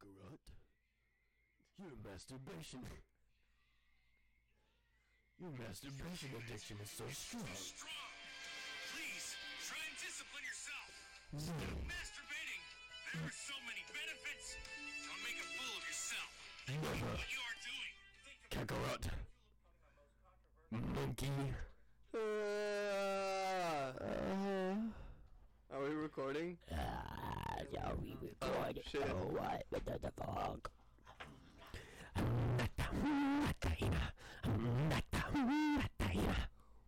Kakarot. 0.00 0.40
Your 1.78 1.92
masturbation. 2.04 2.80
Your 5.38 5.50
masturbation 5.60 6.30
addiction 6.40 6.76
is 6.82 6.90
so 6.90 7.04
strong. 7.12 7.44
strong. 7.52 8.12
Please 8.92 9.36
try 9.68 9.76
and 9.84 9.96
discipline 10.00 10.44
yourself. 10.44 10.88
Zero. 11.36 11.76
Masturbating. 11.84 12.64
There 13.12 13.24
are 13.28 13.36
so 13.36 13.56
many 13.68 13.84
benefits. 13.92 14.56
Don't 15.04 15.20
make 15.20 15.36
a 15.36 15.44
fool 15.52 15.76
of 15.76 15.84
yourself. 15.84 16.32
Never. 16.68 17.12
What 17.12 17.28
you 17.28 17.40
are 17.44 17.58
doing. 17.68 17.92
Kakarot. 18.48 19.04
Monkey. 20.96 21.28
Uh, 22.14 22.18
are 25.72 25.82
we 25.82 25.92
recording? 25.94 26.56
Ah, 27.60 27.66
yeah, 27.72 27.90
we 28.02 28.16
recorded. 28.22 28.82
shit. 28.90 29.02
Oh, 29.10 29.26
what? 29.36 29.64
What 29.70 29.84
the 30.02 30.10
fuck? 30.16 30.70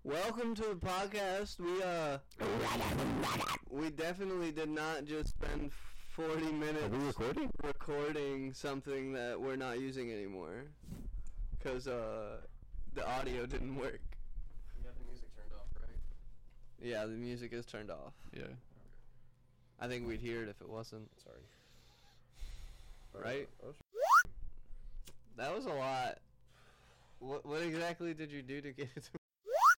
Welcome 0.05 0.55
to 0.57 0.62
the 0.62 0.75
podcast. 0.75 1.61
We 1.61 1.83
uh, 1.83 2.19
we 3.71 3.91
definitely 3.91 4.51
did 4.51 4.69
not 4.69 5.05
just 5.05 5.31
spend 5.31 5.71
forty 6.11 6.51
minutes 6.51 6.84
Are 6.87 6.98
we 6.98 7.07
recording? 7.07 7.51
recording 7.62 8.53
something 8.53 9.12
that 9.12 9.41
we're 9.41 9.57
not 9.57 9.81
using 9.81 10.11
anymore, 10.11 10.65
cause 11.62 11.87
uh, 11.87 12.39
the 12.95 13.09
audio 13.09 13.47
didn't 13.47 13.77
work. 13.77 14.01
You 14.77 14.84
got 14.84 14.95
the 14.98 15.05
music 15.09 15.29
turned 15.37 15.53
off, 15.55 15.69
right? 15.81 15.98
Yeah, 16.89 17.05
the 17.05 17.12
music 17.12 17.53
is 17.53 17.65
turned 17.65 17.91
off. 17.91 18.12
Yeah. 18.37 18.45
I 19.82 19.88
think 19.88 20.06
we'd 20.06 20.20
hear 20.20 20.45
it 20.45 20.48
if 20.48 20.60
it 20.60 20.68
wasn't. 20.68 21.09
Sorry. 21.24 21.42
Right? 23.25 23.48
That 25.36 25.52
was 25.55 25.66
a 25.66 25.70
lot. 25.70 26.19
What 27.19 27.44
what 27.44 27.62
exactly 27.62 28.14
did 28.14 28.30
you 28.30 28.42
do 28.42 28.61
to 28.61 28.72
get 28.72 28.89
it 28.94 29.02
to 29.05 29.11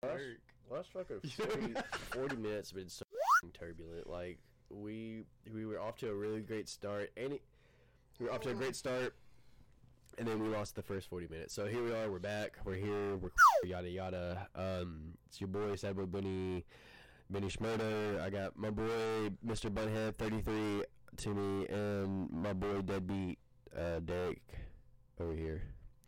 Last, 0.02 0.20
work? 0.20 0.40
last 0.70 0.92
fucking 0.92 1.20
40, 1.30 1.74
40 2.12 2.36
minutes 2.36 2.70
have 2.70 2.76
been 2.78 2.88
so 2.90 3.04
turbulent. 3.58 4.08
Like 4.10 4.38
we 4.68 5.24
we 5.52 5.64
were 5.64 5.80
off 5.80 5.96
to 5.98 6.10
a 6.10 6.14
really 6.14 6.42
great 6.42 6.68
start, 6.68 7.10
and 7.16 7.32
it, 7.32 7.42
we 8.20 8.26
were 8.26 8.32
off 8.32 8.42
to 8.42 8.50
a 8.50 8.54
great 8.54 8.76
start, 8.76 9.14
and 10.18 10.28
then 10.28 10.38
we 10.38 10.48
lost 10.48 10.74
the 10.74 10.82
first 10.82 11.08
40 11.08 11.28
minutes. 11.30 11.54
So 11.54 11.64
here 11.66 11.82
we 11.82 11.94
are. 11.94 12.10
We're 12.10 12.18
back. 12.18 12.58
We're 12.64 12.74
here. 12.74 13.16
We're 13.16 13.30
yada 13.64 13.88
yada. 13.88 14.48
Um, 14.54 15.14
it's 15.28 15.40
your 15.40 15.48
boy 15.48 15.72
Sadboy 15.76 16.10
Bunny, 16.10 16.64
Benny 17.34 17.48
Schmurder. 17.48 18.20
I 18.20 18.30
got 18.30 18.56
my 18.56 18.70
boy 18.70 19.28
Mr. 19.44 19.68
Bunhead 19.68 20.14
33 20.14 20.84
to 21.16 21.34
me, 21.34 21.66
and 21.66 22.30
my 22.30 22.52
boy 22.52 22.80
Deadbeat 22.80 23.38
uh, 23.76 23.98
Derek 23.98 24.40
over 25.18 25.34
here. 25.34 25.62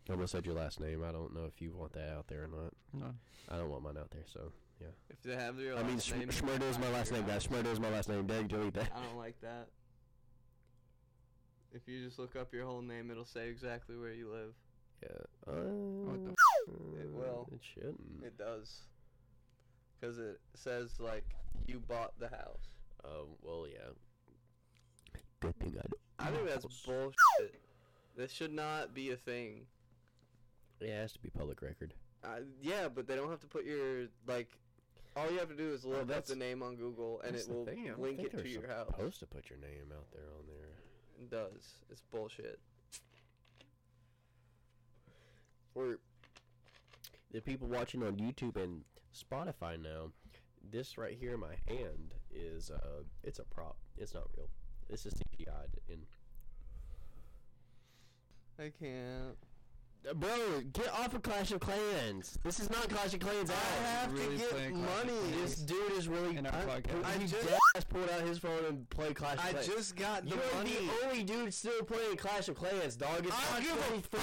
I 0.08 0.12
almost 0.12 0.30
said 0.30 0.47
your 0.47 0.54
last 0.54 0.78
name. 0.78 1.02
I 1.02 1.10
don't 1.10 1.34
know 1.34 1.44
if 1.44 1.60
you 1.60 1.74
want 1.74 1.94
that 1.94 2.10
out 2.10 2.28
there 2.28 2.44
or 2.44 2.47
not. 2.47 2.72
No. 2.92 3.12
I 3.50 3.56
don't 3.58 3.69
want 3.70 3.82
mine 3.82 3.97
out 3.98 4.10
there, 4.12 4.22
so 4.32 4.52
yeah. 4.80 4.86
If 5.10 5.20
they 5.22 5.34
have 5.34 5.58
your 5.58 5.77
I 5.77 5.82
mean, 5.82 5.94
last 5.94 6.06
Sch- 6.06 6.12
name, 6.14 6.28
Schmurder 6.28 6.70
is 6.70 6.78
my 6.78 6.91
last 6.91 7.10
name, 7.10 7.27
guys. 7.27 7.44
Schmurder 7.44 7.72
is 7.72 7.80
my 7.80 7.91
last 7.91 8.08
name. 8.08 8.24
Derek, 8.28 8.47
delete 8.47 8.74
that. 8.74 8.92
I 8.94 9.02
don't 9.02 9.19
like 9.19 9.41
that. 9.41 9.66
If 11.72 11.88
you 11.88 12.04
just 12.04 12.20
look 12.20 12.36
up 12.36 12.54
your 12.54 12.66
whole 12.66 12.82
name, 12.82 13.10
it'll 13.10 13.24
say 13.24 13.48
exactly 13.48 13.97
where 13.98 14.12
you 14.12 14.30
live. 14.30 14.54
Yeah. 15.02 15.52
Uh, 15.52 15.54
What 16.06 16.24
the 16.24 17.00
It 17.02 17.10
will. 17.10 17.48
It 17.52 17.60
shouldn't. 17.74 18.22
It 18.24 18.38
does. 18.38 18.82
Because 20.00 20.19
it 20.19 20.41
says, 20.55 20.98
like, 21.00 21.25
you 21.66 21.80
bought 21.89 22.12
the 22.19 22.28
house. 22.28 22.69
Um. 23.05 23.28
Well, 23.42 23.66
yeah. 23.70 23.91
Good 25.41 25.58
thing 25.58 25.75
I. 25.78 25.83
Don't 25.83 26.34
I 26.34 26.36
think 26.36 26.48
that's 26.48 26.64
house. 26.64 26.83
bullshit. 26.86 27.61
This 28.16 28.33
should 28.33 28.53
not 28.53 28.94
be 28.94 29.11
a 29.11 29.16
thing. 29.16 29.66
Yeah, 30.81 30.88
it 30.88 31.00
has 31.03 31.12
to 31.12 31.19
be 31.21 31.28
public 31.31 31.62
record. 31.62 31.94
Uh, 32.25 32.41
yeah, 32.62 32.88
but 32.93 33.06
they 33.06 33.15
don't 33.16 33.31
have 33.31 33.41
to 33.41 33.47
put 33.47 33.65
your, 33.65 34.06
like, 34.26 34.48
all 35.16 35.31
you 35.31 35.38
have 35.38 35.48
to 35.48 35.54
do 35.56 35.72
is 35.72 35.84
look 35.84 36.00
up 36.03 36.09
that's- 36.09 36.28
the 36.28 36.37
name 36.37 36.62
on 36.62 36.76
Google 36.76 37.21
and 37.25 37.34
That's 37.34 37.44
it 37.47 37.48
the 37.50 37.54
will 37.54 37.65
thing, 37.66 37.84
I 37.84 37.88
don't 37.91 38.00
link 38.00 38.16
think 38.16 38.28
it 38.28 38.31
to 38.32 38.37
they're 38.38 38.47
your 38.47 38.66
house. 38.69 38.87
Supposed 38.88 39.19
to 39.21 39.26
put 39.26 39.48
your 39.50 39.59
name 39.59 39.92
out 39.97 40.06
there 40.12 40.25
on 40.38 40.47
there. 40.47 41.21
It 41.21 41.31
does. 41.31 41.75
It's 41.91 42.03
bullshit. 42.10 42.59
For 45.75 45.98
the 47.32 47.41
people 47.41 47.69
watching 47.69 48.03
on 48.03 48.16
YouTube 48.16 48.56
and 48.56 48.82
Spotify 49.16 49.81
now, 49.82 50.10
this 50.71 50.99
right 50.99 51.16
here 51.19 51.34
in 51.34 51.41
my 51.41 51.54
hand 51.69 52.15
is 52.34 52.71
uh, 52.71 53.03
it's 53.25 53.38
a 53.38 53.44
prop. 53.44 53.77
It's 53.97 54.15
not 54.15 54.25
real. 54.37 54.49
This 54.91 55.06
is 55.06 55.15
CGI'd 55.15 55.81
in. 55.88 56.00
I 58.59 58.71
can't. 58.78 59.37
Uh, 60.09 60.15
Bro, 60.15 60.62
get 60.72 60.88
off 60.93 61.15
of 61.15 61.22
Clash 61.22 61.50
of 61.50 61.60
Clans. 61.60 62.38
This 62.44 62.60
is 62.60 62.71
not 62.71 62.88
Clash 62.88 63.12
of 63.15 63.21
Clans. 63.21 63.50
I 63.50 63.54
have 63.87 64.12
really 64.12 64.37
to 64.37 64.43
get 64.43 64.50
playing 64.50 64.77
Clash 64.84 65.03
of 65.03 65.06
money. 65.09 65.33
This 65.43 65.56
dude 65.56 65.93
is 65.93 66.09
really. 66.09 66.37
In 66.37 66.47
our 66.47 66.53
I, 66.54 66.65
podcast. 66.81 67.04
I 67.04 67.15
I 67.15 67.19
just 67.19 67.34
just- 67.75 67.88
pulled 67.88 68.09
out 68.10 68.21
his 68.22 68.38
phone 68.38 68.65
and 68.69 68.88
played 68.91 69.16
Clash 69.16 69.34
of 69.38 69.44
I 69.44 69.50
Clans. 69.53 69.66
just 69.66 69.97
got 69.97 70.25
the 70.25 70.31
You're 70.31 70.54
money. 70.54 70.71
the 71.00 71.06
only 71.09 71.22
dude 71.25 71.53
still 71.53 71.83
playing 71.83 72.16
Clash 72.16 72.48
of 72.48 72.54
Clans, 72.56 72.97
dog. 72.97 73.27
It's 73.27 73.34
I 73.37 73.60
don't 73.60 73.62
give 73.62 73.72
a 73.78 73.88
23 73.88 74.21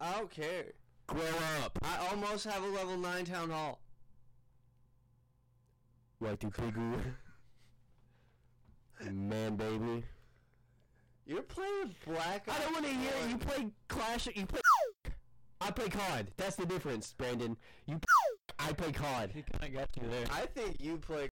I 0.00 0.12
don't 0.12 0.30
care. 0.30 0.66
Grow 1.06 1.22
up. 1.64 1.78
I 1.82 2.08
almost 2.10 2.44
have 2.46 2.62
a 2.62 2.66
level 2.66 2.96
9 2.96 3.24
town 3.24 3.50
hall. 3.50 3.80
White 6.18 6.40
Pigu. 6.40 6.98
Man, 9.10 9.56
baby. 9.56 10.04
You're 11.26 11.42
playing 11.42 11.94
Black 12.06 12.48
I 12.48 12.58
don't 12.60 12.72
want 12.72 12.86
to 12.86 12.92
hear 12.92 13.10
it. 13.24 13.30
you 13.30 13.36
play 13.36 13.66
Clash. 13.88 14.28
You 14.34 14.46
play. 14.46 14.60
I 15.60 15.70
play 15.70 15.88
COD. 15.88 16.28
That's 16.36 16.56
the 16.56 16.66
difference, 16.66 17.12
Brandon. 17.16 17.56
You. 17.86 17.98
I 18.58 18.72
play 18.72 18.92
COD. 18.92 19.30
He 19.34 19.42
kind 19.42 19.64
of 19.64 19.74
got 19.74 19.88
you 20.00 20.08
there. 20.08 20.24
I 20.32 20.46
think 20.46 20.76
you 20.80 20.96
play. 20.98 21.28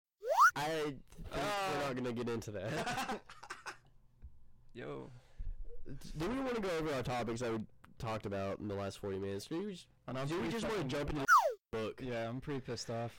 I. 0.56 0.62
Think 0.62 0.96
we're 1.32 1.86
not 1.86 1.96
gonna 1.96 2.12
get 2.12 2.28
into 2.28 2.50
that. 2.52 2.72
Uh. 2.86 3.14
Yo. 4.74 5.10
Do 6.16 6.28
we 6.28 6.36
want 6.36 6.54
to 6.54 6.60
go 6.60 6.68
over 6.78 6.94
our 6.94 7.02
topics 7.02 7.40
that 7.40 7.52
we 7.52 7.58
talked 8.00 8.26
about 8.26 8.58
in 8.58 8.68
the 8.68 8.74
last 8.74 8.98
forty 8.98 9.18
minutes? 9.18 9.46
Do 9.46 9.62
we 9.64 9.72
just, 9.72 9.86
And 10.08 10.18
I'm 10.18 10.26
do 10.26 10.40
we 10.40 10.48
just 10.48 10.66
want 10.66 10.78
to 10.78 10.84
jump 10.84 11.10
into 11.10 11.22
the 11.72 11.78
book? 11.78 12.00
Yeah, 12.02 12.28
I'm 12.28 12.40
pretty 12.40 12.60
pissed 12.60 12.90
off. 12.90 13.12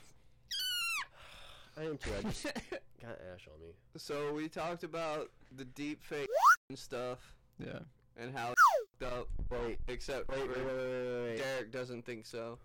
I 1.77 1.83
am 1.83 1.97
too. 1.97 2.11
I 2.17 2.21
just 2.23 2.43
got 3.01 3.17
ash 3.33 3.47
on 3.53 3.59
me. 3.61 3.73
so 3.97 4.33
we 4.33 4.49
talked 4.49 4.83
about 4.83 5.29
the 5.55 5.65
deep 5.65 6.03
fake 6.03 6.27
and 6.69 6.77
stuff 6.77 7.19
Yeah. 7.59 7.79
and 8.17 8.35
how 8.35 8.51
it's 8.53 9.11
up. 9.13 9.27
Wait. 9.49 9.77
Except 9.87 10.27
Wait. 10.29 10.39
Wait. 10.39 10.49
Wait. 10.49 10.65
Wait. 10.65 10.75
Wait. 10.75 11.23
wait. 11.29 11.37
Derek 11.37 11.71
doesn't 11.71 12.05
think 12.05 12.25
so. 12.25 12.57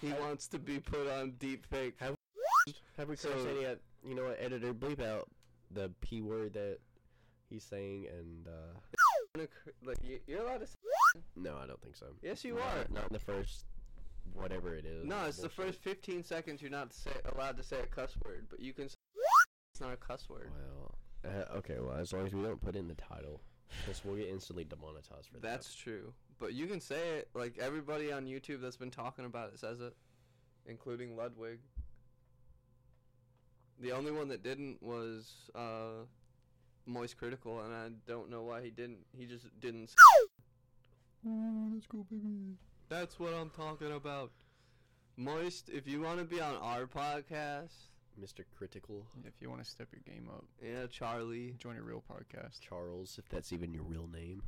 He 0.00 0.12
wants 0.14 0.46
to 0.48 0.58
be 0.58 0.78
put 0.78 1.08
on 1.10 1.32
deep 1.38 1.66
fake. 1.66 1.94
Have 2.00 2.14
Have 2.96 3.08
we 3.08 3.16
So- 3.16 3.30
cursed 3.30 3.46
any? 3.48 3.66
uh, 3.66 3.74
You 4.06 4.14
know 4.14 4.24
what? 4.24 4.38
Editor, 4.40 4.72
bleep 4.74 5.02
out 5.02 5.28
the 5.70 5.90
p 6.00 6.22
word 6.22 6.52
that 6.54 6.78
he's 7.50 7.64
saying, 7.64 8.06
and 8.18 8.46
uh, 8.46 8.78
Like 9.84 9.98
you- 10.02 10.20
you're 10.26 10.40
allowed 10.42 10.58
to. 10.60 10.66
Say, 10.66 10.74
no, 11.36 11.56
I 11.56 11.66
don't 11.66 11.80
think 11.82 11.96
so. 11.96 12.06
yes, 12.22 12.44
you 12.44 12.54
Not- 12.54 12.62
are. 12.62 12.86
Not 12.90 13.02
in 13.08 13.12
the 13.12 13.18
first, 13.18 13.64
whatever 14.34 14.74
it 14.74 14.84
is. 14.84 15.04
No, 15.04 15.24
it's 15.26 15.38
the 15.38 15.48
first 15.48 15.78
15 15.80 16.22
seconds 16.24 16.60
you're 16.62 16.70
not 16.70 16.92
say, 16.92 17.10
allowed 17.34 17.56
to 17.56 17.62
say 17.62 17.80
a 17.80 17.86
cuss 17.86 18.16
word, 18.24 18.46
but 18.50 18.60
you 18.60 18.72
can. 18.72 18.88
Say, 18.88 18.94
it's 19.72 19.80
not 19.80 19.92
a 19.92 19.96
cuss 19.96 20.28
word. 20.28 20.50
Well, 20.54 20.94
uh, 21.24 21.56
okay. 21.58 21.78
Well, 21.78 21.96
as 21.96 22.12
long 22.12 22.26
as 22.26 22.32
we 22.34 22.42
don't 22.42 22.60
put 22.60 22.76
in 22.76 22.88
the 22.88 22.94
title, 22.94 23.40
because 23.84 24.04
we'll 24.04 24.16
get 24.16 24.28
instantly 24.28 24.64
demonetized 24.64 25.26
for 25.28 25.34
that. 25.34 25.42
That's 25.42 25.74
true. 25.74 26.12
But 26.38 26.52
you 26.54 26.66
can 26.66 26.80
say 26.80 27.18
it. 27.18 27.28
Like 27.34 27.58
everybody 27.58 28.12
on 28.12 28.26
YouTube 28.26 28.60
that's 28.60 28.76
been 28.76 28.90
talking 28.90 29.24
about 29.24 29.52
it 29.52 29.58
says 29.58 29.80
it, 29.80 29.94
including 30.66 31.16
Ludwig. 31.16 31.58
The 33.80 33.92
only 33.92 34.10
one 34.12 34.28
that 34.28 34.42
didn't 34.42 34.82
was 34.82 35.50
uh, 35.54 36.04
Moist 36.86 37.16
Critikal, 37.20 37.64
and 37.64 37.74
I 37.74 37.88
don't 38.06 38.30
know 38.30 38.42
why 38.42 38.62
he 38.62 38.70
didn't. 38.70 38.98
He 39.16 39.26
just 39.26 39.46
didn't. 39.60 39.88
Say 39.90 39.96
that. 41.24 41.70
let's 41.72 41.86
go, 41.86 42.06
baby. 42.10 42.56
That's 42.88 43.18
what 43.18 43.34
I'm 43.34 43.50
talking 43.50 43.92
about. 43.92 44.30
Moist, 45.16 45.68
if 45.70 45.86
you 45.88 46.00
want 46.02 46.18
to 46.18 46.24
be 46.24 46.40
on 46.40 46.54
our 46.56 46.86
podcast, 46.86 47.72
Mr. 48.20 48.44
Critical 48.56 49.06
If 49.24 49.32
you 49.40 49.50
want 49.50 49.64
to 49.64 49.68
step 49.68 49.88
your 49.92 50.02
game 50.06 50.28
up, 50.32 50.44
yeah, 50.62 50.86
Charlie. 50.90 51.54
join 51.58 51.76
a 51.76 51.82
real 51.82 52.02
podcast. 52.10 52.60
Charles, 52.60 53.18
if 53.18 53.28
that's 53.28 53.52
even 53.52 53.72
your 53.72 53.82
real 53.82 54.08
name, 54.12 54.42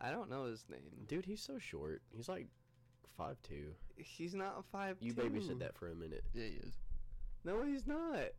I 0.00 0.10
don't 0.10 0.30
know 0.30 0.44
his 0.46 0.64
name. 0.70 1.06
dude. 1.06 1.26
He's 1.26 1.42
so 1.42 1.58
short. 1.58 2.02
He's 2.10 2.28
like 2.28 2.48
five 3.16 3.36
two. 3.42 3.74
He's 3.96 4.34
not 4.34 4.64
five. 4.72 4.96
You 5.00 5.12
babysit 5.12 5.58
that 5.60 5.76
for 5.76 5.88
a 5.88 5.94
minute. 5.94 6.24
Yeah, 6.32 6.44
he 6.44 6.56
is. 6.66 6.74
No, 7.44 7.62
he's 7.62 7.86
not. 7.86 8.30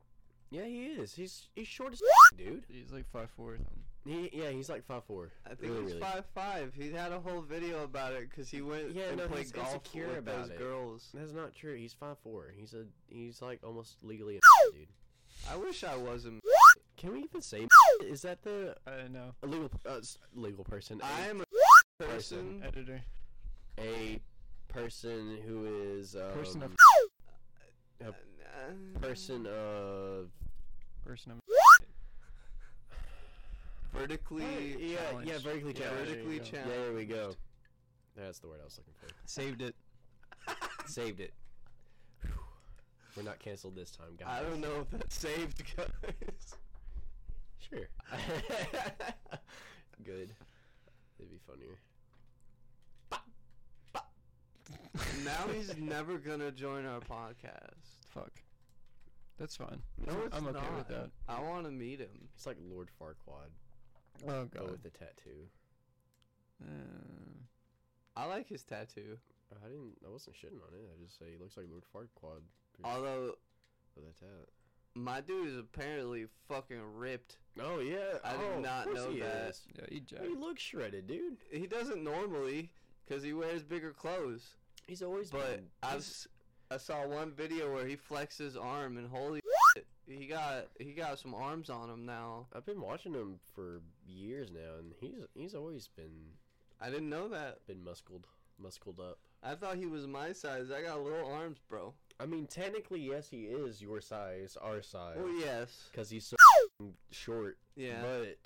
Yeah, 0.51 0.65
he 0.65 0.87
is. 0.87 1.13
He's 1.15 1.47
he's 1.55 1.67
short 1.67 1.93
as 1.93 2.01
dude. 2.37 2.63
He's 2.69 2.91
like 2.91 3.09
five 3.11 3.29
four. 3.37 3.57
He, 4.05 4.29
yeah, 4.33 4.49
he's 4.49 4.67
like 4.69 4.83
five 4.83 5.03
four. 5.05 5.31
I 5.45 5.49
think 5.55 5.71
really, 5.71 5.83
he's 5.83 5.93
really. 5.93 6.01
five 6.01 6.25
five. 6.35 6.73
He 6.75 6.91
had 6.91 7.11
a 7.13 7.19
whole 7.19 7.41
video 7.41 7.83
about 7.83 8.13
it 8.13 8.29
because 8.29 8.49
he 8.49 8.61
went 8.61 8.91
Yeah, 8.91 9.03
and 9.09 9.17
no, 9.17 9.27
played 9.27 9.43
he's 9.43 9.51
golf 9.51 9.83
with 9.95 10.17
about 10.17 10.41
those 10.41 10.49
it. 10.49 10.57
girls. 10.57 11.09
That's 11.13 11.31
not 11.33 11.55
true. 11.55 11.75
He's 11.75 11.93
five 11.93 12.17
four. 12.23 12.51
He's 12.55 12.73
a 12.73 12.85
he's 13.07 13.41
like 13.41 13.59
almost 13.63 14.03
legally 14.03 14.37
a 14.37 14.39
dude. 14.73 14.87
I 15.49 15.55
wish 15.55 15.83
I 15.83 15.95
wasn't. 15.95 16.41
Can 16.97 17.13
we 17.13 17.23
even 17.23 17.41
say 17.41 17.67
is 18.03 18.21
that 18.23 18.41
the 18.43 18.75
I 18.85 18.91
don't 18.91 19.13
a 19.41 19.47
legal 19.47 19.71
uh, 19.87 19.99
legal 20.35 20.63
person? 20.65 20.99
A- 21.01 21.05
I 21.05 21.27
am 21.27 21.41
a 21.41 22.03
person. 22.03 22.61
Editor. 22.65 23.01
a 23.79 24.19
person 24.67 25.37
who 25.47 25.65
is 25.95 26.15
um, 26.15 26.31
Person 26.33 26.63
of- 26.63 26.75
a 28.01 28.07
Uh, 28.09 28.99
person 28.99 29.47
of 29.47 30.29
Person 31.05 31.33
of. 31.33 31.39
vertically. 33.93 34.43
yeah 34.79 34.87
yeah 34.89 35.37
challenged. 35.37 35.43
vertically 35.43 35.73
Yeah, 35.73 35.79
challenged. 35.85 36.11
there 36.11 36.15
vertically 36.15 36.37
go. 36.39 36.43
challenged. 36.43 36.69
Yeah, 36.71 36.77
there 36.83 36.93
we 36.93 37.05
go. 37.05 37.33
That's 38.15 38.39
the 38.39 38.47
word 38.47 38.59
I 38.61 38.65
was 38.65 38.77
looking 38.77 38.93
for. 38.99 39.07
Saved 39.25 39.61
it. 39.61 39.75
Saved 40.85 41.19
it. 41.19 41.33
We're 43.17 43.23
not 43.23 43.39
canceled 43.39 43.75
this 43.75 43.91
time, 43.91 44.15
guys. 44.17 44.27
I 44.29 44.41
don't 44.41 44.61
know 44.61 44.81
if 44.81 44.89
that 44.91 45.11
saved 45.11 45.61
guys. 45.75 46.55
Sure. 47.69 47.87
Good. 50.05 50.33
It'd 51.19 51.29
be 51.31 51.39
funnier. 51.45 51.77
now 55.25 55.45
he's 55.53 55.75
never 55.77 56.17
gonna 56.17 56.51
join 56.51 56.85
our 56.85 57.01
podcast. 57.01 57.99
Fuck. 58.13 58.31
That's 59.41 59.55
fine. 59.55 59.81
No, 60.05 60.13
it's 60.27 60.37
I'm 60.37 60.45
okay 60.47 60.59
not. 60.59 60.77
with 60.77 60.87
that. 60.89 61.09
I 61.27 61.41
want 61.41 61.65
to 61.65 61.71
meet 61.71 61.99
him. 61.99 62.29
He's 62.35 62.45
like 62.45 62.57
Lord 62.71 62.89
Farquaad, 63.01 63.49
Oh 64.27 64.45
but 64.45 64.51
god. 64.51 64.69
with 64.71 64.83
the 64.83 64.91
tattoo. 64.91 65.47
Uh, 66.63 66.67
I 68.15 68.25
like 68.25 68.47
his 68.47 68.63
tattoo. 68.63 69.17
I 69.51 69.67
didn't. 69.67 69.93
I 70.05 70.09
wasn't 70.11 70.35
shitting 70.35 70.61
on 70.61 70.73
it. 70.73 70.89
I 70.95 71.03
just 71.03 71.17
say 71.17 71.25
he 71.31 71.37
looks 71.41 71.57
like 71.57 71.65
Lord 71.71 71.83
Farquaad 71.91 72.41
Although 72.83 73.33
with 73.95 74.05
that 74.05 74.19
tat. 74.19 74.47
my 74.93 75.21
dude 75.21 75.47
is 75.49 75.57
apparently 75.57 76.27
fucking 76.47 76.79
ripped. 76.95 77.37
Oh 77.59 77.79
yeah. 77.79 78.19
I 78.23 78.33
did 78.33 78.41
oh, 78.53 78.57
of 78.57 78.61
not 78.61 78.93
know 78.93 79.09
he 79.09 79.19
that. 79.21 79.49
is. 79.49 79.61
yeah, 79.75 79.85
he 79.89 79.99
jacked. 80.01 80.23
He 80.25 80.35
looks 80.35 80.61
shredded, 80.61 81.07
dude. 81.07 81.37
He 81.51 81.65
doesn't 81.65 82.03
normally 82.03 82.71
because 83.07 83.23
he 83.23 83.33
wears 83.33 83.63
bigger 83.63 83.91
clothes. 83.91 84.55
He's 84.87 85.01
always 85.01 85.31
But 85.31 85.55
been. 85.55 85.65
I've 85.81 85.93
he's- 85.93 86.03
s- 86.03 86.27
I 86.71 86.77
saw 86.77 87.05
one 87.05 87.31
video 87.33 87.73
where 87.73 87.85
he 87.85 87.97
flexed 87.97 88.39
his 88.39 88.55
arm 88.55 88.97
and 88.97 89.07
holy 89.09 89.41
shit, 89.75 89.85
he 90.07 90.25
got 90.25 90.67
he 90.79 90.93
got 90.93 91.19
some 91.19 91.33
arms 91.35 91.69
on 91.69 91.89
him 91.89 92.05
now. 92.05 92.47
I've 92.55 92.65
been 92.65 92.79
watching 92.79 93.13
him 93.13 93.39
for 93.53 93.81
years 94.07 94.49
now, 94.53 94.79
and 94.79 94.93
he's 95.01 95.25
he's 95.35 95.53
always 95.53 95.89
been 95.89 96.31
I 96.79 96.89
didn't 96.89 97.09
know 97.09 97.27
that. 97.27 97.67
been 97.67 97.83
muscled, 97.83 98.25
muscled 98.57 98.99
up. 99.01 99.19
I 99.43 99.55
thought 99.55 99.75
he 99.75 99.85
was 99.85 100.07
my 100.07 100.31
size. 100.31 100.71
I 100.71 100.81
got 100.81 101.03
little 101.03 101.25
arms, 101.29 101.57
bro. 101.67 101.93
I 102.19 102.25
mean, 102.25 102.45
technically, 102.47 103.01
yes, 103.01 103.27
he 103.29 103.45
is 103.45 103.81
your 103.81 103.99
size, 103.99 104.55
our 104.61 104.81
size, 104.81 105.17
Well, 105.17 105.33
yes. 105.39 105.89
because 105.91 106.09
he's 106.09 106.25
so 106.25 106.35
short. 107.11 107.57
Yeah. 107.75 108.01
But 108.01 108.37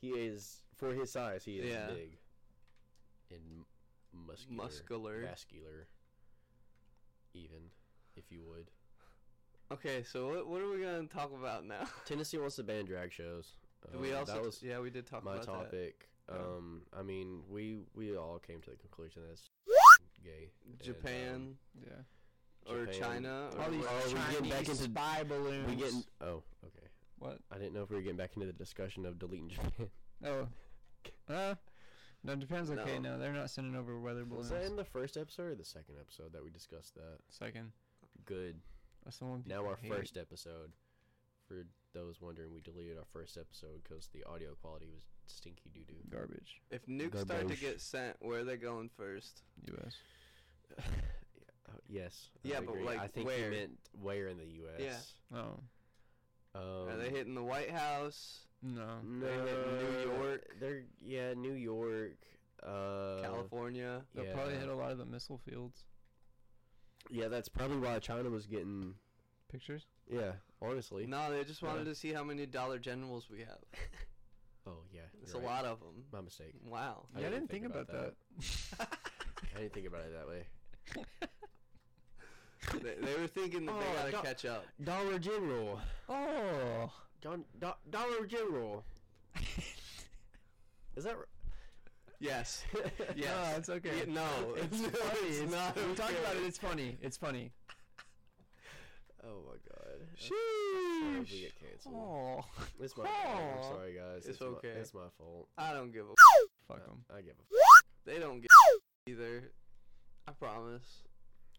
he 0.00 0.10
is 0.10 0.62
for 0.76 0.92
his 0.94 1.10
size. 1.10 1.44
He 1.44 1.58
is 1.58 1.70
Yeah. 1.72 1.86
big 1.88 2.18
and 3.30 3.64
muscular, 4.12 4.56
Muscular. 4.62 5.22
vascular, 5.22 5.86
even 7.34 7.70
if 8.16 8.24
you 8.30 8.42
would. 8.48 8.70
Okay, 9.70 10.02
so 10.02 10.28
what 10.28 10.46
what 10.48 10.60
are 10.62 10.70
we 10.70 10.80
gonna 10.82 11.06
talk 11.06 11.30
about 11.38 11.66
now? 11.66 11.84
Tennessee 12.06 12.38
wants 12.38 12.56
to 12.56 12.62
ban 12.62 12.84
drag 12.86 13.12
shows. 13.12 13.52
Did 13.92 14.00
we 14.00 14.12
Um, 14.12 14.20
also 14.20 14.32
that 14.34 14.42
was 14.42 14.62
yeah 14.62 14.78
we 14.80 14.90
did 14.90 15.06
talk 15.06 15.22
about 15.22 15.36
my 15.36 15.42
about 15.42 15.64
topic. 15.64 16.08
Yeah. 16.28 16.36
Um, 16.36 16.82
I 16.98 17.02
mean, 17.02 17.42
we 17.48 17.80
we 17.94 18.16
all 18.16 18.38
came 18.38 18.60
to 18.62 18.70
the 18.70 18.76
conclusion 18.76 19.22
that 19.26 19.32
it's 19.32 19.50
gay. 20.24 20.50
that. 20.66 20.70
and, 20.70 20.82
Japan 20.82 21.34
um, 21.34 21.58
Yeah. 21.86 22.72
or 22.72 22.86
China 22.86 23.50
or 23.56 23.62
All 23.62 23.70
these 23.70 23.80
what- 23.82 23.90
Oh, 23.92 24.06
we 24.08 24.12
getting 24.32 24.50
back 24.50 24.64
Chinese 24.64 24.80
into- 24.82 24.92
spy 24.92 25.22
balloons. 25.24 25.68
we 25.68 25.76
getting 25.76 26.04
oh 26.22 26.42
okay. 26.64 26.86
What? 27.18 27.38
I 27.50 27.58
didn't 27.58 27.74
know 27.74 27.82
if 27.82 27.90
we 27.90 27.96
were 27.96 28.02
getting 28.02 28.16
back 28.16 28.32
into 28.36 28.46
the 28.46 28.52
discussion 28.52 29.04
of 29.06 29.18
deleting 29.18 29.48
Japan. 29.50 29.90
Oh. 30.24 30.48
Uh. 31.28 31.54
No, 32.24 32.34
Japan's 32.36 32.70
okay 32.70 32.98
No. 32.98 33.12
now. 33.12 33.18
They're 33.18 33.32
not 33.32 33.50
sending 33.50 33.76
over 33.76 33.98
weather 33.98 34.24
Was 34.24 34.48
balloons. 34.48 34.50
that 34.50 34.62
in 34.64 34.76
the 34.76 34.84
first 34.84 35.16
episode 35.16 35.52
or 35.52 35.54
the 35.54 35.64
second 35.64 35.94
episode 36.00 36.32
that 36.32 36.42
we 36.44 36.50
discussed 36.50 36.94
that? 36.96 37.18
Second. 37.28 37.72
Good. 38.24 38.56
That's 39.04 39.18
the 39.18 39.26
one. 39.26 39.44
Now 39.46 39.64
our 39.66 39.76
hate. 39.76 39.90
first 39.92 40.16
episode. 40.16 40.72
For 41.46 41.64
those 41.94 42.20
wondering, 42.20 42.52
we 42.52 42.60
deleted 42.60 42.98
our 42.98 43.06
first 43.12 43.38
episode 43.38 43.82
because 43.82 44.08
the 44.08 44.22
audio 44.24 44.54
quality 44.60 44.86
was 44.92 45.04
stinky 45.26 45.70
doo 45.72 45.80
doo. 45.88 45.94
garbage. 46.10 46.60
if 46.70 46.84
nukes 46.86 47.20
start 47.22 47.48
to 47.48 47.56
get 47.56 47.80
sent, 47.80 48.16
where 48.20 48.40
are 48.40 48.44
they 48.44 48.56
going 48.58 48.88
first? 48.96 49.42
U.S. 49.68 49.96
Oh, 51.70 51.74
yes. 51.86 52.30
I 52.44 52.48
Yeah, 52.48 52.60
but, 52.60 52.72
agree. 52.72 52.84
like, 52.84 52.98
I 52.98 53.08
think 53.08 53.26
where? 53.26 53.50
he 53.50 53.56
meant 53.56 53.78
where 54.00 54.28
in 54.28 54.38
the 54.38 54.46
U.S. 54.46 54.80
Yeah. 55.30 55.38
Oh. 55.38 55.60
Um, 56.54 56.88
are 56.88 56.96
they 56.96 57.10
hitting 57.10 57.34
the 57.34 57.42
White 57.42 57.70
House, 57.70 58.40
No. 58.62 58.86
No, 59.04 59.26
They 59.26 59.32
hit 59.50 60.06
New 60.06 60.12
York? 60.12 60.46
They're 60.60 60.82
yeah, 61.00 61.34
New 61.34 61.52
York. 61.52 62.16
Uh, 62.62 63.20
California? 63.22 64.02
They'll 64.14 64.32
probably 64.34 64.54
hit 64.56 64.68
a 64.68 64.74
lot 64.74 64.90
of 64.90 64.98
the 64.98 65.06
missile 65.06 65.38
fields. 65.38 65.84
Yeah, 67.10 67.28
that's 67.28 67.48
probably 67.48 67.78
why 67.78 67.98
China 68.00 68.28
was 68.30 68.46
getting. 68.46 68.94
Pictures. 69.50 69.86
Yeah, 70.10 70.32
honestly. 70.60 71.06
No, 71.06 71.30
they 71.32 71.42
just 71.44 71.62
wanted 71.62 71.86
Yeah. 71.86 71.92
to 71.92 71.94
see 71.94 72.12
how 72.12 72.22
many 72.24 72.44
Dollar 72.46 72.78
Generals 72.78 73.28
we 73.30 73.40
have. 73.40 73.58
Oh 74.66 74.82
yeah, 74.92 75.00
It's 75.22 75.32
you're 75.32 75.40
a 75.40 75.46
right. 75.46 75.62
lot 75.62 75.64
of 75.64 75.80
them. 75.80 76.04
My 76.12 76.20
mistake. 76.20 76.52
Wow. 76.62 77.06
I 77.16 77.20
yeah, 77.20 77.28
I 77.28 77.30
didn't 77.30 77.48
didn't 77.48 77.62
think, 77.62 77.74
think 77.74 77.86
about, 77.88 77.88
about 77.88 78.14
that. 78.78 78.98
I 79.56 79.60
didn't 79.60 79.72
think 79.72 79.86
about 79.86 80.02
it 80.02 80.12
that 80.12 80.28
way. 80.28 80.46
they, 82.82 82.94
they 83.00 83.20
were 83.20 83.26
thinking 83.28 83.66
that 83.66 83.74
Oh, 83.74 83.80
they 84.04 84.10
gotta 84.10 84.22
Do- 84.22 84.28
catch 84.28 84.44
up. 84.44 84.64
Dollar 84.82 85.18
General. 85.18 85.80
oh. 86.08 86.90
Don, 87.20 87.44
Do, 87.60 87.70
Dollar 87.90 88.26
General. 88.26 88.84
Is 90.96 91.04
that? 91.04 91.14
r- 91.14 91.26
Yes. 92.20 92.64
Yeah, 92.74 92.80
Yes. 93.16 93.58
it's 93.58 93.68
okay. 93.68 93.90
Yeah, 94.06 94.12
no, 94.12 94.26
it's 94.56 94.80
it's, 94.80 94.98
funny. 94.98 95.20
it's 95.28 95.38
It's 95.40 95.52
not. 95.52 95.76
We 95.76 95.94
talk 95.94 96.10
about 96.10 96.36
it. 96.36 96.42
It's 96.46 96.58
funny. 96.58 96.98
It's 97.00 97.16
funny. 97.16 97.52
Oh 99.24 99.40
my 99.46 99.56
god. 99.68 100.00
Sheesh. 100.16 101.22
If 101.22 101.30
we 101.32 101.40
get 101.42 101.52
canceled. 101.60 101.94
Oh. 101.96 102.44
It's 102.80 102.96
my 102.96 103.04
fault. 103.04 103.42
I'm 103.56 103.62
sorry, 103.64 103.94
guys. 103.94 104.26
It's 104.26 104.40
my- 104.40 104.46
okay. 104.48 104.68
it's 104.68 104.94
my 104.94 105.06
fault. 105.16 105.48
I 105.56 105.72
don't 105.72 105.92
give 105.92 106.06
a. 106.06 106.14
Fuck 106.66 106.82
I- 106.82 106.86
them. 106.88 107.04
I 107.16 107.20
give 107.20 107.34
a. 107.34 107.42
fuck. 107.54 107.84
They 108.04 108.18
don't 108.18 108.40
get 108.40 108.50
either. 109.08 109.52
I 110.26 110.32
promise. 110.32 111.02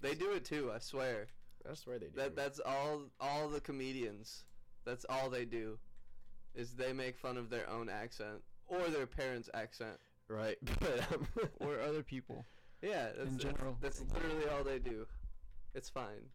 They 0.02 0.16
do 0.16 0.32
it 0.32 0.46
too. 0.46 0.72
I 0.74 0.80
swear. 0.80 1.28
I 1.70 1.74
swear 1.74 2.00
they 2.00 2.08
do. 2.08 2.16
That 2.16 2.36
that's 2.36 2.60
all. 2.60 3.02
All 3.20 3.50
the 3.50 3.60
comedians. 3.60 4.44
That's 4.86 5.06
all 5.10 5.30
they 5.30 5.46
do. 5.46 5.78
Is 6.56 6.72
they 6.72 6.94
make 6.94 7.18
fun 7.18 7.38
of 7.38 7.50
their 7.50 7.70
own 7.70 7.90
accent 7.90 8.42
or 8.68 8.88
their 8.90 9.06
parents' 9.08 9.50
accent. 9.54 9.98
right, 10.28 10.58
but 10.80 11.00
um, 11.14 11.28
Or 11.60 11.80
other 11.82 12.04
people. 12.04 12.46
Yeah, 12.82 13.10
that's, 13.18 13.30
In 13.30 13.38
general. 13.38 13.78
That's, 13.82 14.02
literally 14.14 14.48
all 14.48 14.64
they 14.64 14.80
do. 14.80 15.06
It's 15.76 15.90
fine. 15.90 16.30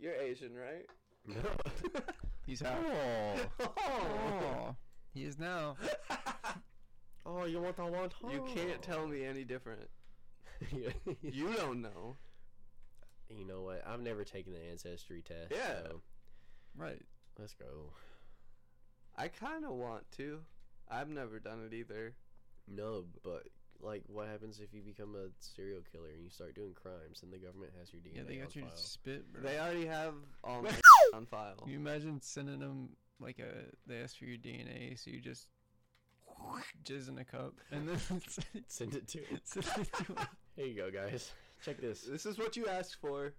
You're 0.00 0.14
Asian, 0.14 0.52
right? 0.54 0.86
no. 1.26 2.00
He's 2.46 2.60
half. 2.60 2.78
Oh. 3.60 3.72
Oh. 3.78 4.76
He 5.12 5.24
is 5.24 5.38
now. 5.38 5.76
Oh, 7.26 7.44
you 7.44 7.60
want 7.60 7.76
the 7.76 7.84
one? 7.84 8.10
You 8.30 8.44
can't 8.54 8.82
tell 8.82 9.06
me 9.06 9.24
any 9.24 9.44
different. 9.44 9.88
You 10.72 10.92
You 11.22 11.52
don't 11.54 11.82
know. 11.82 12.16
you 13.28 13.44
know 13.44 13.62
what? 13.62 13.82
I've 13.86 14.00
never 14.02 14.24
taken 14.24 14.52
the 14.52 14.62
ancestry 14.70 15.22
test. 15.22 15.50
Yeah. 15.52 15.82
So 15.88 16.00
Right. 16.76 17.02
let's 17.38 17.54
go. 17.54 17.92
I 19.16 19.28
kind 19.28 19.64
of 19.64 19.72
want 19.72 20.10
to. 20.16 20.40
I've 20.90 21.08
never 21.08 21.38
done 21.38 21.62
it 21.70 21.74
either. 21.74 22.14
No, 22.68 23.04
but 23.22 23.44
like, 23.80 24.02
what 24.06 24.26
happens 24.28 24.60
if 24.60 24.72
you 24.72 24.82
become 24.82 25.14
a 25.14 25.28
serial 25.40 25.82
killer 25.92 26.08
and 26.14 26.22
you 26.22 26.30
start 26.30 26.54
doing 26.54 26.72
crimes 26.74 27.22
and 27.22 27.32
the 27.32 27.38
government 27.38 27.72
has 27.78 27.92
your 27.92 28.00
DNA 28.02 28.16
Yeah, 28.16 28.22
they 28.26 28.34
on 28.40 28.42
got 28.46 28.56
your 28.56 28.64
file? 28.66 28.76
spit, 28.76 29.32
bro. 29.32 29.42
They 29.42 29.58
already 29.58 29.86
have 29.86 30.14
all 30.42 30.62
my 30.62 30.70
on 31.12 31.26
file. 31.26 31.56
Can 31.62 31.70
you 31.72 31.78
imagine 31.78 32.20
sending 32.20 32.58
them 32.60 32.90
like 33.20 33.38
a 33.38 33.66
they 33.86 34.00
ask 34.02 34.16
for 34.18 34.24
your 34.24 34.38
DNA, 34.38 34.98
so 34.98 35.10
you 35.10 35.20
just 35.20 35.46
jizz 36.84 37.08
in 37.08 37.18
a 37.18 37.24
cup 37.24 37.54
and 37.70 37.88
then 37.88 37.98
Send 38.68 38.94
it 38.94 39.06
to. 39.08 39.20
send 39.44 39.66
it 39.78 39.92
to 39.92 40.12
'em. 40.18 40.26
Here 40.56 40.66
you 40.66 40.74
go, 40.74 40.90
guys. 40.90 41.30
Check 41.64 41.80
this. 41.80 42.02
This 42.02 42.26
is 42.26 42.38
what 42.38 42.56
you 42.56 42.66
asked 42.66 42.96
for. 43.00 43.32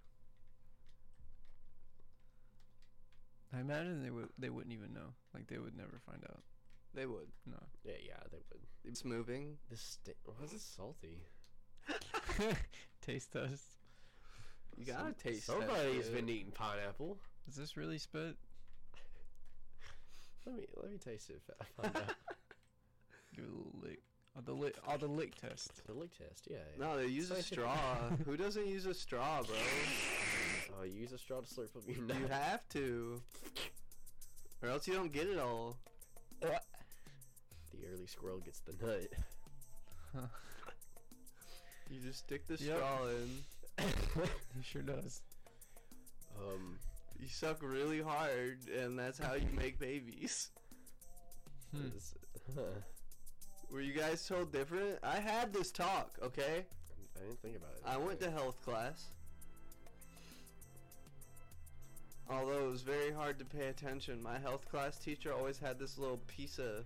I 3.56 3.60
imagine 3.60 4.02
they 4.02 4.10
would 4.10 4.28
they 4.38 4.50
wouldn't 4.50 4.74
even 4.74 4.92
know. 4.92 5.14
Like 5.32 5.46
they 5.46 5.58
would 5.58 5.76
never 5.76 6.00
find 6.04 6.22
out. 6.28 6.40
They 6.94 7.06
would. 7.06 7.28
No. 7.46 7.56
Yeah, 7.84 7.92
yeah, 8.04 8.18
they 8.30 8.38
would. 8.50 8.60
It's 8.84 9.04
moving. 9.04 9.56
This 9.70 9.80
sti- 9.80 10.12
why 10.24 10.34
is 10.44 10.52
it 10.52 10.60
salty? 10.60 11.20
Taste 13.06 13.32
test. 13.32 13.64
You 14.76 14.84
gotta 14.84 15.12
taste. 15.12 15.46
that 15.46 15.52
Somebody's 15.60 16.04
shit. 16.06 16.14
been 16.14 16.28
eating 16.28 16.52
pineapple. 16.52 17.18
Is 17.48 17.54
this 17.54 17.76
really 17.76 17.98
spit? 17.98 18.36
Let 20.46 20.56
me 20.56 20.66
let 20.76 20.90
me 20.90 20.98
taste 20.98 21.30
it. 21.30 21.40
if 21.48 21.54
I 21.60 21.82
find 21.82 21.96
out. 21.96 22.14
Give 23.34 23.44
it 23.44 23.50
a 23.50 23.54
little 23.54 23.72
lick. 23.82 24.00
Oh, 24.36 24.40
the 24.44 24.52
lick. 24.52 24.76
Oh, 24.86 24.96
the 24.98 25.06
lick 25.06 25.34
test. 25.34 25.70
the 25.86 25.94
lick 25.94 26.10
test, 26.18 26.46
yeah. 26.50 26.56
yeah. 26.78 26.84
No, 26.86 26.96
they 26.98 27.06
use 27.06 27.30
a 27.30 27.42
straw. 27.42 27.76
Who 28.26 28.36
doesn't 28.36 28.66
use 28.66 28.84
a 28.86 28.92
straw, 28.94 29.42
bro? 29.42 29.56
Oh, 30.78 30.84
you 30.84 30.92
use 30.92 31.12
a 31.12 31.18
straw 31.18 31.40
to 31.40 31.46
slurp 31.46 31.74
up 31.76 31.82
your 31.88 32.02
nut. 32.02 32.16
You 32.16 32.22
nut. 32.28 32.30
have 32.42 32.68
to, 32.70 33.22
or 34.62 34.68
else 34.68 34.86
you 34.86 34.92
don't 34.94 35.12
get 35.12 35.26
it 35.26 35.38
all. 35.38 35.78
The 36.40 36.48
early 37.92 38.06
squirrel 38.06 38.38
gets 38.40 38.60
the 38.60 38.72
nut. 38.84 39.08
You 41.88 42.00
just 42.00 42.18
stick 42.20 42.46
the 42.48 42.56
Yep. 42.56 42.76
straw 42.76 43.06
in. 43.06 43.44
He 44.56 44.62
sure 44.64 44.82
does. 44.82 45.20
Um, 46.36 46.78
You 47.20 47.28
suck 47.28 47.62
really 47.62 48.02
hard, 48.02 48.58
and 48.76 48.98
that's 48.98 49.18
how 49.18 49.34
you 49.34 49.46
make 49.56 49.78
babies. 49.78 50.50
Hmm. 51.72 51.86
it's- 51.86 52.14
huh. 52.56 52.62
Were 53.70 53.80
you 53.80 53.92
guys 53.92 54.26
told 54.26 54.52
different? 54.52 54.98
I 55.02 55.16
had 55.18 55.52
this 55.52 55.70
talk, 55.70 56.16
okay? 56.22 56.64
I 57.16 57.20
didn't 57.20 57.40
think 57.42 57.56
about 57.56 57.70
it. 57.76 57.82
I 57.84 57.96
went 57.96 58.20
to 58.20 58.30
health 58.30 58.62
class. 58.64 59.06
Although 62.28 62.66
it 62.66 62.70
was 62.70 62.82
very 62.82 63.12
hard 63.12 63.38
to 63.38 63.44
pay 63.44 63.68
attention, 63.68 64.22
my 64.22 64.38
health 64.38 64.68
class 64.70 64.98
teacher 64.98 65.32
always 65.32 65.58
had 65.58 65.78
this 65.78 65.96
little 65.96 66.20
piece 66.26 66.58
of 66.58 66.84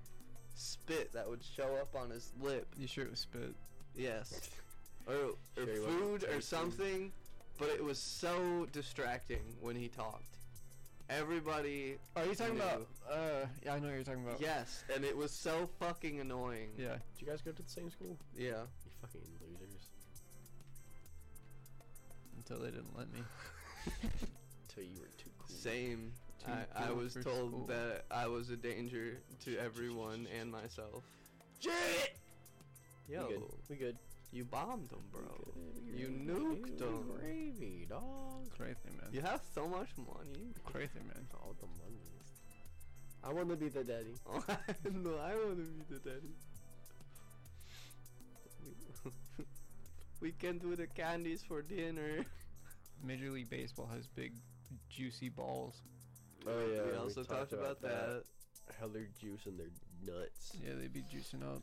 spit 0.55 1.13
that 1.13 1.29
would 1.29 1.43
show 1.43 1.77
up 1.81 1.95
on 1.95 2.11
his 2.11 2.33
lip. 2.41 2.67
You 2.77 2.87
sure 2.87 3.05
it 3.05 3.11
was 3.11 3.21
spit? 3.21 3.55
Yes. 3.97 4.51
Or, 5.09 5.33
or 5.57 5.67
Sure 5.67 5.75
food 5.89 6.25
or 6.25 6.41
something, 6.43 7.11
but 7.59 7.71
it 7.71 7.83
was 7.83 7.99
so 7.99 8.69
distracting 8.71 9.43
when 9.61 9.75
he 9.75 9.89
talked. 9.89 10.37
Everybody, 11.19 11.97
Are 12.15 12.25
you 12.25 12.35
talking 12.37 12.55
Knew. 12.55 12.61
about? 12.63 12.87
Uh, 13.11 13.47
yeah, 13.65 13.75
I 13.75 13.79
know 13.81 13.87
what 13.89 13.95
you're 13.95 14.05
talking 14.05 14.25
about. 14.25 14.41
yes, 14.41 14.85
and 14.95 15.05
it 15.05 15.17
was 15.17 15.33
so 15.33 15.69
fucking 15.81 16.21
annoying. 16.21 16.69
Yeah. 16.79 16.93
Did 17.19 17.23
you 17.23 17.27
guys 17.27 17.41
go 17.43 17.51
to 17.51 17.63
the 17.63 17.69
same 17.69 17.91
school? 17.91 18.17
Yeah. 18.37 18.63
You 18.85 18.91
fucking 19.01 19.21
losers. 19.61 19.89
Until 22.37 22.59
they 22.61 22.71
didn't 22.71 22.97
let 22.97 23.13
me. 23.13 23.21
Until 24.69 24.85
you 24.85 25.01
were 25.01 25.09
too 25.19 25.31
cool. 25.39 25.49
Same. 25.57 26.13
Too 26.45 26.53
I, 26.77 26.87
I 26.89 26.93
was 26.93 27.15
told 27.15 27.25
school. 27.51 27.67
that 27.69 28.05
I 28.11 28.29
was 28.29 28.51
a 28.51 28.57
danger 28.57 29.19
to 29.45 29.59
everyone 29.59 30.29
and 30.41 30.51
myself. 30.51 31.03
Shit! 31.59 32.15
Yo, 33.09 33.27
We 33.27 33.35
good. 33.35 33.43
We 33.69 33.77
good. 33.77 33.97
You 34.33 34.45
bombed 34.45 34.91
them, 34.91 35.03
bro. 35.11 35.55
We 35.93 36.01
You 36.01 36.09
nuked 36.09 36.79
them. 36.79 37.11
Gravy, 37.19 37.87
dog. 37.89 38.51
Crazy 38.57 38.91
man. 39.01 39.11
You 39.13 39.21
have 39.23 39.41
so 39.55 39.67
much 39.67 39.89
money. 39.97 40.55
Crazy 40.65 41.01
man. 41.07 41.27
All 41.35 41.55
the 41.61 41.67
money. 41.67 41.99
I 43.23 43.33
want 43.33 43.51
to 43.51 43.57
be 43.57 43.69
the 43.69 43.85
daddy. 43.85 44.15
Oh, 44.29 44.43
no, 44.93 45.17
I 45.17 45.35
want 45.35 45.59
to 45.59 45.65
be 45.65 45.95
the 45.95 45.99
daddy. 45.99 46.35
we 50.21 50.33
can 50.33 50.59
do 50.59 50.75
the 50.77 50.87
candies 50.87 51.43
for 51.47 51.61
dinner. 51.63 52.25
Major 53.05 53.31
League 53.31 53.51
Baseball 53.51 53.89
has 53.93 54.07
big, 54.07 54.33
juicy 54.89 55.29
balls. 55.29 55.83
Oh 56.47 56.51
yeah. 56.73 56.83
we 56.91 56.97
also 56.97 57.23
talked, 57.23 57.53
about, 57.53 57.83
that. 57.83 58.23
How 58.81 58.87
they're 58.89 59.09
juicing 59.23 59.59
their 59.59 59.71
nuts. 60.07 60.53
Yeah, 60.65 60.75
they 60.81 60.87
be 60.87 61.01
juicing 61.01 61.43
up, 61.43 61.63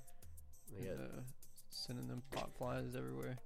They 0.71 0.89
and, 0.89 0.97
got 0.97 1.05
uh, 1.05 1.21
sending 1.77 2.07
them 2.07 2.22
pop 2.31 2.55
flies 2.57 2.96
everywhere, 2.98 3.38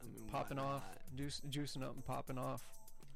I 0.00 0.04
mean, 0.06 0.28
popping 0.30 0.58
off, 0.58 0.82
juice, 1.16 1.40
juicing 1.50 1.82
up 1.82 1.94
and 1.94 2.04
popping 2.04 2.38
off. 2.38 2.62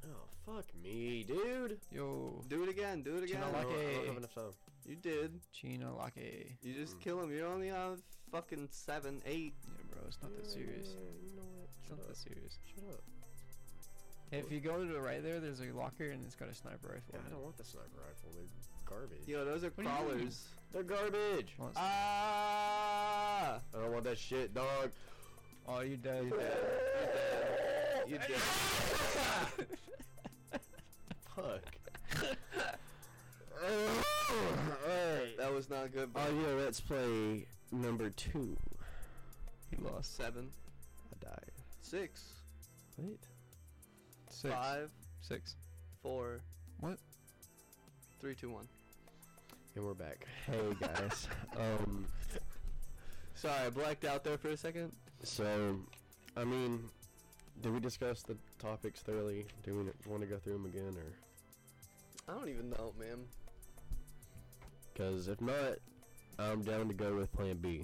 Oh 0.05 0.25
fuck 0.45 0.65
me, 0.81 1.23
dude. 1.27 1.79
Yo, 1.91 2.43
Do 2.47 2.63
it 2.63 2.69
again. 2.69 3.01
Do 3.01 3.17
it 3.17 3.23
again. 3.23 3.41
I 3.43 3.51
don't, 3.51 3.71
I 3.71 3.93
don't 3.95 4.07
have 4.07 4.17
enough 4.17 4.35
time. 4.35 4.53
You 4.85 4.95
did. 4.95 5.39
Chino 5.51 5.99
Lake. 6.01 6.57
You 6.61 6.73
just 6.73 6.97
Mm. 6.97 7.01
kill 7.01 7.21
him. 7.21 7.31
You're 7.31 7.47
only 7.47 7.71
on 7.71 8.01
fucking 8.31 8.69
seven, 8.71 9.21
eight. 9.25 9.53
Yeah, 9.65 9.83
bro, 9.91 10.01
it's 10.07 10.17
not 10.21 10.33
that 10.35 10.45
serious. 10.49 10.89
Yeah, 10.93 10.99
You 11.29 11.35
know 11.35 11.43
what? 11.43 11.69
It's 11.79 11.87
Shut 11.87 11.97
not 11.97 12.03
up. 12.03 12.07
that 12.07 12.17
serious. 12.17 12.59
Shut 12.73 12.83
up. 12.93 13.03
If 14.31 14.51
you 14.51 14.59
go 14.59 14.85
to 14.85 14.91
the 14.93 14.99
right 15.01 15.23
there, 15.23 15.39
there's 15.39 15.61
a 15.61 15.71
locker 15.73 16.09
and 16.11 16.25
it's 16.25 16.35
got 16.35 16.49
a 16.49 16.53
sniper 16.53 16.89
rifle. 16.89 17.03
Yeah, 17.13 17.19
in 17.21 17.25
I 17.27 17.29
don't 17.31 17.43
want 17.43 17.57
the 17.57 17.63
sniper 17.63 17.99
rifle. 18.07 18.29
They're 18.35 18.43
garbage. 18.85 19.25
Yo, 19.27 19.43
those 19.45 19.63
are 19.63 19.67
What 19.71 19.77
do 19.77 19.83
you 19.83 19.89
crawlers. 19.89 20.47
They're 20.73 20.83
garbage. 20.83 21.53
Ah! 21.75 23.59
I 23.73 23.77
don't 23.79 23.91
want 23.91 24.03
that 24.05 24.17
shit, 24.17 24.53
dog. 24.53 24.91
oh, 25.67 25.81
you 25.81 25.97
dead. 25.97 26.23
You 26.25 26.29
dead. 26.31 26.57
You 28.07 28.17
dead. 28.19 28.29
Fuck. 31.35 31.61
Alright. 33.63 35.37
That 35.37 35.53
was 35.53 35.69
not 35.69 35.91
good, 35.91 36.13
bro. 36.13 36.21
Oh 36.25 36.31
yeah, 36.41 36.53
let's 36.63 36.79
play 36.79 37.45
number 37.73 38.09
two. 38.11 38.55
He 39.69 39.75
lost. 39.83 40.15
Seven, 40.15 40.47
I 41.11 41.25
died. 41.25 41.51
six, 41.81 42.23
Wait. 42.97 43.19
Six. 44.29 44.53
five, 44.53 44.89
Six. 45.19 45.57
four, 46.01 46.39
What? 46.79 46.97
three, 48.21 48.35
two, 48.35 48.51
one. 48.51 48.69
And 49.77 49.85
we're 49.85 49.93
back. 49.93 50.25
Hey 50.47 50.59
guys. 50.81 51.27
um. 51.55 52.07
Sorry, 53.35 53.53
I 53.67 53.69
blacked 53.69 54.05
out 54.05 54.23
there 54.23 54.35
for 54.39 54.49
a 54.49 54.57
second. 54.57 54.91
So, 55.21 55.77
I 56.35 56.43
mean, 56.43 56.89
did 57.61 57.71
we 57.71 57.79
discuss 57.79 58.23
the 58.23 58.35
topics 58.57 59.01
thoroughly? 59.01 59.45
Do 59.63 59.75
we 59.75 60.11
want 60.11 60.21
to 60.23 60.27
go 60.27 60.37
through 60.39 60.53
them 60.53 60.65
again, 60.65 60.95
or? 60.97 61.13
I 62.33 62.39
don't 62.39 62.49
even 62.49 62.71
know, 62.71 62.91
man. 62.99 63.19
Because 64.91 65.27
if 65.27 65.39
not, 65.41 65.75
I'm 66.39 66.63
down 66.63 66.87
to 66.87 66.95
go 66.95 67.15
with 67.15 67.31
Plan 67.31 67.57
B. 67.57 67.83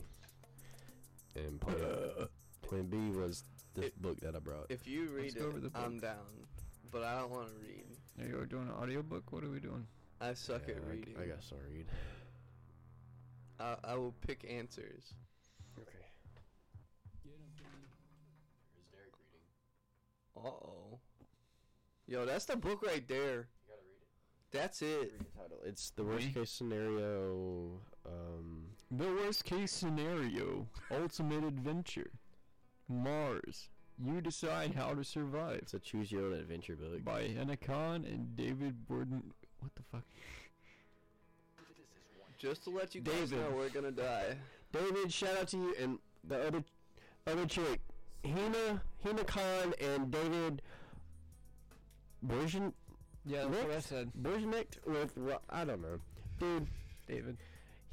And 1.35 1.61
Plan 1.61 1.77
Plan 2.63 2.85
B 2.87 2.97
was 3.15 3.43
this 3.75 3.85
It- 3.85 4.01
book 4.01 4.19
that 4.21 4.35
I 4.35 4.39
brought. 4.39 4.65
If 4.69 4.87
you 4.87 5.09
read 5.09 5.35
Let's 5.35 5.45
over 5.45 5.57
it, 5.59 5.71
the 5.71 5.79
I'm 5.79 5.93
book. 5.93 6.01
down. 6.01 6.47
But 6.91 7.03
I 7.03 7.19
don't 7.19 7.29
want 7.29 7.49
to 7.49 7.53
read. 7.61 7.85
Are 8.19 8.27
you 8.39 8.45
doing 8.47 8.63
an 8.67 8.73
audiobook? 8.81 9.31
What 9.31 9.43
are 9.43 9.49
we 9.51 9.59
doing? 9.59 9.85
I 10.23 10.33
suck 10.33 10.61
Yeah, 10.67 10.75
at 10.75 10.87
reading. 10.89 11.15
I, 11.21 11.25
guess 11.25 11.51
I'll 11.51 11.59
read. 11.69 11.85
I, 13.59 13.75
I 13.91 13.95
will 13.95 14.13
pick 14.25 14.45
answers. 14.49 15.13
Okay. 15.77 16.05
Uh 20.37 20.39
oh. 20.47 20.99
Yo, 22.07 22.25
that's 22.25 22.45
the 22.45 22.55
book 22.55 22.83
right 22.85 23.07
there. 23.07 23.47
You 23.67 23.75
gotta 24.51 24.63
That's 24.63 24.81
it. 24.81 25.11
Read 25.11 25.19
the 25.19 25.39
title. 25.41 25.57
It's 25.65 25.89
the 25.91 26.03
worst 26.03 26.27
Me? 26.27 26.33
case 26.33 26.51
scenario. 26.51 27.79
Um, 28.05 28.63
The 28.91 29.05
worst 29.05 29.43
case 29.43 29.71
scenario. 29.71 30.67
Ultimate 30.91 31.43
adventure. 31.43 32.11
Mars. 32.87 33.69
You 34.03 34.21
decide 34.21 34.73
how 34.73 34.93
to 34.93 35.03
survive. 35.03 35.59
it's 35.61 35.73
a 35.73 35.79
choose 35.79 36.11
your 36.11 36.25
own 36.27 36.33
adventure 36.33 36.75
book. 36.75 37.03
By 37.05 37.21
Anna 37.21 37.55
Khan 37.57 38.05
and 38.05 38.35
David 38.35 38.87
Borden. 38.87 39.33
What 39.63 39.75
the 39.75 39.83
fuck? 39.91 40.03
Just 42.37 42.63
to 42.65 42.71
let 42.71 42.93
you 42.93 43.01
guys 43.01 43.29
David. 43.29 43.39
know, 43.39 43.55
we're 43.55 43.69
gonna 43.69 43.91
die. 43.91 44.35
David, 44.73 45.11
shout 45.13 45.37
out 45.37 45.47
to 45.49 45.57
you 45.57 45.75
and 45.81 45.97
the 46.27 46.47
other 46.47 46.63
other 47.25 47.45
chick, 47.45 47.79
Hena 48.25 48.81
Hena 49.03 49.23
Khan 49.23 49.73
and 49.79 50.11
David 50.11 50.61
Borjan 52.25 52.73
Yeah, 53.25 53.45
that's 53.45 53.55
what 53.55 53.71
I 53.71 53.73
Next. 53.75 53.85
said. 53.87 54.11
Borgenicht 54.21 54.85
with 54.85 55.13
Ro- 55.15 55.39
I 55.49 55.63
don't 55.63 55.81
know, 55.81 55.99
dude. 56.39 56.67
David. 57.07 57.37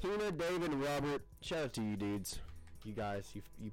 Hena, 0.01 0.31
David, 0.31 0.71
and 0.71 0.83
Robert. 0.83 1.21
Shout 1.41 1.63
out 1.65 1.73
to 1.73 1.81
you 1.83 1.95
dudes, 1.95 2.39
you 2.83 2.91
guys, 2.93 3.29
you 3.33 3.41
you 3.61 3.71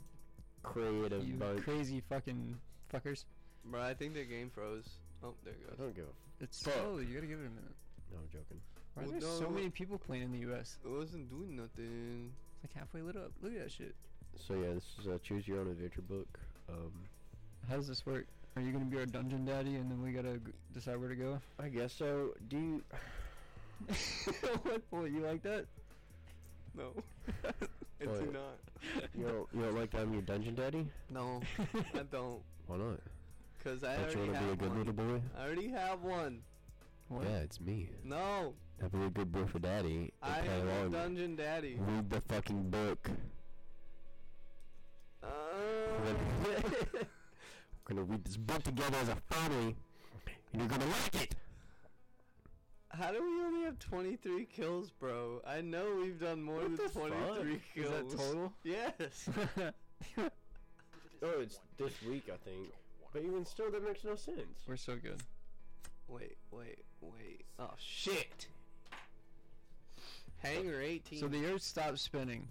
creative 0.62 1.26
You 1.26 1.34
bunch. 1.34 1.62
crazy 1.62 2.00
fucking 2.08 2.56
fuckers. 2.92 3.24
Bro, 3.64 3.82
I 3.82 3.94
think 3.94 4.14
the 4.14 4.24
game 4.24 4.50
froze. 4.50 4.88
Oh, 5.24 5.34
there 5.44 5.54
it 5.54 5.60
I 5.66 5.70
goes. 5.70 5.78
don't 5.78 5.94
give 5.96 6.04
a. 6.04 6.44
It's 6.44 6.62
Fuck. 6.62 6.74
slow. 6.74 6.98
You 6.98 7.14
gotta 7.14 7.26
give 7.26 7.40
it 7.40 7.46
a 7.46 7.50
minute. 7.50 7.74
No, 8.12 8.18
I'm 8.18 8.28
joking. 8.32 8.60
Why 8.94 9.02
are 9.02 9.06
Well, 9.06 9.12
there 9.12 9.20
so 9.20 9.44
no. 9.44 9.50
many 9.50 9.70
people 9.70 9.98
playing 9.98 10.22
in 10.24 10.32
the 10.32 10.38
U.S.? 10.40 10.76
It 10.84 10.88
wasn't 10.88 11.28
doing 11.28 11.56
nothing. 11.56 12.32
It's 12.62 12.64
like 12.64 12.74
halfway 12.74 13.02
lit 13.02 13.16
up. 13.16 13.30
Look 13.42 13.52
at 13.54 13.60
that 13.64 13.72
shit. 13.72 13.94
So 14.46 14.54
yeah, 14.54 14.74
this 14.74 14.84
is 15.00 15.06
a 15.06 15.18
choose 15.18 15.46
your 15.46 15.60
own 15.60 15.68
adventure 15.68 16.02
book. 16.02 16.38
Um, 16.68 16.92
How 17.68 17.76
does 17.76 17.88
this 17.88 18.04
work? 18.06 18.26
Are 18.56 18.62
you 18.62 18.72
gonna 18.72 18.84
be 18.86 18.98
our 18.98 19.06
dungeon 19.06 19.44
daddy, 19.44 19.76
and 19.76 19.90
then 19.90 20.02
we 20.02 20.10
gotta 20.12 20.38
g- 20.38 20.52
decide 20.72 20.96
where 20.98 21.08
to 21.08 21.14
go? 21.14 21.40
I 21.60 21.68
guess 21.68 21.92
so. 21.92 22.34
Do 22.48 22.56
you? 22.56 22.82
what? 24.62 24.82
What? 24.90 25.10
You 25.10 25.20
like 25.20 25.42
that? 25.42 25.66
No. 26.76 26.92
I 27.44 28.04
do 28.04 28.10
What? 28.10 28.32
not. 28.32 28.58
You 29.16 29.24
don't, 29.26 29.48
you 29.54 29.62
don't 29.62 29.74
like 29.76 29.90
that 29.92 30.02
I'm 30.02 30.12
your 30.12 30.22
dungeon 30.22 30.54
daddy? 30.54 30.86
No, 31.10 31.40
I 31.94 32.02
don't. 32.10 32.40
Why 32.66 32.76
not? 32.76 33.00
Cause 33.64 33.82
I 33.82 33.96
Don't 33.96 34.14
you 34.14 34.20
already 34.20 34.30
want 34.30 34.34
to 34.34 34.38
be 34.40 34.44
a 34.44 34.48
have 34.48 34.58
good 34.58 34.68
one. 34.68 34.78
little 34.78 34.92
boy? 34.92 35.20
I 35.36 35.44
already 35.44 35.68
have 35.70 36.02
one. 36.02 36.42
What? 37.08 37.24
Yeah, 37.24 37.36
it's 37.38 37.60
me. 37.60 37.88
No, 38.04 38.54
I'll 38.82 38.88
be 38.90 39.02
a 39.04 39.10
good 39.10 39.32
boy 39.32 39.46
for 39.46 39.58
daddy. 39.58 40.12
and 40.22 40.32
I 40.32 40.38
am 40.40 40.68
a 40.68 40.72
along. 40.80 40.90
dungeon 40.92 41.36
daddy. 41.36 41.76
Read 41.80 42.10
the 42.10 42.20
fucking 42.20 42.70
book. 42.70 43.10
Uh, 45.22 45.28
We're 46.44 47.94
gonna, 47.94 48.02
read 48.02 48.24
this 48.24 48.36
book 48.36 48.62
together 48.62 48.96
as 49.02 49.08
a 49.08 49.16
family, 49.34 49.74
and 50.52 50.60
you're 50.60 50.68
gonna 50.68 50.84
like 50.86 51.22
it. 51.22 51.34
How 52.90 53.10
do 53.12 53.22
we 53.22 53.42
only 53.44 53.64
have 53.64 53.78
23 53.78 54.44
kills, 54.46 54.90
bro? 54.90 55.40
I 55.46 55.60
know 55.60 55.98
we've 56.02 56.18
done 56.20 56.42
more 56.42 56.56
What 56.56 56.64
than 56.64 56.76
the 56.76 56.88
fuck? 56.88 57.08
23 57.08 57.60
Is 57.76 57.90
that 57.90 58.10
total? 58.10 58.52
Yes. 58.64 59.28
Oh, 61.20 61.40
it's 61.40 61.58
this 61.76 62.00
week, 62.08 62.28
I 62.32 62.36
think. 62.48 62.68
But 63.12 63.22
even 63.22 63.44
still, 63.44 63.72
that 63.72 63.84
makes 63.84 64.04
no 64.04 64.14
sense. 64.14 64.60
We're 64.68 64.76
so 64.76 64.94
good. 64.94 65.20
Wait, 66.08 66.36
wait, 66.50 66.78
wait. 67.00 67.44
Oh 67.58 67.70
shit. 67.78 68.48
Hanger 70.38 70.80
18. 70.80 71.20
So 71.20 71.28
the 71.28 71.44
Earth 71.46 71.62
stopped 71.62 71.98
spinning. 71.98 72.48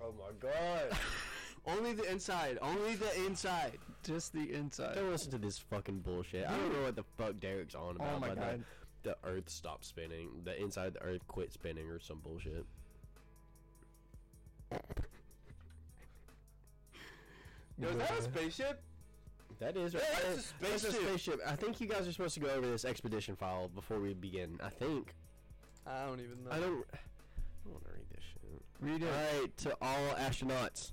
Oh 0.00 0.12
my 0.18 0.32
god. 0.40 0.96
only 1.66 1.92
the 1.92 2.10
inside. 2.10 2.58
Only 2.60 2.94
the 2.96 3.24
inside. 3.26 3.78
Just 4.02 4.32
the 4.32 4.52
inside. 4.52 4.94
Don't 4.94 5.10
listen 5.10 5.30
to 5.32 5.38
this 5.38 5.58
fucking 5.58 6.00
bullshit. 6.00 6.46
I 6.48 6.56
don't 6.56 6.72
know 6.72 6.82
what 6.82 6.96
the 6.96 7.04
fuck 7.16 7.38
Derek's 7.38 7.74
on 7.74 7.96
about. 7.96 8.14
Oh 8.16 8.18
my 8.18 8.28
but 8.28 8.34
the- 8.36 8.40
god. 8.40 8.64
The, 9.02 9.16
Earth 9.24 9.48
stopped 9.48 9.86
spinning. 9.86 10.28
The 10.44 10.60
inside 10.60 10.88
of 10.88 10.94
the 10.94 11.02
Earth 11.02 11.26
quit 11.26 11.52
spinning 11.52 11.88
or 11.88 11.98
some 12.00 12.18
bullshit. 12.18 12.66
Yo, 17.78 17.88
is 17.88 17.96
that 17.96 18.18
a 18.18 18.22
spaceship? 18.22 18.82
That 19.60 19.76
is 19.76 19.94
right. 19.94 20.02
Yeah, 20.10 20.18
that's 20.30 20.52
a 20.58 20.64
That's 20.64 20.84
a 20.84 20.92
spaceship. 20.92 21.40
I 21.46 21.54
think 21.54 21.80
you 21.80 21.86
guys 21.86 22.08
are 22.08 22.12
supposed 22.12 22.34
to 22.34 22.40
go 22.40 22.48
over 22.48 22.66
this 22.66 22.84
expedition 22.84 23.36
file 23.36 23.68
before 23.68 24.00
we 24.00 24.14
begin. 24.14 24.58
I 24.62 24.70
think. 24.70 25.14
I 25.86 26.06
don't 26.06 26.20
even 26.20 26.44
know. 26.44 26.50
I 26.50 26.58
don't. 26.58 26.84
I 26.92 26.98
don't 27.64 27.72
want 27.72 27.84
to 27.84 27.90
read 27.92 28.06
this 28.14 28.24
shit. 28.24 28.62
Read 28.80 29.02
it. 29.02 29.06
Alright, 29.06 29.56
to 29.58 29.76
all 29.82 30.14
astronauts. 30.18 30.92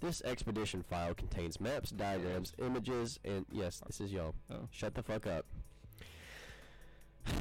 This 0.00 0.20
expedition 0.22 0.82
file 0.82 1.14
contains 1.14 1.60
maps, 1.60 1.90
diagrams, 1.90 2.52
images, 2.58 3.18
and 3.24 3.46
yes, 3.50 3.80
this 3.86 4.00
is 4.00 4.12
y'all. 4.12 4.34
Oh. 4.50 4.68
Shut 4.70 4.94
the 4.94 5.02
fuck 5.02 5.26
up. 5.26 5.46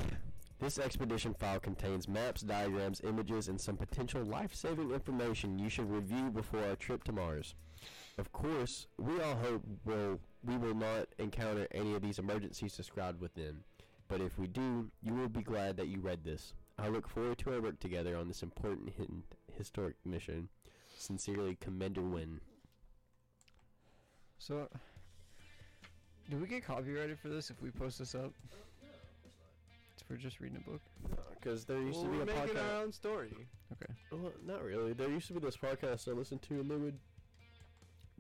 This 0.59 0.77
expedition 0.77 1.33
file 1.33 1.59
contains 1.59 2.07
maps, 2.07 2.41
diagrams, 2.41 3.01
images, 3.01 3.47
and 3.47 3.59
some 3.59 3.77
potential 3.77 4.23
life-saving 4.23 4.91
information 4.91 5.57
you 5.57 5.69
should 5.69 5.89
review 5.89 6.29
before 6.29 6.63
our 6.63 6.75
trip 6.75 7.03
to 7.05 7.11
Mars. 7.11 7.55
Of 8.21 8.31
course, 8.33 8.85
we 8.99 9.19
all 9.19 9.33
hope 9.33 9.63
will 9.83 10.19
we 10.43 10.55
will 10.55 10.75
not 10.75 11.07
encounter 11.17 11.67
any 11.71 11.95
of 11.95 12.03
these 12.03 12.19
emergencies 12.19 12.77
described 12.77 13.19
within. 13.19 13.63
But 14.07 14.21
if 14.21 14.37
we 14.37 14.45
do, 14.45 14.91
you 15.01 15.15
will 15.15 15.27
be 15.27 15.41
glad 15.41 15.75
that 15.77 15.87
you 15.87 16.01
read 16.01 16.23
this. 16.23 16.53
I 16.77 16.89
look 16.89 17.07
forward 17.07 17.39
to 17.39 17.53
our 17.53 17.61
work 17.61 17.79
together 17.79 18.15
on 18.15 18.27
this 18.27 18.43
important 18.43 18.93
hin- 18.95 19.23
historic 19.57 19.95
mission. 20.05 20.49
Sincerely, 20.99 21.57
Commander 21.59 22.03
Wynn. 22.03 22.41
So, 24.37 24.67
do 26.29 26.37
we 26.37 26.45
get 26.45 26.63
copyrighted 26.63 27.17
for 27.17 27.29
this 27.29 27.49
if 27.49 27.59
we 27.59 27.71
post 27.71 27.97
this 27.97 28.13
up? 28.13 28.33
It's 29.95 30.03
for 30.03 30.15
just 30.15 30.39
reading 30.39 30.63
a 30.63 30.69
book. 30.69 30.81
Because 31.39 31.65
there 31.65 31.81
used 31.81 31.97
well, 31.97 32.05
to 32.05 32.11
be 32.11 32.17
we're 32.17 32.23
a 32.23 32.25
making 32.27 32.55
podcast. 32.55 32.75
our 32.75 32.83
own 32.83 32.91
story. 32.91 33.33
Okay. 33.73 33.93
Well, 34.11 34.31
not 34.45 34.63
really. 34.63 34.93
There 34.93 35.09
used 35.09 35.27
to 35.29 35.33
be 35.33 35.39
this 35.39 35.57
podcast 35.57 36.07
I 36.07 36.11
listened 36.11 36.43
to, 36.43 36.59
and 36.59 36.69
they 36.69 36.75
would. 36.75 36.99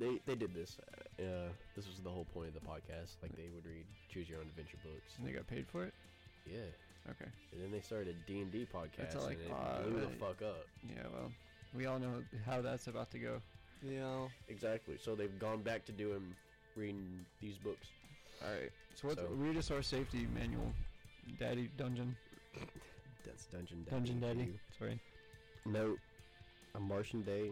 They 0.01 0.19
they 0.25 0.35
did 0.35 0.53
this. 0.55 0.77
Uh, 1.19 1.49
this 1.75 1.85
was 1.87 1.99
the 2.03 2.09
whole 2.09 2.25
point 2.33 2.47
of 2.47 2.55
the 2.55 2.59
podcast. 2.65 3.21
Like 3.21 3.35
they 3.37 3.47
would 3.53 3.65
read 3.65 3.85
choose 4.11 4.27
your 4.27 4.39
own 4.39 4.47
adventure 4.47 4.77
books. 4.83 5.13
And 5.19 5.27
they 5.27 5.31
got 5.31 5.45
paid 5.47 5.67
for 5.71 5.83
it? 5.85 5.93
Yeah, 6.45 6.57
Okay. 7.11 7.29
and 7.53 7.61
then 7.61 7.71
they 7.71 7.81
started 7.81 8.15
a 8.15 8.27
D 8.27 8.41
and 8.41 8.51
D 8.51 8.67
podcast, 8.73 9.15
like, 9.23 9.37
and 9.45 9.45
it 9.45 9.51
uh, 9.53 9.81
blew 9.83 9.99
the 10.01 10.07
fuck 10.19 10.41
up. 10.41 10.65
Yeah, 10.89 11.03
well, 11.13 11.31
we 11.77 11.85
all 11.85 11.99
know 11.99 12.23
how 12.47 12.61
that's 12.61 12.87
about 12.87 13.11
to 13.11 13.19
go. 13.19 13.39
Yeah. 13.83 14.27
Exactly. 14.49 14.97
So 14.99 15.13
they've 15.15 15.37
gone 15.39 15.61
back 15.61 15.85
to 15.85 15.91
doing 15.91 16.33
reading 16.75 17.23
these 17.41 17.57
books. 17.57 17.87
Alright. 18.43 18.71
So, 18.95 19.07
what? 19.07 19.17
So- 19.17 19.27
read 19.35 19.55
us 19.57 19.69
our 19.69 19.83
safety 19.83 20.27
manual. 20.33 20.73
Daddy 21.39 21.69
Dungeon. 21.77 22.15
That's 23.23 23.45
Dungeon 23.45 23.83
Daddy. 23.83 23.95
Dungeon 23.95 24.19
Daddy. 24.19 24.59
Sorry. 24.79 24.99
Note: 25.65 25.99
A 26.75 26.79
Martian 26.79 27.21
day. 27.21 27.51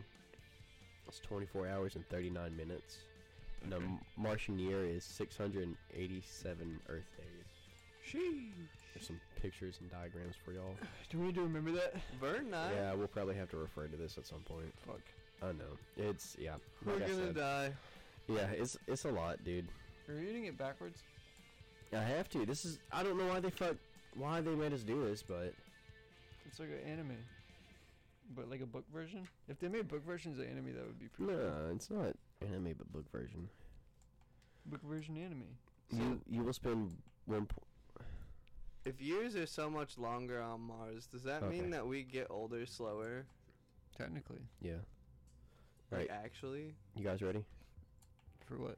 It's 1.07 1.19
24 1.19 1.67
hours 1.67 1.95
and 1.95 2.07
39 2.09 2.55
minutes. 2.55 2.97
And 3.63 3.73
Okay. 3.73 3.83
M- 3.83 3.99
Martian 4.17 4.57
year 4.59 4.85
is 4.85 5.03
687 5.03 6.79
Earth 6.87 7.03
days. 7.17 7.25
Sheesh. 8.07 8.51
There's 8.93 9.05
some 9.07 9.19
pictures 9.41 9.77
and 9.81 9.89
diagrams 9.91 10.35
for 10.43 10.51
y'all. 10.51 10.75
Do 11.09 11.19
we 11.19 11.27
need 11.27 11.35
to 11.35 11.41
remember 11.41 11.71
that? 11.71 11.93
Very 12.19 12.43
nice. 12.45 12.71
Yeah, 12.75 12.93
we'll 12.93 13.07
probably 13.07 13.35
have 13.35 13.49
to 13.51 13.57
refer 13.57 13.87
to 13.87 13.97
this 13.97 14.17
at 14.17 14.25
some 14.25 14.39
point. 14.41 14.73
Fuck. 14.85 15.01
I 15.41 15.47
know. 15.53 15.77
It's 15.97 16.35
yeah. 16.39 16.55
We're 16.85 16.95
I 16.95 16.99
gonna 16.99 17.13
said. 17.15 17.35
die. 17.35 17.71
Yeah, 18.27 18.47
it's 18.51 18.77
it's 18.87 19.05
a 19.05 19.09
lot, 19.11 19.43
dude. 19.45 19.67
Are 20.07 20.13
you 20.13 20.19
reading 20.19 20.45
it 20.45 20.57
backwards? 20.57 21.01
I 21.93 22.01
have 22.01 22.29
to. 22.31 22.45
This 22.45 22.65
is 22.65 22.79
I 22.91 23.03
don't 23.03 23.17
know 23.17 23.27
why 23.27 23.39
they 23.39 23.49
fuck 23.49 23.75
why 24.15 24.41
they 24.41 24.53
made 24.55 24.73
us 24.73 24.81
do 24.83 25.03
this, 25.05 25.23
but 25.23 25.53
It's 26.47 26.59
like 26.59 26.69
an 26.69 26.91
anime. 26.91 27.17
But 28.35 28.49
like 28.49 28.61
a 28.61 28.65
book 28.65 28.85
version? 28.93 29.27
If 29.47 29.59
they 29.59 29.67
made 29.67 29.87
book 29.87 30.05
versions 30.05 30.37
of 30.37 30.45
anime, 30.45 30.73
that 30.75 30.85
would 30.85 30.99
be 30.99 31.07
pretty 31.07 31.33
cool. 31.33 31.41
no, 31.41 31.71
it's 31.73 31.89
not 31.89 32.15
anime 32.41 32.75
but 32.77 32.91
book 32.91 33.05
version. 33.11 33.49
Book 34.67 34.81
version 34.83 35.17
anime. 35.17 35.45
you 35.91 36.21
you 36.29 36.43
will 36.43 36.53
spend 36.53 36.95
one. 37.25 37.45
Po- 37.47 37.63
If 38.85 39.01
years 39.01 39.35
are 39.35 39.45
so 39.47 39.69
much 39.69 39.97
longer 39.97 40.39
on 40.41 40.61
Mars, 40.61 41.07
does 41.07 41.23
that 41.23 41.41
Okay. 41.43 41.59
mean 41.59 41.71
that 41.71 41.85
we 41.87 42.03
get 42.03 42.27
older 42.29 42.65
slower? 42.65 43.25
Technically. 43.97 44.41
yeah. 44.61 44.73
Like 45.91 46.01
Right. 46.01 46.09
actually? 46.11 46.75
You 46.95 47.03
guys 47.03 47.21
ready 47.23 47.43
For 48.45 48.57
what? 48.59 48.77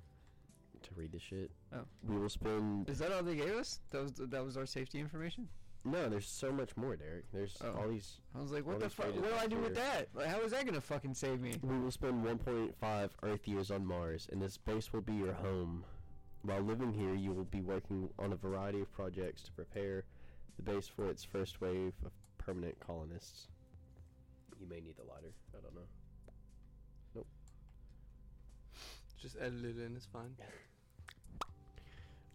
to 0.84 0.90
read 0.96 1.12
the 1.12 1.20
shit? 1.20 1.52
Oh. 1.74 1.86
We 2.04 2.18
will 2.18 2.30
spend. 2.30 2.90
Is 2.90 2.98
that 3.00 3.12
all 3.12 3.22
they 3.22 3.36
gave 3.36 3.54
us? 3.54 3.82
That 3.92 4.02
was 4.02 4.14
that 4.14 4.44
was 4.44 4.56
our 4.58 4.66
safety 4.66 5.00
information. 5.00 5.48
No, 5.84 6.10
there's 6.10 6.28
so 6.28 6.52
much 6.52 6.78
more, 6.78 6.96
Derek. 6.96 7.32
There's 7.32 7.58
Oh. 7.62 7.72
all 7.74 7.88
these. 7.90 8.20
I 8.36 8.40
was 8.40 8.52
like, 8.52 8.66
what 8.66 8.80
the 8.80 8.86
these 8.86 8.94
fuck? 8.94 9.08
What 9.08 9.24
do 9.24 9.26
I 9.34 9.40
back 9.40 9.50
do 9.50 9.58
with 9.58 9.76
that? 9.76 10.10
Like, 10.14 10.28
how 10.28 10.40
is 10.42 10.52
that 10.52 10.66
gonna 10.66 10.80
fucking 10.82 11.16
save 11.16 11.42
me? 11.42 11.56
We 11.64 11.80
will 11.80 11.90
spend 11.92 12.24
1.5 12.24 13.10
Earth 13.24 13.48
years 13.48 13.72
on 13.72 13.86
Mars, 13.86 14.28
and 14.32 14.40
this 14.42 14.58
base 14.58 14.94
will 14.94 15.02
be 15.02 15.14
your 15.16 15.34
home. 15.34 15.84
While 16.44 16.62
living 16.62 16.94
here, 16.94 17.14
you 17.16 17.32
will 17.34 17.46
be 17.46 17.62
working 17.62 18.10
on 18.20 18.32
a 18.34 18.36
variety 18.36 18.82
of 18.82 18.92
projects 18.92 19.42
to 19.44 19.52
prepare 19.54 20.06
the 20.58 20.64
base 20.64 20.88
for 20.88 21.10
its 21.10 21.24
first 21.24 21.62
wave 21.62 21.94
of 22.06 22.12
permanent 22.38 22.80
colonists. 22.80 23.48
You 24.60 24.68
may 24.68 24.82
need 24.82 24.98
the 24.98 25.04
lighter. 25.04 25.34
I 25.58 25.62
don't 25.62 25.74
know. 25.76 25.88
Nope. 27.16 27.28
Just 29.20 29.36
edit 29.40 29.66
it 29.66 29.80
in, 29.80 29.96
it's 29.96 30.06
fine. 30.06 30.36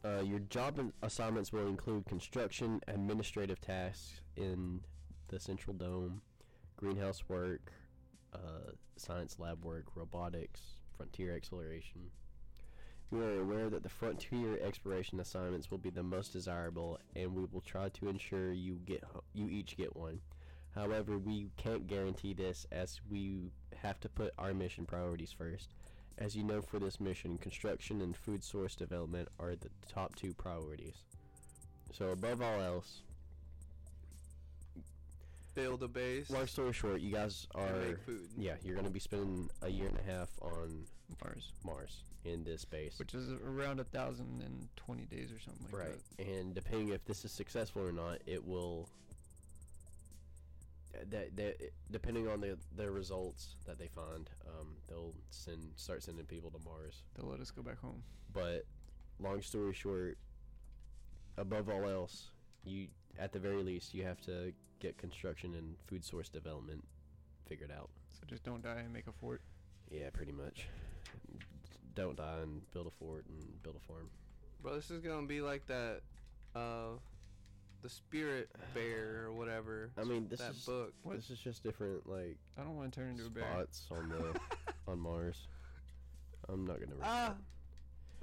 Uh, 0.05 0.23
your 0.23 0.39
job 0.39 0.81
assignments 1.03 1.53
will 1.53 1.67
include 1.67 2.07
construction, 2.07 2.81
administrative 2.87 3.61
tasks 3.61 4.21
in 4.37 4.81
the 5.29 5.41
central 5.41 5.75
dome, 5.75 6.21
greenhouse 6.77 7.25
work, 7.29 7.73
uh, 8.33 8.73
science 8.97 9.39
lab 9.39 9.65
work, 9.65 9.85
robotics, 9.95 10.61
frontier 10.97 11.35
exploration. 11.35 12.11
We 13.11 13.21
are 13.21 13.41
aware 13.41 13.71
that 13.71 13.83
the 13.83 13.89
frontier 13.89 14.59
exploration 14.63 15.21
assignments 15.21 15.71
will 15.71 15.79
be 15.79 15.91
the 15.91 16.03
most 16.03 16.33
desirable, 16.33 16.99
and 17.15 17.35
we 17.35 17.45
will 17.45 17.61
try 17.61 17.89
to 17.89 18.09
ensure 18.09 18.53
you 18.53 18.81
get 18.85 19.05
you 19.33 19.49
each 19.49 19.77
get 19.77 19.95
one. 19.95 20.21
However, 20.75 21.17
we 21.17 21.51
can't 21.57 21.87
guarantee 21.87 22.35
this 22.35 22.67
as 22.71 23.01
we 23.09 23.53
have 23.77 23.99
to 24.01 24.09
put 24.09 24.35
our 24.39 24.53
mission 24.53 24.87
priorities 24.87 25.33
first. 25.33 25.71
As 26.19 26.35
you 26.35 26.43
know, 26.43 26.63
for 26.63 26.79
this 26.79 26.99
mission, 26.99 27.37
construction 27.39 28.01
and 28.01 28.17
food 28.17 28.43
source 28.43 28.75
development 28.75 29.29
are 29.39 29.55
the 29.55 29.69
top 29.93 30.15
two 30.17 30.33
priorities. 30.33 30.95
So, 31.93 32.09
above 32.11 32.41
all 32.43 32.61
else, 32.61 33.03
Build 35.55 35.83
a 35.83 35.89
base. 35.89 36.29
long 36.31 36.47
story 36.47 36.73
short, 36.75 37.01
you 37.01 37.11
guys 37.13 37.47
are. 37.55 37.73
make 37.87 37.99
food. 38.01 38.29
Yeah, 38.37 38.55
you're 38.63 38.75
going 38.75 38.85
to 38.87 38.93
be 38.93 39.01
spending 39.01 39.49
a 39.63 39.69
year 39.71 39.89
and 39.89 39.99
a 39.99 40.03
half 40.03 40.29
on 40.43 40.85
Mars, 41.25 41.53
Mars 41.65 42.03
in 42.27 42.45
this 42.45 42.65
base. 42.65 42.99
which 42.99 43.15
is 43.15 43.31
around 43.47 43.81
a 43.81 43.85
thousand 43.85 44.43
and 44.45 44.69
twenty 44.77 45.05
days 45.05 45.31
or 45.33 45.39
something 45.41 45.67
like 45.73 45.81
right. 45.81 45.99
And 46.19 46.55
depending 46.55 46.89
if 46.91 47.05
this 47.07 47.25
is 47.25 47.33
successful 47.33 47.83
or 47.83 47.93
not, 47.93 48.19
it 48.27 48.45
will. 48.47 48.89
That, 51.11 51.37
that 51.37 51.57
depending 51.91 52.29
on 52.29 52.41
the 52.41 52.57
the 52.77 52.91
results 52.91 53.57
that 53.67 53.79
they 53.79 53.89
find, 53.89 54.29
um, 54.47 54.69
they'll 54.89 55.15
send 55.31 55.73
start 55.77 56.03
sending 56.03 56.25
people 56.25 56.51
to 56.51 56.59
Mars. 56.65 57.03
They'll 57.17 57.29
let 57.31 57.41
us 57.41 57.51
go 57.51 57.63
back 57.63 57.81
home. 57.81 58.03
But 58.33 58.67
long 59.21 59.43
story 59.43 59.73
short, 59.73 60.19
above 61.37 61.69
all 61.69 61.89
else, 61.89 62.31
you 62.65 62.89
at 63.19 63.33
the 63.33 63.39
very 63.39 63.63
least 63.63 63.95
you 63.95 64.05
have 64.05 64.21
to 64.23 64.53
get 64.79 64.99
construction 64.99 65.55
and 65.55 65.77
food 65.87 66.05
source 66.05 66.29
development 66.29 66.85
figured 67.49 67.71
out. 67.71 67.91
So 68.13 68.27
just 68.27 68.45
don't 68.45 68.63
die 68.63 68.81
and 68.85 68.93
make 68.93 69.07
a 69.07 69.13
fort. 69.13 69.41
Yeah, 69.91 70.11
pretty 70.13 70.33
much. 70.33 70.67
Don't 71.95 72.17
die 72.17 72.41
and 72.43 72.61
build 72.73 72.87
a 72.87 72.91
fort 72.91 73.25
and 73.29 73.63
build 73.63 73.77
a 73.77 73.87
farm. 73.87 74.11
Bro, 74.61 74.75
this 74.77 74.91
is 74.91 75.01
gonna 75.01 75.27
be 75.27 75.41
like 75.41 75.67
that, 75.67 76.01
uh, 76.55 76.99
the 77.83 77.89
Spirit 77.89 78.49
Bear 78.75 79.25
or 79.27 79.33
whatever. 79.33 79.91
I 79.99 80.05
mean, 80.05 80.29
this 80.29 80.41
that 80.41 80.53
is 80.53 80.65
book. 80.65 80.93
this 81.11 81.31
is 81.31 81.39
just 81.39 81.63
different 81.63 82.09
like 82.09 82.37
I 82.59 82.63
don't 82.63 82.77
want 82.77 82.93
to 82.93 83.01
turn 83.01 83.11
into 83.11 83.27
a 83.27 83.31
bear. 83.31 83.45
spots 83.45 83.87
on 83.91 84.09
the 84.09 84.39
on 84.91 84.99
Mars. 84.99 85.47
I'm 86.49 86.67
not 86.67 86.81
gonna. 86.81 86.95
Read 86.97 87.03
Ah, 87.05 87.35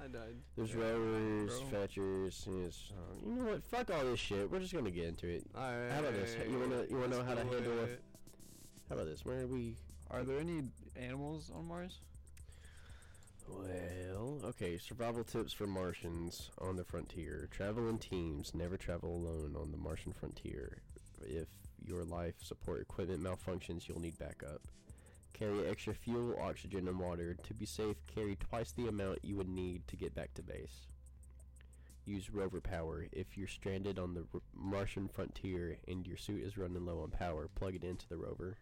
I 0.02 0.06
died. 0.08 0.36
There's 0.56 0.70
Yeah, 0.74 0.80
rowers, 0.82 1.60
fetchers. 1.70 2.44
and 2.46 2.66
it's, 2.66 2.90
uh, 2.92 3.26
you 3.26 3.34
know 3.34 3.44
what? 3.52 3.64
Fuck 3.64 3.90
all 3.90 4.04
this 4.04 4.18
shit. 4.20 4.50
We're 4.50 4.60
just 4.60 4.74
gonna 4.74 4.90
get 4.90 5.04
into 5.06 5.28
it. 5.28 5.44
Alright. 5.56 5.92
How 5.92 6.00
about 6.00 6.14
this? 6.14 6.34
You 6.50 6.58
wanna- 6.58 6.84
you 6.90 6.96
wanna 6.96 7.08
know 7.18 7.22
how 7.22 7.34
to 7.34 7.44
do 7.44 7.50
handle 7.50 7.78
a- 7.80 7.82
it. 7.84 8.02
How 8.88 8.94
about 8.96 9.06
this? 9.06 9.24
Where 9.24 9.40
are 9.42 9.46
we? 9.46 9.76
Are 10.10 10.22
there 10.24 10.38
any 10.38 10.62
animals 10.96 11.50
on 11.54 11.66
Mars? 11.66 12.00
Well, 13.48 14.40
okay. 14.44 14.78
Survival 14.78 15.24
tips 15.24 15.52
for 15.52 15.66
Martians 15.66 16.50
on 16.58 16.76
the 16.76 16.84
frontier. 16.84 17.48
Travel 17.50 17.88
in 17.88 17.98
teams. 17.98 18.54
Never 18.54 18.76
travel 18.76 19.14
alone 19.14 19.56
on 19.60 19.70
the 19.70 19.78
Martian 19.78 20.12
frontier. 20.12 20.82
If 21.22 21.48
your 21.84 22.04
life 22.04 22.34
support 22.42 22.80
equipment 22.80 23.22
malfunctions, 23.22 23.88
you'll 23.88 24.00
need 24.00 24.18
backup. 24.18 24.62
Carry 25.32 25.66
extra 25.66 25.94
fuel, 25.94 26.38
oxygen, 26.40 26.86
and 26.88 26.98
water. 26.98 27.34
To 27.34 27.54
be 27.54 27.66
safe, 27.66 27.96
carry 28.06 28.36
twice 28.36 28.72
the 28.72 28.86
amount 28.86 29.24
you 29.24 29.36
would 29.36 29.48
need 29.48 29.86
to 29.88 29.96
get 29.96 30.14
back 30.14 30.32
to 30.34 30.42
base. 30.42 30.86
Use 32.06 32.30
rover 32.30 32.60
power. 32.60 33.06
If 33.12 33.36
you're 33.36 33.48
stranded 33.48 33.98
on 33.98 34.14
the 34.14 34.24
Martian 34.54 35.08
frontier 35.08 35.78
and 35.88 36.06
your 36.06 36.16
suit 36.16 36.42
is 36.44 36.56
running 36.56 36.84
low 36.84 37.00
on 37.00 37.10
power, 37.10 37.48
plug 37.54 37.74
it 37.74 37.84
into 37.84 38.08
the 38.08 38.16
rover. 38.16 38.58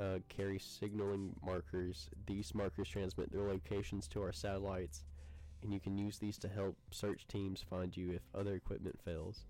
Uh, 0.00 0.18
carry 0.30 0.58
signaling 0.58 1.36
markers. 1.44 2.08
These 2.26 2.54
markers 2.54 2.88
transmit 2.88 3.30
their 3.30 3.42
locations 3.42 4.08
to 4.08 4.22
our 4.22 4.32
satellites, 4.32 5.04
and 5.62 5.74
you 5.74 5.78
can 5.78 5.98
use 5.98 6.18
these 6.18 6.38
to 6.38 6.48
help 6.48 6.74
search 6.90 7.26
teams 7.28 7.62
find 7.68 7.94
you 7.94 8.12
if 8.12 8.22
other 8.34 8.54
equipment 8.54 8.98
fails. 9.04 9.44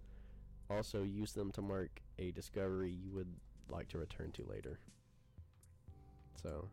Also, 0.68 1.04
use 1.04 1.32
them 1.34 1.52
to 1.52 1.62
mark 1.62 2.00
a 2.18 2.32
discovery 2.32 2.90
you 2.90 3.12
would 3.12 3.32
like 3.68 3.88
to 3.90 3.98
return 3.98 4.32
to 4.32 4.44
later. 4.44 4.80
So, 6.42 6.68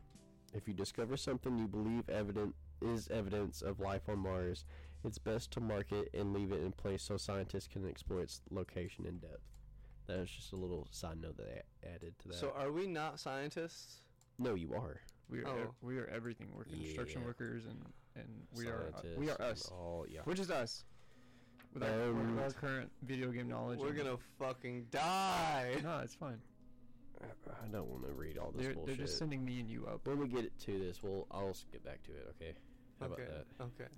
if 0.55 0.67
you 0.67 0.73
discover 0.73 1.15
something 1.15 1.59
you 1.59 1.67
believe 1.67 2.09
evident 2.09 2.55
is 2.81 3.09
evidence 3.09 3.61
of 3.61 3.79
life 3.79 4.09
on 4.09 4.17
Mars, 4.17 4.65
it's 5.03 5.19
best 5.19 5.51
to 5.51 5.59
mark 5.59 5.91
it 5.91 6.09
and 6.15 6.33
leave 6.33 6.51
it 6.51 6.63
in 6.63 6.71
place 6.71 7.03
so 7.03 7.17
scientists 7.17 7.67
can 7.67 7.87
explore 7.87 8.21
its 8.21 8.41
location 8.49 9.05
in 9.05 9.19
depth. 9.19 9.56
That 10.07 10.19
was 10.19 10.29
just 10.31 10.53
a 10.53 10.55
little 10.55 10.87
side 10.91 11.21
note 11.21 11.37
that 11.37 11.47
I 11.83 11.87
added 11.95 12.17
to 12.19 12.27
that. 12.29 12.35
So 12.37 12.51
are 12.55 12.71
we 12.71 12.87
not 12.87 13.19
scientists? 13.19 14.01
no, 14.39 14.53
you 14.55 14.73
are. 14.73 15.01
We 15.29 15.39
are 15.43 15.47
Oh. 15.47 15.61
ev- 15.61 15.75
we 15.81 15.97
are 15.97 16.05
everything. 16.07 16.53
We're 16.55 16.63
construction 16.63 17.21
Yeah. 17.21 17.27
workers 17.27 17.65
and 17.65 17.93
and 18.15 18.47
we 18.55 18.67
are 18.67 18.87
uh, 18.87 18.91
Scientists 19.01 19.17
we 19.19 19.29
are 19.29 19.41
us. 19.41 19.69
All, 19.69 20.05
yeah. 20.09 20.21
We're 20.25 20.33
just 20.33 20.49
us. 20.49 20.85
With 21.73 21.83
our, 21.83 22.03
Um, 22.09 22.35
with 22.35 22.43
our 22.43 22.51
current 22.51 22.91
video 23.03 23.31
game 23.31 23.47
knowledge. 23.49 23.79
We're 23.79 23.93
gonna 23.93 24.17
fucking 24.39 24.85
die. 24.89 25.79
No, 25.83 25.99
it's 25.99 26.15
fine. 26.15 26.41
I 27.21 27.25
I 27.63 27.67
don't 27.67 27.87
want 27.89 28.05
to 28.05 28.13
read 28.13 28.37
all 28.37 28.51
this 28.51 28.65
They're, 28.67 28.85
they're 28.85 28.95
just 28.95 29.17
sending 29.17 29.43
me 29.43 29.59
and 29.59 29.69
you 29.69 29.85
up. 29.87 30.07
when 30.07 30.17
we 30.19 30.27
get 30.27 30.57
to 30.61 30.79
this, 30.79 31.03
we'll 31.03 31.27
I'll 31.31 31.55
get 31.71 31.83
back 31.83 32.01
to 32.03 32.11
it. 32.11 32.27
Okay. 32.35 32.53
How 32.99 33.07
okay. 33.07 33.23
about 33.23 33.47
that? 33.57 33.63
Okay. 33.63 33.89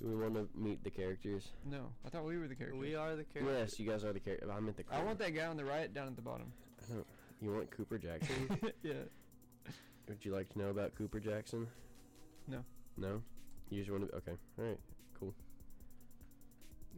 Do 0.00 0.08
we 0.08 0.14
want 0.14 0.34
to 0.34 0.46
meet 0.58 0.84
the 0.84 0.90
characters? 0.90 1.48
No, 1.64 1.86
I 2.04 2.10
thought 2.10 2.24
we 2.24 2.36
were 2.36 2.48
the 2.48 2.54
characters. 2.54 2.78
We 2.80 2.94
are 2.94 3.16
the 3.16 3.24
characters. 3.24 3.56
Yes, 3.58 3.80
you 3.80 3.88
guys 3.90 4.04
are 4.04 4.12
the 4.12 4.20
characters. 4.20 4.50
I 4.54 4.60
meant 4.60 4.76
the. 4.76 4.84
I 4.92 5.02
want 5.02 5.18
that 5.20 5.34
guy 5.34 5.46
on 5.46 5.56
the 5.56 5.64
right 5.64 5.92
down 5.92 6.06
at 6.08 6.16
the 6.16 6.22
bottom. 6.22 6.52
I 6.82 6.92
don't- 6.94 7.06
You 7.40 7.52
want 7.54 7.70
Cooper 7.70 7.96
Jackson? 7.98 8.60
yeah. 8.82 8.92
Would 10.08 10.24
you 10.24 10.32
like 10.32 10.48
to 10.50 10.58
know 10.58 10.68
about 10.68 10.94
Cooper 10.94 11.18
Jackson? 11.18 11.66
No. 12.46 12.58
No. 12.98 13.22
You 13.70 13.78
just 13.80 13.90
want 13.90 14.08
to. 14.08 14.16
Okay. 14.18 14.32
All 14.58 14.64
right. 14.66 14.78
Cool. 15.18 15.34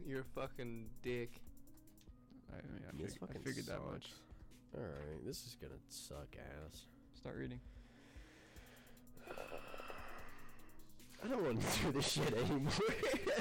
You're 0.05 0.21
a 0.21 0.23
fucking 0.35 0.87
dick. 1.01 1.31
I, 2.51 2.55
mean, 2.71 2.81
I, 2.87 3.01
This 3.01 3.13
fig- 3.13 3.23
I 3.23 3.25
fucking 3.27 3.41
figured 3.43 3.65
that 3.67 3.79
much. 3.91 4.07
All 4.75 4.81
right. 4.83 5.25
This 5.25 5.45
is 5.47 5.55
gonna 5.59 5.73
suck 5.87 6.35
ass. 6.37 6.85
Start 7.15 7.37
reading. 7.37 7.59
I 11.23 11.27
don't 11.27 11.43
want 11.43 11.61
to 11.61 11.79
do 11.83 11.91
this 11.91 12.07
shit 12.07 12.33
anymore. 12.33 12.71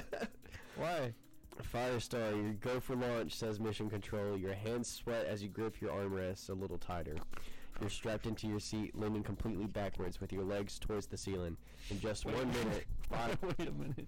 Why? 0.76 1.12
Firestar, 1.72 2.36
you 2.36 2.52
go 2.54 2.78
for 2.80 2.94
launch, 2.94 3.34
says 3.34 3.58
Mission 3.58 3.90
Control. 3.90 4.36
Your 4.36 4.54
hands 4.54 4.88
sweat 4.88 5.26
as 5.26 5.42
you 5.42 5.48
grip 5.48 5.80
your 5.80 5.90
armrests 5.90 6.48
a 6.50 6.54
little 6.54 6.78
tighter. 6.78 7.16
You're 7.80 7.90
strapped 7.90 8.26
into 8.26 8.46
your 8.46 8.60
seat, 8.60 8.96
leaning 8.96 9.22
completely 9.22 9.66
backwards 9.66 10.20
with 10.20 10.32
your 10.32 10.44
legs 10.44 10.78
towards 10.78 11.06
the 11.06 11.16
ceiling. 11.16 11.56
In 11.90 12.00
just 12.00 12.24
one 12.26 12.48
minute, 12.48 12.86
five, 13.10 13.38
Wait 13.42 13.68
a 13.68 13.72
minute. 13.72 14.06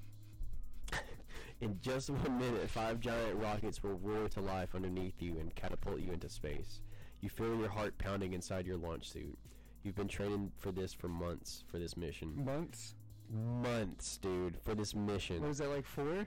in 1.60 1.78
just 1.80 2.10
one 2.10 2.38
minute, 2.38 2.68
five 2.70 3.00
giant 3.00 3.36
rockets 3.40 3.82
will 3.82 3.98
roar 3.98 4.28
to 4.28 4.40
life 4.40 4.74
underneath 4.74 5.20
you 5.20 5.38
and 5.38 5.54
catapult 5.54 6.00
you 6.00 6.12
into 6.12 6.28
space. 6.28 6.80
You 7.20 7.28
feel 7.28 7.56
your 7.58 7.68
heart 7.68 7.98
pounding 7.98 8.32
inside 8.32 8.66
your 8.66 8.76
launch 8.78 9.10
suit. 9.10 9.36
You've 9.82 9.96
been 9.96 10.08
training 10.08 10.52
for 10.56 10.72
this 10.72 10.92
for 10.92 11.08
months, 11.08 11.64
for 11.68 11.78
this 11.78 11.96
mission. 11.96 12.44
Months? 12.44 12.94
Months, 13.30 14.18
dude, 14.18 14.58
for 14.62 14.74
this 14.74 14.94
mission. 14.94 15.40
What 15.40 15.48
was 15.48 15.58
that, 15.58 15.70
like 15.70 15.86
four? 15.86 16.26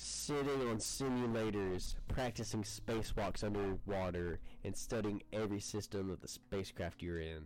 sitting 0.00 0.68
on 0.68 0.78
simulators, 0.78 1.94
practicing 2.08 2.62
spacewalks 2.62 3.44
underwater, 3.44 4.38
and 4.64 4.76
studying 4.76 5.22
every 5.32 5.60
system 5.60 6.10
of 6.10 6.20
the 6.20 6.28
spacecraft 6.28 7.02
you're 7.02 7.20
in. 7.20 7.44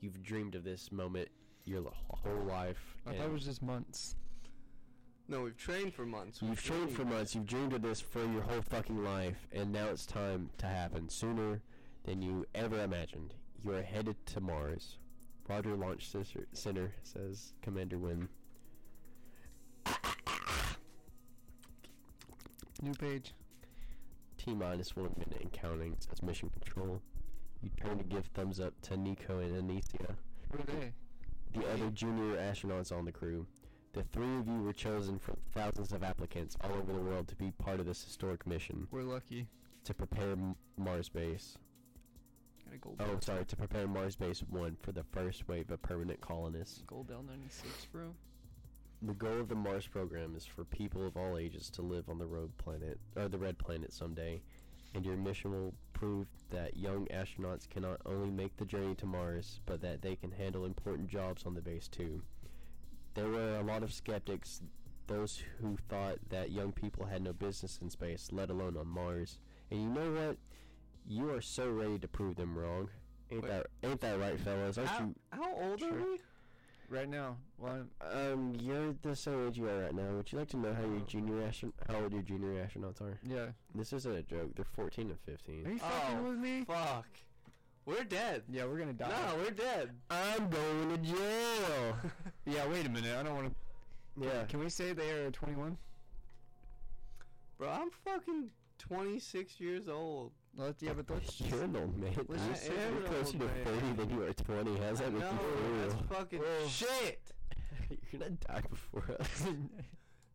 You've 0.00 0.22
dreamed 0.22 0.54
of 0.54 0.64
this 0.64 0.92
moment 0.92 1.28
your 1.64 1.90
whole 2.08 2.44
life. 2.46 2.96
I 3.06 3.14
thought 3.14 3.26
it 3.26 3.32
was 3.32 3.44
just 3.44 3.62
months. 3.62 4.16
No, 5.28 5.42
we've 5.42 5.56
trained 5.56 5.94
for 5.94 6.04
months. 6.04 6.42
You've 6.42 6.50
We've 6.50 6.62
trained 6.62 6.90
for 6.90 7.04
months. 7.06 7.34
You've 7.34 7.46
dreamed 7.46 7.72
of 7.72 7.80
this 7.80 8.00
for 8.00 8.20
your 8.20 8.42
whole 8.42 8.60
fucking 8.60 9.02
life, 9.02 9.46
and 9.52 9.72
now 9.72 9.86
it's 9.88 10.04
time 10.04 10.50
to 10.58 10.66
happen 10.66 11.08
sooner 11.08 11.62
than 12.04 12.20
you 12.20 12.44
ever 12.54 12.82
imagined. 12.82 13.32
You 13.64 13.72
are 13.72 13.82
headed 13.82 14.16
to 14.26 14.40
Mars. 14.42 14.98
Roger 15.48 15.74
Launch 15.76 16.10
Center, 16.52 16.92
says 17.02 17.52
Commander 17.62 17.98
Wynn. 17.98 18.28
New 22.82 22.94
page. 22.94 23.32
T 24.38 24.54
minus 24.54 24.96
one 24.96 25.10
minute 25.16 25.40
and 25.42 25.52
counting, 25.52 25.96
says 25.98 26.22
Mission 26.22 26.50
Control. 26.50 27.00
You 27.62 27.70
turn 27.82 27.98
to 27.98 28.04
give 28.04 28.26
thumbs 28.26 28.60
up 28.60 28.74
to 28.82 28.96
Nico 28.96 29.38
and 29.38 29.54
Anicia, 29.70 30.14
Who 30.50 30.58
are 30.58 30.66
they? 30.66 30.92
the 31.54 31.66
other 31.72 31.88
junior 31.90 32.36
astronauts 32.36 32.92
on 32.92 33.04
the 33.04 33.12
crew. 33.12 33.46
The 33.94 34.02
three 34.02 34.36
of 34.38 34.48
you 34.48 34.60
were 34.60 34.72
chosen 34.72 35.18
from 35.18 35.36
thousands 35.54 35.92
of 35.92 36.02
applicants 36.02 36.56
all 36.62 36.72
over 36.72 36.92
the 36.92 36.98
world 36.98 37.28
to 37.28 37.36
be 37.36 37.52
part 37.52 37.78
of 37.80 37.86
this 37.86 38.02
historic 38.02 38.44
mission 38.46 38.88
We're 38.90 39.02
lucky. 39.02 39.46
to 39.84 39.94
prepare 39.94 40.32
M- 40.32 40.56
Mars 40.76 41.08
Base. 41.08 41.56
Got 42.74 42.92
a 42.92 42.96
gold 42.96 43.10
Oh, 43.16 43.20
sorry, 43.20 43.44
to 43.44 43.56
prepare 43.56 43.86
Mars 43.86 44.16
Base 44.16 44.40
1 44.40 44.76
for 44.80 44.92
the 44.92 45.04
first 45.04 45.46
wave 45.48 45.70
of 45.70 45.82
permanent 45.82 46.20
colonists. 46.20 46.82
Gold 46.86 47.08
bell 47.08 47.22
96, 47.22 47.86
bro. 47.92 48.14
The 49.02 49.14
goal 49.14 49.40
of 49.40 49.48
the 49.48 49.54
Mars 49.54 49.86
program 49.86 50.34
is 50.34 50.46
for 50.46 50.64
people 50.64 51.06
of 51.06 51.16
all 51.16 51.36
ages 51.36 51.68
to 51.70 51.82
live 51.82 52.08
on 52.08 52.18
the 52.18 52.26
road 52.26 52.56
planet 52.56 52.98
or 53.16 53.28
the 53.28 53.38
red 53.38 53.58
planet 53.58 53.92
someday, 53.92 54.40
and 54.94 55.04
your 55.04 55.16
mission 55.16 55.50
will 55.50 55.74
prove 55.92 56.26
that 56.50 56.76
young 56.76 57.06
astronauts 57.06 57.68
can 57.68 57.82
not 57.82 58.00
only 58.06 58.30
make 58.30 58.56
the 58.56 58.64
journey 58.64 58.94
to 58.96 59.06
Mars, 59.06 59.60
but 59.66 59.80
that 59.82 60.02
they 60.02 60.16
can 60.16 60.30
handle 60.32 60.64
important 60.64 61.08
jobs 61.08 61.44
on 61.44 61.54
the 61.54 61.60
base 61.60 61.86
too. 61.88 62.22
There 63.14 63.28
were 63.28 63.56
a 63.56 63.62
lot 63.62 63.82
of 63.82 63.92
skeptics, 63.92 64.62
those 65.06 65.42
who 65.60 65.76
thought 65.88 66.18
that 66.30 66.50
young 66.50 66.72
people 66.72 67.04
had 67.04 67.22
no 67.22 67.32
business 67.32 67.78
in 67.82 67.90
space, 67.90 68.30
let 68.32 68.50
alone 68.50 68.76
on 68.76 68.88
Mars. 68.88 69.38
And 69.70 69.82
you 69.82 69.88
know 69.88 70.12
what? 70.12 70.36
You 71.06 71.30
are 71.30 71.40
so 71.40 71.68
ready 71.70 71.98
to 71.98 72.08
prove 72.08 72.36
them 72.36 72.56
wrong. 72.56 72.88
Ain't 73.30 73.42
Wait. 73.42 73.48
that 73.50 73.66
ain't 73.82 74.00
that 74.00 74.18
right, 74.18 74.38
fellas? 74.40 74.78
Aren't 74.78 74.90
How, 74.90 75.04
you? 75.04 75.14
how 75.30 75.54
old 75.56 75.82
are 75.82 75.92
we? 75.92 76.18
Right 76.90 77.08
now. 77.08 77.36
Well, 77.58 77.86
I'm, 78.00 78.32
Um, 78.32 78.54
you're 78.60 78.94
the 79.02 79.16
same 79.16 79.48
age 79.48 79.56
you 79.58 79.68
are 79.68 79.82
right 79.84 79.94
now. 79.94 80.12
Would 80.16 80.30
you 80.32 80.38
like 80.38 80.48
to 80.50 80.56
know 80.58 80.72
how 80.72 80.82
your 80.82 80.96
Oh. 81.00 81.04
junior 81.06 81.48
astron- 81.48 81.72
how 81.88 81.96
old 82.02 82.12
your 82.12 82.22
junior 82.22 82.64
astronauts 82.64 83.00
are? 83.00 83.18
yeah. 83.22 83.48
This 83.74 83.92
isn't 83.92 84.14
a 84.14 84.22
joke. 84.22 84.54
They're 84.54 84.64
14 84.64 85.06
and 85.10 85.14
Are 85.14 85.22
15. 85.24 85.64
you 85.66 85.78
fucking 85.78 86.18
Oh, 86.18 86.22
with 86.30 86.38
me? 86.38 86.64
Fuck. 86.64 87.06
We're 87.86 88.04
dead. 88.04 88.44
Yeah, 88.48 88.64
we're 88.66 88.78
gonna 88.78 88.92
die. 88.94 89.08
No, 89.08 89.36
we're 89.36 89.50
dead. 89.50 89.90
I'm 90.10 90.48
going 90.48 90.88
to 90.90 90.98
jail. 90.98 91.96
Yeah, 92.46 92.66
wait 92.68 92.86
a 92.86 92.90
minute. 92.90 93.16
I 93.16 93.22
don't 93.22 93.34
want 93.34 93.48
to. 94.18 94.24
yeah. 94.26 94.44
Can 94.44 94.60
we 94.60 94.68
say 94.68 94.92
they 94.92 95.10
are 95.10 95.30
21? 95.30 95.76
Bro, 97.58 97.68
I'm 97.70 97.90
fucking 97.90 98.50
26 98.78 99.58
years 99.60 99.88
old. 99.88 100.32
Let's, 100.56 100.82
yeah, 100.82 100.92
but 100.94 101.10
let's. 101.10 101.40
You're 101.40 101.64
an 101.64 101.76
old 101.76 101.96
man. 101.98 102.12
Let's 102.28 102.42
You're 102.44 102.54
just 102.54 102.64
I 102.64 102.68
so- 102.68 102.72
you're 102.74 103.02
closer 103.02 103.16
old 103.18 103.32
to 103.32 103.38
man. 103.38 103.64
30 103.64 103.92
than 103.96 104.10
you 104.10 104.22
are 104.24 104.32
20. 104.32 104.76
How's 104.78 104.98
that 105.00 105.12
make 105.12 105.20
no, 105.22 105.30
you 105.30 105.80
that's 105.82 105.94
feel? 105.94 106.02
fucking 106.10 106.40
Oh. 106.42 106.68
shit. 106.68 107.32
you're 108.12 108.20
gonna 108.20 108.30
die 108.32 108.62
before 108.70 109.16
us. 109.20 109.44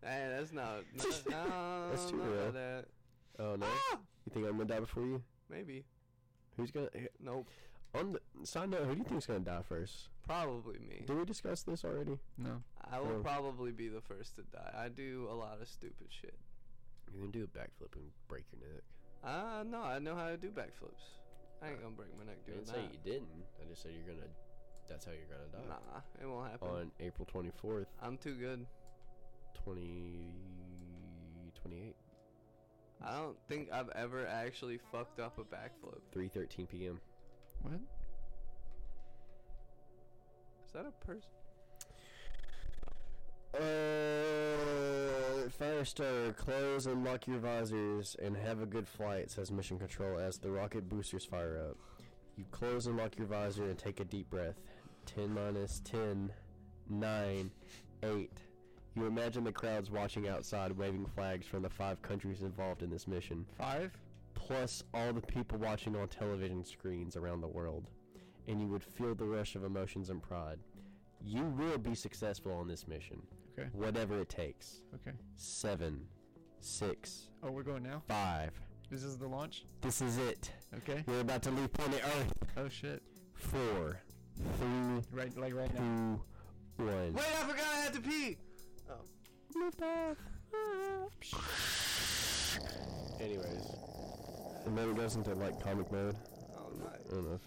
Hey, 0.01 0.27
that's 0.33 0.53
not. 0.53 0.83
not 0.95 1.05
no, 1.29 1.87
That's 1.89 2.05
too 2.09 2.15
not 2.17 2.29
real. 2.29 2.51
That. 2.53 2.85
oh 3.37 3.55
no. 3.57 3.65
Ah! 3.65 3.97
You 4.25 4.31
think 4.33 4.45
I'm 4.45 4.53
gonna 4.53 4.63
die 4.63 4.79
before 4.79 5.03
you? 5.03 5.21
Maybe. 5.49 5.83
Who's 6.55 6.71
gonna? 6.71 6.87
Nope. 7.21 7.47
On 7.93 8.13
the 8.13 8.47
side 8.47 8.69
note, 8.69 8.85
who 8.85 8.93
do 8.93 8.99
you 8.99 9.03
think's 9.03 9.25
gonna 9.25 9.39
die 9.41 9.61
first? 9.67 10.07
Probably 10.25 10.79
me. 10.79 11.03
Did 11.05 11.17
we 11.17 11.25
discuss 11.25 11.63
this 11.63 11.83
already? 11.83 12.17
no. 12.37 12.61
I 12.89 13.01
will 13.01 13.17
Oh. 13.17 13.21
probably 13.21 13.73
be 13.73 13.89
the 13.89 13.99
first 13.99 14.35
to 14.37 14.43
die. 14.43 14.71
I 14.73 14.87
do 14.87 15.27
a 15.29 15.33
lot 15.35 15.61
of 15.61 15.67
stupid 15.67 16.07
shit. 16.09 16.35
You're 17.11 17.19
gonna 17.19 17.33
do 17.33 17.43
a 17.43 17.47
backflip 17.47 17.93
and 17.95 18.05
break 18.29 18.45
your 18.53 18.61
neck. 18.71 18.83
Uh, 19.23 19.63
no, 19.69 19.81
I 19.81 19.99
know 19.99 20.15
how 20.15 20.27
to 20.29 20.37
do 20.37 20.47
backflips. 20.49 21.19
I 21.61 21.69
ain't 21.69 21.81
gonna 21.81 21.95
break 21.95 22.17
my 22.17 22.23
neck 22.25 22.37
doing 22.45 22.59
I 22.59 22.61
didn't 22.61 22.67
say 22.67 22.81
that. 22.81 22.93
you 22.93 22.99
didn't. 23.03 23.43
I 23.61 23.69
just 23.69 23.81
said 23.83 23.91
you're 23.93 24.15
gonna. 24.15 24.27
That's 24.87 25.05
how 25.05 25.11
you're 25.11 25.27
gonna 25.27 25.49
die. 25.51 25.69
Nah, 25.69 25.99
it 26.21 26.27
won't 26.27 26.49
happen. 26.49 26.67
On 26.69 26.91
April 26.99 27.27
24th, 27.31 27.87
I'm 28.01 28.17
too 28.17 28.35
good. 28.35 28.65
20, 29.65 30.31
28, 31.61 31.95
I 33.05 33.17
don't 33.17 33.37
think 33.49 33.69
I've 33.71 33.89
ever 33.89 34.25
actually 34.25 34.79
fucked 34.91 35.19
up 35.19 35.37
a 35.37 35.43
backflip. 35.43 35.99
3:13 36.15 36.69
p.m. 36.69 36.99
What? 37.61 37.73
Is 40.65 40.73
that 40.73 40.85
a 40.85 41.05
person? 41.05 41.29
Uh, 43.53 43.59
Firestarter, 45.59 46.35
close 46.35 46.85
and 46.85 47.03
lock 47.03 47.27
your 47.27 47.39
visors 47.39 48.15
and 48.21 48.37
have 48.37 48.61
a 48.61 48.65
good 48.65 48.87
flight, 48.87 49.31
says 49.31 49.51
Mission 49.51 49.79
Control 49.79 50.19
as 50.19 50.37
the 50.37 50.51
rocket 50.51 50.87
boosters 50.87 51.25
fire 51.25 51.59
up. 51.69 51.77
You 52.37 52.45
close 52.51 52.85
and 52.87 52.95
lock 52.97 53.17
your 53.17 53.27
visor 53.27 53.63
and 53.63 53.77
take 53.77 53.99
a 53.99 54.05
deep 54.05 54.29
breath. 54.29 54.59
10 55.07 55.33
minus 55.33 55.81
10, 55.83 56.31
9, 56.89 57.51
8. 58.03 58.31
You 58.95 59.05
imagine 59.05 59.43
the 59.43 59.51
crowds 59.51 59.89
watching 59.89 60.27
outside 60.27 60.71
waving 60.71 61.07
flags 61.07 61.47
from 61.47 61.63
the 61.63 61.69
five 61.69 62.01
countries 62.01 62.41
involved 62.41 62.83
in 62.83 62.89
this 62.89 63.07
mission, 63.07 63.45
Five? 63.57 63.91
plus 64.35 64.83
all 64.93 65.11
the 65.13 65.21
people 65.21 65.57
watching 65.57 65.95
on 65.95 66.07
television 66.07 66.63
screens 66.63 67.15
around 67.15 67.41
the 67.41 67.47
world. 67.47 67.89
And 68.47 68.61
you 68.61 68.67
would 68.67 68.83
feel 68.83 69.15
the 69.15 69.25
rush 69.25 69.55
of 69.55 69.63
emotions 69.63 70.09
and 70.09 70.21
pride. 70.21 70.59
You 71.23 71.43
will 71.43 71.77
be 71.77 71.95
successful 71.95 72.53
on 72.53 72.67
this 72.67 72.87
mission 72.87 73.21
Okay. 73.59 73.69
whatever 73.73 74.19
it 74.21 74.29
takes. 74.29 74.81
Okay. 74.95 75.15
Seven, 75.35 76.01
six, 76.59 77.29
Oh, 77.43 77.51
we're 77.51 77.63
going 77.63 77.83
now? 77.83 78.01
five. 78.07 78.51
This 78.89 79.03
is 79.03 79.17
the 79.17 79.27
launch? 79.27 79.65
This 79.81 80.01
is 80.01 80.17
it. 80.17 80.51
Okay. 80.77 81.03
We're 81.07 81.19
about 81.21 81.41
to 81.43 81.51
leave 81.51 81.71
planet 81.73 82.01
Earth. 82.03 82.33
Oh, 82.57 82.67
shit. 82.69 83.01
Four, 83.35 83.99
three, 84.57 85.01
Right, 85.11 85.37
like 85.37 85.53
right 85.53 85.73
now. 85.73 85.79
two, 86.77 86.83
one. 86.85 87.13
Wait, 87.13 87.23
I 87.23 87.47
forgot 87.47 87.65
I 87.73 87.77
had 87.81 87.93
to 87.93 88.01
pee. 88.01 88.37
Oh, 88.89 88.93
Lift 89.55 89.81
off. 89.81 90.17
Ah. 90.53 91.07
Anyways, 93.19 93.75
and 94.65 94.77
then 94.77 94.89
it 94.89 94.95
goes 94.95 95.15
into 95.15 95.33
like 95.35 95.61
comic 95.63 95.91
mode. 95.91 96.15
oh, 96.57 96.71
I 96.87 97.13
don't 97.13 97.29
know. 97.29 97.39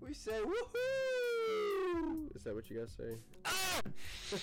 We 0.00 0.14
say 0.14 0.32
woohoo! 0.40 2.34
is 2.34 2.42
that 2.44 2.54
what 2.54 2.68
you 2.70 2.80
guys 2.80 2.92
say? 2.96 3.16
Ah! 3.44 3.61
Uh, 4.32 4.38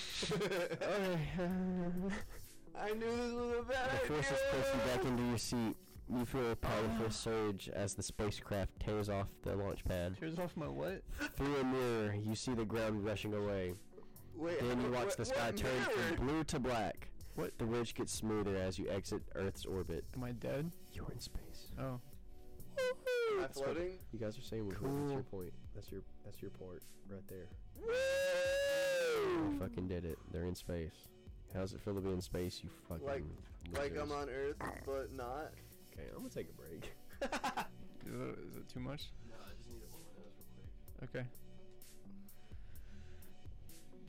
I 2.78 2.92
knew 2.94 3.16
this 3.16 3.32
was 3.32 3.58
a 3.58 3.62
bad 3.62 3.90
The 3.92 4.06
force 4.06 4.26
idea. 4.26 4.38
is 4.38 4.42
pushing 4.50 4.80
you 4.80 4.86
back 4.96 5.04
into 5.04 5.22
your 5.24 5.38
seat. 5.38 5.76
You 6.08 6.24
feel 6.24 6.50
a 6.50 6.56
powerful 6.56 7.10
surge 7.26 7.68
as 7.72 7.94
the 7.94 8.02
spacecraft 8.02 8.70
tears 8.80 9.08
off 9.08 9.28
the 9.42 9.54
launch 9.54 9.84
pad. 9.84 10.16
Tears 10.18 10.38
off 10.38 10.56
my 10.56 10.66
what? 10.68 11.02
Through 11.36 11.56
a 11.56 11.64
mirror, 11.64 12.14
you 12.14 12.34
see 12.34 12.54
the 12.54 12.64
ground 12.64 13.04
rushing 13.04 13.34
away. 13.34 13.74
Wait, 14.36 14.60
Then 14.60 14.80
you 14.80 14.90
what- 14.90 15.06
watch 15.06 15.16
the 15.16 15.24
sky 15.24 15.52
turn 15.52 15.82
from 16.16 16.26
blue 16.26 16.44
to 16.44 16.58
black. 16.58 17.08
What? 17.36 17.56
The 17.58 17.66
ridge 17.66 17.94
gets 17.94 18.12
smoother 18.12 18.56
as 18.56 18.78
you 18.78 18.88
exit 18.90 19.22
Earth's 19.34 19.64
orbit. 19.64 20.04
Am 20.16 20.24
I 20.24 20.32
dead? 20.32 20.70
You're 20.92 21.10
in 21.12 21.20
space. 21.20 21.70
Oh. 21.78 22.00
Am 23.32 23.38
I 23.38 23.42
That's 23.42 23.58
what- 23.58 23.76
You 23.76 24.18
guys 24.20 24.38
are 24.38 24.42
saying 24.42 24.70
woohoo. 24.70 25.00
That's 25.02 25.12
your 25.12 25.22
point. 25.22 25.52
That's 25.74 25.90
your 25.90 26.00
that's 26.24 26.40
your 26.42 26.50
part 26.52 26.82
right 27.08 27.26
there. 27.28 27.46
Woo! 27.80 29.52
You 29.52 29.58
fucking 29.58 29.88
did 29.88 30.04
it. 30.04 30.18
They're 30.32 30.44
in 30.44 30.54
space. 30.54 31.08
How's 31.54 31.72
it 31.72 31.80
feel 31.80 31.94
to 31.94 32.00
be 32.00 32.10
in 32.10 32.20
space? 32.20 32.60
You 32.62 32.70
fucking 32.88 33.06
Like- 33.06 33.24
Like 33.76 33.96
I'm 34.00 34.12
on 34.12 34.28
Earth, 34.28 34.56
but 34.86 35.12
not. 35.12 35.52
Okay, 35.92 36.08
I'm 36.12 36.18
gonna 36.18 36.28
take 36.30 36.48
a 36.48 36.52
break. 36.52 36.92
Is 38.06 38.14
it, 38.14 38.38
is 38.48 38.56
it 38.56 38.68
too 38.68 38.80
much? 38.80 39.10
No, 39.28 39.36
I 39.44 39.50
just 39.58 39.68
need 39.68 39.80
to 39.82 39.86
blow 39.88 40.00
my 40.00 40.22
nose 40.22 40.32
real 40.36 41.08
quick. 41.10 41.20
Okay. 41.20 41.26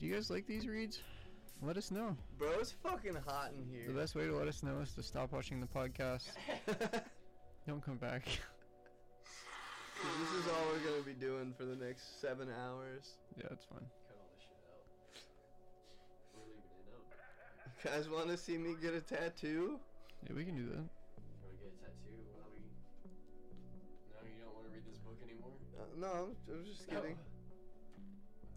Do 0.00 0.06
you 0.06 0.14
guys 0.14 0.30
like 0.30 0.46
these 0.46 0.66
reads? 0.66 1.00
Let 1.60 1.76
us 1.76 1.90
know. 1.92 2.16
Bro, 2.38 2.52
it's 2.58 2.72
fucking 2.82 3.16
hot 3.26 3.52
in 3.56 3.64
here. 3.70 3.86
The 3.86 3.92
best 3.92 4.14
way 4.16 4.24
to 4.26 4.34
let 4.34 4.48
us 4.48 4.62
know 4.64 4.80
is 4.80 4.92
to 4.94 5.02
stop 5.02 5.30
watching 5.32 5.60
the 5.60 5.66
podcast. 5.66 6.30
Don't 7.68 7.84
come 7.84 7.98
back. 7.98 8.24
This 10.20 10.32
is 10.32 10.46
all 10.48 10.64
we're 10.72 10.90
gonna 10.90 11.02
be 11.02 11.14
doing 11.14 11.54
for 11.56 11.64
the 11.64 11.76
next 11.76 12.20
seven 12.20 12.48
hours. 12.48 13.14
yeah, 13.36 13.46
it's 13.50 13.64
fine. 13.64 13.86
Cut 14.06 14.16
all 14.18 14.30
this 14.34 14.42
shit 14.42 14.58
out. 14.66 14.82
We're 16.34 16.42
leaving 16.46 16.74
it 16.82 16.90
out. 16.90 17.06
You 17.66 17.90
guys 17.90 18.08
want 18.08 18.28
to 18.28 18.36
see 18.36 18.58
me 18.58 18.74
get 18.80 18.94
a 18.94 19.00
tattoo? 19.00 19.78
Yeah, 20.26 20.34
we 20.36 20.44
can 20.44 20.56
do 20.56 20.66
that. 20.70 20.82
You 20.82 21.38
wanna 21.42 21.58
get 21.58 21.70
a 21.70 21.78
tattoo 21.82 22.18
while 22.34 22.50
we 22.54 22.62
No, 24.10 24.18
you 24.26 24.38
don't 24.42 24.54
wanna 24.54 24.70
read 24.74 24.86
this 24.86 24.98
book 24.98 25.18
anymore? 25.22 25.54
Uh, 25.78 25.86
no, 25.98 26.10
I'm, 26.30 26.34
I 26.50 26.58
was 26.58 26.66
just 26.68 26.88
kidding. 26.88 27.16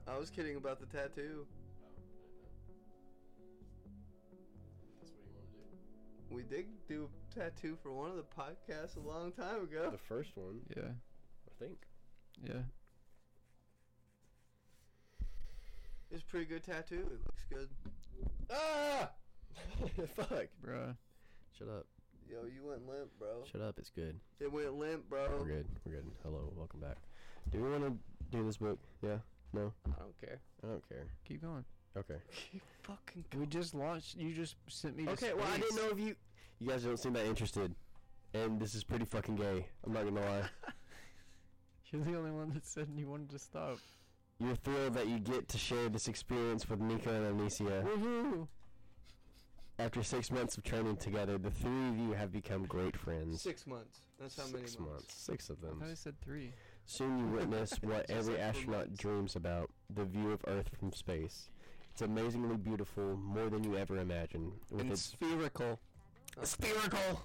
I 0.08 0.17
was 0.17 0.29
kidding 0.29 0.55
about 0.58 0.79
the 0.79 0.86
tattoo. 0.86 1.45
That's 5.01 5.12
what 5.13 5.25
you 5.25 5.34
wanna. 6.29 6.36
We 6.36 6.43
did 6.43 6.65
do 6.88 7.10
a 7.10 7.39
tattoo 7.39 7.77
for 7.81 7.91
one 7.91 8.10
of 8.12 8.17
the 8.17 8.25
podcasts 8.29 8.97
a 8.97 9.08
long 9.08 9.31
time 9.31 9.63
ago. 9.63 9.89
The 9.91 9.97
first 9.97 10.31
one, 10.36 10.62
Yeah. 10.75 10.93
I 11.56 11.63
think. 11.63 11.78
Yeah. 12.44 12.62
It's 16.12 16.22
a 16.22 16.26
pretty 16.26 16.46
good 16.46 16.63
tattoo. 16.63 17.08
It 17.12 17.20
looks 17.26 17.44
good. 17.50 17.70
Ah! 18.52 19.10
Fuck. 20.15 20.48
Bruh. 20.65 20.96
Shut 21.58 21.68
up. 21.68 21.86
Yo, 22.30 22.38
you 22.46 22.68
went 22.68 22.88
limp, 22.88 23.10
bro. 23.20 23.44
Shut 23.52 23.62
up. 23.62 23.76
It's 23.78 23.89
good. 23.89 24.20
It 24.39 24.52
went 24.52 24.74
limp, 24.78 25.10
bro. 25.10 25.28
We're 25.39 25.46
good. 25.46 25.65
We're 25.86 25.94
good. 25.94 26.06
Hello. 26.24 26.52
Welcome 26.56 26.80
back. 26.80 26.98
Do 27.52 27.62
we 27.62 27.70
want 27.70 27.84
to 27.84 27.94
do 28.36 28.46
this 28.46 28.58
book? 28.58 28.80
Yeah. 29.02 29.18
No. 29.54 29.72
I 29.88 30.00
don't 30.00 30.20
care. 30.20 30.39
I 30.63 30.68
don't 30.68 30.89
care. 30.89 31.06
Keep 31.26 31.41
going. 31.41 31.63
Okay. 31.98 32.15
Keep 32.52 32.62
fucking 32.84 33.26
We 33.39 33.46
just 33.46 33.74
launched. 33.74 34.15
You 34.15 34.34
just 34.34 34.56
sent 34.68 34.98
me 34.98 35.06
to 35.06 35.12
Okay. 35.12 35.34
Well, 35.34 35.48
I 35.54 35.58
didn't 35.58 35.76
know 35.76 35.89
if 35.91 36.00
you. 36.00 36.15
You 36.60 36.70
guys 36.70 36.84
don't 36.84 36.98
seem 36.98 37.13
that 37.13 37.26
interested, 37.26 37.76
and 38.34 38.60
this 38.60 38.76
is 38.76 38.84
pretty 38.84 39.06
fucking 39.06 39.36
gay. 39.36 39.68
I'm 39.86 39.94
not 39.94 40.06
gonna 40.06 40.22
lie. 40.22 40.44
You're 41.95 42.03
the 42.03 42.17
only 42.17 42.31
one 42.31 42.51
that 42.53 42.65
said 42.65 42.88
you 42.95 43.08
wanted 43.08 43.29
to 43.29 43.39
stop. 43.39 43.77
You're 44.39 44.55
thrilled 44.55 44.95
that 44.95 45.08
you 45.08 45.17
get 45.19 45.47
to 45.49 45.58
share 45.58 45.88
this 45.88 46.08
experience 46.10 46.69
with 46.69 46.81
Nico 46.81 47.10
and 47.13 47.39
Anicia. 47.39 47.84
Woohoo! 47.86 48.47
After 49.79 50.03
six 50.03 50.29
months 50.31 50.58
of 50.58 50.63
training 50.63 50.97
together, 50.97 51.38
the 51.38 51.51
three 51.51 51.88
of 51.89 51.97
you 51.97 52.12
have 52.13 52.31
become 52.34 52.63
great 52.65 52.97
friends. 52.97 53.41
Six 53.41 53.65
months. 53.65 53.99
That's 54.19 54.38
how 54.38 54.45
many 54.47 54.67
Six 54.67 54.79
months. 54.79 55.13
Six 55.15 55.49
of 55.49 55.58
I 55.63 55.67
them. 55.67 55.79
thought 55.79 55.89
I 55.89 55.93
said 55.93 56.15
three. 56.21 56.51
Soon 56.86 57.17
you 57.19 57.25
witness 57.27 57.71
what 57.81 58.08
Just 58.08 58.12
every 58.12 58.34
like 58.34 58.41
for 58.41 58.47
astronaut 58.49 58.88
months. 58.88 58.99
dreams 59.01 59.36
about 59.38 59.69
the 59.93 60.03
view 60.05 60.31
of 60.31 60.41
Earth 60.47 60.69
from 60.77 60.91
space. 60.91 61.49
It's 61.93 62.01
amazingly 62.01 62.58
beautiful, 62.58 63.15
more 63.15 63.49
than 63.49 63.63
you 63.63 63.77
ever 63.77 63.97
imagined. 63.97 64.51
With 64.69 64.81
And 64.81 64.91
its 64.91 65.01
spherical. 65.01 65.79
spherical, 66.43 67.23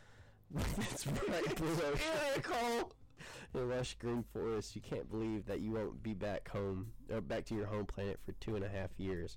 with 0.50 0.92
its 0.92 1.04
bright 1.04 1.54
blue 1.56 1.72
ocean, 1.84 1.98
Spherical. 1.98 2.92
and 3.54 3.68
lush 3.70 3.96
green 3.98 4.24
forests, 4.32 4.74
you 4.76 4.82
can't 4.82 5.08
believe 5.10 5.46
that 5.46 5.60
you 5.60 5.72
won't 5.72 6.02
be 6.02 6.14
back 6.14 6.48
home, 6.48 6.92
or 7.12 7.20
back 7.20 7.44
to 7.46 7.54
your 7.54 7.66
home 7.66 7.86
planet 7.86 8.18
for 8.24 8.32
two 8.32 8.56
and 8.56 8.64
a 8.64 8.68
half 8.68 8.90
years. 8.98 9.36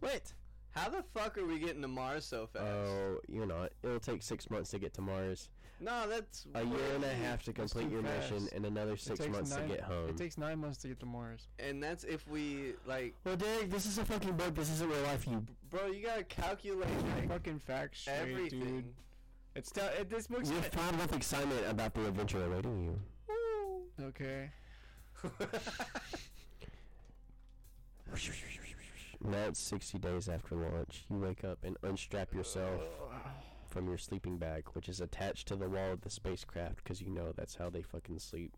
What? 0.00 0.32
How 0.70 0.88
the 0.88 1.02
fuck 1.14 1.36
are 1.36 1.44
we 1.44 1.58
getting 1.58 1.82
to 1.82 1.88
Mars 1.88 2.24
so 2.24 2.46
fast? 2.46 2.64
Oh, 2.64 3.18
you're 3.28 3.46
not. 3.46 3.72
It'll 3.82 4.00
take 4.00 4.22
six 4.22 4.50
months 4.50 4.70
to 4.70 4.78
get 4.78 4.94
to 4.94 5.02
Mars, 5.02 5.50
no, 5.82 6.08
that's 6.08 6.46
a 6.54 6.62
year 6.64 6.94
and 6.94 7.02
a 7.02 7.12
half 7.12 7.42
to 7.42 7.52
complete 7.52 7.88
too 7.88 7.94
your 7.94 8.02
mission, 8.02 8.48
and 8.54 8.64
another 8.64 8.92
It 8.92 9.00
six 9.00 9.18
takes 9.18 9.32
months 9.32 9.50
nine- 9.50 9.62
to 9.68 9.74
get 9.74 9.80
home. 9.80 10.08
It 10.08 10.16
takes 10.16 10.38
nine 10.38 10.60
months 10.60 10.78
to 10.82 10.88
get 10.88 11.00
to 11.00 11.06
Mars. 11.06 11.48
And 11.58 11.82
that's 11.82 12.04
if 12.04 12.28
we 12.28 12.74
like, 12.86 13.14
well, 13.24 13.36
Derek, 13.36 13.68
this 13.68 13.84
is 13.86 13.98
a 13.98 14.04
fucking 14.04 14.36
book. 14.36 14.54
This 14.54 14.70
isn't 14.70 14.88
real 14.88 15.02
life. 15.02 15.26
You 15.26 15.44
bro. 15.70 15.88
You 15.88 16.06
gotta 16.06 16.22
calculate 16.22 16.88
like 17.16 17.28
Fucking 17.28 17.58
facts 17.58 18.02
straight, 18.02 18.50
dude. 18.50 18.94
It's 19.56 19.72
t- 19.72 19.80
it, 19.80 20.08
this 20.08 20.28
book's 20.28 20.50
You're 20.50 20.62
filled 20.62 20.98
with 20.98 21.16
excitement 21.16 21.66
about 21.66 21.94
the 21.94 22.06
adventure 22.06 22.44
awaiting 22.44 22.84
you. 22.84 23.00
Okay. 24.00 24.50
Now 29.24 29.44
it's 29.48 29.60
60 29.60 29.98
days 29.98 30.28
after 30.28 30.56
launch. 30.56 31.04
You 31.08 31.18
wake 31.18 31.44
up 31.44 31.58
and 31.62 31.76
unstrap 31.84 32.34
yourself 32.34 32.82
from 33.70 33.86
your 33.88 33.98
sleeping 33.98 34.36
bag, 34.38 34.64
which 34.72 34.88
is 34.88 35.00
attached 35.00 35.46
to 35.48 35.56
the 35.56 35.68
wall 35.68 35.92
of 35.92 36.00
the 36.00 36.10
spacecraft, 36.10 36.76
because 36.82 37.00
you 37.00 37.08
know 37.10 37.32
that's 37.34 37.54
how 37.54 37.70
they 37.70 37.82
fucking 37.82 38.18
sleep. 38.18 38.52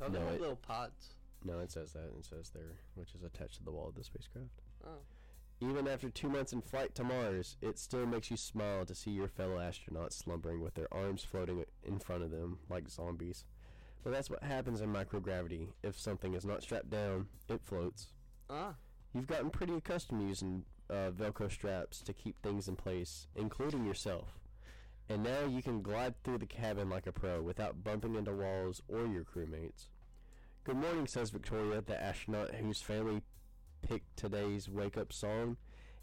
How 0.00 0.06
No, 0.08 0.28
it- 0.28 0.40
little 0.40 0.56
pods. 0.56 1.14
No, 1.44 1.58
it 1.60 1.70
says 1.70 1.92
that. 1.92 2.10
It 2.18 2.24
says 2.24 2.50
there, 2.50 2.78
which 2.94 3.14
is 3.14 3.22
attached 3.22 3.56
to 3.58 3.64
the 3.64 3.70
wall 3.72 3.88
of 3.88 3.94
the 3.94 4.04
spacecraft. 4.04 4.60
Oh. 4.84 4.98
Even 5.60 5.88
after 5.88 6.08
two 6.08 6.28
months 6.28 6.52
in 6.52 6.60
flight 6.60 6.94
to 6.94 7.02
Mars, 7.04 7.56
it 7.60 7.78
still 7.78 8.06
makes 8.06 8.30
you 8.30 8.36
smile 8.36 8.84
to 8.86 8.94
see 8.94 9.10
your 9.10 9.28
fellow 9.28 9.56
astronauts 9.56 10.12
slumbering 10.14 10.60
with 10.62 10.74
their 10.74 10.92
arms 10.94 11.24
floating 11.24 11.64
in 11.82 11.98
front 11.98 12.22
of 12.22 12.30
them 12.30 12.58
like 12.68 12.88
zombies. 12.88 13.44
But 14.04 14.12
that's 14.12 14.30
what 14.30 14.42
happens 14.42 14.80
in 14.80 14.92
microgravity. 14.92 15.68
If 15.82 15.98
something 15.98 16.34
is 16.34 16.44
not 16.44 16.62
strapped 16.62 16.90
down, 16.90 17.28
it 17.48 17.60
floats. 17.62 18.08
Ah. 18.48 18.74
You've 19.12 19.26
gotten 19.26 19.50
pretty 19.50 19.74
accustomed 19.74 20.20
to 20.20 20.26
using 20.26 20.64
uh, 20.90 21.10
Velcro 21.10 21.50
straps 21.50 22.00
to 22.02 22.12
keep 22.12 22.40
things 22.42 22.68
in 22.68 22.76
place, 22.76 23.26
including 23.34 23.84
yourself. 23.84 24.38
And 25.08 25.22
now 25.22 25.46
you 25.48 25.62
can 25.62 25.82
glide 25.82 26.22
through 26.22 26.38
the 26.38 26.46
cabin 26.46 26.90
like 26.90 27.06
a 27.06 27.12
pro 27.12 27.40
without 27.40 27.82
bumping 27.82 28.14
into 28.14 28.32
walls 28.32 28.82
or 28.88 29.06
your 29.06 29.24
crewmates. 29.24 29.86
Good 30.64 30.76
morning, 30.76 31.06
says 31.06 31.30
Victoria, 31.30 31.80
the 31.80 32.00
astronaut 32.00 32.54
whose 32.54 32.82
family 32.82 33.22
picked 33.80 34.16
today's 34.18 34.68
wake 34.68 34.98
up 34.98 35.12
song, 35.12 35.56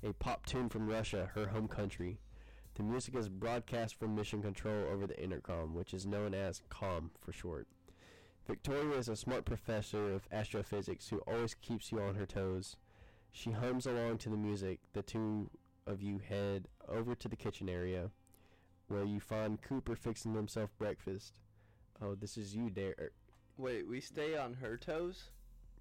a 0.03 0.11
pop 0.13 0.45
tune 0.47 0.69
from 0.69 0.87
Russia, 0.87 1.29
her 1.35 1.47
home 1.47 1.67
country. 1.67 2.19
The 2.73 2.83
music 2.83 3.15
is 3.15 3.29
broadcast 3.29 3.95
from 3.99 4.15
Mission 4.15 4.41
Control 4.41 4.85
over 4.91 5.05
the 5.05 5.21
intercom, 5.23 5.75
which 5.75 5.93
is 5.93 6.05
known 6.07 6.33
as 6.33 6.61
COM 6.69 7.11
for 7.21 7.31
short. 7.31 7.67
Victoria 8.47 8.97
is 8.97 9.09
a 9.09 9.15
smart 9.15 9.43
professor 9.45 10.13
of 10.13 10.27
astrophysics 10.31 11.09
who 11.09 11.17
always 11.19 11.55
keeps 11.55 11.91
you 11.91 11.99
on 11.99 12.15
her 12.15 12.25
toes. 12.25 12.75
She 13.31 13.51
hums 13.51 13.85
along 13.85 14.19
to 14.19 14.29
the 14.29 14.37
music. 14.37 14.79
The 14.93 15.01
two 15.01 15.49
of 15.87 16.01
you 16.01 16.19
head 16.19 16.67
over 16.87 17.15
to 17.15 17.27
the 17.27 17.35
kitchen 17.35 17.67
area, 17.69 18.11
where 18.87 19.03
you 19.03 19.19
find 19.19 19.61
Cooper 19.61 19.95
fixing 19.95 20.33
himself 20.35 20.69
breakfast. 20.77 21.39
Oh, 22.01 22.13
this 22.15 22.37
is 22.37 22.55
you, 22.55 22.69
Dare. 22.69 22.95
er, 22.99 23.11
Wait, 23.57 23.87
we 23.87 23.99
stay 24.01 24.37
on 24.37 24.53
her 24.55 24.77
toes? 24.77 25.31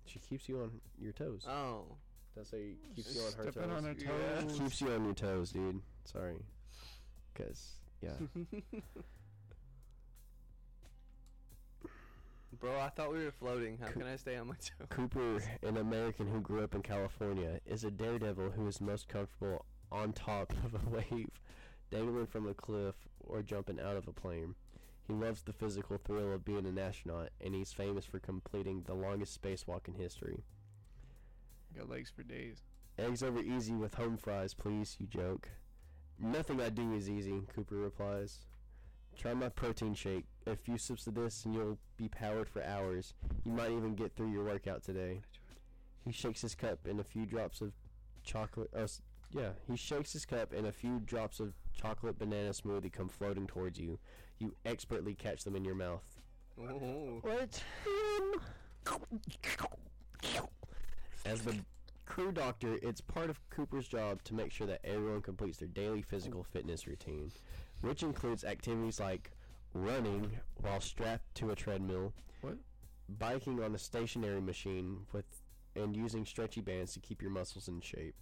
She 0.06 0.18
keeps 0.20 0.48
you 0.48 0.60
on 0.60 0.80
your 0.98 1.12
toes. 1.12 1.44
Oh. 1.48 1.96
That's 2.36 2.50
how 2.50 2.56
you 2.56 2.74
keeps 2.96 3.14
you 3.14 3.20
on 3.22 3.32
her 3.34 3.52
Stepping 3.52 3.70
toes. 3.70 3.78
on 3.78 3.84
her 3.84 3.94
Yeah. 3.98 4.40
toes. 4.40 4.58
keeps 4.58 4.80
you 4.80 4.90
on 4.92 5.04
your 5.04 5.14
toes, 5.14 5.50
dude. 5.52 5.80
Sorry. 6.04 6.36
Cause 7.34 7.72
yeah. 8.00 8.10
Bro, 12.60 12.78
I 12.78 12.88
thought 12.90 13.12
we 13.12 13.24
were 13.24 13.32
floating. 13.32 13.78
How 13.78 13.88
can 13.88 14.02
I 14.02 14.16
stay 14.16 14.36
on 14.36 14.48
my 14.48 14.54
toes? 14.54 14.86
Cooper, 14.88 15.42
an 15.62 15.76
American 15.76 16.26
who 16.26 16.40
grew 16.40 16.62
up 16.62 16.74
in 16.74 16.82
California, 16.82 17.60
is 17.66 17.84
a 17.84 17.90
daredevil 17.90 18.50
who 18.50 18.66
is 18.68 18.80
most 18.80 19.08
comfortable 19.08 19.64
on 19.90 20.12
top 20.12 20.52
of 20.64 20.74
a 20.74 20.90
wave, 20.90 21.30
dangling 21.90 22.26
from 22.26 22.48
a 22.48 22.54
cliff, 22.54 22.94
or 23.20 23.42
jumping 23.42 23.80
out 23.80 23.96
of 23.96 24.06
a 24.08 24.12
plane. 24.12 24.54
He 25.06 25.12
loves 25.12 25.42
the 25.42 25.52
physical 25.52 25.98
thrill 25.98 26.32
of 26.32 26.44
being 26.44 26.66
an 26.66 26.78
astronaut, 26.78 27.30
and 27.40 27.54
he's 27.54 27.72
famous 27.72 28.04
for 28.04 28.18
completing 28.18 28.82
the 28.82 28.94
longest 28.94 29.40
spacewalk 29.40 29.88
in 29.88 29.94
history. 29.94 30.44
Got 31.76 31.90
legs 31.90 32.10
for 32.14 32.22
days. 32.22 32.62
Eggs 32.98 33.22
over 33.22 33.40
easy 33.40 33.74
with 33.74 33.94
home 33.94 34.16
fries, 34.16 34.54
please, 34.54 34.96
you 35.00 35.06
joke. 35.06 35.48
Nothing 36.18 36.60
I 36.60 36.68
do 36.68 36.92
is 36.94 37.10
easy, 37.10 37.42
Cooper 37.54 37.76
replies. 37.76 38.38
Try 39.18 39.34
my 39.34 39.48
protein 39.48 39.94
shake. 39.94 40.24
A 40.46 40.56
few 40.56 40.76
sips 40.76 41.06
of 41.06 41.14
this 41.14 41.44
and 41.44 41.54
you'll 41.54 41.78
be 41.96 42.08
powered 42.08 42.48
for 42.48 42.62
hours. 42.62 43.14
You 43.44 43.52
might 43.52 43.70
even 43.70 43.94
get 43.94 44.14
through 44.14 44.30
your 44.32 44.44
workout 44.44 44.82
today. 44.82 45.20
He 46.04 46.12
shakes 46.12 46.42
his 46.42 46.54
cup 46.54 46.80
and 46.88 47.00
a 47.00 47.04
few 47.04 47.24
drops 47.24 47.60
of 47.60 47.72
chocolate 48.24 48.70
oh 48.76 48.86
yeah 49.32 49.50
He 49.70 49.76
shakes 49.76 50.12
his 50.12 50.24
cup 50.26 50.52
and 50.52 50.66
a 50.66 50.72
few 50.72 51.00
drops 51.00 51.40
of 51.40 51.54
chocolate 51.72 52.18
banana 52.18 52.50
smoothie 52.50 52.92
come 52.92 53.08
floating 53.08 53.46
towards 53.46 53.78
you. 53.78 53.98
You 54.38 54.54
expertly 54.66 55.14
catch 55.14 55.44
them 55.44 55.56
in 55.56 55.64
your 55.64 55.74
mouth. 55.74 56.04
Ooh. 56.60 57.20
What? 57.22 57.62
As 61.24 61.40
the 61.40 61.56
crew 62.04 62.32
doctor, 62.32 62.78
it's 62.82 63.00
part 63.00 63.30
of 63.30 63.40
Cooper's 63.50 63.88
job 63.88 64.22
to 64.24 64.34
make 64.34 64.52
sure 64.52 64.66
that 64.66 64.80
everyone 64.84 65.22
completes 65.22 65.58
their 65.58 65.68
daily 65.68 66.02
physical 66.02 66.44
fitness 66.44 66.86
routine, 66.86 67.32
which 67.84 68.02
includes 68.02 68.44
activities 68.44 69.00
like 69.00 69.30
running 69.74 70.38
while 70.60 70.80
strapped 70.80 71.34
to 71.36 71.50
a 71.50 71.56
treadmill, 71.56 72.12
What? 72.40 72.56
biking 73.08 73.62
on 73.62 73.74
a 73.74 73.78
stationary 73.78 74.40
machine 74.40 75.06
with 75.12 75.26
and 75.76 75.96
using 75.96 76.24
stretchy 76.24 76.60
bands 76.60 76.92
to 76.94 77.00
keep 77.00 77.20
your 77.20 77.30
muscles 77.32 77.68
in 77.68 77.80
shape. 77.80 78.14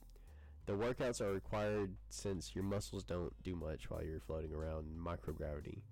The 0.64 0.72
workouts 0.72 1.20
are 1.20 1.32
required 1.32 1.94
since 2.08 2.54
your 2.54 2.64
muscles 2.64 3.04
don't 3.04 3.34
do 3.42 3.54
much 3.54 3.90
while 3.90 4.02
you're 4.02 4.20
floating 4.20 4.54
around 4.54 4.86
in 4.86 4.98
microgravity 4.98 5.82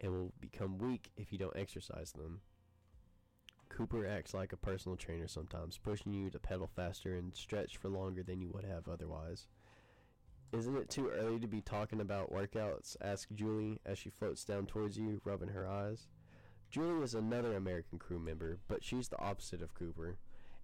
and 0.00 0.12
will 0.12 0.32
become 0.40 0.78
weak 0.78 1.10
if 1.16 1.32
you 1.32 1.38
don't 1.38 1.56
exercise 1.56 2.12
them. 2.12 2.40
Cooper 3.68 4.06
acts 4.06 4.34
like 4.34 4.52
a 4.52 4.56
personal 4.56 4.96
trainer 4.96 5.26
sometimes, 5.26 5.78
pushing 5.78 6.12
you 6.12 6.30
to 6.30 6.38
pedal 6.38 6.66
faster 6.66 7.14
and 7.14 7.34
stretch 7.34 7.76
for 7.76 7.88
longer 7.88 8.22
than 8.22 8.40
you 8.40 8.50
would 8.52 8.64
have 8.64 8.88
otherwise. 8.88 9.46
Isn't 10.52 10.76
it 10.76 10.88
too 10.88 11.08
early 11.08 11.38
to 11.40 11.48
be 11.48 11.60
talking 11.60 12.00
about 12.00 12.32
workouts? 12.32 12.96
asks 13.02 13.30
Julie 13.34 13.80
as 13.84 13.98
she 13.98 14.10
floats 14.10 14.44
down 14.44 14.66
towards 14.66 14.96
you, 14.96 15.20
rubbing 15.24 15.48
her 15.48 15.66
eyes. 15.66 16.08
Julie 16.70 17.02
is 17.02 17.14
another 17.14 17.54
American 17.54 17.98
crew 17.98 18.18
member, 18.18 18.58
but 18.68 18.84
she's 18.84 19.08
the 19.08 19.20
opposite 19.20 19.60
of 19.60 19.74
Cooper. 19.74 20.18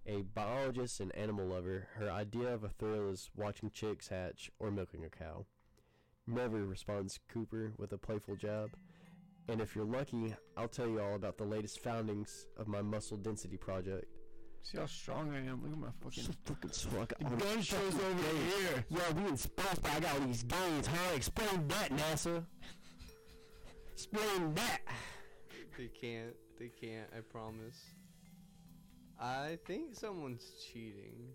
A 0.05 0.21
biologist 0.21 0.99
and 0.99 1.15
animal 1.15 1.47
lover, 1.47 1.87
her 1.95 2.09
idea 2.09 2.53
of 2.53 2.63
a 2.63 2.69
thrill 2.69 3.09
is 3.09 3.29
watching 3.35 3.69
chicks 3.69 4.07
hatch 4.07 4.51
or 4.59 4.71
milking 4.71 5.05
a 5.05 5.09
cow. 5.09 5.45
Never 6.25 6.65
responds 6.65 7.19
Cooper 7.31 7.73
with 7.77 7.91
a 7.93 7.97
playful 7.97 8.35
jab. 8.35 8.75
And 9.47 9.61
if 9.61 9.75
you're 9.75 9.85
lucky, 9.85 10.33
I'll 10.55 10.69
tell 10.69 10.87
you 10.87 11.01
all 11.01 11.15
about 11.15 11.37
the 11.37 11.43
latest 11.43 11.79
foundings 11.79 12.47
of 12.57 12.67
my 12.67 12.81
muscle 12.81 13.17
density 13.17 13.57
project. 13.57 14.05
See 14.63 14.77
how 14.77 14.85
strong 14.85 15.33
I 15.33 15.39
am. 15.39 15.61
Look 15.61 15.73
at 15.73 15.77
my 15.77 15.87
fucking. 16.01 16.23
So 16.23 16.31
fucking 16.45 16.71
swag. 16.71 17.13
gun 17.19 17.61
show's 17.61 17.95
over 17.95 18.29
here. 18.57 18.85
Yo, 18.89 19.21
we 19.21 19.27
in 19.27 19.37
space, 19.37 19.79
but 19.81 19.91
I 19.91 19.99
got 19.99 20.13
all 20.13 20.25
these 20.25 20.43
gains, 20.43 20.87
huh? 20.87 21.15
Explain 21.15 21.67
that, 21.67 21.89
NASA. 21.91 22.45
Explain 23.91 24.53
that. 24.55 24.79
They 25.77 25.87
can't. 25.87 26.33
They 26.57 26.69
can't. 26.69 27.07
I 27.15 27.19
promise. 27.19 27.77
I 29.19 29.57
think 29.65 29.95
someone's 29.95 30.49
cheating 30.71 31.27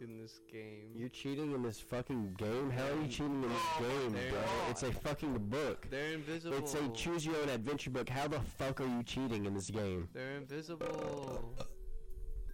in 0.00 0.20
this 0.20 0.40
game. 0.50 0.90
You're 0.94 1.08
cheating 1.08 1.52
in 1.52 1.62
this 1.62 1.80
fucking 1.80 2.34
game? 2.36 2.70
How 2.70 2.84
are 2.84 3.00
you 3.00 3.08
cheating 3.08 3.42
in 3.42 3.48
this 3.48 3.62
game, 3.78 4.12
they're 4.12 4.30
bro? 4.30 4.40
not. 4.40 4.70
It's 4.70 4.82
a 4.82 4.92
fucking 4.92 5.38
book. 5.48 5.86
They're 5.90 6.12
invisible. 6.14 6.58
It's 6.58 6.74
a 6.74 6.88
choose 6.90 7.24
your 7.24 7.36
own 7.36 7.48
adventure 7.48 7.90
book. 7.90 8.08
How 8.08 8.28
the 8.28 8.40
fuck 8.40 8.80
are 8.80 8.86
you 8.86 9.02
cheating 9.04 9.46
in 9.46 9.54
this 9.54 9.70
game? 9.70 10.08
They're 10.12 10.36
invisible. 10.36 11.54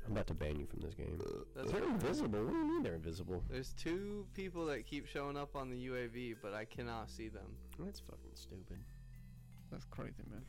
I'm 0.06 0.12
about 0.12 0.26
to 0.28 0.34
ban 0.34 0.58
you 0.58 0.66
from 0.66 0.80
this 0.80 0.94
game. 0.94 1.20
That's 1.54 1.70
They're 1.70 1.80
right. 1.82 1.90
invisible. 1.90 2.42
What 2.44 2.52
do 2.52 2.56
you 2.58 2.64
mean 2.68 2.82
they're 2.82 2.94
invisible? 2.94 3.42
There's 3.50 3.72
two 3.74 4.26
people 4.34 4.64
that 4.66 4.86
keep 4.86 5.06
showing 5.06 5.36
up 5.36 5.54
on 5.54 5.70
the 5.70 5.76
UAV, 5.88 6.36
but 6.42 6.54
I 6.54 6.64
cannot 6.64 7.10
see 7.10 7.28
them. 7.28 7.46
That's 7.78 8.00
fucking 8.00 8.30
stupid. 8.34 8.78
That's 9.70 9.84
crazy, 9.84 10.22
man. 10.30 10.42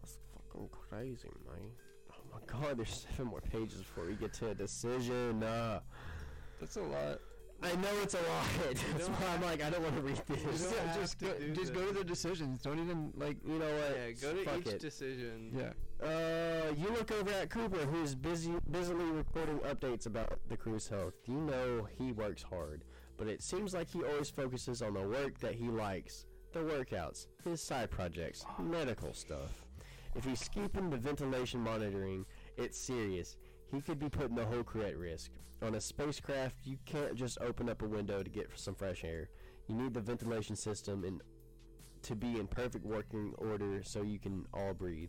That's 0.00 0.18
fucking 0.34 0.68
crazy, 0.72 1.28
man. 1.46 1.70
Oh 2.12 2.16
my 2.32 2.40
god, 2.46 2.78
there's 2.78 3.06
seven 3.08 3.26
more 3.26 3.40
pages 3.40 3.78
before 3.78 4.06
we 4.06 4.14
get 4.14 4.32
to 4.34 4.48
a 4.50 4.54
decision. 4.54 5.42
Uh, 5.42 5.80
That's 6.60 6.76
a 6.76 6.82
lot. 6.82 7.20
I 7.62 7.74
know 7.76 7.88
it's 8.02 8.14
a 8.14 8.18
lot. 8.18 8.44
That's 8.66 8.82
don't 9.06 9.10
why 9.14 9.34
I'm 9.34 9.42
like, 9.42 9.62
I 9.62 9.70
don't 9.70 9.82
want 9.82 9.94
to 9.94 10.02
read 10.02 10.20
You 10.28 10.36
this. 10.36 10.64
don't 10.64 10.78
have 10.86 11.00
just 11.00 11.18
to 11.20 11.24
go, 11.26 11.38
do 11.38 11.50
just 11.52 11.72
go 11.72 11.86
to 11.86 11.92
the 11.92 12.04
decisions. 12.04 12.60
Don't 12.62 12.78
even 12.80 13.12
like. 13.16 13.36
You 13.46 13.58
know 13.58 13.72
what? 13.74 13.96
Yeah, 13.96 14.10
go 14.20 14.34
to 14.34 14.44
Fuck 14.44 14.58
each 14.60 14.66
it. 14.74 14.80
decision. 14.80 15.52
Yeah. 15.56 15.72
Uh, 16.04 16.70
you 16.76 16.90
look 16.90 17.10
over 17.12 17.30
at 17.30 17.48
Cooper, 17.48 17.86
who's 17.86 18.14
busy 18.14 18.52
busily 18.70 19.06
recording 19.06 19.58
updates 19.60 20.04
about 20.04 20.38
the 20.50 20.56
crew's 20.56 20.86
health. 20.86 21.14
You 21.24 21.40
know 21.40 21.88
he 21.98 22.12
works 22.12 22.42
hard, 22.42 22.84
but 23.16 23.26
it 23.26 23.42
seems 23.42 23.72
like 23.72 23.88
he 23.88 24.02
always 24.02 24.28
focuses 24.28 24.82
on 24.82 24.92
the 24.92 25.00
work 25.00 25.38
that 25.40 25.54
he 25.54 25.68
likes, 25.68 26.26
the 26.52 26.58
workouts, 26.58 27.28
his 27.42 27.62
side 27.62 27.90
projects, 27.90 28.44
medical 28.58 29.14
stuff. 29.14 29.64
If 30.14 30.26
he's 30.26 30.40
skipping 30.40 30.90
the 30.90 30.98
ventilation 30.98 31.60
monitoring, 31.60 32.26
it's 32.58 32.78
serious. 32.78 33.38
He 33.72 33.80
could 33.80 33.98
be 33.98 34.10
putting 34.10 34.36
the 34.36 34.44
whole 34.44 34.62
crew 34.62 34.82
at 34.82 34.98
risk. 34.98 35.30
On 35.62 35.74
a 35.74 35.80
spacecraft, 35.80 36.56
you 36.64 36.76
can't 36.84 37.14
just 37.14 37.38
open 37.40 37.70
up 37.70 37.80
a 37.80 37.88
window 37.88 38.22
to 38.22 38.28
get 38.28 38.50
some 38.56 38.74
fresh 38.74 39.04
air. 39.04 39.30
You 39.68 39.74
need 39.74 39.94
the 39.94 40.02
ventilation 40.02 40.54
system 40.54 41.02
in, 41.02 41.22
to 42.02 42.14
be 42.14 42.38
in 42.38 42.46
perfect 42.46 42.84
working 42.84 43.32
order 43.38 43.82
so 43.82 44.02
you 44.02 44.18
can 44.18 44.44
all 44.52 44.74
breathe. 44.74 45.08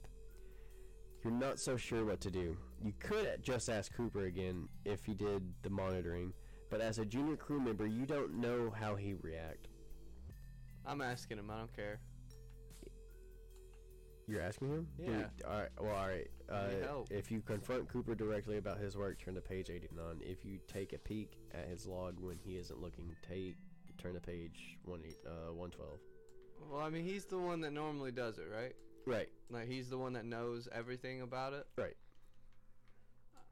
You're 1.26 1.34
not 1.34 1.60
so 1.60 1.76
sure 1.76 2.06
what 2.06 2.22
to 2.22 2.30
do. 2.30 2.56
You 2.84 2.94
could 3.00 3.42
just 3.42 3.68
ask 3.68 3.92
Cooper 3.92 4.26
again 4.26 4.70
if 4.86 5.04
he 5.06 5.16
did 5.16 5.42
the 5.64 5.72
monitoring, 5.72 6.32
but 6.70 6.82
as 6.82 7.00
a 7.00 7.06
junior 7.06 7.36
crew 7.36 7.60
member, 7.60 7.88
you 7.88 8.06
don't 8.06 8.36
know 8.36 8.72
how 8.80 8.96
he 8.96 9.16
react. 9.16 9.68
I'm 10.86 11.02
asking 11.02 11.40
him. 11.40 11.50
I 11.50 11.58
don't 11.58 11.76
care. 11.76 12.00
You're 14.28 14.44
asking 14.44 14.70
him? 14.70 14.88
Yeah. 15.00 15.08
Dude, 15.08 15.26
all 15.48 15.60
right. 15.62 15.70
Well, 15.82 15.96
all 15.96 16.08
right. 16.08 16.28
Uh, 16.48 17.04
if 17.10 17.32
you 17.32 17.42
confront 17.42 17.90
Cooper 17.90 18.14
directly 18.14 18.58
about 18.58 18.78
his 18.78 18.96
work, 18.96 19.18
turn 19.18 19.34
to 19.34 19.42
page 19.42 19.72
89. 19.72 20.22
If 20.22 20.46
you 20.46 20.60
take 20.72 20.94
a 20.94 21.00
peek 21.00 21.40
at 21.56 21.68
his 21.68 21.88
log 21.88 22.20
when 22.20 22.38
he 22.38 22.58
isn't 22.58 22.80
looking, 22.80 23.16
take 23.28 23.56
turn 23.98 24.14
to 24.14 24.20
page 24.20 24.78
one 24.84 25.02
uh, 25.26 25.52
112. 25.54 25.90
Well, 26.70 26.82
I 26.82 26.92
mean, 26.92 27.04
he's 27.04 27.26
the 27.26 27.40
one 27.40 27.62
that 27.62 27.74
normally 27.74 28.12
does 28.12 28.38
it, 28.38 28.46
right? 28.56 28.76
Right. 29.06 29.30
Like 29.50 29.68
he's 29.68 29.90
the 29.90 29.98
one 29.98 30.14
that 30.14 30.26
knows 30.26 30.68
everything 30.72 31.22
about 31.22 31.54
it. 31.54 31.68
Right. 31.78 31.96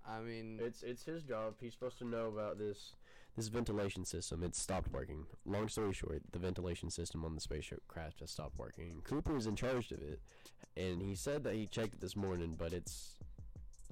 I 0.08 0.20
mean, 0.20 0.60
It's 0.62 0.84
it's 0.84 1.04
his 1.04 1.24
job. 1.24 1.56
He's 1.60 1.74
supposed 1.74 1.97
to 1.99 2.06
know 2.06 2.28
about 2.28 2.58
this 2.58 2.93
this 3.36 3.47
ventilation 3.47 4.06
system. 4.06 4.43
It 4.43 4.56
stopped 4.56 4.91
working. 4.91 5.26
Long 5.45 5.68
story 5.68 5.93
short, 5.93 6.22
the 6.32 6.39
ventilation 6.39 6.89
system 6.89 7.24
on 7.26 7.36
the 7.36 7.41
spacecraft 7.41 8.20
has 8.20 8.32
stopped 8.32 8.58
working. 8.58 9.01
Cooper 9.04 9.36
is 9.38 9.47
in 9.47 9.56
charge 9.56 9.91
of 9.91 9.99
it, 10.01 10.20
and 10.76 11.01
he 11.01 11.16
said 11.16 11.43
that 11.45 11.56
he 11.56 11.66
checked 11.66 11.95
it 11.95 12.01
this 12.01 12.16
morning, 12.16 12.56
but 12.58 12.74
it's 12.74 13.18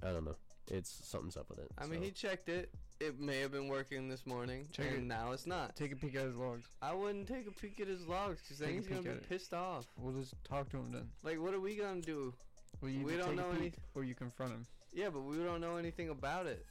I 0.04 0.08
don't 0.08 0.26
know. 0.26 0.36
It's 0.68 0.90
something's 1.08 1.38
up 1.38 1.50
with 1.50 1.60
it. 1.60 1.72
I 1.78 1.86
mean, 1.86 2.02
he 2.02 2.12
checked 2.12 2.50
it. 2.50 2.74
It 3.02 3.20
may 3.20 3.40
have 3.40 3.52
been 3.52 3.68
working 3.68 4.08
this 4.10 4.28
morning, 4.28 4.68
Check 4.72 4.86
and 4.90 4.98
it. 4.98 5.04
now 5.04 5.32
it's 5.32 5.48
not. 5.48 5.76
Take 5.76 5.92
a 5.92 5.96
peek 5.96 6.16
at 6.16 6.22
his 6.26 6.36
logs. 6.36 6.68
I 6.84 6.94
wouldn't 6.94 7.28
take 7.28 7.48
a 7.48 7.52
peek 7.52 7.80
at 7.80 7.88
his 7.88 8.06
logs 8.06 8.42
because 8.44 8.60
then 8.60 8.74
he's 8.76 8.86
gonna 8.86 9.02
be 9.02 9.10
it. 9.10 9.28
pissed 9.28 9.56
off. 9.56 9.88
We'll 9.98 10.14
just 10.22 10.36
talk 10.44 10.70
to 10.70 10.78
him 10.78 10.92
then. 10.92 11.10
Like, 11.24 11.40
what 11.40 11.56
are 11.56 11.60
we 11.60 11.76
gonna 11.76 12.02
do? 12.02 12.32
Well, 12.80 12.92
you 12.92 13.04
We 13.04 13.18
don't 13.18 13.36
know 13.36 13.50
peek 13.54 13.60
any- 13.60 13.74
Or 13.96 14.04
you 14.04 14.14
confront 14.14 14.52
him. 14.54 14.68
Yeah, 14.94 15.10
but 15.10 15.22
we 15.22 15.38
don't 15.38 15.62
know 15.62 15.78
anything 15.78 16.10
about 16.10 16.46
it. 16.46 16.64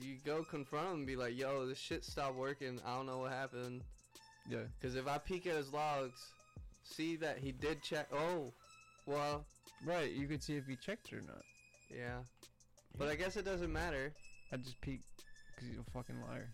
you 0.00 0.16
go 0.24 0.44
confront 0.44 0.86
him 0.88 0.94
and 0.98 1.06
be 1.06 1.16
like, 1.16 1.36
"Yo, 1.36 1.66
this 1.66 1.76
shit 1.78 2.04
stopped 2.04 2.36
working. 2.36 2.80
I 2.86 2.94
don't 2.96 3.06
know 3.06 3.18
what 3.18 3.32
happened." 3.32 3.82
Yeah. 4.48 4.64
Because 4.78 4.94
if 4.96 5.06
I 5.08 5.18
peek 5.18 5.46
at 5.46 5.56
his 5.56 5.72
logs, 5.72 6.30
see 6.84 7.16
that 7.16 7.38
he 7.38 7.50
did 7.52 7.82
check. 7.82 8.06
Oh, 8.12 8.52
well, 9.06 9.44
Right. 9.84 10.12
You 10.12 10.28
could 10.28 10.42
see 10.42 10.56
if 10.56 10.66
he 10.66 10.76
checked 10.76 11.10
or 11.12 11.22
not. 11.22 11.42
yeah. 11.90 12.22
But 12.98 13.08
I 13.08 13.14
guess 13.16 13.36
it 13.36 13.44
doesn't 13.46 13.72
matter. 13.72 14.12
I 14.52 14.58
just 14.58 14.80
peeked 14.82 15.19
because 15.60 15.76
he's 15.76 15.86
a 15.86 15.90
fucking 15.90 16.16
liar. 16.28 16.48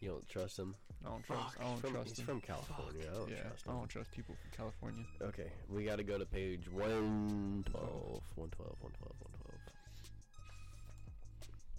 You 0.00 0.10
don't 0.10 0.28
trust 0.28 0.58
him. 0.58 0.74
I 1.04 1.08
don't 1.08 1.24
trust. 1.24 1.54
Fuck, 1.54 1.56
I 1.60 1.64
don't 1.64 1.80
From, 1.80 1.92
trust 1.92 2.08
he's 2.10 2.18
him. 2.18 2.26
from 2.26 2.40
California. 2.42 3.06
I 3.10 3.16
don't 3.16 3.30
yeah. 3.30 3.42
trust 3.48 3.64
I 3.68 3.72
don't 3.72 3.88
trust 3.88 4.12
people 4.12 4.34
from 4.34 4.50
California. 4.56 5.04
Okay, 5.22 5.50
we 5.70 5.84
got 5.84 5.96
to 5.96 6.04
go 6.04 6.18
to 6.18 6.26
page 6.26 6.68
112, 6.68 7.64
112, 7.64 8.22
112, 8.34 8.36
112. 8.36 9.60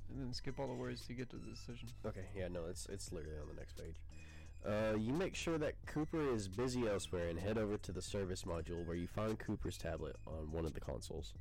And 0.09 0.25
then 0.25 0.33
skip 0.33 0.59
all 0.59 0.67
the 0.67 0.73
words 0.73 1.05
to 1.07 1.13
get 1.13 1.29
to 1.31 1.35
the 1.35 1.51
decision. 1.51 1.89
Okay, 2.05 2.25
yeah, 2.35 2.47
no, 2.47 2.61
it's 2.69 2.87
it's 2.87 3.11
literally 3.11 3.37
on 3.39 3.47
the 3.47 3.59
next 3.59 3.77
page. 3.77 3.95
Uh, 4.65 4.97
you 4.97 5.13
make 5.13 5.35
sure 5.35 5.59
that 5.59 5.73
Cooper 5.85 6.33
is 6.33 6.47
busy 6.47 6.87
elsewhere 6.87 7.27
and 7.27 7.37
head 7.37 7.59
over 7.59 7.77
to 7.77 7.91
the 7.91 8.01
service 8.01 8.43
module 8.43 8.83
where 8.87 8.95
you 8.95 9.05
find 9.05 9.37
Cooper's 9.37 9.77
tablet 9.77 10.15
on 10.25 10.51
one 10.51 10.65
of 10.65 10.73
the 10.73 10.79
consoles. 10.79 11.35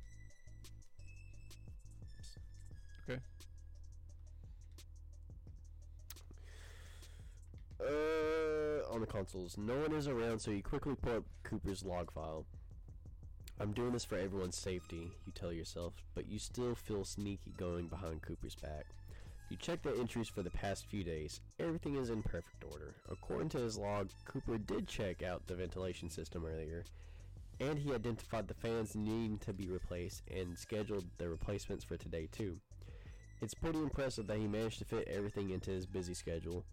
On 8.95 9.01
the 9.01 9.07
consoles, 9.07 9.57
no 9.57 9.75
one 9.75 9.91
is 9.91 10.07
around, 10.07 10.39
so 10.39 10.51
you 10.51 10.63
quickly 10.63 10.95
pull 10.95 11.17
up 11.17 11.23
Cooper's 11.43 11.83
log 11.83 12.09
file. 12.11 12.45
I'm 13.59 13.73
doing 13.73 13.91
this 13.91 14.05
for 14.05 14.17
everyone's 14.17 14.57
safety, 14.57 15.11
you 15.25 15.33
tell 15.33 15.51
yourself, 15.51 15.93
but 16.13 16.29
you 16.29 16.39
still 16.39 16.75
feel 16.75 17.03
sneaky 17.03 17.53
going 17.57 17.87
behind 17.87 18.21
Cooper's 18.21 18.55
back. 18.55 18.85
You 19.49 19.57
check 19.57 19.81
the 19.83 19.95
entries 19.99 20.29
for 20.29 20.43
the 20.43 20.49
past 20.49 20.85
few 20.85 21.03
days. 21.03 21.41
Everything 21.59 21.97
is 21.97 22.09
in 22.09 22.23
perfect 22.23 22.63
order. 22.71 22.95
According 23.11 23.49
to 23.49 23.57
his 23.57 23.77
log, 23.77 24.09
Cooper 24.23 24.57
did 24.57 24.87
check 24.87 25.21
out 25.21 25.45
the 25.45 25.55
ventilation 25.55 26.09
system 26.09 26.45
earlier, 26.45 26.85
and 27.59 27.77
he 27.77 27.93
identified 27.93 28.47
the 28.47 28.53
fans 28.53 28.95
needing 28.95 29.37
to 29.39 29.51
be 29.51 29.67
replaced 29.67 30.23
and 30.33 30.57
scheduled 30.57 31.05
the 31.17 31.27
replacements 31.27 31.83
for 31.83 31.97
today 31.97 32.29
too. 32.31 32.57
It's 33.41 33.53
pretty 33.53 33.79
impressive 33.79 34.27
that 34.27 34.37
he 34.37 34.47
managed 34.47 34.79
to 34.79 34.85
fit 34.85 35.09
everything 35.09 35.49
into 35.49 35.71
his 35.71 35.85
busy 35.85 36.13
schedule. 36.13 36.63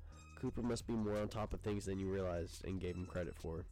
Cooper 0.43 0.61
must 0.63 0.89
be 0.89 0.93
more 0.93 1.17
on 1.19 1.29
top 1.29 1.53
of 1.55 1.61
things 1.61 1.85
than 1.85 2.01
you 2.01 2.09
realized 2.13 2.65
and 2.65 2.81
gave 2.81 2.97
him 2.97 3.07
credit 3.07 3.35
for. 3.37 3.65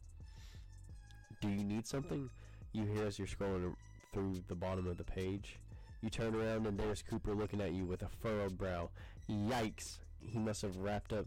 Do 1.41 1.49
you 1.49 1.65
need 1.65 1.85
something? 1.85 2.29
You 2.71 2.85
hear 2.85 3.05
as 3.05 3.19
you're 3.19 3.27
scrolling 3.27 3.75
through 4.13 4.41
the 4.47 4.55
bottom 4.55 4.87
of 4.87 4.97
the 4.97 5.03
page. 5.03 5.57
You 6.01 6.09
turn 6.09 6.33
around 6.33 6.65
and 6.65 6.79
there's 6.79 7.01
Cooper 7.01 7.35
looking 7.35 7.59
at 7.59 7.73
you 7.73 7.83
with 7.83 8.03
a 8.03 8.07
furrowed 8.21 8.57
brow. 8.57 8.89
Yikes! 9.29 9.97
He 10.25 10.39
must 10.39 10.61
have 10.61 10.77
wrapped 10.77 11.11
up 11.11 11.25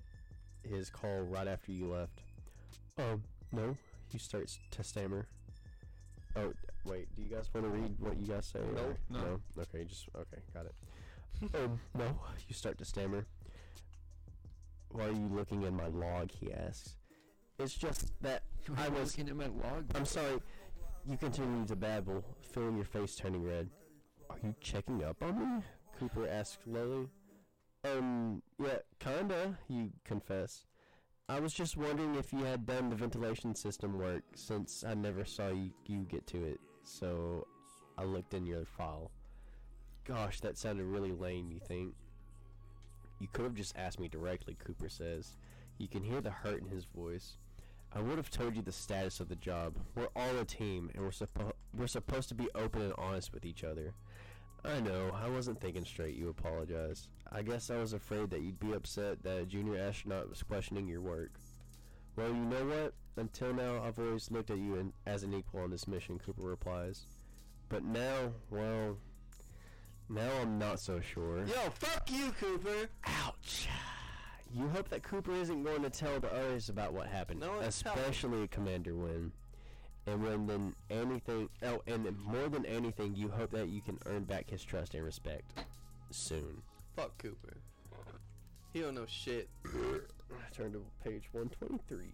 his 0.67 0.89
call 0.89 1.21
right 1.21 1.47
after 1.47 1.73
you 1.73 1.89
left. 1.93 2.23
Oh, 2.99 3.21
no? 3.53 3.77
You 4.13 4.19
start 4.19 4.49
to 4.71 4.83
stammer. 4.83 5.27
Oh, 6.37 6.55
wait, 6.87 7.07
do 7.15 7.23
you 7.23 7.29
guys 7.29 7.51
want 7.53 7.67
to 7.67 7.71
read 7.71 7.95
what 7.99 8.17
you 8.19 8.27
guys 8.27 8.47
say? 8.47 8.61
or- 8.61 8.97
No. 9.11 9.21
No? 9.21 9.41
Okay, 9.61 9.85
just, 9.85 10.09
okay, 10.17 10.39
got 10.55 10.65
it. 10.67 10.75
um, 11.55 11.79
no, 11.99 12.07
you 12.49 12.55
start 12.55 12.79
to 12.79 12.85
stammer. 12.87 13.27
Why 14.95 15.07
are 15.07 15.11
you 15.13 15.29
looking 15.33 15.63
in 15.65 15.75
my 15.77 15.89
log? 15.89 16.31
He 16.31 16.53
asks. 16.53 16.95
It's 17.59 17.75
just 17.75 18.13
that 18.23 18.43
I 18.77 18.89
was. 18.89 19.17
looking 19.19 19.29
at 19.29 19.37
my 19.37 19.47
log. 19.47 19.87
I'm 19.95 20.05
sorry. 20.07 20.39
You 21.05 21.17
continue 21.17 21.67
to 21.67 21.75
babble, 21.77 22.25
feeling 22.53 22.77
your 22.77 22.85
face 22.85 23.17
turning 23.17 23.43
red. 23.43 23.69
Are 24.31 24.37
you 24.43 24.55
checking 24.61 25.03
up 25.05 25.21
on 25.21 25.39
me? 25.59 25.63
Cooper 25.99 26.29
asks 26.29 26.59
slowly. 26.65 27.09
Um, 27.85 28.41
yeah, 28.63 28.79
kinda, 29.01 29.59
you 29.69 29.91
confess. 30.05 30.65
I 31.29 31.41
was 31.41 31.53
just 31.53 31.77
wondering 31.77 32.15
if 32.15 32.33
you 32.33 32.45
had 32.45 32.65
done 32.65 32.89
the 32.89 32.97
ventilation 32.97 33.55
system 33.55 33.99
work, 33.99 34.23
since 34.37 34.85
I 34.87 34.95
never 34.95 35.25
saw 35.25 35.49
you, 35.49 35.71
you 35.87 36.05
get 36.09 36.27
to 36.29 36.45
it, 36.45 36.61
so 36.85 37.47
I 37.99 38.05
looked 38.05 38.33
in 38.33 38.47
your 38.47 38.65
file. 38.65 39.11
Gosh, 40.05 40.41
that 40.41 40.57
sounded 40.57 40.85
really 40.85 41.13
lame, 41.13 41.51
you 41.51 41.61
think? 41.61 41.95
You 43.19 43.29
could 43.33 43.45
have 43.45 43.55
just 43.55 43.77
asked 43.77 44.01
me 44.01 44.09
directly, 44.09 44.57
Cooper 44.65 44.89
says. 44.89 45.37
You 45.79 45.89
can 45.89 46.03
hear 46.03 46.21
the 46.21 46.31
hurt 46.31 46.61
in 46.63 46.69
his 46.69 46.85
voice. 46.85 47.39
I 47.93 48.01
would 48.01 48.17
have 48.17 48.31
told 48.31 48.57
you 48.57 48.63
the 48.63 48.73
status 48.73 49.21
of 49.21 49.29
the 49.29 49.37
job. 49.37 49.77
We're 49.95 50.09
all 50.17 50.37
a 50.39 50.45
team, 50.45 50.91
and 50.95 51.05
we're 51.05 51.11
suppo- 51.11 51.53
we're 51.77 51.87
supposed 51.87 52.29
to 52.31 52.35
be 52.35 52.49
open 52.55 52.83
and 52.83 52.95
honest 52.99 53.33
with 53.33 53.45
each 53.45 53.63
other. 53.63 53.95
I 54.65 54.81
know, 54.81 55.11
I 55.15 55.29
wasn't 55.29 55.61
thinking 55.61 55.85
straight, 55.85 56.17
you 56.17 56.29
apologize. 56.29 57.09
I 57.31 57.43
guess 57.43 57.71
I 57.71 57.77
was 57.77 57.93
afraid 57.93 58.31
that 58.31 58.41
you'd 58.41 58.59
be 58.59 58.73
upset 58.73 59.23
that 59.23 59.39
a 59.39 59.47
junior 59.47 59.79
astronaut 59.79 60.29
was 60.31 60.43
questioning 60.43 60.89
your 60.89 61.03
work. 61.03 61.33
Well, 62.17 62.29
you 62.29 62.45
know 62.45 62.65
what? 62.65 62.95
Until 63.17 63.53
now, 63.53 63.83
I've 63.83 63.99
always 63.99 64.31
looked 64.31 64.51
at 64.51 64.59
you 64.59 64.77
in, 64.77 64.93
as 65.07 65.23
an 65.23 65.35
equal 65.35 65.61
on 65.61 65.71
this 65.71 65.87
mission, 65.87 66.19
Cooper 66.19 66.43
replies. 66.43 67.07
But 67.69 67.85
now, 67.85 68.33
well, 68.51 68.97
now 70.09 70.31
I'm 70.41 70.59
not 70.59 70.81
so 70.81 71.01
sure. 71.01 71.45
Yo, 71.47 71.71
fuck 71.75 72.11
you, 72.11 72.33
Cooper. 72.41 72.89
Ouch. 73.07 73.69
You 74.53 74.69
hope 74.69 74.89
that 74.91 75.03
Cooper 75.03 75.33
isn't 75.33 75.65
going 75.65 75.83
to 75.83 75.91
tell 75.91 76.21
the 76.21 76.33
others 76.33 76.69
about 76.69 76.93
what 76.93 77.09
happened, 77.09 77.41
No, 77.41 77.59
especially 77.61 78.47
Commander 78.49 78.95
Wynn. 78.95 79.33
And 80.07 80.23
when 80.23 80.47
then 80.47 80.75
anything, 80.91 81.49
oh, 81.63 81.83
and 81.87 82.05
then 82.05 82.17
more 82.23 82.49
than 82.49 82.67
anything, 82.67 83.17
you 83.17 83.29
hope 83.29 83.51
that 83.53 83.69
you 83.69 83.81
can 83.81 83.99
earn 84.07 84.25
back 84.25 84.51
his 84.51 84.63
trust 84.63 84.95
and 84.95 85.05
respect 85.05 85.51
soon. 86.11 86.63
Fuck 86.95 87.17
Cooper. 87.19 87.57
He 88.73 88.81
don't 88.81 88.95
know 88.95 89.07
shit. 89.07 89.49
Turn 90.53 90.73
to 90.73 90.85
page 91.03 91.29
123. 91.33 92.07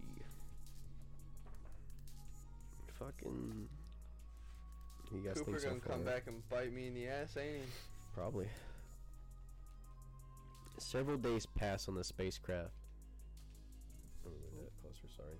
Fucking. 2.97 3.67
You 5.13 5.21
guys 5.21 5.37
Cooper 5.39 5.45
think 5.51 5.59
so 5.59 5.69
gonna 5.69 5.81
far? 5.81 5.95
come 5.95 6.03
back 6.03 6.23
and 6.27 6.47
bite 6.49 6.73
me 6.73 6.87
in 6.87 6.93
the 6.93 7.07
ass, 7.07 7.35
ain't 7.37 7.57
he? 7.57 7.61
Probably. 8.15 8.47
Several 10.77 11.17
days 11.17 11.45
pass 11.45 11.87
on 11.87 11.95
the 11.95 12.03
spacecraft. 12.03 12.71
Oh, 14.25 14.29
that 14.29 14.71
closer, 14.81 15.13
sorry. 15.15 15.37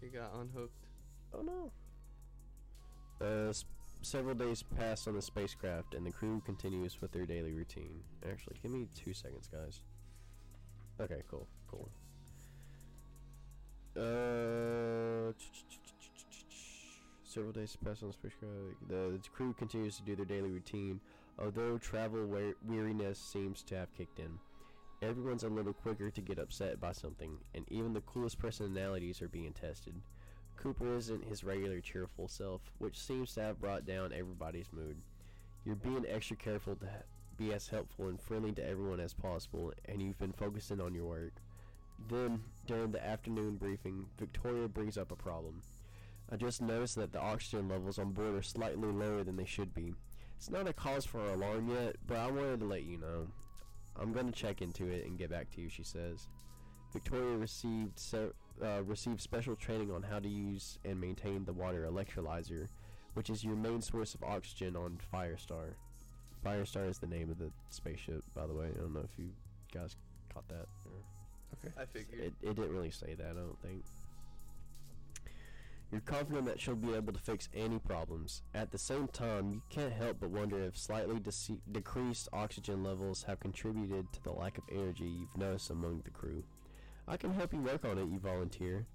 He 0.00 0.08
got 0.08 0.32
unhooked. 0.34 0.86
Oh 1.32 1.42
no. 1.42 1.72
Uh, 3.26 3.52
several 4.02 4.34
days 4.34 4.62
pass 4.62 5.06
on 5.06 5.14
the 5.14 5.22
spacecraft, 5.22 5.94
and 5.94 6.04
the 6.06 6.12
crew 6.12 6.42
continues 6.44 7.00
with 7.00 7.10
their 7.12 7.24
daily 7.26 7.52
routine. 7.52 8.02
Actually, 8.30 8.56
give 8.62 8.70
me 8.70 8.86
two 8.94 9.14
seconds, 9.14 9.48
guys. 9.50 9.80
Okay, 11.00 11.22
cool, 11.30 11.48
cool. 11.70 11.88
Uh, 13.96 15.32
several 17.34 17.52
days 17.52 17.76
pass 17.84 18.00
on 18.02 18.08
the 18.08 18.14
spacecraft. 18.14 18.54
The, 18.88 18.94
the 18.94 19.28
crew 19.32 19.52
continues 19.54 19.96
to 19.96 20.02
do 20.02 20.14
their 20.14 20.24
daily 20.24 20.50
routine, 20.50 21.00
although 21.38 21.78
travel 21.78 22.24
we- 22.26 22.54
weariness 22.64 23.18
seems 23.18 23.62
to 23.64 23.76
have 23.76 23.92
kicked 23.92 24.20
in. 24.20 24.38
Everyone's 25.02 25.42
a 25.42 25.48
little 25.48 25.72
quicker 25.72 26.10
to 26.10 26.20
get 26.20 26.38
upset 26.38 26.80
by 26.80 26.92
something, 26.92 27.36
and 27.54 27.64
even 27.70 27.92
the 27.92 28.02
coolest 28.02 28.38
personalities 28.38 29.20
are 29.20 29.28
being 29.28 29.52
tested. 29.52 29.94
Cooper 30.56 30.96
isn't 30.96 31.24
his 31.24 31.42
regular 31.42 31.80
cheerful 31.80 32.28
self, 32.28 32.60
which 32.78 32.98
seems 32.98 33.34
to 33.34 33.40
have 33.40 33.60
brought 33.60 33.84
down 33.84 34.12
everybody's 34.12 34.72
mood. 34.72 34.96
You're 35.64 35.74
being 35.74 36.06
extra 36.08 36.36
careful 36.36 36.76
to 36.76 36.86
be 37.36 37.52
as 37.52 37.66
helpful 37.66 38.06
and 38.06 38.20
friendly 38.20 38.52
to 38.52 38.66
everyone 38.66 39.00
as 39.00 39.12
possible, 39.12 39.72
and 39.86 40.00
you've 40.00 40.18
been 40.20 40.32
focusing 40.32 40.80
on 40.80 40.94
your 40.94 41.06
work. 41.06 41.32
Then, 42.08 42.44
during 42.66 42.92
the 42.92 43.04
afternoon 43.04 43.56
briefing, 43.56 44.06
Victoria 44.18 44.68
brings 44.68 44.96
up 44.96 45.10
a 45.10 45.16
problem. 45.16 45.62
I 46.34 46.36
just 46.36 46.60
noticed 46.60 46.96
that 46.96 47.12
the 47.12 47.20
oxygen 47.20 47.68
levels 47.68 47.96
on 47.96 48.10
board 48.10 48.34
are 48.34 48.42
slightly 48.42 48.90
lower 48.90 49.22
than 49.22 49.36
they 49.36 49.44
should 49.44 49.72
be. 49.72 49.94
It's 50.36 50.50
not 50.50 50.66
a 50.66 50.72
cause 50.72 51.04
for 51.04 51.24
alarm 51.24 51.68
yet, 51.68 51.94
but 52.08 52.16
I 52.16 52.26
wanted 52.28 52.58
to 52.58 52.66
let 52.66 52.82
you 52.82 52.98
know. 52.98 53.28
I'm 53.94 54.12
going 54.12 54.26
to 54.26 54.32
check 54.32 54.60
into 54.60 54.88
it 54.88 55.06
and 55.06 55.16
get 55.16 55.30
back 55.30 55.48
to 55.52 55.60
you, 55.60 55.68
she 55.68 55.84
says. 55.84 56.26
Victoria 56.92 57.36
received 57.36 57.96
se- 57.96 58.32
uh, 58.60 58.82
received 58.82 59.20
special 59.20 59.54
training 59.54 59.92
on 59.92 60.02
how 60.02 60.18
to 60.18 60.28
use 60.28 60.76
and 60.84 61.00
maintain 61.00 61.44
the 61.44 61.52
water 61.52 61.88
electrolyzer, 61.88 62.66
which 63.12 63.30
is 63.30 63.44
your 63.44 63.54
main 63.54 63.80
source 63.80 64.16
of 64.16 64.24
oxygen 64.24 64.74
on 64.74 64.98
Firestar. 65.12 65.74
Firestar 66.44 66.90
is 66.90 66.98
the 66.98 67.06
name 67.06 67.30
of 67.30 67.38
the 67.38 67.52
spaceship, 67.70 68.24
by 68.34 68.48
the 68.48 68.54
way. 68.54 68.70
I 68.74 68.80
don't 68.80 68.92
know 68.92 69.04
if 69.04 69.16
you 69.16 69.30
guys 69.72 69.94
caught 70.32 70.48
that. 70.48 70.66
Or 70.84 71.72
I 71.80 71.84
figured. 71.84 72.20
it, 72.20 72.32
it 72.42 72.56
didn't 72.56 72.72
really 72.72 72.90
say 72.90 73.14
that, 73.14 73.30
I 73.30 73.34
don't 73.34 73.62
think. 73.62 73.84
You're 75.94 76.00
confident 76.00 76.46
that 76.46 76.60
she'll 76.60 76.74
be 76.74 76.92
able 76.92 77.12
to 77.12 77.20
fix 77.20 77.48
any 77.54 77.78
problems. 77.78 78.42
At 78.52 78.72
the 78.72 78.78
same 78.78 79.06
time, 79.06 79.52
you 79.52 79.62
can't 79.70 79.92
help 79.92 80.16
but 80.18 80.30
wonder 80.30 80.58
if 80.58 80.76
slightly 80.76 81.20
decreased 81.70 82.28
oxygen 82.32 82.82
levels 82.82 83.22
have 83.28 83.38
contributed 83.38 84.12
to 84.12 84.22
the 84.24 84.32
lack 84.32 84.58
of 84.58 84.64
energy 84.72 85.04
you've 85.04 85.36
noticed 85.36 85.70
among 85.70 86.02
the 86.02 86.10
crew. 86.10 86.42
I 87.06 87.16
can 87.16 87.32
help 87.32 87.52
you 87.52 87.60
work 87.60 87.84
on 87.84 87.98
it, 87.98 88.08
you 88.08 88.18
volunteer. 88.18 88.86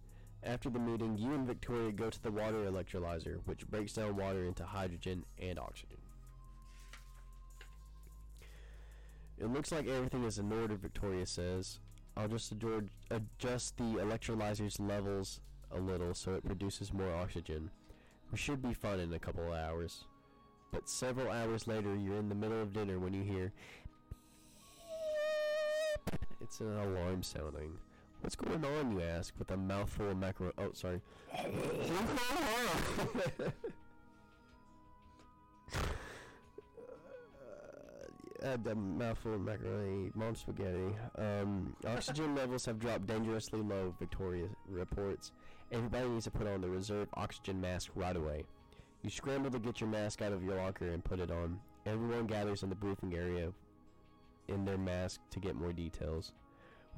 After 0.43 0.70
the 0.70 0.80
meeting, 0.80 1.18
you 1.18 1.34
and 1.34 1.47
Victoria 1.47 1.93
go 1.93 2.10
to 2.10 2.22
the 2.22 2.32
water 2.32 2.66
electrolyzer, 2.70 3.39
which 3.45 3.66
breaks 3.70 3.93
down 3.93 4.18
water 4.18 4.43
into 4.43 4.66
hydrogen 4.66 5.24
and 5.41 5.58
oxygen. 5.58 6.00
It 9.38 9.47
looks 9.47 9.72
like 9.72 9.88
everything 9.88 10.26
is 10.26 10.38
in 10.38 10.52
order, 10.52 10.76
Victoria 10.76 11.26
says. 11.26 11.80
I'll 12.18 12.28
just 12.28 12.52
adjust 12.52 13.78
the 13.78 13.84
electrolyzer's 13.84 14.82
levels 14.82 15.39
a 15.72 15.80
little 15.80 16.13
so 16.13 16.34
it 16.34 16.45
produces 16.45 16.93
more 16.93 17.13
oxygen. 17.15 17.70
We 18.32 18.38
should 18.38 18.61
be 18.61 18.74
fine 18.74 18.99
in 18.99 19.13
a 19.13 19.20
couple 19.20 19.47
of 19.47 19.57
hours. 19.57 20.05
But 20.72 20.88
several 20.88 21.32
hours 21.32 21.67
later, 21.67 21.95
you're 21.95 22.17
in 22.17 22.30
the 22.30 22.36
middle 22.36 22.61
of 22.61 22.74
dinner 22.74 22.99
when 22.99 23.13
you 23.13 23.24
hear. 23.24 23.51
It's 26.41 26.59
an 26.59 26.78
alarm 26.78 27.24
sounding. 27.24 27.74
What's 28.22 28.36
going 28.36 28.63
on, 28.65 28.91
you 28.91 29.01
ask, 29.01 29.34
with 29.39 29.49
a 29.51 29.57
mouthful 29.57 30.09
of 30.09 30.17
macaroni. 30.17 30.53
Oh, 30.57 30.72
sorry. 30.74 31.01
uh, 38.43 38.57
a 38.65 38.76
mouthful 38.76 39.36
of 39.36 39.41
macaroni, 39.41 40.11
mom 40.15 40.36
spaghetti. 40.36 40.93
Um, 41.17 41.76
oxygen 41.88 42.36
levels 42.36 42.65
have 42.65 42.80
dropped 42.80 43.07
dangerously 43.07 43.61
low, 43.61 43.95
Victoria 43.99 44.47
reports. 44.67 45.32
Everybody 45.72 46.09
needs 46.09 46.26
to 46.26 46.32
put 46.32 46.47
on 46.47 46.61
the 46.61 46.70
reserve 46.70 47.09
oxygen 47.13 47.61
mask 47.61 47.91
right 47.93 48.15
away. 48.15 48.43
You 49.03 49.11
scramble 49.11 49.51
to 49.51 49.59
get 49.59 49.80
your 49.80 49.89
mask 49.89 50.22
out 50.22 50.34
of 50.34 50.43
your 50.43 50.55
locker 50.55 50.88
and 50.89 51.03
put 51.03 51.20
it 51.20 51.30
on. 51.30 51.59
Everyone 51.86 52.26
gathers 52.26 52.63
in 52.63 52.70
the 52.70 52.76
briefing 52.76 53.13
area 53.13 53.51
in 54.47 54.65
their 54.65 54.80
mask 54.80 55.22
to 55.30 55.39
get 55.39 55.55
more 55.55 55.72
details. 55.72 56.34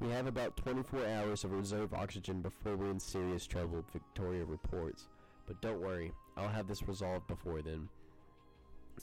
We 0.00 0.08
have 0.08 0.26
about 0.26 0.56
24 0.56 1.06
hours 1.06 1.44
of 1.44 1.52
reserve 1.52 1.92
oxygen 1.92 2.40
before 2.40 2.76
we're 2.76 2.90
in 2.90 2.98
serious 2.98 3.46
trouble, 3.46 3.84
Victoria 3.92 4.44
reports. 4.44 5.08
But 5.46 5.60
don't 5.60 5.82
worry, 5.82 6.12
I'll 6.38 6.48
have 6.48 6.66
this 6.66 6.88
resolved 6.88 7.26
before 7.26 7.60
then. 7.60 7.88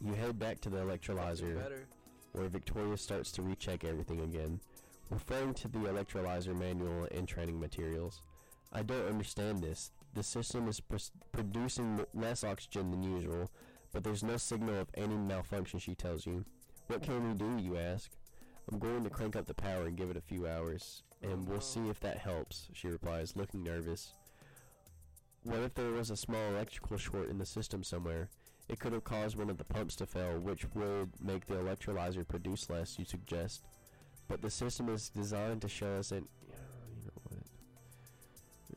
You 0.03 0.13
head 0.13 0.39
back 0.39 0.59
to 0.61 0.69
the 0.69 0.77
electrolyzer 0.77 1.85
where 2.31 2.49
Victoria 2.49 2.97
starts 2.97 3.31
to 3.33 3.43
recheck 3.43 3.83
everything 3.83 4.21
again, 4.21 4.59
referring 5.11 5.53
to 5.55 5.67
the 5.67 5.79
electrolyzer 5.79 6.57
manual 6.57 7.07
and 7.11 7.27
training 7.27 7.59
materials. 7.59 8.23
I 8.71 8.83
don't 8.83 9.07
understand 9.07 9.61
this. 9.63 9.91
The 10.13 10.23
system 10.23 10.67
is 10.67 10.79
pr- 10.79 10.97
producing 11.31 12.05
less 12.13 12.43
oxygen 12.43 12.91
than 12.91 13.03
usual, 13.03 13.49
but 13.91 14.03
there's 14.03 14.23
no 14.23 14.37
signal 14.37 14.79
of 14.79 14.89
any 14.95 15.15
malfunction, 15.15 15.79
she 15.79 15.95
tells 15.95 16.25
you. 16.25 16.45
What 16.87 17.03
can 17.03 17.27
we 17.27 17.35
do, 17.35 17.57
you 17.63 17.77
ask? 17.77 18.11
I'm 18.71 18.79
going 18.79 19.03
to 19.03 19.09
crank 19.09 19.35
up 19.35 19.47
the 19.47 19.53
power 19.53 19.85
and 19.85 19.97
give 19.97 20.09
it 20.09 20.17
a 20.17 20.21
few 20.21 20.47
hours, 20.47 21.03
and 21.23 21.47
we'll 21.47 21.61
see 21.61 21.89
if 21.89 21.99
that 22.01 22.17
helps, 22.19 22.67
she 22.73 22.87
replies, 22.87 23.35
looking 23.35 23.63
nervous. 23.63 24.13
What 25.43 25.59
if 25.59 25.73
there 25.73 25.91
was 25.91 26.11
a 26.11 26.17
small 26.17 26.49
electrical 26.49 26.97
short 26.97 27.29
in 27.29 27.37
the 27.37 27.45
system 27.45 27.83
somewhere? 27.83 28.29
It 28.67 28.79
could 28.79 28.93
have 28.93 29.03
caused 29.03 29.35
one 29.35 29.49
of 29.49 29.57
the 29.57 29.63
pumps 29.63 29.95
to 29.95 30.05
fail, 30.05 30.37
which 30.37 30.65
would 30.75 31.09
make 31.19 31.47
the 31.47 31.55
electrolyzer 31.55 32.27
produce 32.27 32.69
less, 32.69 32.99
you 32.99 33.05
suggest. 33.05 33.63
But 34.27 34.43
the 34.43 34.51
system 34.51 34.89
is 34.89 35.09
designed 35.09 35.61
to 35.63 35.67
show 35.67 35.95
us 35.95 36.11
an. 36.11 36.27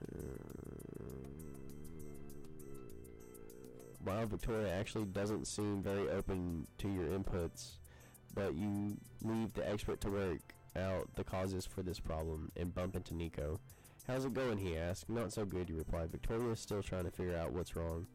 Uh, 0.02 0.52
While 4.04 4.26
Victoria 4.26 4.74
actually 4.74 5.04
doesn't 5.04 5.46
seem 5.46 5.80
very 5.80 6.08
open 6.08 6.66
to 6.78 6.88
your 6.88 7.06
inputs, 7.06 7.78
but 8.34 8.54
you 8.54 8.96
leave 9.22 9.52
the 9.52 9.68
expert 9.68 10.00
to 10.00 10.10
work 10.10 10.40
out 10.74 11.14
the 11.14 11.22
causes 11.22 11.66
for 11.66 11.82
this 11.82 12.00
problem 12.00 12.50
and 12.56 12.74
bump 12.74 12.96
into 12.96 13.14
Nico. 13.14 13.60
How's 14.08 14.24
it 14.24 14.34
going? 14.34 14.58
He 14.58 14.76
asked. 14.76 15.08
Not 15.08 15.32
so 15.32 15.44
good, 15.44 15.68
you 15.68 15.76
reply. 15.76 16.06
Victoria 16.10 16.50
is 16.50 16.58
still 16.58 16.82
trying 16.82 17.04
to 17.04 17.12
figure 17.12 17.36
out 17.36 17.52
what's 17.52 17.76
wrong. 17.76 18.08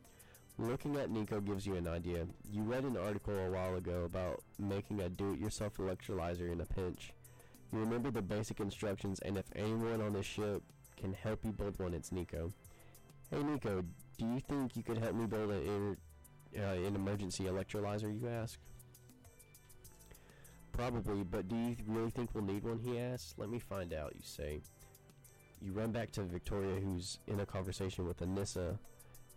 Looking 0.58 0.98
at 0.98 1.10
Nico 1.10 1.40
gives 1.40 1.66
you 1.66 1.76
an 1.76 1.88
idea. 1.88 2.28
You 2.52 2.64
read 2.64 2.84
an 2.84 2.98
article 2.98 3.38
a 3.38 3.50
while 3.50 3.76
ago 3.76 4.04
about 4.04 4.42
making 4.60 5.00
a 5.00 5.08
do-it-yourself 5.08 5.78
electrolyzer 5.78 6.52
in 6.52 6.60
a 6.60 6.66
pinch. 6.66 7.14
You 7.72 7.80
remember 7.80 8.12
the 8.12 8.22
basic 8.22 8.60
instructions, 8.60 9.20
and 9.20 9.38
if 9.38 9.46
anyone 9.56 10.02
on 10.02 10.14
this 10.14 10.26
ship 10.26 10.64
can 10.98 11.14
help 11.14 11.46
you 11.46 11.52
build 11.52 11.80
one, 11.80 11.94
it's 11.94 12.12
Nico. 12.12 12.52
Hey 13.30 13.44
Nico, 13.44 13.84
do 14.18 14.26
you 14.26 14.40
think 14.40 14.76
you 14.76 14.84
could 14.84 14.98
help 14.98 15.16
me 15.16 15.26
build 15.26 15.52
an, 15.52 15.98
uh, 16.58 16.62
an 16.62 16.96
emergency 16.96 17.44
electrolyzer? 17.44 18.14
You 18.14 18.28
ask. 18.28 18.60
Probably, 20.72 21.24
but 21.24 21.48
do 21.48 21.56
you 21.56 21.76
really 21.88 22.12
think 22.12 22.34
we'll 22.34 22.44
need 22.44 22.64
one? 22.64 22.80
He 22.80 23.00
asks. 23.00 23.34
Let 23.38 23.50
me 23.50 23.60
find 23.60 23.94
out. 23.94 24.14
You 24.16 24.22
say. 24.24 24.62
You 25.60 25.72
run 25.72 25.92
back 25.92 26.12
to 26.12 26.24
Victoria, 26.24 26.80
who's 26.80 27.18
in 27.28 27.40
a 27.40 27.46
conversation 27.46 28.08
with 28.08 28.20
Anissa 28.20 28.78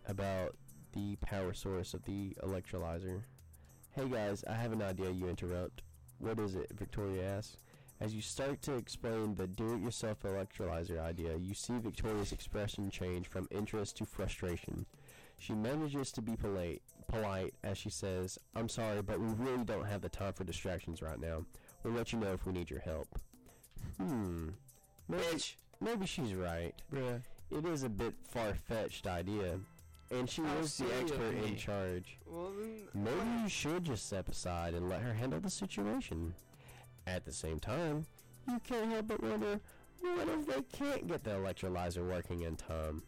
about 0.07 0.55
the 0.93 1.15
power 1.17 1.53
source 1.53 1.93
of 1.95 2.03
the 2.05 2.35
electrolyzer. 2.43 3.21
Hey 3.95 4.07
guys, 4.07 4.43
I 4.47 4.53
have 4.53 4.71
an 4.71 4.81
idea, 4.81 5.09
you 5.09 5.27
interrupt. 5.27 5.81
What 6.19 6.37
is 6.37 6.55
it? 6.55 6.71
Victoria 6.77 7.37
asks. 7.37 7.57
As 8.01 8.15
you 8.15 8.21
start 8.21 8.63
to 8.63 8.73
explain 8.73 9.35
the 9.35 9.45
do 9.45 9.75
it 9.75 9.81
yourself 9.81 10.23
electrolyzer 10.23 10.99
idea, 10.99 11.37
you 11.37 11.53
see 11.53 11.77
Victoria's 11.77 12.31
expression 12.31 12.89
change 12.89 13.27
from 13.27 13.47
interest 13.51 13.95
to 13.97 14.05
frustration. 14.05 14.87
She 15.37 15.53
manages 15.53 16.11
to 16.13 16.21
be 16.23 16.35
polite, 16.35 16.81
polite 17.07 17.53
as 17.63 17.77
she 17.77 17.91
says, 17.91 18.39
I'm 18.55 18.69
sorry, 18.69 19.03
but 19.03 19.19
we 19.19 19.27
really 19.37 19.63
don't 19.65 19.85
have 19.85 20.01
the 20.01 20.09
time 20.09 20.33
for 20.33 20.43
distractions 20.43 21.03
right 21.03 21.19
now. 21.19 21.45
We'll 21.83 21.93
let 21.93 22.11
you 22.11 22.17
know 22.17 22.33
if 22.33 22.43
we 22.47 22.53
need 22.53 22.71
your 22.71 22.79
help. 22.79 23.07
Hmm. 23.97 24.49
Maybe, 25.07 25.43
maybe 25.79 26.07
she's 26.07 26.33
right. 26.33 26.73
Bruh. 26.91 27.21
It 27.51 27.65
is 27.67 27.83
a 27.83 27.89
bit 27.89 28.15
far 28.27 28.55
fetched 28.55 29.05
idea. 29.05 29.59
And 30.09 30.27
she 30.27 30.41
How 30.41 30.57
is 30.57 30.75
the 30.77 30.85
expert 30.99 31.35
in 31.45 31.55
charge. 31.55 32.17
Well 32.25 32.51
then. 32.59 32.87
Maybe 32.95 33.43
you 33.43 33.47
should 33.47 33.83
just 33.83 34.07
step 34.07 34.27
aside 34.27 34.73
and 34.73 34.89
let 34.89 35.03
her 35.03 35.13
handle 35.13 35.39
the 35.39 35.51
situation. 35.51 36.33
At 37.11 37.25
the 37.25 37.33
same 37.33 37.59
time, 37.59 38.05
you 38.47 38.57
can't 38.65 38.89
help 38.89 39.09
but 39.09 39.21
wonder 39.21 39.59
what 39.99 40.29
if 40.29 40.47
they 40.47 40.61
can't 40.77 41.07
get 41.07 41.25
the 41.25 41.31
electrolyzer 41.31 42.07
working 42.07 42.43
in 42.43 42.55
time? 42.55 43.03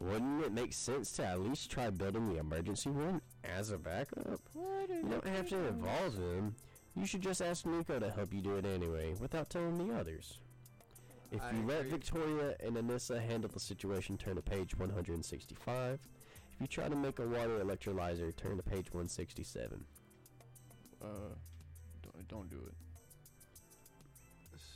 Wouldn't 0.00 0.44
it 0.44 0.52
make 0.52 0.72
sense 0.72 1.12
to 1.12 1.24
at 1.24 1.40
least 1.40 1.70
try 1.70 1.88
building 1.90 2.28
the 2.28 2.40
emergency 2.40 2.90
one 2.90 3.20
as 3.44 3.70
a 3.70 3.78
backup? 3.78 4.40
You 4.56 5.08
don't 5.08 5.26
have 5.28 5.48
to 5.50 5.68
involve 5.68 6.16
them. 6.16 6.56
You 6.96 7.06
should 7.06 7.20
just 7.22 7.40
ask 7.40 7.64
Nico 7.64 8.00
to 8.00 8.10
help 8.10 8.34
you 8.34 8.40
do 8.40 8.56
it 8.56 8.66
anyway, 8.66 9.14
without 9.20 9.50
telling 9.50 9.78
the 9.78 9.94
others. 9.94 10.38
If 11.30 11.40
I 11.40 11.52
you 11.52 11.64
let. 11.64 11.86
Victoria 11.86 12.56
and 12.58 12.76
Anissa 12.76 13.24
handle 13.24 13.50
the 13.54 13.60
situation, 13.60 14.18
turn 14.18 14.34
to 14.34 14.42
page 14.42 14.76
165. 14.76 16.00
If 16.54 16.60
you 16.60 16.66
try 16.66 16.88
to 16.88 16.96
make 16.96 17.20
a 17.20 17.26
water 17.26 17.60
electrolyzer, 17.60 18.34
turn 18.34 18.56
to 18.56 18.64
page 18.64 18.92
167. 18.92 19.84
Uh, 21.00 21.06
don't, 22.02 22.28
don't 22.28 22.50
do 22.50 22.56
it. 22.66 22.74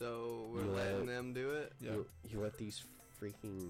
So 0.03 0.47
we're 0.53 0.63
You 0.65 0.71
letting 0.73 1.07
let- 1.07 1.15
them 1.15 1.33
do 1.33 1.51
it. 1.53 1.73
Yeah. 1.81 1.93
You, 1.93 2.07
you 2.33 2.41
let 2.41 2.59
these 2.59 2.83
freaking 3.23 3.69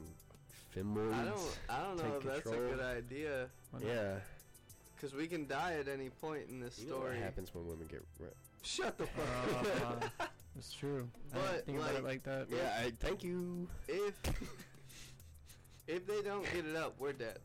femoids. 0.75 1.13
I 1.13 1.25
don't. 1.27 1.59
I 1.69 1.83
don't 1.83 1.97
know 1.99 2.03
take 2.05 2.15
if 2.15 2.23
that's 2.45 2.47
a 2.47 2.57
good 2.57 2.81
idea. 2.81 3.47
Yeah. 3.85 4.15
Cause 4.99 5.13
we 5.13 5.27
can 5.27 5.47
die 5.47 5.75
at 5.79 5.89
any 5.89 6.09
point 6.09 6.45
in 6.49 6.59
this 6.61 6.79
You 6.79 6.89
know 6.89 6.97
what 6.97 7.03
story. 7.09 7.19
happens 7.19 7.55
when 7.55 7.67
women 7.67 7.87
get. 7.87 8.03
Re- 8.19 8.29
Shut 8.63 8.97
the 8.97 9.05
fuck 9.07 9.83
Uh, 9.83 9.87
up. 9.89 10.05
uh, 10.21 10.25
That's 10.55 10.73
true. 10.73 11.07
I 11.35 11.37
But, 11.37 11.51
didn't 11.53 11.65
think 11.67 11.79
about 11.81 11.91
it 11.91 11.95
like, 11.97 12.05
like 12.05 12.23
that. 12.23 12.47
yeah. 12.49 12.81
I, 12.87 12.93
thank 13.01 13.23
you. 13.25 13.69
if 13.89 14.15
if 15.87 16.07
they 16.07 16.23
don't 16.23 16.45
get 16.55 16.65
it 16.65 16.77
up, 16.77 16.95
we're 16.99 17.13
dead. 17.13 17.41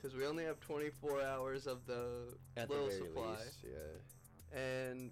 Cause 0.00 0.14
we 0.14 0.24
only 0.26 0.44
have 0.44 0.58
24 0.60 1.20
hours 1.22 1.66
of 1.66 1.84
the 1.86 2.32
little 2.56 2.90
supply. 2.90 3.32
Least, 3.32 3.58
yeah. 3.64 4.58
And 4.58 5.10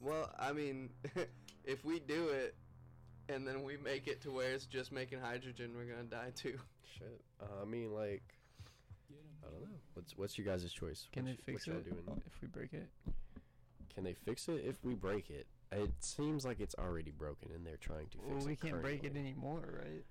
well, 0.00 0.30
I 0.38 0.52
mean, 0.52 0.88
if 1.66 1.84
we 1.84 1.98
do 2.00 2.28
it 2.28 2.54
and 3.28 3.46
then 3.46 3.64
we 3.64 3.76
make 3.76 4.06
it 4.06 4.22
to 4.22 4.30
where 4.30 4.52
it's 4.52 4.66
just 4.66 4.92
making 4.92 5.20
hydrogen, 5.20 5.72
we're 5.76 5.84
gonna 5.92 6.04
die 6.04 6.32
too. 6.34 6.58
Shit. 6.98 7.20
Uh, 7.40 7.62
I 7.62 7.64
mean, 7.64 7.92
like. 7.92 8.22
I 9.44 9.50
don't 9.50 9.60
know. 9.62 9.76
What's 9.94 10.16
What's 10.16 10.38
your 10.38 10.46
guys' 10.46 10.72
choice? 10.72 11.08
Can 11.12 11.24
What 11.24 11.26
they 11.26 11.52
you- 11.52 11.58
fix 11.58 11.66
what 11.66 11.76
it 11.76 11.84
Doing? 11.84 12.22
if 12.26 12.40
we 12.42 12.48
break 12.48 12.72
it? 12.72 12.88
Can 13.94 14.04
they 14.04 14.14
fix 14.14 14.48
it 14.48 14.64
if 14.64 14.84
we 14.84 14.94
break 14.94 15.30
it? 15.30 15.46
It 15.72 15.92
seems 16.00 16.44
like 16.44 16.60
it's 16.60 16.74
already 16.76 17.10
broken, 17.12 17.50
and 17.52 17.64
they're 17.66 17.76
trying 17.76 18.06
to 18.08 18.18
fix 18.18 18.28
Well, 18.28 18.38
it. 18.38 18.46
we 18.46 18.56
can't 18.56 18.82
break 18.82 19.04
it 19.04 19.16
anymore, 19.16 19.80
right? 19.84 20.04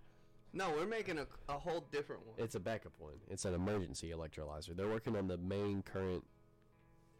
No, 0.53 0.71
we're 0.71 0.85
making 0.85 1.17
a, 1.19 1.27
a 1.49 1.57
whole 1.59 1.81
different 1.91 2.25
one. 2.25 2.35
It's 2.37 2.55
a 2.55 2.59
backup 2.59 2.93
one. 2.97 3.15
It's 3.29 3.45
an 3.45 3.53
emergency 3.53 4.11
electrolyzer. 4.11 4.75
They're 4.75 4.87
working 4.89 5.15
on 5.17 5.27
the 5.27 5.37
main 5.37 5.81
current, 5.83 6.23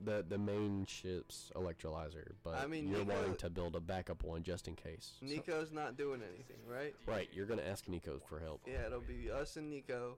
the 0.02 0.26
the 0.28 0.38
main 0.38 0.86
ship's 0.86 1.52
electrolyzer, 1.56 2.34
but 2.44 2.56
I 2.56 2.68
mean, 2.68 2.88
you're 2.90 3.00
Nico- 3.00 3.14
wanting 3.16 3.36
to 3.38 3.50
build 3.50 3.76
a 3.76 3.80
backup 3.80 4.24
one 4.24 4.44
just 4.44 4.68
in 4.68 4.76
case. 4.76 5.14
So- 5.20 5.26
Nico's 5.26 5.72
not 5.72 5.96
doing 5.98 6.22
anything, 6.22 6.58
right? 6.68 6.94
right, 7.06 7.30
you're 7.34 7.46
gonna 7.46 7.62
ask 7.64 7.88
Nico 7.88 8.20
for 8.28 8.40
help. 8.40 8.62
Yeah, 8.68 8.86
it'll 8.86 9.02
be 9.02 9.32
us 9.32 9.56
and 9.58 9.70
Nico 9.70 10.18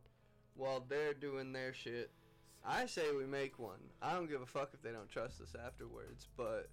while 0.55 0.79
they're 0.87 1.13
doing 1.13 1.53
their 1.53 1.73
shit. 1.73 2.11
I 2.65 2.85
say 2.87 3.13
we 3.15 3.25
make 3.25 3.59
one. 3.59 3.79
I 4.01 4.13
don't 4.13 4.27
give 4.27 4.41
a 4.41 4.45
fuck 4.45 4.71
if 4.73 4.81
they 4.81 4.91
don't 4.91 5.07
trust 5.09 5.39
us 5.41 5.53
afterwards, 5.55 6.27
but 6.35 6.69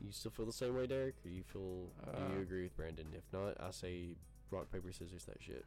You 0.00 0.10
still 0.12 0.30
feel 0.30 0.46
the 0.46 0.52
same 0.52 0.74
way, 0.76 0.86
Derek? 0.86 1.16
Or 1.24 1.28
you 1.28 1.42
feel? 1.42 1.90
do 2.14 2.18
you 2.32 2.38
Uh, 2.38 2.40
agree 2.42 2.62
with 2.62 2.76
Brandon? 2.76 3.06
If 3.16 3.24
not, 3.32 3.60
I 3.60 3.70
say 3.72 4.16
rock 4.50 4.70
paper 4.72 4.90
scissors 4.92 5.24
that 5.26 5.42
shit. 5.42 5.64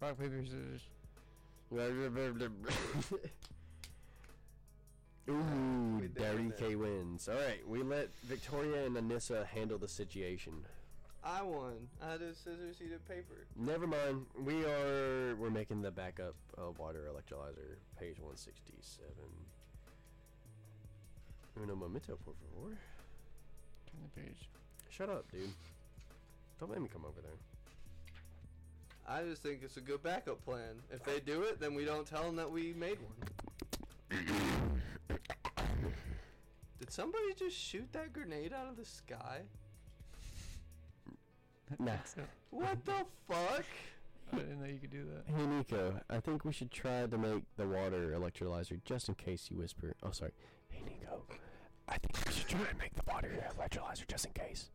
Rock 0.00 0.16
paper 0.18 0.42
scissors. 0.44 0.82
Ooh, 5.28 5.98
We 6.00 6.08
Daddy 6.08 6.36
doing 6.36 6.50
it. 6.50 6.58
K 6.58 6.74
wins. 6.74 7.28
All 7.28 7.36
right, 7.36 7.66
we 7.66 7.82
let 7.82 8.08
Victoria 8.24 8.84
and 8.86 8.96
Anissa 8.96 9.46
handle 9.46 9.78
the 9.78 9.88
situation. 9.88 10.52
I 11.24 11.42
won. 11.42 11.88
I 12.02 12.16
did 12.16 12.36
scissors, 12.36 12.76
he 12.80 12.88
did 12.88 13.06
paper. 13.06 13.46
Never 13.56 13.86
mind. 13.86 14.26
We 14.44 14.64
are 14.64 15.36
we're 15.36 15.50
making 15.50 15.82
the 15.82 15.92
backup 15.92 16.34
uh, 16.58 16.72
water 16.76 17.04
electrolyzer, 17.08 17.76
page 18.00 18.16
one 18.18 18.36
sixty 18.36 18.74
seven. 18.80 19.30
Uno 21.62 21.76
momento, 21.76 22.18
por 22.24 22.34
favor. 22.34 22.76
Turn 23.86 24.00
the 24.14 24.20
page. 24.20 24.48
Shut 24.90 25.08
up, 25.10 25.30
dude. 25.30 25.50
Don't 26.58 26.70
make 26.72 26.80
me 26.80 26.88
come 26.92 27.04
over 27.04 27.20
there. 27.20 27.30
I 29.08 29.22
just 29.22 29.42
think 29.42 29.60
it's 29.62 29.76
a 29.76 29.80
good 29.80 30.02
backup 30.02 30.44
plan. 30.44 30.80
If 30.90 31.04
they 31.04 31.20
do 31.20 31.42
it, 31.42 31.60
then 31.60 31.74
we 31.74 31.84
don't 31.84 32.06
tell 32.06 32.22
them 32.24 32.36
that 32.36 32.50
we 32.50 32.72
made 32.72 32.98
one. 33.00 33.28
Did 36.82 36.90
somebody 36.90 37.32
just 37.38 37.56
shoot 37.56 37.86
that 37.92 38.12
grenade 38.12 38.52
out 38.52 38.66
of 38.68 38.76
the 38.76 38.84
sky? 38.84 39.42
Nah. 41.78 41.92
What 42.50 42.84
the 42.84 43.04
fuck? 43.28 43.64
I 44.32 44.36
didn't 44.36 44.60
know 44.60 44.66
you 44.66 44.80
could 44.80 44.90
do 44.90 45.04
that. 45.04 45.32
Hey 45.32 45.46
Nico, 45.46 46.00
I 46.10 46.18
think 46.18 46.44
we 46.44 46.52
should 46.52 46.72
try 46.72 47.06
to 47.06 47.16
make 47.16 47.44
the 47.56 47.68
water 47.68 48.12
electrolyzer 48.18 48.82
just 48.84 49.08
in 49.08 49.14
case 49.14 49.46
you 49.48 49.58
whisper. 49.58 49.94
Oh, 50.02 50.10
sorry. 50.10 50.32
Hey 50.70 50.82
Nico, 50.84 51.22
I 51.88 51.98
think 51.98 52.26
we 52.26 52.32
should 52.32 52.48
try 52.48 52.66
and 52.68 52.78
make 52.80 52.94
the 52.94 53.04
water 53.06 53.30
electrolyzer 53.56 54.08
just 54.08 54.26
in 54.26 54.32
case. 54.32 54.70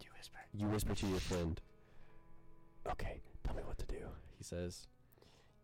You 0.00 0.10
whisper. 0.16 0.38
You 0.54 0.68
whisper 0.68 0.94
to 0.94 1.06
your 1.08 1.18
friend. 1.18 1.60
Okay, 2.88 3.20
tell 3.42 3.56
me 3.56 3.62
what 3.66 3.78
to 3.78 3.86
do. 3.86 4.06
He 4.38 4.44
says. 4.44 4.86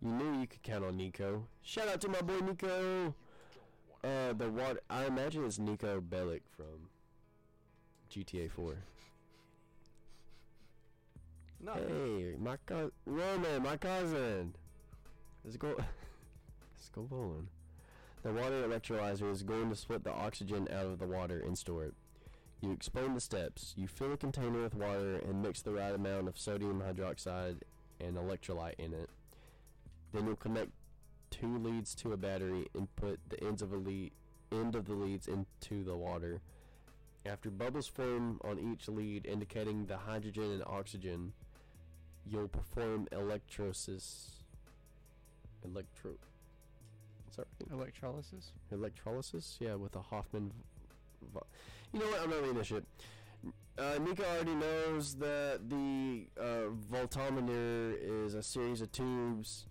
You 0.03 0.11
knew 0.11 0.41
you 0.41 0.49
could 0.49 0.65
count 0.65 0.85
on 0.85 0.97
Nico. 0.97 1.47
Shout 1.63 1.87
out 1.87 2.01
to 2.01 2.09
my 2.09 2.21
boy 2.21 2.41
Nico. 2.41 3.15
Uh, 4.05 4.35
the 4.35 4.51
water. 4.51 4.81
I 4.91 5.07
imagine 5.07 5.47
it's 5.47 5.59
Niko 5.59 5.99
Bellic 5.99 6.43
from 6.55 6.91
GTA 8.11 8.51
4. 8.51 8.75
No. 11.63 11.73
Hey, 11.73 12.35
my 12.39 12.59
cousin, 12.67 12.93
Roman, 13.07 13.63
my 13.63 13.79
cousin. 13.79 14.55
Let's 15.43 15.57
go. 15.57 15.69
Let's 15.79 16.91
go 16.95 17.03
bowling. 17.03 17.49
The 18.23 18.33
water 18.33 18.67
electrolyzer 18.67 19.31
is 19.33 19.43
going 19.43 19.71
to 19.71 19.77
split 19.77 20.05
the 20.05 20.13
oxygen 20.13 20.69
out 20.71 20.85
of 20.85 20.99
the 20.99 21.07
water 21.07 21.41
and 21.41 21.57
store 21.57 21.85
it. 21.85 21.95
You 22.61 22.73
explain 22.73 23.15
the 23.15 23.21
steps. 23.21 23.73
You 23.77 23.89
fill 23.89 24.13
a 24.13 24.17
container 24.19 24.63
with 24.63 24.75
water 24.75 25.17
and 25.17 25.43
mix 25.43 25.63
the 25.63 25.73
right 25.73 25.95
amount 25.95 26.29
of 26.29 26.39
sodium 26.39 26.83
hydroxide 26.83 27.61
and 28.01 28.17
electrolyte 28.17 28.79
in 28.79 28.93
it. 28.93 29.09
Then 30.13 30.27
you'll 30.27 30.37
connect 30.37 30.71
two 31.41 31.59
leads 31.59 31.95
to 31.97 32.13
a 32.13 32.17
battery 32.17 32.69
and 32.75 32.95
put 32.97 33.19
the 33.29 33.43
ends 33.45 33.61
of 33.63 33.73
a 33.73 33.77
lead 33.77 34.13
end 34.53 34.77
of 34.77 34.85
the 34.87 34.95
leads 34.95 35.27
into 35.27 35.83
the 35.85 35.97
water. 35.97 36.41
After 37.27 37.51
bubbles 37.51 37.89
form 37.89 38.41
on 38.45 38.59
each 38.61 38.87
lead 38.89 39.27
indicating 39.27 39.87
the 39.87 39.97
hydrogen 39.97 40.53
and 40.53 40.63
oxygen, 40.67 41.33
you'll 42.25 42.49
perform 42.49 43.09
electrolysis. 43.11 44.43
Electro. 45.65 46.13
Sorry, 47.35 47.47
Electrolysis. 47.73 48.53
electrolysis. 48.71 49.57
Yeah, 49.59 49.75
with 49.75 49.97
a 49.97 50.03
Hofmann. 50.03 50.53
You 51.93 51.99
know 52.01 52.07
what? 52.07 52.21
I'm 52.23 52.31
not 52.31 52.41
reading 52.43 52.55
this 52.59 52.67
shit. 52.69 52.85
Uh, 53.77 53.99
Nico 54.01 54.23
already 54.23 54.55
knows 54.55 55.17
that 55.17 55.69
the 55.69 56.27
uh, 56.41 56.71
voltameter 56.93 57.97
is 58.01 58.35
a 58.35 58.43
series 58.43 58.81
of 58.83 58.93
tubes. 58.93 59.67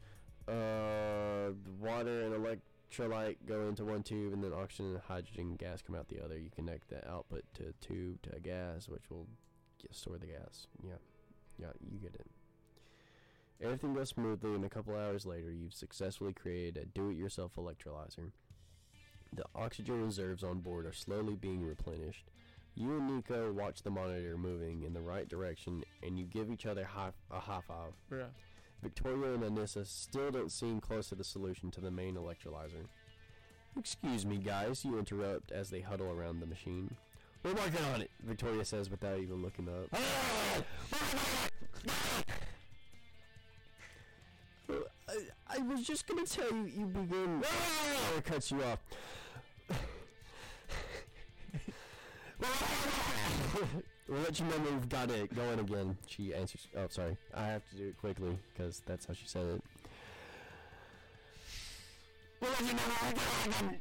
Uh, 0.48 1.54
water 1.80 2.22
and 2.24 2.34
electrolyte 2.34 3.38
go 3.48 3.68
into 3.68 3.86
one 3.86 4.04
tube, 4.04 4.34
and 4.34 4.44
then 4.44 4.54
oxygen 4.54 4.88
and 4.88 5.00
hydrogen 5.08 5.56
gas 5.56 5.82
come 5.82 5.96
out 5.96 6.10
the 6.10 6.24
other. 6.24 6.38
You 6.38 6.50
connect 6.54 6.90
the 6.90 7.08
output 7.10 7.44
to 7.56 7.64
a 7.64 7.86
tube 7.86 8.22
to 8.24 8.36
a 8.36 8.40
gas, 8.40 8.90
which 8.90 9.10
will 9.10 9.28
get, 9.82 9.96
store 9.96 10.18
the 10.18 10.28
gas. 10.28 10.68
Yeah, 10.84 11.00
yeah, 11.58 11.68
you 11.90 12.00
get 12.00 12.16
it. 12.16 12.28
Everything 13.62 13.94
goes 13.94 14.10
smoothly, 14.10 14.54
and 14.54 14.66
a 14.66 14.70
couple 14.70 14.96
hours 14.96 15.26
later, 15.26 15.52
you've 15.52 15.74
successfully 15.74 16.34
created 16.34 16.78
a 16.78 16.86
do-it-yourself 16.86 17.56
electrolyzer. 17.56 18.32
The 19.34 19.46
oxygen 19.56 20.04
reserves 20.04 20.44
on 20.44 20.60
board 20.60 20.86
are 20.86 20.94
slowly 20.94 21.36
being 21.36 21.66
replenished. 21.66 22.26
You 22.76 22.98
and 22.98 23.08
Nico 23.08 23.52
watch 23.54 23.84
the 23.84 23.92
monitor 23.92 24.38
moving 24.38 24.84
in 24.84 24.94
the 24.94 25.02
right 25.02 25.30
direction, 25.30 25.84
and 26.02 26.20
you 26.20 26.26
give 26.26 26.52
each 26.52 26.66
other 26.66 26.84
high, 26.84 27.12
a 27.32 27.40
high 27.40 27.62
five. 27.68 27.94
Bruh. 28.12 28.26
Victoria 28.84 29.34
and 29.34 29.44
Anissa 29.44 29.88
still 29.88 30.30
don't 30.30 30.52
seem 30.52 30.82
close 30.82 31.08
to 31.10 31.16
the 31.16 31.24
solution 31.24 31.72
to 31.72 31.80
the 31.80 31.90
main 31.90 32.16
electrolyzer. 32.16 32.86
Excuse 33.80 34.26
me, 34.26 34.38
guys, 34.38 34.84
you 34.84 35.00
interrupt 35.00 35.52
as 35.52 35.70
they 35.70 35.80
huddle 35.80 36.12
around 36.12 36.42
the 36.42 36.46
machine. 36.46 36.94
We're 37.44 37.54
working 37.54 37.84
on 37.94 38.02
it, 38.02 38.12
Victoria 38.22 38.66
says 38.66 38.90
without 38.90 39.20
even 39.20 39.42
looking 39.42 39.70
up. 39.70 39.88
I, 44.70 44.76
I 45.48 45.58
was 45.60 45.88
just 45.88 46.06
gonna 46.06 46.26
tell 46.26 46.52
you, 46.52 46.70
you 46.78 46.86
begin. 46.86 47.44
Or 48.16 48.22
cuts 48.22 48.52
you 48.52 48.62
off. 48.64 48.80
we'll 54.08 54.22
let 54.22 54.40
you 54.40 54.46
know 54.46 54.58
when 54.58 54.76
we've 54.76 54.90
got 54.90 55.10
it 55.10 55.36
going 55.36 55.60
again. 55.60 55.98
She 56.08 56.34
answers. 56.34 56.68
Oh, 56.76 56.88
sorry. 56.90 57.18
I 57.34 57.46
have 57.48 57.68
to 57.70 57.76
do 57.76 57.88
it 57.88 57.98
quickly 57.98 58.38
because 58.54 58.82
that's 58.86 59.06
how 59.06 59.14
she 59.14 59.26
said 59.26 59.46
it. 59.46 59.64
We'll 62.42 62.52
let 62.52 62.62
you 62.62 62.74
know 62.74 62.80
when 62.80 63.14
we've 63.14 63.16
got 63.16 63.46
it 63.46 63.62
again. 63.62 63.80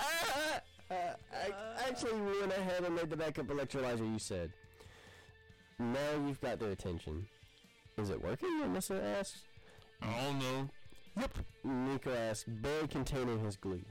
Ah, 0.00 0.60
uh, 0.90 0.94
I, 1.32 1.88
actually, 1.88 2.20
we 2.20 2.40
went 2.40 2.52
ahead 2.52 2.84
and 2.84 2.94
made 2.94 3.10
the 3.10 3.16
backup 3.16 3.46
electrolyzer 3.46 4.10
you 4.12 4.18
said. 4.18 4.52
Now 5.78 6.26
you've 6.26 6.40
got 6.40 6.58
their 6.58 6.70
attention. 6.70 7.26
Is 7.96 8.10
it 8.10 8.22
working? 8.22 8.60
Anissa 8.62 9.02
asks. 9.18 9.42
Oh 10.02 10.36
no. 10.38 10.68
Yep. 11.20 11.38
Nico 11.64 12.14
asks, 12.14 12.44
barely 12.46 12.88
containing 12.88 13.44
his 13.44 13.56
glee. 13.56 13.84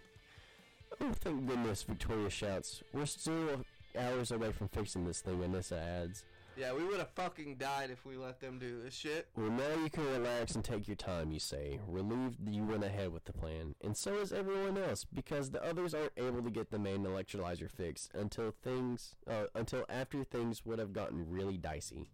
Oh, 1.02 1.12
thank 1.14 1.46
goodness, 1.46 1.84
Victoria 1.84 2.30
shouts. 2.30 2.84
We're 2.94 3.06
still 3.06 3.62
hours 3.98 4.32
away 4.32 4.52
from 4.52 4.68
fixing 4.68 5.06
this 5.06 5.22
thing, 5.22 5.40
Anissa 5.40 5.80
adds. 5.82 6.24
Yeah, 6.58 6.74
we 6.74 6.84
would 6.84 6.98
have 6.98 7.12
fucking 7.12 7.58
died 7.58 7.92
if 7.92 8.04
we 8.04 8.18
let 8.18 8.40
them 8.40 8.58
do 8.58 8.82
this 8.82 8.96
shit. 8.96 9.28
Well, 9.36 9.52
now 9.52 9.84
you 9.84 9.92
can 9.92 10.06
relax 10.08 10.56
and 10.56 10.66
take 10.66 10.88
your 10.88 10.96
time, 10.96 11.32
you 11.32 11.40
say, 11.40 11.80
relieved 11.88 12.44
that 12.44 12.52
you 12.52 12.64
went 12.64 12.84
ahead 12.84 13.14
with 13.14 13.26
the 13.26 13.34
plan. 13.34 13.76
And 13.84 13.96
so 13.96 14.16
is 14.16 14.34
everyone 14.34 14.76
else, 14.76 15.06
because 15.06 15.52
the 15.52 15.64
others 15.64 15.94
aren't 15.94 16.18
able 16.18 16.42
to 16.42 16.50
get 16.50 16.72
the 16.72 16.80
main 16.80 17.06
electrolyzer 17.06 17.70
fixed 17.70 18.12
until 18.16 18.50
things, 18.64 19.16
uh, 19.30 19.46
until 19.54 19.86
after 19.88 20.24
things 20.24 20.66
would 20.66 20.80
have 20.80 20.94
gotten 20.94 21.30
really 21.30 21.58
dicey. 21.58 22.10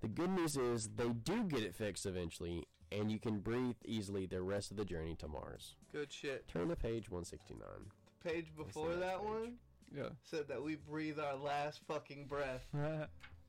The 0.00 0.08
good 0.08 0.30
news 0.30 0.56
is 0.56 0.88
they 0.96 1.10
do 1.10 1.44
get 1.44 1.62
it 1.62 1.74
fixed 1.74 2.06
eventually, 2.06 2.66
and 2.90 3.12
you 3.12 3.18
can 3.18 3.40
breathe 3.40 3.76
easily 3.84 4.24
the 4.24 4.40
rest 4.40 4.70
of 4.70 4.78
the 4.78 4.86
journey 4.86 5.16
to 5.16 5.28
Mars. 5.28 5.74
Good 5.92 6.10
shit. 6.10 6.48
Turn 6.48 6.68
to 6.68 6.76
page 6.76 7.10
169. 7.10 7.60
The 8.22 8.30
page 8.30 8.56
before 8.56 8.88
that 8.88 9.00
that 9.00 9.18
page. 9.18 9.28
one 9.28 9.52
Yeah. 9.94 10.08
said 10.22 10.48
that 10.48 10.62
we 10.62 10.76
breathe 10.76 11.18
our 11.18 11.36
last 11.36 11.80
fucking 11.86 12.26
breath. 12.26 12.66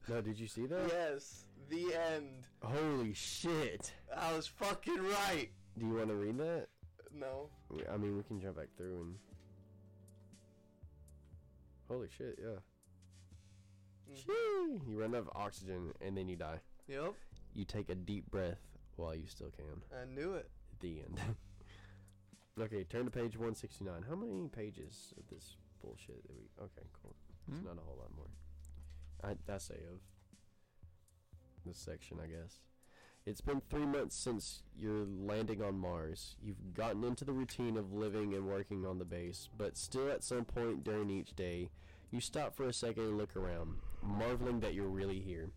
No, 0.10 0.20
did 0.20 0.38
you 0.38 0.48
see 0.48 0.66
that? 0.66 0.90
Yes, 0.90 1.46
the 1.70 1.94
end. 1.96 2.46
Holy 2.62 3.14
shit! 3.14 3.94
I 4.14 4.36
was 4.36 4.46
fucking 4.48 5.02
right. 5.02 5.48
Do 5.80 5.86
you 5.86 5.94
want 5.94 6.10
to 6.10 6.16
read 6.16 6.38
that? 6.40 6.68
No. 7.18 7.48
I 7.90 7.96
mean, 7.96 8.18
we 8.18 8.24
can 8.24 8.42
jump 8.42 8.58
back 8.58 8.68
through 8.76 9.00
and. 9.00 9.16
Holy 11.88 12.10
shit! 12.18 12.38
Yeah. 12.42 12.60
Mhm. 14.14 14.90
You 14.90 15.00
run 15.00 15.16
out 15.16 15.22
of 15.22 15.30
oxygen 15.36 15.94
and 16.02 16.18
then 16.18 16.28
you 16.28 16.36
die. 16.36 16.60
Yep, 16.88 17.14
You 17.54 17.64
take 17.66 17.90
a 17.90 17.96
deep 17.96 18.30
breath 18.30 18.60
while 18.98 19.16
you 19.16 19.26
still 19.28 19.52
can. 19.52 19.82
I 19.98 20.06
knew 20.14 20.34
it. 20.34 20.50
The 20.82 21.00
end. 21.00 21.20
okay, 22.60 22.84
turn 22.84 23.06
to 23.06 23.12
page 23.12 23.38
169. 23.38 24.04
How 24.10 24.16
many 24.16 24.50
pages 24.50 25.14
of 25.18 25.24
this 25.34 25.56
bullshit 25.84 26.24
that 26.24 26.36
we? 26.36 26.64
Okay, 26.64 26.88
cool. 27.02 27.16
It's 27.50 27.60
Hmm? 27.60 27.66
not 27.66 27.78
a 27.78 27.82
whole 27.82 27.98
lot 28.00 28.16
more. 28.16 28.30
I 29.24 29.36
I 29.54 29.58
say 29.58 29.76
of 29.92 30.00
this 31.66 31.78
section, 31.78 32.20
I 32.24 32.28
guess. 32.28 32.60
It's 33.26 33.42
been 33.42 33.62
three 33.70 33.86
months 33.86 34.16
since 34.18 34.64
your 34.78 35.06
landing 35.06 35.62
on 35.62 35.78
Mars. 35.78 36.36
You've 36.42 36.74
gotten 36.74 37.04
into 37.06 37.24
the 37.24 37.32
routine 37.32 37.78
of 37.78 37.94
living 37.94 38.34
and 38.34 38.48
working 38.48 38.86
on 38.86 39.00
the 39.00 39.06
base, 39.06 39.48
but 39.58 39.78
still, 39.78 40.10
at 40.12 40.24
some 40.26 40.44
point 40.44 40.84
during 40.84 41.10
each 41.10 41.34
day, 41.36 41.70
you 42.12 42.20
stop 42.20 42.54
for 42.56 42.66
a 42.68 42.74
second 42.74 43.04
and 43.04 43.18
look 43.18 43.36
around, 43.38 43.78
marveling 44.02 44.60
that 44.60 44.74
you're 44.74 44.90
really 44.90 45.22
here. 45.22 45.52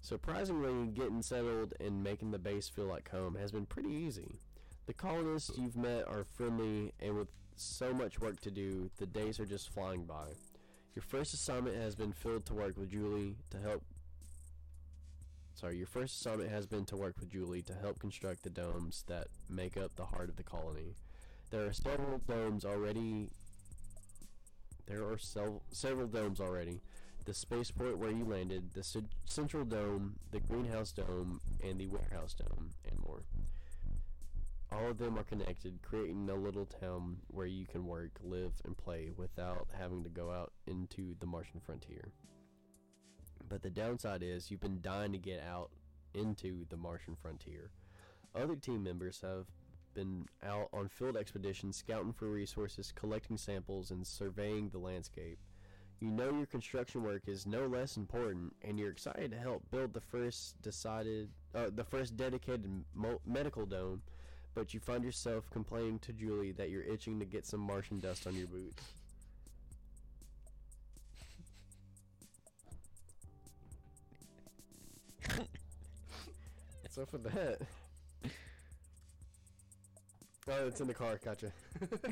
Surprisingly, 0.00 0.88
getting 0.88 1.22
settled 1.22 1.72
and 1.80 2.02
making 2.02 2.32
the 2.32 2.38
base 2.38 2.68
feel 2.68 2.86
like 2.86 3.08
home 3.10 3.36
has 3.36 3.52
been 3.52 3.64
pretty 3.66 3.90
easy. 3.90 4.40
The 4.86 4.92
colonists 4.92 5.56
you've 5.56 5.76
met 5.76 6.06
are 6.08 6.24
friendly, 6.24 6.92
and 7.00 7.16
with 7.16 7.28
so 7.56 7.92
much 7.92 8.20
work 8.20 8.40
to 8.40 8.50
do, 8.50 8.90
the 8.98 9.06
days 9.06 9.38
are 9.40 9.46
just 9.46 9.70
flying 9.72 10.04
by. 10.04 10.28
Your 10.94 11.02
first 11.02 11.34
assignment 11.34 11.76
has 11.76 11.94
been 11.94 12.12
filled 12.12 12.46
to 12.46 12.54
work 12.54 12.76
with 12.76 12.90
Julie 12.90 13.36
to 13.50 13.58
help. 13.58 13.82
Sorry, 15.54 15.76
your 15.76 15.86
first 15.86 16.20
assignment 16.20 16.50
has 16.50 16.66
been 16.66 16.84
to 16.86 16.96
work 16.96 17.14
with 17.18 17.30
Julie 17.30 17.62
to 17.62 17.74
help 17.74 17.98
construct 17.98 18.42
the 18.42 18.50
domes 18.50 19.04
that 19.06 19.28
make 19.48 19.76
up 19.76 19.94
the 19.96 20.04
heart 20.04 20.28
of 20.28 20.36
the 20.36 20.42
colony. 20.42 20.94
There 21.50 21.64
are 21.64 21.72
several 21.72 22.18
domes 22.26 22.64
already. 22.64 23.30
There 24.86 25.04
are 25.04 25.18
sev- 25.18 25.60
several 25.70 26.08
domes 26.08 26.40
already. 26.40 26.80
The 27.24 27.34
spaceport 27.34 27.98
where 27.98 28.10
you 28.10 28.24
landed, 28.24 28.72
the 28.74 28.82
c- 28.84 29.00
central 29.24 29.64
dome, 29.64 30.16
the 30.30 30.40
greenhouse 30.40 30.92
dome, 30.92 31.40
and 31.62 31.78
the 31.78 31.86
warehouse 31.86 32.34
dome, 32.34 32.70
and 32.90 33.00
more. 33.00 33.22
All 34.74 34.90
of 34.90 34.98
them 34.98 35.16
are 35.18 35.24
connected, 35.24 35.78
creating 35.82 36.28
a 36.28 36.34
little 36.34 36.66
town 36.66 37.18
where 37.28 37.46
you 37.46 37.64
can 37.64 37.86
work, 37.86 38.10
live, 38.22 38.52
and 38.64 38.76
play 38.76 39.10
without 39.16 39.68
having 39.78 40.02
to 40.02 40.10
go 40.10 40.32
out 40.32 40.52
into 40.66 41.14
the 41.20 41.26
Martian 41.26 41.60
frontier. 41.60 42.10
But 43.48 43.62
the 43.62 43.70
downside 43.70 44.22
is 44.22 44.50
you've 44.50 44.60
been 44.60 44.80
dying 44.80 45.12
to 45.12 45.18
get 45.18 45.40
out 45.42 45.70
into 46.14 46.66
the 46.70 46.76
Martian 46.76 47.14
frontier. 47.14 47.70
Other 48.34 48.56
team 48.56 48.82
members 48.82 49.20
have 49.20 49.46
been 49.94 50.26
out 50.44 50.68
on 50.72 50.88
field 50.88 51.16
expeditions 51.16 51.76
scouting 51.76 52.12
for 52.12 52.28
resources, 52.28 52.92
collecting 52.92 53.36
samples, 53.36 53.92
and 53.92 54.04
surveying 54.04 54.70
the 54.70 54.78
landscape. 54.78 55.38
You 56.00 56.10
know 56.10 56.32
your 56.36 56.46
construction 56.46 57.04
work 57.04 57.22
is 57.28 57.46
no 57.46 57.66
less 57.66 57.96
important, 57.96 58.54
and 58.62 58.78
you're 58.78 58.90
excited 58.90 59.30
to 59.30 59.38
help 59.38 59.62
build 59.70 59.92
the 59.92 60.00
first 60.00 60.60
decided, 60.62 61.30
uh, 61.54 61.70
the 61.72 61.84
first 61.84 62.16
dedicated 62.16 62.84
mo- 62.92 63.20
medical 63.24 63.66
dome. 63.66 64.02
But 64.54 64.72
you 64.72 64.80
find 64.80 65.02
yourself 65.02 65.50
complaining 65.50 65.98
to 66.00 66.12
Julie 66.12 66.52
that 66.52 66.70
you're 66.70 66.82
itching 66.82 67.18
to 67.18 67.24
get 67.24 67.44
some 67.44 67.60
Martian 67.60 67.98
dust 67.98 68.26
on 68.26 68.36
your 68.36 68.46
boots. 68.46 68.82
What's 76.82 76.98
up 76.98 77.12
with 77.12 77.24
that? 77.34 77.58
Oh, 80.46 80.66
it's 80.68 80.80
in 80.80 80.86
the 80.86 80.94
car. 80.94 81.18
Gotcha. 81.24 81.50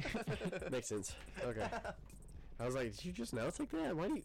Makes 0.71 0.89
sense. 0.89 1.15
Okay. 1.45 1.67
I 2.59 2.67
was 2.67 2.75
like, 2.75 2.97
did 2.97 3.05
you 3.05 3.13
just 3.13 3.35
now 3.35 3.51
take 3.51 3.71
that? 3.71 3.95
Why 3.95 4.09
do 4.09 4.15
you? 4.15 4.23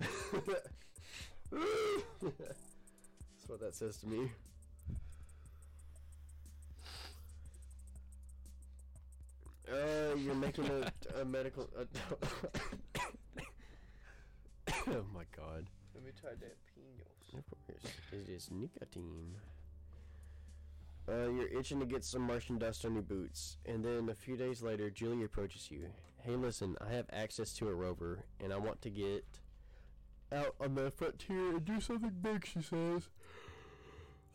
That's 1.50 3.48
what 3.48 3.60
that 3.60 3.74
says 3.74 3.96
to 3.98 4.06
me. 4.06 4.30
Uh, 9.70 10.14
you're 10.16 10.34
making 10.34 10.66
a, 10.66 10.92
a 11.20 11.24
medical. 11.24 11.68
A 11.78 11.86
oh 14.88 15.04
my 15.14 15.24
god. 15.36 15.66
Let 15.94 16.04
me 16.04 16.10
try 16.18 16.30
that 16.30 16.56
pinos. 16.74 17.34
Of 17.36 17.44
course, 17.66 17.94
it 18.12 18.28
is 18.30 18.50
nicotine. 18.50 19.34
Uh, 21.08 21.30
you're 21.30 21.48
itching 21.48 21.80
to 21.80 21.86
get 21.86 22.04
some 22.04 22.22
Martian 22.22 22.58
dust 22.58 22.84
on 22.84 22.92
your 22.92 23.02
boots, 23.02 23.56
and 23.64 23.82
then 23.84 24.08
a 24.10 24.14
few 24.14 24.36
days 24.36 24.62
later, 24.62 24.90
Julie 24.90 25.24
approaches 25.24 25.70
you. 25.70 25.86
Hey, 26.22 26.36
listen, 26.36 26.76
I 26.86 26.92
have 26.92 27.06
access 27.12 27.52
to 27.54 27.68
a 27.68 27.74
rover, 27.74 28.24
and 28.42 28.52
I 28.52 28.58
want 28.58 28.82
to 28.82 28.90
get 28.90 29.24
out 30.30 30.54
on 30.60 30.74
the 30.74 30.90
frontier 30.90 31.50
and 31.50 31.64
do 31.64 31.80
something 31.80 32.12
big, 32.20 32.46
she 32.46 32.60
says. 32.60 33.08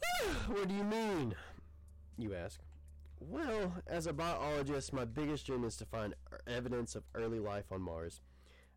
what 0.47 0.67
do 0.67 0.73
you 0.73 0.84
mean? 0.84 1.36
You 2.17 2.34
ask. 2.34 2.59
Well, 3.30 3.74
as 3.88 4.07
a 4.07 4.13
biologist, 4.13 4.91
my 4.93 5.05
biggest 5.05 5.45
dream 5.45 5.63
is 5.63 5.78
to 5.78 5.86
find 5.86 6.13
er- 6.32 6.41
evidence 6.47 6.95
of 6.95 7.03
early 7.15 7.39
life 7.39 7.71
on 7.71 7.82
Mars, 7.82 8.21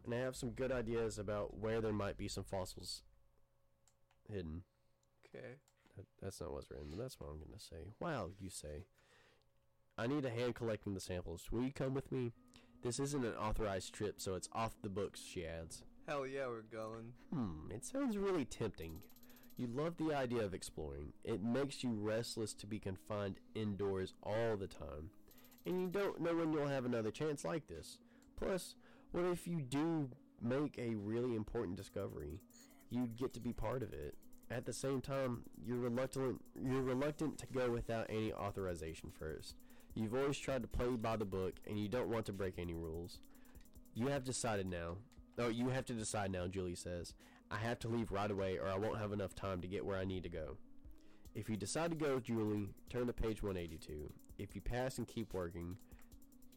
and 0.04 0.14
I 0.14 0.18
have 0.18 0.36
some 0.36 0.50
good 0.50 0.70
ideas 0.70 1.18
about 1.18 1.58
where 1.58 1.80
there 1.80 1.92
might 1.92 2.16
be 2.16 2.28
some 2.28 2.44
fossils 2.44 3.02
hidden. 4.30 4.62
Okay. 5.28 5.56
That, 5.96 6.06
that's 6.22 6.40
not 6.40 6.52
what's 6.52 6.70
written, 6.70 6.88
but 6.90 6.98
that's 6.98 7.18
what 7.18 7.28
I'm 7.30 7.38
gonna 7.38 7.58
say. 7.58 7.92
Wow, 8.00 8.30
you 8.38 8.50
say. 8.50 8.84
I 9.98 10.06
need 10.06 10.24
a 10.24 10.30
hand 10.30 10.54
collecting 10.54 10.94
the 10.94 11.00
samples. 11.00 11.50
Will 11.50 11.62
you 11.62 11.72
come 11.72 11.94
with 11.94 12.12
me? 12.12 12.32
This 12.82 13.00
isn't 13.00 13.24
an 13.24 13.34
authorized 13.34 13.94
trip, 13.94 14.20
so 14.20 14.34
it's 14.34 14.48
off 14.52 14.76
the 14.82 14.90
books, 14.90 15.22
she 15.24 15.46
adds. 15.46 15.82
Hell 16.06 16.26
yeah, 16.26 16.46
we're 16.46 16.62
going. 16.62 17.14
Hmm, 17.32 17.70
it 17.72 17.84
sounds 17.84 18.16
really 18.16 18.44
tempting. 18.44 19.00
You 19.56 19.68
love 19.68 19.96
the 19.96 20.14
idea 20.14 20.42
of 20.42 20.52
exploring. 20.52 21.14
It 21.24 21.42
makes 21.42 21.82
you 21.82 21.90
restless 21.90 22.52
to 22.54 22.66
be 22.66 22.78
confined 22.78 23.36
indoors 23.54 24.12
all 24.22 24.56
the 24.56 24.66
time. 24.66 25.10
And 25.64 25.80
you 25.80 25.88
don't 25.88 26.20
know 26.20 26.34
when 26.34 26.52
you'll 26.52 26.68
have 26.68 26.84
another 26.84 27.10
chance 27.10 27.44
like 27.44 27.66
this. 27.66 27.98
Plus, 28.36 28.76
what 29.12 29.24
if 29.24 29.46
you 29.46 29.62
do 29.62 30.10
make 30.42 30.78
a 30.78 30.94
really 30.94 31.34
important 31.34 31.76
discovery? 31.76 32.40
You'd 32.90 33.16
get 33.16 33.32
to 33.32 33.40
be 33.40 33.54
part 33.54 33.82
of 33.82 33.94
it. 33.94 34.14
At 34.50 34.66
the 34.66 34.74
same 34.74 35.00
time, 35.00 35.42
you're 35.64 35.78
reluctant 35.78 36.40
you're 36.62 36.82
reluctant 36.82 37.38
to 37.38 37.46
go 37.46 37.70
without 37.70 38.06
any 38.10 38.32
authorization 38.32 39.10
first. 39.10 39.56
You've 39.94 40.14
always 40.14 40.38
tried 40.38 40.62
to 40.62 40.68
play 40.68 40.88
by 40.88 41.16
the 41.16 41.24
book 41.24 41.54
and 41.66 41.80
you 41.80 41.88
don't 41.88 42.10
want 42.10 42.26
to 42.26 42.32
break 42.32 42.58
any 42.58 42.74
rules. 42.74 43.18
You 43.94 44.08
have 44.08 44.22
decided 44.22 44.66
now. 44.66 44.98
Oh, 45.38 45.48
you 45.48 45.70
have 45.70 45.86
to 45.86 45.94
decide 45.94 46.30
now, 46.30 46.46
Julie 46.46 46.74
says. 46.74 47.14
I 47.50 47.56
have 47.58 47.78
to 47.80 47.88
leave 47.88 48.10
right 48.10 48.30
away 48.30 48.58
or 48.58 48.68
I 48.68 48.76
won't 48.76 48.98
have 48.98 49.12
enough 49.12 49.34
time 49.34 49.60
to 49.60 49.68
get 49.68 49.84
where 49.84 49.96
I 49.96 50.04
need 50.04 50.22
to 50.24 50.28
go. 50.28 50.56
If 51.34 51.48
you 51.48 51.56
decide 51.56 51.90
to 51.90 51.96
go, 51.96 52.18
Julie, 52.18 52.70
turn 52.90 53.06
to 53.06 53.12
page 53.12 53.42
182. 53.42 54.12
If 54.38 54.54
you 54.54 54.60
pass 54.60 54.98
and 54.98 55.06
keep 55.06 55.32
working, 55.34 55.76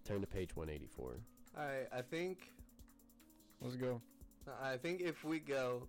turn 0.05 0.21
to 0.21 0.27
page 0.27 0.55
184. 0.55 1.15
Alright, 1.57 1.87
I 1.93 2.01
think 2.01 2.51
Let's 3.61 3.75
go. 3.75 4.01
I 4.63 4.77
think 4.77 5.01
if 5.01 5.23
we 5.25 5.39
go, 5.39 5.87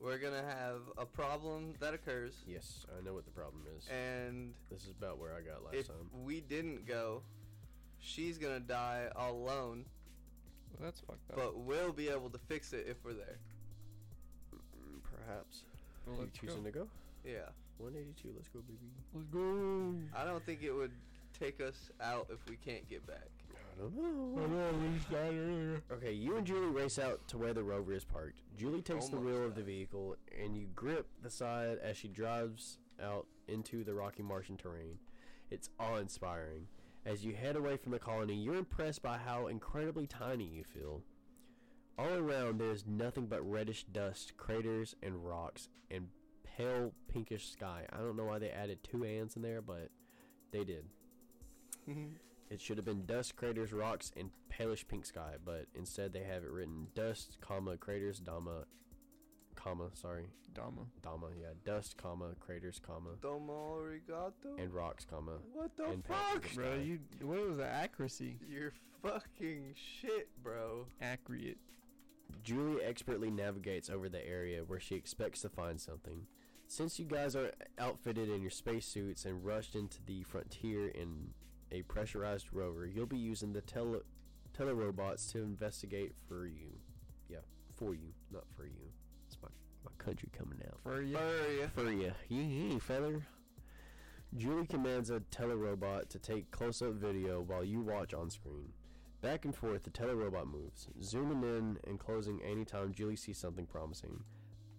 we're 0.00 0.18
gonna 0.18 0.42
have 0.42 0.82
a 0.98 1.06
problem 1.06 1.72
that 1.80 1.94
occurs, 1.94 2.34
Yes, 2.46 2.84
I 2.96 3.02
know 3.02 3.14
what 3.14 3.24
the 3.24 3.30
problem 3.32 3.62
is. 3.76 3.88
and 3.88 4.52
This 4.70 4.82
is 4.84 4.90
about 4.90 5.18
where 5.18 5.34
I 5.34 5.40
got 5.40 5.64
last 5.64 5.74
if 5.74 5.86
time. 5.88 5.96
we 6.22 6.40
didn't 6.42 6.86
go, 6.86 7.22
she's 7.98 8.36
gonna 8.38 8.60
die 8.60 9.08
all 9.16 9.32
alone. 9.32 9.86
Well, 10.70 10.84
that's 10.84 11.00
fucked 11.00 11.30
up. 11.30 11.36
But 11.36 11.58
we'll 11.58 11.92
be 11.92 12.08
able 12.10 12.28
to 12.30 12.38
fix 12.38 12.72
it 12.74 12.86
if 12.88 13.02
we're 13.04 13.14
there. 13.14 13.38
Perhaps. 15.28 15.62
Well, 16.06 16.16
you 16.20 16.30
choosing 16.32 16.62
go. 16.62 16.70
to 16.70 16.78
go? 16.78 16.88
Yeah. 17.24 17.52
182, 17.78 18.30
let's 18.34 18.48
go, 18.48 18.60
baby. 18.60 18.78
Let's 19.14 19.26
go. 19.28 19.94
I 20.16 20.24
don't 20.24 20.44
think 20.44 20.62
it 20.62 20.72
would 20.72 20.90
take 21.38 21.60
us 21.60 21.90
out 22.00 22.26
if 22.32 22.38
we 22.48 22.56
can't 22.56 22.88
get 22.88 23.06
back. 23.06 23.28
I 23.52 23.80
don't 23.80 23.94
know. 23.94 24.46
know, 24.46 24.70
we 24.82 24.96
just 24.96 25.10
died 25.10 25.34
earlier. 25.34 25.82
Okay, 25.92 26.12
you 26.12 26.36
and 26.36 26.46
Julie 26.46 26.66
race 26.66 26.98
out 26.98 27.20
to 27.28 27.38
where 27.38 27.52
the 27.52 27.62
rover 27.62 27.92
is 27.92 28.04
parked. 28.04 28.40
Julie 28.56 28.82
takes 28.82 29.08
the 29.08 29.16
Almost 29.16 29.36
wheel 29.36 29.46
of 29.46 29.54
the 29.54 29.62
vehicle, 29.62 30.16
and 30.42 30.56
you 30.56 30.66
grip 30.74 31.06
the 31.22 31.30
side 31.30 31.78
as 31.82 31.96
she 31.96 32.08
drives 32.08 32.78
out 33.00 33.26
into 33.46 33.84
the 33.84 33.94
rocky 33.94 34.22
Martian 34.22 34.56
terrain. 34.56 34.98
It's 35.50 35.68
awe-inspiring. 35.78 36.66
As 37.06 37.24
you 37.24 37.34
head 37.34 37.54
away 37.54 37.76
from 37.76 37.92
the 37.92 37.98
colony, 37.98 38.34
you're 38.34 38.56
impressed 38.56 39.02
by 39.02 39.18
how 39.18 39.46
incredibly 39.46 40.06
tiny 40.06 40.44
you 40.44 40.64
feel. 40.64 41.02
All 41.98 42.14
around, 42.14 42.58
there's 42.60 42.86
nothing 42.86 43.26
but 43.26 43.42
reddish 43.48 43.84
dust, 43.84 44.36
craters, 44.36 44.94
and 45.02 45.24
rocks, 45.26 45.68
and 45.90 46.06
pale 46.44 46.92
pinkish 47.12 47.50
sky. 47.50 47.86
I 47.92 47.96
don't 47.98 48.16
know 48.16 48.24
why 48.26 48.38
they 48.38 48.50
added 48.50 48.84
two 48.84 49.04
ands 49.04 49.34
in 49.34 49.42
there, 49.42 49.60
but 49.60 49.88
they 50.52 50.62
did. 50.64 50.84
Mm-hmm. 51.88 52.14
It 52.50 52.60
should 52.60 52.76
have 52.78 52.84
been 52.86 53.04
dust, 53.04 53.34
craters, 53.36 53.72
rocks, 53.72 54.12
and 54.16 54.30
palish 54.48 54.86
pink 54.86 55.06
sky, 55.06 55.34
but 55.44 55.66
instead 55.74 56.12
they 56.12 56.22
have 56.22 56.44
it 56.44 56.50
written 56.50 56.86
dust, 56.94 57.36
comma, 57.40 57.76
craters, 57.76 58.20
dama, 58.20 58.64
comma, 59.56 59.90
sorry, 59.92 60.28
Dama. 60.54 60.82
dama, 61.02 61.26
yeah, 61.38 61.48
dust, 61.64 61.96
comma, 61.96 62.30
craters, 62.40 62.78
comma, 62.78 63.10
Domo 63.20 63.76
arigato. 63.80 64.56
and 64.56 64.72
rocks, 64.72 65.04
comma. 65.04 65.38
what 65.52 65.76
the 65.76 65.84
and 65.84 66.04
fuck? 66.06 66.54
Bro, 66.54 66.74
you. 66.76 67.00
What 67.22 67.48
was 67.48 67.56
the 67.58 67.66
accuracy? 67.66 68.38
You're 68.48 68.72
fucking 69.02 69.74
shit, 69.74 70.28
bro. 70.42 70.86
Accurate. 71.02 71.58
Julie 72.42 72.82
expertly 72.82 73.30
navigates 73.30 73.90
over 73.90 74.08
the 74.08 74.26
area 74.26 74.62
where 74.64 74.80
she 74.80 74.94
expects 74.94 75.42
to 75.42 75.48
find 75.48 75.80
something. 75.80 76.26
Since 76.66 76.98
you 76.98 77.06
guys 77.06 77.34
are 77.34 77.52
outfitted 77.78 78.28
in 78.28 78.42
your 78.42 78.50
spacesuits 78.50 79.24
and 79.24 79.44
rushed 79.44 79.74
into 79.74 79.98
the 80.04 80.22
frontier 80.22 80.88
in 80.88 81.30
a 81.72 81.82
pressurized 81.82 82.48
rover, 82.52 82.86
you'll 82.86 83.06
be 83.06 83.18
using 83.18 83.52
the 83.52 83.62
tele 83.62 84.00
telerobots 84.58 85.30
to 85.32 85.42
investigate 85.42 86.12
for 86.28 86.46
you. 86.46 86.78
Yeah, 87.28 87.38
for 87.74 87.94
you, 87.94 88.12
not 88.32 88.44
for 88.54 88.64
you. 88.64 88.92
It's 89.26 89.38
my 89.42 89.48
my 89.84 89.92
country 90.04 90.28
coming 90.36 90.58
out. 90.66 90.78
For 90.82 91.02
you. 91.02 91.16
Furry. 91.16 91.68
For 91.74 91.90
you, 91.90 92.12
yee 92.28 92.78
feather. 92.78 93.22
Julie 94.36 94.66
commands 94.66 95.10
a 95.10 95.20
telerobot 95.20 96.08
to 96.10 96.18
take 96.18 96.50
close-up 96.50 96.92
video 96.94 97.40
while 97.40 97.64
you 97.64 97.80
watch 97.80 98.12
on 98.12 98.28
screen. 98.28 98.72
Back 99.20 99.44
and 99.44 99.54
forth, 99.54 99.82
the 99.82 99.90
telerobot 99.90 100.46
moves, 100.46 100.86
zooming 101.02 101.42
in 101.42 101.78
and 101.86 101.98
closing 101.98 102.40
anytime 102.42 102.92
Julie 102.92 103.16
sees 103.16 103.38
something 103.38 103.66
promising. 103.66 104.22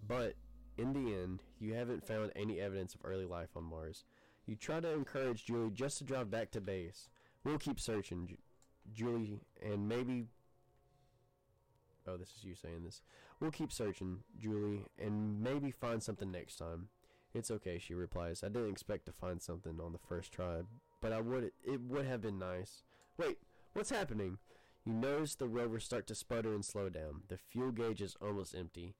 But 0.07 0.35
in 0.77 0.93
the 0.93 1.13
end, 1.13 1.43
you 1.59 1.73
haven't 1.73 2.07
found 2.07 2.31
any 2.35 2.61
evidence 2.61 2.95
of 2.95 3.01
early 3.03 3.25
life 3.25 3.49
on 3.57 3.65
Mars. 3.65 4.05
You 4.45 4.55
try 4.55 4.79
to 4.79 4.91
encourage 4.93 5.45
Julie 5.45 5.71
just 5.71 5.97
to 5.97 6.05
drive 6.05 6.31
back 6.31 6.51
to 6.51 6.61
base. 6.61 7.09
We'll 7.43 7.57
keep 7.57 7.79
searching, 7.79 8.27
Ju- 8.27 8.37
Julie, 8.93 9.41
and 9.61 9.89
maybe. 9.89 10.27
Oh, 12.07 12.15
this 12.15 12.29
is 12.37 12.43
you 12.45 12.55
saying 12.55 12.83
this. 12.85 13.01
We'll 13.39 13.51
keep 13.51 13.71
searching, 13.73 14.19
Julie, 14.39 14.85
and 14.97 15.43
maybe 15.43 15.69
find 15.69 16.01
something 16.01 16.31
next 16.31 16.55
time. 16.55 16.87
It's 17.33 17.51
okay, 17.51 17.77
she 17.77 17.93
replies. 17.93 18.41
I 18.43 18.47
didn't 18.47 18.71
expect 18.71 19.05
to 19.05 19.11
find 19.11 19.41
something 19.41 19.79
on 19.79 19.91
the 19.91 19.99
first 19.99 20.31
try, 20.31 20.61
but 21.01 21.11
I 21.11 21.21
would 21.21 21.51
it 21.63 21.81
would 21.81 22.05
have 22.05 22.21
been 22.21 22.39
nice. 22.39 22.83
Wait, 23.17 23.37
what's 23.74 23.89
happening? 23.89 24.38
You 24.86 24.93
notice 24.93 25.36
the 25.36 25.47
rover 25.47 25.80
start 25.80 26.07
to 26.07 26.15
sputter 26.15 26.53
and 26.53 26.63
slow 26.63 26.89
down. 26.89 27.24
The 27.28 27.38
fuel 27.38 27.72
gauge 27.72 28.01
is 28.01 28.15
almost 28.22 28.55
empty. 28.55 28.95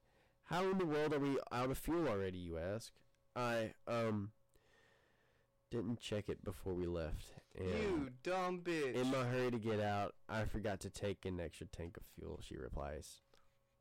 How 0.46 0.64
in 0.70 0.78
the 0.78 0.86
world 0.86 1.14
are 1.14 1.20
we 1.20 1.38
out 1.52 1.72
of 1.72 1.78
fuel 1.78 2.08
already, 2.08 2.38
you 2.38 2.58
ask? 2.58 2.92
I 3.36 3.74
um 3.88 4.32
didn't 5.72 6.00
check 6.00 6.30
it 6.30 6.44
before 6.44 6.74
we 6.74 6.88
left. 6.88 7.34
You 7.60 8.10
dumb 8.24 8.62
bitch. 8.64 8.96
in 8.96 9.12
my 9.12 9.24
hurry 9.26 9.52
to 9.52 9.60
get 9.60 9.80
out, 9.80 10.16
I 10.28 10.46
forgot 10.46 10.80
to 10.82 10.90
take 10.90 11.26
an 11.26 11.40
extra 11.40 11.68
tank 11.68 11.98
of 11.98 12.04
fuel, 12.16 12.40
she 12.42 12.58
replies. 12.58 13.22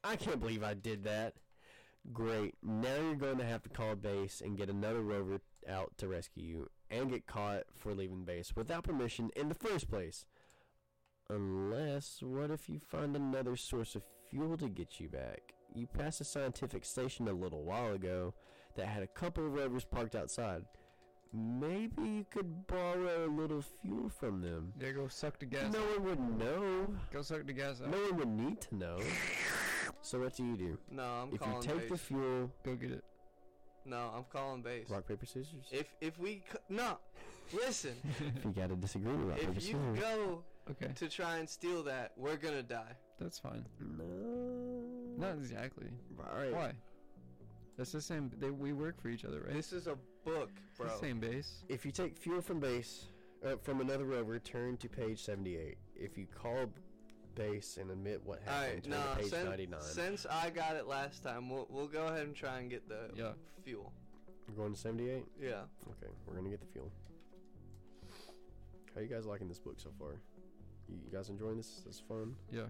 I 0.05 0.16
can't 0.16 0.41
believe 0.41 0.62
I 0.62 0.74
did 0.74 1.05
that. 1.05 1.34
Great. 2.12 2.55
Now 2.62 2.97
you're 2.97 3.14
going 3.16 3.39
to 3.39 3.45
have 3.45 3.62
to 3.62 3.68
call 3.68 3.95
base 3.95 4.41
and 4.41 4.57
get 4.57 4.68
another 4.68 5.03
rover 5.03 5.41
out 5.68 5.93
to 5.99 6.09
rescue 6.09 6.43
you 6.45 6.70
and 6.91 7.11
get 7.11 7.26
caught 7.26 7.64
for 7.74 7.95
leaving 7.95 8.24
base 8.24 8.55
without 8.55 8.84
permission 8.84 9.30
in 9.36 9.49
the 9.49 9.55
first 9.55 9.91
place. 9.91 10.24
Unless, 11.31 12.22
what 12.22 12.51
if 12.51 12.68
you 12.70 12.79
find 12.79 13.14
another 13.14 13.55
source 13.55 13.95
of 13.95 14.03
fuel 14.31 14.57
to 14.57 14.68
get 14.68 14.99
you 14.99 15.09
back? 15.09 15.53
You 15.74 15.87
passed 15.87 16.22
a 16.22 16.24
scientific 16.24 16.87
station 16.87 17.29
a 17.29 17.33
little 17.33 17.62
while 17.64 17.93
ago 17.93 18.33
that 18.76 18.87
had 18.87 19.03
a 19.03 19.07
couple 19.07 19.45
of 19.47 19.53
rovers 19.53 19.85
parked 19.85 20.14
outside. 20.14 20.64
Maybe 21.35 22.03
you 22.03 22.26
could 22.31 22.66
borrow 22.66 23.26
a 23.26 23.29
little 23.29 23.62
fuel 23.83 24.09
from 24.09 24.41
them. 24.41 24.72
Yeah, 24.81 24.93
go 24.93 25.09
suck 25.09 25.39
the 25.39 25.45
gas. 25.45 25.70
No 25.70 25.81
one 25.81 26.05
would 26.05 26.39
know. 26.39 26.95
Go 27.12 27.20
suck 27.20 27.47
the 27.47 27.53
gas 27.53 27.83
out. 27.83 27.91
No 27.91 27.99
one 28.05 28.16
would 28.16 28.29
need 28.29 28.61
to 28.62 28.74
know. 28.76 28.99
So 30.01 30.20
what 30.20 30.35
do 30.35 30.45
you 30.47 30.57
do? 30.57 30.79
no, 30.91 31.03
I'm 31.03 31.35
if 31.35 31.43
you 31.43 31.59
take 31.61 31.81
base. 31.81 31.91
the 31.91 31.99
fuel, 31.99 32.51
Go 32.64 32.74
get 32.76 32.93
it. 32.93 33.05
no, 33.85 34.11
I'm 34.16 34.24
calling 34.33 34.62
base. 34.62 34.89
rock 34.89 35.07
paper 35.07 35.26
scissors. 35.26 35.66
If 35.70 35.87
if 36.01 36.18
we 36.18 36.43
c- 36.51 36.59
no, 36.70 36.97
listen. 37.53 37.93
If 38.37 38.45
you 38.47 38.51
got 38.53 38.70
to 38.70 38.76
disagree, 38.76 39.12
with 39.12 39.26
rock 39.29 39.39
paper 39.41 39.51
if 39.51 39.57
you 39.68 39.72
scissors. 39.72 39.99
go 40.01 40.43
Okay, 40.71 40.93
to 40.95 41.09
try 41.09 41.39
and 41.39 41.49
steal 41.49 41.83
that, 41.85 42.12
we're 42.16 42.37
gonna 42.37 42.62
die. 42.62 42.93
that's 43.19 43.39
fine. 43.39 43.64
No. 43.81 44.05
Not 45.16 45.35
exactly. 45.37 45.87
All 46.31 46.39
right. 46.39 46.53
Why? 46.53 46.73
That's 47.77 47.93
the 47.93 48.01
same. 48.01 48.31
They, 48.39 48.51
we 48.51 48.73
work 48.73 49.01
for 49.01 49.09
each 49.09 49.25
other, 49.25 49.41
right? 49.47 49.55
This 49.55 49.73
is 49.73 49.87
a 49.87 49.97
book, 50.25 50.51
It's 50.71 50.79
bro. 50.79 50.89
the 50.89 50.99
same 50.99 51.21
base. 51.21 51.64
If 51.69 51.87
you 51.87 51.93
take 51.93 52.16
fuel 52.16 52.41
from 52.43 52.61
base, 52.61 53.07
uh, 53.47 53.57
from 53.62 53.81
another 53.81 54.05
rover, 54.05 54.39
turn 54.39 54.77
to 54.79 54.89
page 54.89 55.21
78. 55.23 55.77
If 55.97 56.19
you 56.19 56.27
call 56.27 56.66
base 57.35 57.79
and 57.81 57.91
admit 57.91 58.21
what 58.25 58.41
All 58.49 58.53
happened, 58.55 58.73
right, 58.75 58.83
turn 58.85 58.93
nah. 58.93 59.14
to 59.14 59.16
page 59.21 59.31
Since, 59.31 59.45
99. 59.49 59.81
since 59.83 60.27
I 60.29 60.51
got 60.51 60.75
it 60.77 60.87
last 60.89 61.23
time, 61.23 61.49
we'll 61.49 61.66
we'll 61.71 61.87
go 61.87 62.07
ahead 62.09 62.23
and 62.27 62.35
try 62.35 62.59
and 62.59 62.69
get 62.69 62.89
the 62.89 63.11
Yeah. 63.16 63.33
fuel. 63.62 63.93
We're 64.49 64.55
going 64.57 64.75
to 64.75 64.79
78? 64.81 65.25
Yeah. 65.41 65.62
Okay, 65.89 66.12
we're 66.27 66.33
going 66.35 66.45
to 66.45 66.51
get 66.51 66.61
the 66.61 66.66
fuel. 66.73 66.91
How 68.95 69.01
you 69.03 69.07
guys 69.09 69.25
liking 69.27 69.47
this 69.49 69.59
book 69.61 69.77
so 69.79 69.91
far? 69.99 70.21
You, 70.89 70.97
you 71.05 71.11
guys 71.16 71.28
enjoying 71.28 71.57
this? 71.57 71.82
This 71.86 72.01
fun? 72.01 72.34
Yeah. 72.51 72.62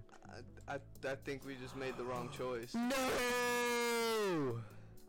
I, 0.68 0.74
I 0.74 0.78
I 1.08 1.14
think 1.24 1.44
we 1.46 1.54
just 1.56 1.76
made 1.76 1.96
the 1.96 2.04
wrong 2.04 2.28
choice. 2.36 2.74
No! 2.74 4.60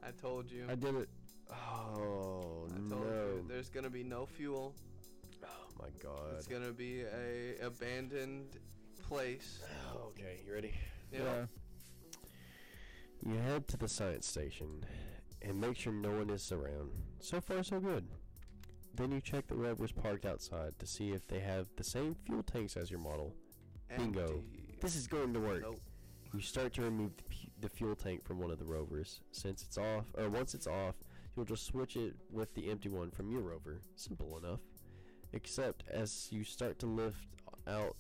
I 0.02 0.12
told 0.22 0.50
you. 0.50 0.66
I 0.70 0.76
did 0.76 0.96
it. 0.96 1.10
Oh, 1.52 2.68
I 2.74 2.80
no. 2.80 2.96
you. 2.96 3.46
There's 3.48 3.70
gonna 3.70 3.90
be 3.90 4.04
no 4.04 4.26
fuel. 4.26 4.76
Oh, 5.44 5.48
my 5.80 5.90
God. 6.02 6.36
It's 6.38 6.48
gonna 6.48 6.72
be 6.72 7.02
a 7.02 7.66
abandoned 7.66 8.58
place. 9.08 9.60
Oh, 9.94 10.10
okay, 10.10 10.42
you 10.46 10.54
ready? 10.54 10.74
Yeah. 11.12 11.46
You 13.26 13.38
head 13.38 13.68
to 13.70 13.78
the 13.78 13.88
science 13.88 14.28
station 14.28 14.86
and 15.42 15.60
make 15.60 15.76
sure 15.78 15.92
no 15.92 16.12
one 16.12 16.30
is 16.30 16.52
around. 16.52 16.92
So 17.20 17.42
far, 17.42 17.64
so 17.64 17.80
good. 17.80 18.08
Then 19.00 19.14
you 19.14 19.22
check 19.22 19.48
the 19.48 19.56
rovers 19.56 19.94
parked 19.94 20.26
outside 20.26 20.78
to 20.78 20.86
see 20.86 21.12
if 21.12 21.26
they 21.26 21.40
have 21.40 21.68
the 21.78 21.86
same 21.86 22.18
fuel 22.26 22.44
tanks 22.44 22.76
as 22.76 22.92
your 22.92 23.00
model. 23.00 23.34
Bingo. 23.98 24.24
Empty. 24.24 24.76
This 24.82 24.98
is 24.98 25.08
going 25.08 25.34
to 25.36 25.40
work. 25.40 25.62
Nope. 25.62 25.80
You 26.34 26.42
start 26.42 26.74
to 26.74 26.82
remove 26.82 27.16
the, 27.16 27.24
pu- 27.24 27.52
the 27.62 27.70
fuel 27.70 27.96
tank 27.96 28.26
from 28.26 28.42
one 28.42 28.52
of 28.52 28.60
the 28.60 28.66
rovers. 28.66 29.22
Since 29.32 29.64
it's 29.64 29.78
off, 29.78 30.04
or 30.18 30.28
once 30.30 30.54
it's 30.54 30.68
off, 30.68 30.96
you'll 31.34 31.46
just 31.46 31.66
switch 31.66 31.96
it 31.96 32.14
with 32.30 32.54
the 32.56 32.70
empty 32.70 32.90
one 32.90 33.10
from 33.10 33.32
your 33.32 33.40
rover. 33.40 33.80
Simple 33.96 34.38
enough. 34.38 34.60
Except 35.32 35.86
as 35.90 36.28
you 36.30 36.44
start 36.44 36.78
to 36.80 36.86
lift 36.86 37.26
out 37.70 37.96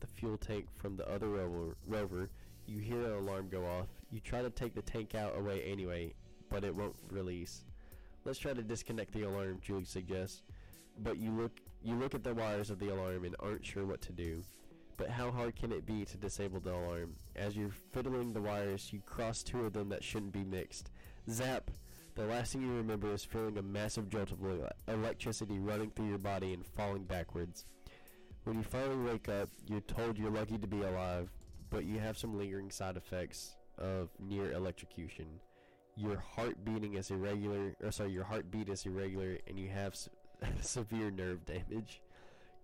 the 0.00 0.08
fuel 0.08 0.38
tank 0.38 0.66
from 0.74 0.96
the 0.96 1.08
other 1.08 1.28
rover, 1.28 1.76
rover 1.86 2.30
you 2.66 2.80
hear 2.80 3.04
an 3.04 3.12
alarm 3.12 3.48
go 3.48 3.64
off. 3.64 3.86
You 4.10 4.18
try 4.18 4.42
to 4.42 4.50
take 4.50 4.74
the 4.74 4.82
tank 4.82 5.14
out 5.14 5.38
away 5.38 5.62
anyway, 5.62 6.14
but 6.50 6.64
it 6.64 6.74
won't 6.74 6.96
release. 7.10 7.62
Let's 8.24 8.38
try 8.38 8.52
to 8.52 8.62
disconnect 8.62 9.12
the 9.12 9.22
alarm, 9.22 9.58
Julie 9.62 9.84
suggests. 9.84 10.42
But 10.98 11.18
you 11.18 11.30
look 11.32 11.52
you 11.82 11.96
look 11.96 12.14
at 12.14 12.22
the 12.22 12.34
wires 12.34 12.70
of 12.70 12.78
the 12.78 12.90
alarm 12.90 13.24
and 13.24 13.34
aren't 13.40 13.66
sure 13.66 13.84
what 13.84 14.00
to 14.02 14.12
do. 14.12 14.42
But 14.96 15.10
how 15.10 15.30
hard 15.32 15.56
can 15.56 15.72
it 15.72 15.84
be 15.84 16.04
to 16.04 16.16
disable 16.16 16.60
the 16.60 16.74
alarm? 16.74 17.16
As 17.34 17.56
you're 17.56 17.70
fiddling 17.92 18.32
the 18.32 18.42
wires, 18.42 18.92
you 18.92 19.00
cross 19.00 19.42
two 19.42 19.64
of 19.64 19.72
them 19.72 19.88
that 19.88 20.04
shouldn't 20.04 20.32
be 20.32 20.44
mixed. 20.44 20.90
Zap! 21.28 21.70
The 22.14 22.26
last 22.26 22.52
thing 22.52 22.62
you 22.62 22.72
remember 22.74 23.12
is 23.12 23.24
feeling 23.24 23.56
a 23.58 23.62
massive 23.62 24.10
jolt 24.10 24.30
of 24.32 24.38
electricity 24.86 25.58
running 25.58 25.90
through 25.90 26.08
your 26.08 26.18
body 26.18 26.52
and 26.52 26.64
falling 26.64 27.04
backwards. 27.04 27.64
When 28.44 28.58
you 28.58 28.62
finally 28.62 29.10
wake 29.10 29.28
up, 29.28 29.48
you're 29.66 29.80
told 29.80 30.18
you're 30.18 30.30
lucky 30.30 30.58
to 30.58 30.66
be 30.66 30.82
alive, 30.82 31.30
but 31.70 31.84
you 31.84 31.98
have 31.98 32.18
some 32.18 32.36
lingering 32.36 32.70
side 32.70 32.96
effects 32.96 33.56
of 33.78 34.10
near 34.20 34.52
electrocution. 34.52 35.26
Your 35.96 36.18
heart 36.18 36.64
beating 36.64 36.94
is 36.94 37.10
irregular, 37.10 37.74
or 37.82 37.90
sorry, 37.92 38.12
your 38.12 38.24
heartbeat 38.24 38.68
is 38.68 38.86
irregular, 38.86 39.38
and 39.46 39.58
you 39.58 39.68
have 39.68 39.92
s- 39.92 40.08
severe 40.60 41.10
nerve 41.10 41.44
damage. 41.44 42.00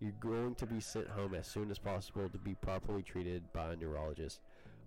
You're 0.01 0.13
going 0.21 0.55
to 0.57 0.67
be 0.67 0.81
sent 0.81 1.09
home 1.09 1.35
as 1.35 1.47
soon 1.47 1.71
as 1.71 1.79
possible 1.79 2.29
to 2.29 2.39
be 2.39 2.55
properly 2.55 3.03
treated 3.03 3.53
by 3.53 3.73
a 3.73 3.77
neurologist. 3.77 4.41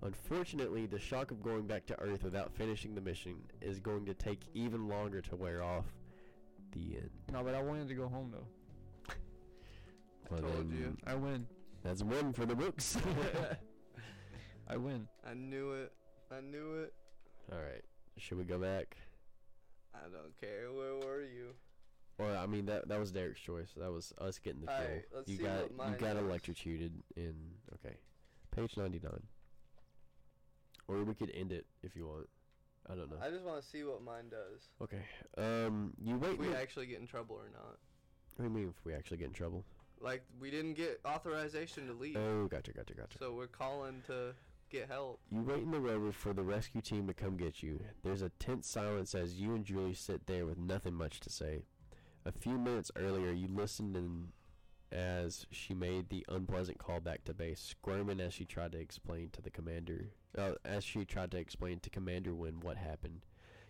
Unfortunately, 0.04 0.88
the 0.88 0.98
shock 0.98 1.30
of 1.30 1.44
going 1.44 1.68
back 1.68 1.86
to 1.88 2.00
Earth 2.00 2.24
without 2.24 2.52
finishing 2.56 2.96
the 2.96 3.02
mission 3.02 3.36
is 3.62 3.80
going 3.80 4.06
to 4.06 4.14
take 4.16 4.40
even 4.56 4.88
longer 4.88 5.22
to 5.22 5.36
wear 5.36 5.62
off. 5.62 5.86
The 6.72 6.96
end. 6.98 7.10
No, 7.32 7.44
but 7.44 7.54
I 7.54 7.62
wanted 7.62 7.90
to 7.90 7.94
go 7.96 8.08
home 8.08 8.32
though. 8.32 9.14
I 10.36 10.40
told 10.40 10.72
you. 10.72 10.96
I 11.06 11.14
win. 11.16 11.46
That's 11.84 12.02
one 12.02 12.32
for 12.34 12.46
the 12.46 12.56
books. 12.56 12.98
I 14.70 14.78
win. 14.78 15.08
I 15.30 15.34
knew 15.34 15.74
it. 15.74 15.92
I 16.32 16.40
knew 16.40 16.76
it. 16.76 16.94
All 17.52 17.60
right. 17.60 17.84
Should 18.18 18.38
we 18.38 18.44
go 18.44 18.58
back? 18.58 18.98
I 19.94 20.00
don't 20.12 20.38
care. 20.40 20.72
Where 20.72 20.96
were 20.96 21.22
you? 21.22 21.54
Or 22.20 22.30
I 22.36 22.46
mean 22.46 22.66
that 22.68 22.88
that 22.90 23.00
was 23.00 23.12
Derek's 23.12 23.40
choice. 23.40 23.70
That 23.78 23.92
was 23.92 24.14
us 24.20 24.38
getting 24.38 24.62
the 24.62 24.68
kill. 24.68 25.02
Let's 25.16 25.30
you 25.30 25.38
see 25.38 25.44
got 25.44 25.62
what 25.62 25.72
you 25.72 25.78
mine 25.78 25.98
got 25.98 26.14
does. 26.16 26.24
electrocuted 26.24 26.94
in 27.16 27.34
okay. 27.76 27.96
Page 28.56 28.78
99. 28.78 29.12
Or 30.88 31.04
we 31.04 31.14
could 31.14 31.32
end 31.34 31.52
it 31.52 31.66
if 31.84 31.96
you 31.96 32.06
want. 32.08 32.28
I 32.90 32.96
don't 32.96 33.10
know. 33.10 33.18
I 33.24 33.30
just 33.30 33.44
want 33.44 33.62
to 33.62 33.68
see 33.68 33.84
what 33.84 34.04
mine 34.04 34.26
does. 34.30 34.62
okay. 34.82 35.04
Um 35.38 35.94
you 36.04 36.18
wait 36.18 36.34
If 36.34 36.40
we 36.40 36.54
actually 36.54 36.88
get 36.88 37.00
in 37.00 37.08
trouble 37.08 37.36
or 37.36 37.50
not. 37.54 37.78
What 38.36 38.38
do 38.38 38.44
you 38.44 38.50
mean 38.50 38.74
if 38.78 38.86
we 38.86 38.94
actually 38.94 39.18
get 39.18 39.28
in 39.28 39.34
trouble? 39.34 39.64
Like 40.00 40.24
we 40.40 40.52
didn't 40.52 40.74
get 40.74 41.00
authorization 41.06 41.88
to 41.88 41.94
leave, 41.94 42.18
Oh, 42.18 42.48
gotcha, 42.48 42.72
gotcha, 42.74 42.94
gotcha. 42.96 43.18
so 43.20 43.34
we're 43.34 43.46
calling 43.48 44.02
to 44.08 44.34
get 44.72 44.90
help. 44.90 45.20
You 45.30 45.42
wait 45.42 45.64
in 45.64 45.72
the 45.72 45.80
rover 45.80 46.12
for 46.12 46.34
the 46.34 46.44
rescue 46.44 46.82
team 46.82 47.08
to 47.08 47.14
come 47.14 47.38
get 47.38 47.62
you. 47.62 47.82
There's 48.04 48.22
a 48.22 48.32
tense 48.40 48.68
silence 48.68 49.14
as 49.14 49.40
you 49.40 49.54
and 49.54 49.66
Julie 49.66 49.94
sit 49.94 50.28
there 50.28 50.46
with 50.46 50.58
nothing 50.58 50.94
much 50.94 51.20
to 51.22 51.30
say. 51.30 51.64
A 52.26 52.32
few 52.32 52.58
minutes 52.58 52.92
earlier, 52.96 53.32
you 53.32 53.48
listened 53.48 53.96
in 53.96 54.30
as 54.92 55.46
she 55.52 55.74
made 55.74 56.10
the 56.10 56.26
unpleasant 56.30 56.78
call 56.78 57.00
back 57.00 57.24
to 57.26 57.34
base, 57.34 57.60
squirming 57.60 58.20
as 58.20 58.34
she 58.34 58.46
tried 58.46 58.74
to 58.74 58.80
explain 58.80 59.30
to 59.32 59.42
the 59.42 59.50
commander, 59.50 60.10
uh, 60.38 60.54
as 60.66 60.84
she 60.84 61.06
tried 61.06 61.32
to 61.32 61.38
explain 61.38 61.80
to 61.80 61.90
Commander 61.90 62.34
Wynn 62.34 62.60
what 62.62 62.78
happened. 62.78 63.22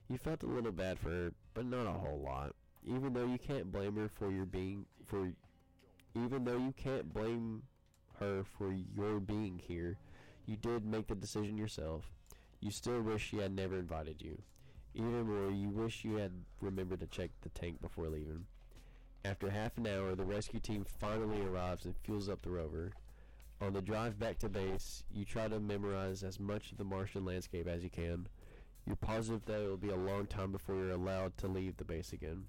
You 0.09 0.17
felt 0.17 0.43
a 0.43 0.47
little 0.47 0.71
bad 0.71 0.99
for 0.99 1.09
her, 1.09 1.33
but 1.53 1.65
not 1.65 1.87
a 1.87 1.91
whole 1.91 2.19
lot. 2.19 2.55
Even 2.83 3.13
though 3.13 3.25
you 3.25 3.37
can't 3.37 3.71
blame 3.71 3.95
her 3.95 4.09
for 4.09 4.31
your 4.31 4.45
being 4.45 4.85
for, 5.05 5.31
even 6.15 6.43
though 6.43 6.57
you 6.57 6.73
can't 6.75 7.13
blame 7.13 7.63
her 8.19 8.43
for 8.43 8.73
your 8.73 9.19
being 9.19 9.61
here, 9.63 9.97
you 10.45 10.57
did 10.57 10.85
make 10.85 11.07
the 11.07 11.15
decision 11.15 11.57
yourself. 11.57 12.11
You 12.59 12.71
still 12.71 13.01
wish 13.01 13.29
she 13.29 13.37
had 13.37 13.55
never 13.55 13.77
invited 13.77 14.21
you. 14.21 14.41
Even 14.93 15.27
more, 15.27 15.51
you 15.51 15.69
wish 15.69 16.03
you 16.03 16.15
had 16.15 16.31
remembered 16.59 16.99
to 16.99 17.07
check 17.07 17.31
the 17.41 17.49
tank 17.49 17.81
before 17.81 18.09
leaving. 18.09 18.45
After 19.23 19.49
half 19.49 19.77
an 19.77 19.87
hour, 19.87 20.15
the 20.15 20.25
rescue 20.25 20.59
team 20.59 20.83
finally 20.83 21.41
arrives 21.41 21.85
and 21.85 21.95
fuels 22.03 22.27
up 22.27 22.41
the 22.41 22.49
rover. 22.49 22.91
On 23.61 23.73
the 23.73 23.81
drive 23.81 24.19
back 24.19 24.39
to 24.39 24.49
base, 24.49 25.03
you 25.13 25.23
try 25.23 25.47
to 25.47 25.59
memorize 25.59 26.23
as 26.23 26.39
much 26.39 26.71
of 26.71 26.77
the 26.77 26.83
Martian 26.83 27.23
landscape 27.23 27.67
as 27.67 27.83
you 27.83 27.89
can. 27.89 28.27
You're 28.85 28.95
positive 28.95 29.45
that 29.45 29.61
it 29.61 29.67
will 29.67 29.77
be 29.77 29.89
a 29.89 29.95
long 29.95 30.25
time 30.25 30.51
before 30.51 30.75
you're 30.75 30.91
allowed 30.91 31.37
to 31.37 31.47
leave 31.47 31.77
the 31.77 31.85
base 31.85 32.13
again. 32.13 32.45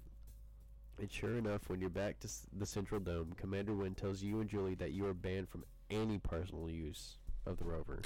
And 0.99 1.11
sure 1.11 1.37
enough, 1.37 1.69
when 1.69 1.79
you're 1.79 1.89
back 1.89 2.19
to 2.21 2.29
the 2.57 2.65
Central 2.65 2.99
Dome, 2.99 3.33
Commander 3.37 3.73
Wynn 3.73 3.95
tells 3.95 4.23
you 4.23 4.41
and 4.41 4.49
Julie 4.49 4.75
that 4.75 4.91
you 4.91 5.05
are 5.05 5.13
banned 5.13 5.49
from 5.49 5.63
any 5.89 6.17
personal 6.17 6.69
use 6.69 7.17
of 7.45 7.57
the 7.57 7.65
rover. 7.65 8.01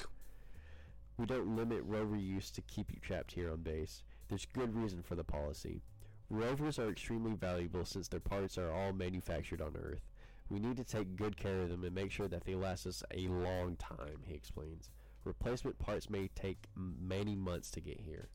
We 1.17 1.25
don't 1.25 1.55
limit 1.55 1.81
rover 1.83 2.15
use 2.15 2.51
to 2.51 2.61
keep 2.61 2.91
you 2.91 2.99
trapped 3.01 3.31
here 3.31 3.51
on 3.51 3.61
base. 3.61 4.03
There's 4.29 4.45
good 4.45 4.75
reason 4.75 5.01
for 5.01 5.15
the 5.15 5.23
policy. 5.23 5.81
Rovers 6.29 6.77
are 6.77 6.89
extremely 6.89 7.33
valuable 7.33 7.85
since 7.85 8.07
their 8.07 8.19
parts 8.19 8.57
are 8.57 8.71
all 8.71 8.93
manufactured 8.93 9.61
on 9.61 9.75
Earth. 9.81 10.01
We 10.49 10.59
need 10.59 10.77
to 10.77 10.83
take 10.83 11.15
good 11.15 11.38
care 11.38 11.61
of 11.61 11.69
them 11.69 11.83
and 11.83 11.95
make 11.95 12.11
sure 12.11 12.27
that 12.27 12.45
they 12.45 12.55
last 12.55 12.85
us 12.85 13.03
a 13.13 13.27
long 13.27 13.75
time, 13.77 14.21
he 14.25 14.33
explains. 14.33 14.89
Replacement 15.23 15.79
parts 15.79 16.09
may 16.09 16.29
take 16.35 16.67
many 16.75 17.35
months 17.35 17.71
to 17.71 17.81
get 17.81 17.99
here. 17.99 18.29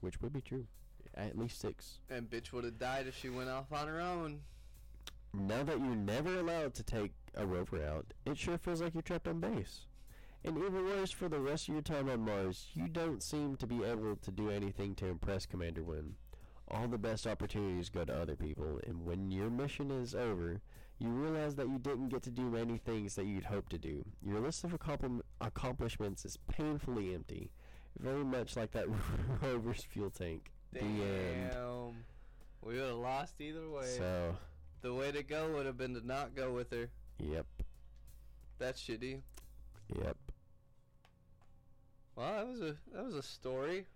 Which 0.00 0.20
would 0.20 0.32
be 0.32 0.40
true. 0.40 0.66
At 1.14 1.38
least 1.38 1.60
six. 1.60 2.00
And 2.08 2.28
bitch 2.28 2.52
would 2.52 2.64
have 2.64 2.78
died 2.78 3.06
if 3.06 3.16
she 3.16 3.30
went 3.30 3.50
off 3.50 3.72
on 3.72 3.88
her 3.88 4.00
own. 4.00 4.40
Now 5.32 5.62
that 5.62 5.78
you're 5.78 5.94
never 5.94 6.38
allowed 6.38 6.74
to 6.74 6.82
take 6.82 7.12
a 7.34 7.46
rover 7.46 7.84
out, 7.84 8.06
it 8.26 8.38
sure 8.38 8.58
feels 8.58 8.80
like 8.82 8.94
you're 8.94 9.02
trapped 9.02 9.28
on 9.28 9.40
base. 9.40 9.86
And 10.44 10.56
even 10.56 10.84
worse, 10.86 11.10
for 11.10 11.28
the 11.28 11.40
rest 11.40 11.68
of 11.68 11.74
your 11.74 11.82
time 11.82 12.08
on 12.08 12.20
Mars, 12.20 12.68
you 12.74 12.88
don't 12.88 13.22
seem 13.22 13.56
to 13.56 13.66
be 13.66 13.84
able 13.84 14.16
to 14.16 14.30
do 14.30 14.50
anything 14.50 14.94
to 14.96 15.06
impress 15.06 15.44
Commander 15.44 15.82
Wynn. 15.82 16.14
All 16.68 16.88
the 16.88 16.98
best 16.98 17.26
opportunities 17.26 17.90
go 17.90 18.04
to 18.04 18.14
other 18.14 18.36
people, 18.36 18.80
and 18.86 19.04
when 19.04 19.30
your 19.30 19.50
mission 19.50 19.90
is 19.90 20.14
over, 20.14 20.60
you 20.98 21.08
realize 21.08 21.56
that 21.56 21.68
you 21.68 21.78
didn't 21.78 22.08
get 22.08 22.22
to 22.22 22.30
do 22.30 22.42
many 22.42 22.78
things 22.78 23.16
that 23.16 23.26
you'd 23.26 23.44
hoped 23.44 23.70
to 23.72 23.78
do. 23.78 24.04
Your 24.22 24.40
list 24.40 24.64
of 24.64 24.72
accompli- 24.72 25.22
accomplishments 25.40 26.24
is 26.24 26.38
painfully 26.48 27.14
empty, 27.14 27.50
very 27.98 28.24
much 28.24 28.56
like 28.56 28.70
that 28.72 28.86
rover's 29.42 29.82
fuel 29.82 30.10
tank. 30.10 30.50
Damn. 30.72 31.96
We 32.62 32.74
would 32.74 32.88
have 32.88 32.96
lost 32.96 33.40
either 33.40 33.68
way. 33.68 33.86
So, 33.96 34.36
the 34.82 34.94
way 34.94 35.10
to 35.12 35.22
go 35.22 35.50
would 35.54 35.66
have 35.66 35.76
been 35.76 35.94
to 35.94 36.06
not 36.06 36.34
go 36.34 36.52
with 36.52 36.70
her. 36.70 36.88
Yep, 37.22 37.46
That's 38.58 38.80
shitty. 38.80 39.20
yep. 40.02 40.16
Well, 42.16 42.32
that 42.36 42.46
was 42.48 42.60
a 42.60 42.76
that 42.94 43.04
was 43.04 43.14
a 43.14 43.22
story. 43.22 43.86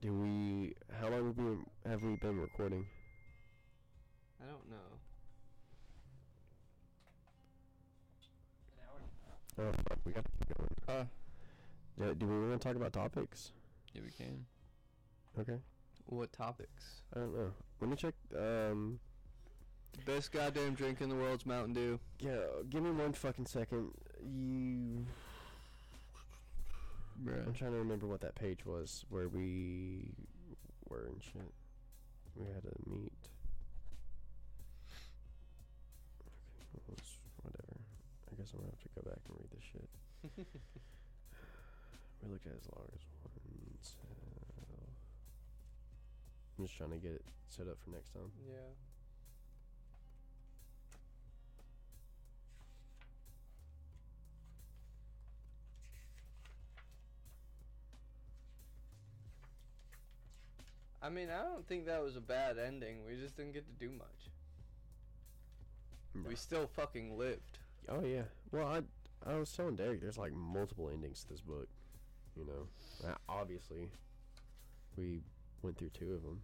Do 0.00 0.12
we? 0.12 0.74
How 1.00 1.08
long 1.08 1.26
have 1.26 1.36
we 1.36 1.44
been, 1.44 1.66
have 1.88 2.02
we 2.02 2.16
been 2.16 2.38
recording? 2.40 2.86
I 4.40 4.46
don't 4.46 4.70
know. 4.70 4.76
An 9.56 9.62
hour. 9.64 9.68
Oh 9.68 9.72
fuck, 9.88 9.98
we 10.04 10.12
got 10.12 10.24
to 10.24 10.30
keep 10.46 10.56
going. 10.56 10.70
Uh, 10.88 11.04
Do, 11.98 12.14
do 12.14 12.26
we 12.26 12.48
want 12.48 12.60
to 12.60 12.66
talk 12.68 12.76
about 12.76 12.92
topics? 12.92 13.52
yeah, 13.94 14.02
we 14.04 14.10
can. 14.10 14.44
Okay. 15.40 15.58
What 16.06 16.32
topics? 16.32 17.02
I 17.14 17.18
don't 17.20 17.34
know. 17.36 17.50
Let 17.80 17.90
me 17.90 17.96
check. 17.96 18.14
Um. 18.36 19.00
Best 20.06 20.32
goddamn 20.32 20.74
drink 20.74 21.00
in 21.00 21.08
the 21.08 21.14
world's 21.14 21.44
Mountain 21.44 21.74
Dew. 21.74 22.00
Yeah. 22.20 22.40
Give 22.70 22.82
me 22.82 22.90
one 22.90 23.12
fucking 23.12 23.46
second. 23.46 23.90
You. 24.22 25.04
I'm 27.26 27.52
trying 27.52 27.72
to 27.72 27.78
remember 27.78 28.06
what 28.06 28.20
that 28.20 28.34
page 28.36 28.64
was 28.64 29.04
where 29.10 29.28
we 29.28 30.12
were 30.88 31.06
and 31.06 31.22
shit. 31.22 31.52
We 32.36 32.46
had 32.46 32.62
to 32.62 32.72
meet. 32.86 33.12
Okay, 36.62 36.80
well, 36.86 36.96
it's 36.96 37.18
whatever. 37.42 37.76
I 38.30 38.34
guess 38.36 38.52
I'm 38.54 38.60
gonna 38.60 38.70
have 38.70 38.80
to 38.80 38.88
go 38.94 39.02
back 39.10 39.18
and 39.26 39.36
read 39.36 39.50
this 39.50 39.66
shit. 39.66 39.88
we 42.22 42.30
looked 42.30 42.46
at 42.46 42.54
as 42.54 42.68
long 42.70 42.86
as 42.94 43.02
one 43.22 43.78
cell. 43.82 44.18
I'm 46.58 46.66
just 46.66 46.76
trying 46.76 46.90
to 46.90 46.98
get 46.98 47.12
it 47.12 47.24
set 47.46 47.68
up 47.68 47.78
for 47.82 47.90
next 47.90 48.12
time. 48.12 48.30
Yeah. 48.46 48.74
I 61.00 61.10
mean, 61.10 61.28
I 61.30 61.44
don't 61.44 61.64
think 61.66 61.86
that 61.86 62.02
was 62.02 62.16
a 62.16 62.20
bad 62.20 62.58
ending. 62.58 63.04
We 63.06 63.16
just 63.16 63.36
didn't 63.36 63.52
get 63.52 63.64
to 63.66 63.86
do 63.86 63.92
much. 63.92 64.06
We 66.26 66.34
still 66.34 66.68
fucking 66.74 67.16
lived. 67.16 67.58
Oh 67.88 68.04
yeah. 68.04 68.22
Well, 68.50 68.66
I 68.66 68.82
I 69.30 69.36
was 69.36 69.52
telling 69.52 69.76
Derek 69.76 70.00
there's 70.00 70.18
like 70.18 70.32
multiple 70.32 70.90
endings 70.92 71.22
to 71.22 71.28
this 71.28 71.40
book. 71.40 71.68
You 72.36 72.44
know, 72.44 73.14
obviously, 73.28 73.88
we 74.96 75.20
went 75.62 75.78
through 75.78 75.90
two 75.90 76.14
of 76.14 76.22
them. 76.22 76.40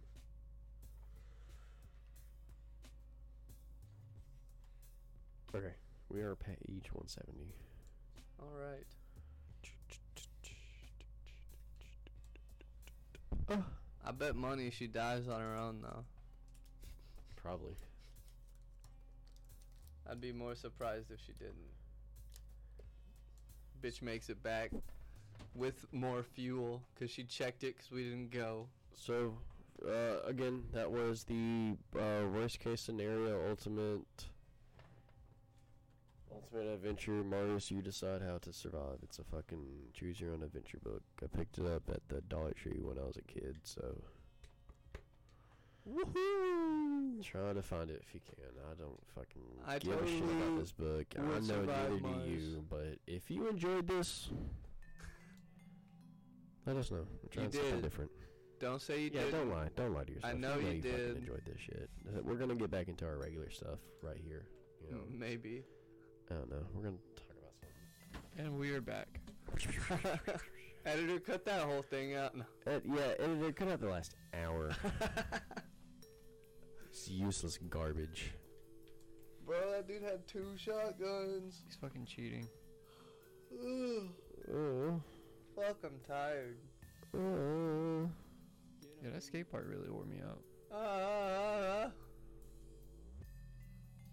Okay, 5.53 5.73
we 6.09 6.21
are 6.21 6.35
page 6.35 6.89
170. 6.91 7.53
All 8.41 8.51
right. 8.57 8.85
I 14.05 14.11
bet 14.11 14.35
money 14.35 14.69
she 14.69 14.87
dies 14.87 15.27
on 15.27 15.41
her 15.41 15.55
own 15.55 15.81
though. 15.81 16.03
Probably. 17.35 17.75
I'd 20.09 20.21
be 20.21 20.31
more 20.31 20.53
surprised 20.53 21.09
if 21.11 21.19
she 21.25 21.33
didn't. 21.33 21.55
Bitch 23.81 24.03
makes 24.03 24.29
it 24.29 24.41
back 24.43 24.69
with 25.55 25.85
more 25.91 26.21
fuel 26.21 26.83
because 26.93 27.09
she 27.09 27.23
checked 27.23 27.63
it 27.63 27.75
because 27.75 27.91
we 27.91 28.03
didn't 28.03 28.29
go. 28.29 28.67
So, 28.95 29.33
uh, 29.83 30.21
again, 30.25 30.63
that 30.73 30.91
was 30.91 31.23
the 31.23 31.75
uh, 31.97 32.27
worst 32.31 32.59
case 32.59 32.81
scenario, 32.81 33.49
ultimate, 33.49 34.25
ultimate 36.53 36.73
adventure. 36.73 37.23
Mars, 37.23 37.71
you 37.71 37.81
decide 37.81 38.21
how 38.21 38.37
to 38.39 38.53
survive. 38.53 38.97
It's 39.03 39.19
a 39.19 39.23
fucking 39.23 39.59
choose 39.93 40.19
your 40.19 40.33
own 40.33 40.43
adventure 40.43 40.79
book. 40.83 41.01
I 41.23 41.27
picked 41.27 41.57
it 41.57 41.65
up 41.65 41.83
at 41.89 42.07
the 42.09 42.21
Dollar 42.21 42.51
Tree 42.51 42.79
when 42.81 42.97
I 42.97 43.03
was 43.05 43.17
a 43.17 43.21
kid, 43.21 43.57
so 43.63 43.95
Woohoo! 45.87 47.23
try 47.23 47.53
to 47.53 47.61
find 47.61 47.89
it 47.89 48.01
if 48.05 48.13
you 48.13 48.19
can. 48.25 48.35
I 48.71 48.73
don't 48.73 48.99
fucking 49.13 49.41
I 49.67 49.77
give 49.79 50.01
a 50.01 50.07
shit 50.07 50.23
about 50.23 50.59
this 50.59 50.71
book. 50.71 51.05
I 51.17 51.21
know 51.21 51.61
neither 51.61 51.99
do 51.99 52.29
you, 52.29 52.65
but 52.69 52.97
if 53.07 53.29
you 53.29 53.47
enjoyed 53.47 53.87
this, 53.87 54.29
let 56.65 56.75
us 56.77 56.89
know. 56.89 56.97
I'm 57.23 57.29
trying 57.29 57.51
something 57.51 57.71
did. 57.75 57.81
different. 57.83 58.11
Don't 58.59 58.81
say 58.81 59.01
you 59.03 59.11
Yeah, 59.13 59.25
did. 59.25 59.33
Yeah, 59.33 59.39
don't 59.39 59.49
lie. 59.51 59.69
Don't 59.75 59.93
lie 59.93 60.03
to 60.05 60.11
yourself. 60.13 60.33
I 60.33 60.37
know 60.37 60.55
you 60.55 60.65
fucking 60.65 60.81
did. 60.81 61.17
enjoyed 61.17 61.41
this 61.45 61.59
shit. 61.59 61.89
We're 62.23 62.35
gonna 62.35 62.55
get 62.55 62.71
back 62.71 62.87
into 62.87 63.05
our 63.05 63.17
regular 63.17 63.51
stuff 63.51 63.79
right 64.01 64.17
here. 64.25 64.47
You 64.83 64.95
know, 64.95 65.01
Maybe. 65.11 65.63
I 66.29 66.33
don't 66.33 66.49
know. 66.49 66.65
We're 66.73 66.83
gonna 66.83 66.97
talk 67.15 67.25
about 67.37 67.53
something. 67.59 68.45
And 68.45 68.59
we 68.59 68.71
are 68.73 68.81
back. 68.81 69.07
Editor, 70.85 71.19
cut 71.19 71.45
that 71.45 71.61
whole 71.61 71.81
thing 71.81 72.15
out. 72.15 72.35
No. 72.35 72.43
Uh, 72.67 72.79
yeah, 72.85 73.13
editor, 73.19 73.51
cut 73.53 73.69
out 73.69 73.79
the 73.79 73.89
last 73.89 74.13
hour. 74.35 74.75
it's 76.89 77.09
useless 77.09 77.57
garbage. 77.69 78.33
Bro, 79.47 79.57
that 79.71 79.87
dude 79.87 80.03
had 80.03 80.27
two 80.27 80.45
shotguns. 80.57 81.63
He's 81.65 81.75
fucking 81.75 82.05
cheating. 82.05 82.47
Ugh. 83.51 84.09
Oh, 84.53 85.01
Fuck, 85.55 85.77
I'm 85.83 85.99
tired. 86.07 86.57
oh. 87.17 88.07
Yeah, 89.03 89.09
that 89.11 89.23
skate 89.23 89.51
part 89.51 89.65
really 89.65 89.89
wore 89.89 90.05
me 90.05 90.17
out. 90.23 90.41
Ah. 90.71 90.77
ah, 90.77 91.19
ah, 91.39 91.85
ah. 91.85 91.91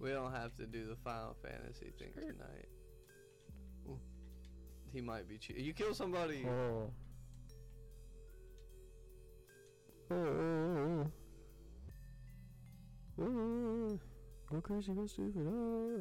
We 0.02 0.10
don't 0.10 0.32
have 0.32 0.52
to 0.56 0.66
do 0.66 0.88
the 0.88 0.96
Final 0.96 1.36
Fantasy 1.42 1.92
thing 1.96 2.10
tonight. 2.16 2.66
Ooh. 3.88 4.00
He 4.92 5.00
might 5.00 5.28
be 5.28 5.38
cheating. 5.38 5.64
You 5.64 5.72
kill 5.72 5.94
somebody. 5.94 6.44
Oh. 6.44 6.90
Oh 10.10 10.14
oh, 10.14 10.26
oh. 10.26 11.06
oh, 13.20 13.22
oh, 13.22 13.22
oh. 13.22 13.24
Oh. 13.24 14.00
Go 14.50 14.60
crazy, 14.60 14.92
go 14.92 15.06
stupid. 15.06 15.46
Oh. 15.46 16.00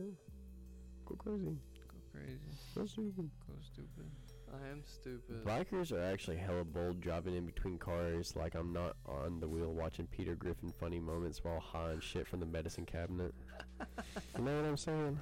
Go 1.05 1.15
crazy, 1.15 1.45
Go 1.87 1.97
crazy. 2.11 2.39
go 2.75 2.85
stupid. 2.87 3.29
Go 3.47 3.53
stupid. 3.61 4.11
I 4.53 4.69
am 4.69 4.83
stupid. 4.85 5.45
Bikers 5.45 5.91
are 5.93 6.01
actually 6.03 6.37
hella 6.37 6.63
bold 6.65 6.99
driving 6.99 7.35
in 7.35 7.45
between 7.45 7.77
cars 7.77 8.35
like 8.35 8.55
I'm 8.55 8.73
not 8.73 8.97
on 9.05 9.39
the 9.39 9.47
wheel 9.47 9.71
watching 9.71 10.07
Peter 10.07 10.35
Griffin 10.35 10.73
funny 10.79 10.99
moments 10.99 11.43
while 11.43 11.59
high 11.59 11.91
on 11.91 11.99
shit 12.01 12.27
from 12.27 12.39
the 12.41 12.45
medicine 12.45 12.85
cabinet. 12.85 13.33
you 14.37 14.43
know 14.43 14.55
what 14.57 14.65
I'm 14.65 14.77
saying? 14.77 15.19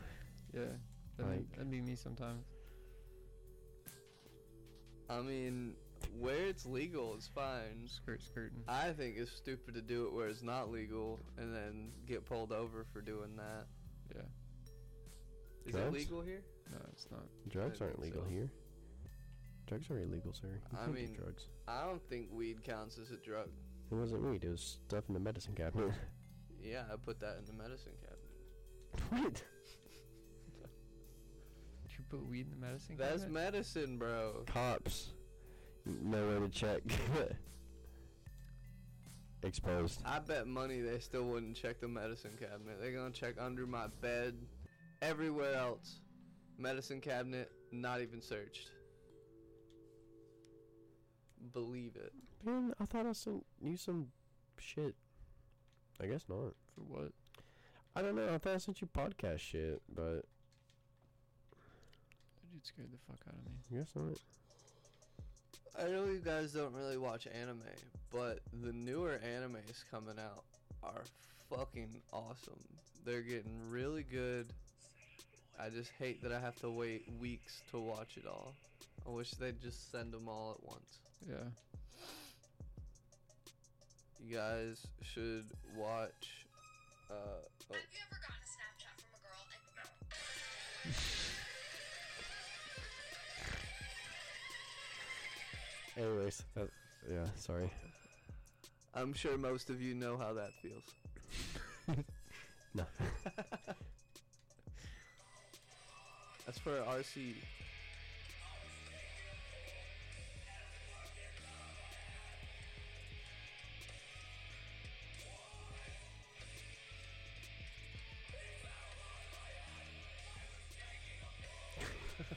Yeah. 0.54 0.62
That'd, 1.18 1.32
Like- 1.32 1.52
be, 1.52 1.56
that'd 1.58 1.72
be 1.72 1.82
me 1.82 1.96
sometimes. 1.96 2.46
I 5.10 5.22
mean, 5.22 5.74
where 6.20 6.46
it's 6.46 6.66
legal, 6.66 7.16
it's 7.16 7.28
fine. 7.28 7.88
Skirt 7.88 8.22
skirting. 8.22 8.64
I 8.68 8.92
think 8.92 9.16
it's 9.18 9.32
stupid 9.32 9.74
to 9.76 9.82
do 9.82 10.06
it 10.06 10.14
where 10.14 10.28
it's 10.28 10.44
not 10.44 10.72
legal 10.72 11.20
and 11.38 11.54
then 11.54 11.92
get 12.06 12.26
pulled 12.26 12.52
over 12.52 12.86
for 12.94 13.02
doing 13.02 13.36
that. 13.38 13.66
Yeah. 14.16 14.22
Is 15.66 15.74
Drugs? 15.74 15.88
it 15.88 16.00
legal 16.00 16.22
here? 16.22 16.42
No, 16.72 16.78
it's 16.92 17.08
not. 17.12 17.24
Drugs 17.50 17.82
aren't 17.82 18.00
legal 18.00 18.24
so. 18.24 18.30
here. 18.30 18.50
Drugs 19.70 19.90
are 19.92 20.00
illegal, 20.00 20.34
sir. 20.34 20.48
You 20.48 20.60
I 20.74 20.78
can't 20.84 20.96
do 20.96 21.02
mean- 21.02 21.14
drugs. 21.14 21.46
I 21.68 21.84
don't 21.86 22.02
think 22.10 22.30
weed 22.34 22.64
counts 22.64 22.98
as 22.98 23.12
a 23.12 23.18
drug. 23.18 23.50
It 23.92 23.96
wasn't 23.96 24.24
weed. 24.24 24.44
It 24.44 24.50
was 24.50 24.80
stuff 24.88 25.04
in 25.08 25.14
the 25.14 25.20
medicine 25.20 25.54
cabinet. 25.56 25.92
Yeah, 26.62 26.84
I 26.92 26.98
put 26.98 27.22
that 27.22 27.38
in 27.40 27.46
the 27.46 27.54
medicine 27.54 27.94
cabinet. 28.02 29.10
what? 29.12 29.34
Did 29.34 29.44
you 31.98 32.04
put 32.10 32.28
weed 32.30 32.48
in 32.48 32.52
the 32.60 32.68
medicine 32.68 32.98
cabinet 32.98 33.12
That's 33.12 33.24
cabinet? 33.24 33.44
medicine, 33.54 33.98
bro. 33.98 34.44
Cops. 34.46 35.14
Nowhere 35.86 36.42
to 36.42 36.50
check. 36.50 36.82
Exposed. 39.44 40.02
I 40.06 40.20
bet 40.20 40.48
money 40.48 40.82
they 40.82 41.00
still 41.00 41.24
wouldn't 41.24 41.56
check 41.56 41.80
the 41.80 41.88
medicine 41.88 42.32
cabinet. 42.38 42.78
They're 42.82 42.92
gonna 42.92 43.12
check 43.12 43.36
under 43.40 43.66
my 43.66 43.88
bed, 44.02 44.36
everywhere 45.02 45.56
else. 45.56 46.02
Medicine 46.58 47.00
cabinet, 47.00 47.50
not 47.72 48.02
even 48.02 48.22
searched. 48.22 48.72
Believe 51.54 51.96
it. 51.96 52.14
Man, 52.44 52.74
I 52.80 52.86
thought 52.86 53.06
I 53.06 53.14
sent 53.14 53.46
you 53.62 53.78
some 53.78 54.08
shit. 54.58 54.96
I 56.02 56.06
guess 56.06 56.24
not. 56.30 56.54
For 56.76 56.82
what? 56.88 57.12
I 57.96 58.02
don't 58.02 58.16
know. 58.16 58.34
I 58.34 58.38
thought 58.38 58.54
I 58.56 58.58
sent 58.58 58.82
you 58.82 58.88
podcast 58.88 59.40
shit, 59.40 59.82
but 59.94 60.24
That 61.52 62.52
dude 62.52 62.66
scared 62.66 62.90
the 62.92 62.98
fuck 63.08 63.20
out 63.28 63.34
of 63.34 63.44
me. 63.46 63.52
I 63.72 63.78
guess 63.78 63.92
not. 63.96 64.18
I 65.80 65.90
know 65.90 66.06
you 66.06 66.22
guys 66.24 66.52
don't 66.52 66.74
really 66.74 66.98
watch 66.98 67.28
anime, 67.28 67.62
but 68.12 68.40
the 68.64 68.74
newer 68.74 69.20
animes 69.26 69.84
coming 69.90 70.18
out 70.20 70.44
are 70.84 71.04
fucking 71.50 72.02
awesome. 72.12 72.60
They're 73.06 73.22
getting 73.22 73.58
really 73.70 74.04
good. 74.04 74.48
I 75.60 75.70
just 75.70 75.92
hate 76.00 76.22
that 76.24 76.32
I 76.32 76.40
have 76.40 76.60
to 76.62 76.70
wait 76.70 77.06
weeks 77.20 77.62
to 77.72 77.80
watch 77.80 78.18
it 78.18 78.26
all. 78.28 78.54
I 79.08 79.12
wish 79.12 79.32
they'd 79.32 79.62
just 79.62 79.92
send 79.92 80.12
them 80.14 80.28
all 80.28 80.58
at 80.58 80.68
once. 80.68 81.00
Yeah. 81.28 81.36
You 84.26 84.36
guys 84.36 84.86
should 85.02 85.46
watch. 85.76 86.46
Uh, 87.10 87.14
oh, 87.14 87.74
Have 87.74 87.80
you 87.92 88.00
ever 88.06 88.20
gotten 88.22 88.42
a 88.42 88.48
Snapchat 88.48 88.96
from 89.02 89.12
a 89.16 89.22
girl 89.24 89.42
and 95.98 96.06
Anyways, 96.06 96.44
that, 96.56 96.70
yeah, 97.12 97.28
sorry. 97.36 97.72
I'm 98.94 99.14
sure 99.14 99.38
most 99.38 99.70
of 99.70 99.82
you 99.82 99.96
know 99.96 100.18
how 100.18 100.34
that 100.34 100.52
feels. 100.62 100.84
No. 102.76 102.86
That's 106.46 106.60
for 106.60 106.72
RC. 106.82 107.34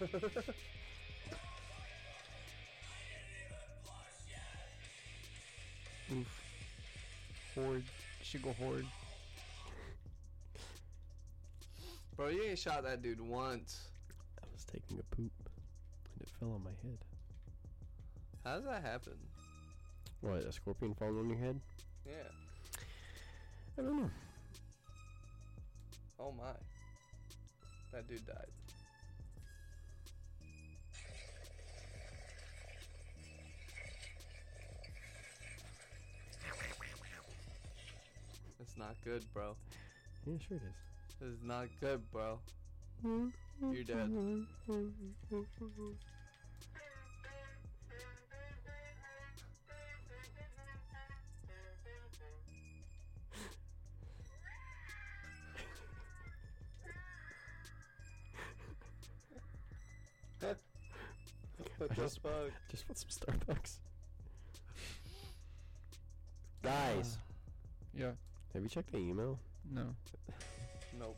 Oof. 6.13 6.43
Horde. 7.55 7.85
Should 8.23 8.43
go 8.43 8.53
horde. 8.55 8.87
Bro, 12.17 12.29
you 12.29 12.43
ain't 12.43 12.59
shot 12.59 12.83
that 12.83 13.01
dude 13.01 13.21
once. 13.21 13.91
I 14.43 14.47
was 14.53 14.65
taking 14.65 14.99
a 14.99 15.05
poop 15.15 15.31
and 15.47 16.21
it 16.21 16.29
fell 16.41 16.51
on 16.53 16.65
my 16.65 16.71
head. 16.83 16.99
How 18.45 18.57
does 18.57 18.65
that 18.65 18.83
happen? 18.83 19.13
What, 20.21 20.43
a 20.43 20.51
scorpion 20.51 20.95
falling 20.95 21.19
on 21.19 21.31
your 21.31 21.39
head? 21.39 21.61
Yeah. 22.05 22.13
I 23.79 23.83
don't 23.83 23.99
know. 23.99 24.11
Oh 26.19 26.33
my. 26.37 26.51
That 27.93 28.09
dude 28.09 28.27
died. 28.27 28.51
It's 38.73 38.79
not 38.79 38.97
good, 39.05 39.23
bro. 39.35 39.55
Yeah, 40.27 40.39
sure 40.49 40.57
it 40.57 40.63
is. 40.63 40.75
This 41.21 41.29
is 41.29 41.43
not 41.45 41.67
good, 41.79 42.01
bro. 42.11 42.39
You're 43.05 43.85
dead. 43.85 44.11
What 61.79 61.89
the 61.91 61.95
Just- 61.95 62.21
fuck? 62.23 62.33
Just 62.71 62.89
want 62.89 62.99
some 62.99 63.09
Starbucks. 63.11 63.77
Guys, 66.63 67.19
Yeah. 67.95 68.13
Have 68.55 68.63
you 68.63 68.69
checked 68.69 68.93
the 68.93 68.99
email? 68.99 69.39
No. 69.71 69.95
Nope. 70.99 71.17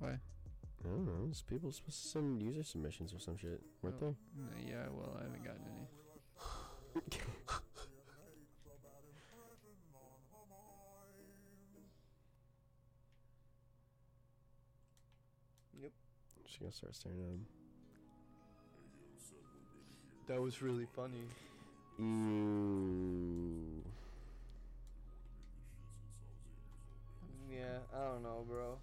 Why? 0.00 0.10
I 0.10 0.18
don't 0.84 1.06
know. 1.06 1.26
It's 1.30 1.40
people 1.40 1.72
supposed 1.72 2.02
to 2.02 2.08
send 2.08 2.42
user 2.42 2.62
submissions 2.62 3.14
or 3.14 3.18
some 3.18 3.38
shit, 3.38 3.58
weren't 3.82 3.96
Oh. 4.02 4.14
they? 4.36 4.42
No, 4.42 4.48
yeah, 4.78 4.84
well, 4.92 5.16
I 5.18 5.22
haven't 5.22 5.44
gotten 5.44 5.62
any. 5.66 5.88
Yep. 15.82 15.92
Just 16.46 16.60
gonna 16.60 16.72
start 16.72 16.94
staring 16.94 17.18
at 17.20 17.26
them. 17.26 17.46
That 20.28 20.40
was 20.42 20.60
really 20.60 20.86
funny. 20.94 21.24
Ew. 21.98 23.47
I 27.98 28.04
don't 28.04 28.22
know, 28.22 28.44
bro. 28.48 28.78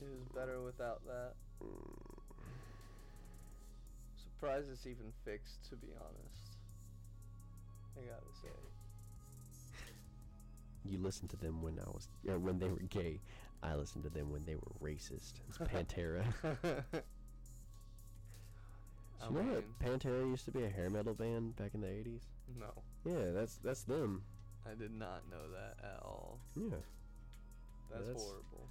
It 0.00 0.08
was 0.08 0.26
better 0.34 0.60
without 0.60 1.00
that. 1.06 1.34
Surprised 4.16 4.66
it's 4.72 4.86
even 4.86 5.12
fixed, 5.24 5.68
to 5.70 5.76
be 5.76 5.88
honest. 6.00 6.56
I 7.96 8.00
gotta 8.00 8.32
say. 8.42 8.48
You 10.84 10.98
listened 10.98 11.30
to 11.30 11.36
them 11.36 11.62
when 11.62 11.78
I 11.78 11.88
was, 11.90 12.08
or 12.26 12.38
when 12.38 12.58
they 12.58 12.68
were 12.68 12.82
gay. 12.88 13.20
I 13.62 13.74
listened 13.74 14.04
to 14.04 14.10
them 14.10 14.32
when 14.32 14.44
they 14.46 14.54
were 14.56 14.72
racist. 14.82 15.34
It's 15.48 15.58
Pantera. 15.72 16.24
I 19.22 19.28
you 19.28 19.34
know 19.34 19.54
that 19.54 19.78
Pantera 19.78 20.28
used 20.28 20.46
to 20.46 20.50
be 20.50 20.64
a 20.64 20.68
hair 20.70 20.88
metal 20.88 21.12
band 21.14 21.54
back 21.56 21.72
in 21.74 21.82
the 21.82 21.86
'80s? 21.86 22.22
no, 22.58 22.72
Yeah, 23.04 23.30
that's 23.32 23.56
that's 23.62 23.82
them. 23.82 24.22
I 24.66 24.74
did 24.74 24.92
not 24.92 25.22
know 25.30 25.50
that 25.52 25.76
at 25.84 26.00
all. 26.02 26.38
Yeah, 26.56 26.78
That's, 27.90 28.04
That's- 28.06 28.22
horrible. 28.22 28.68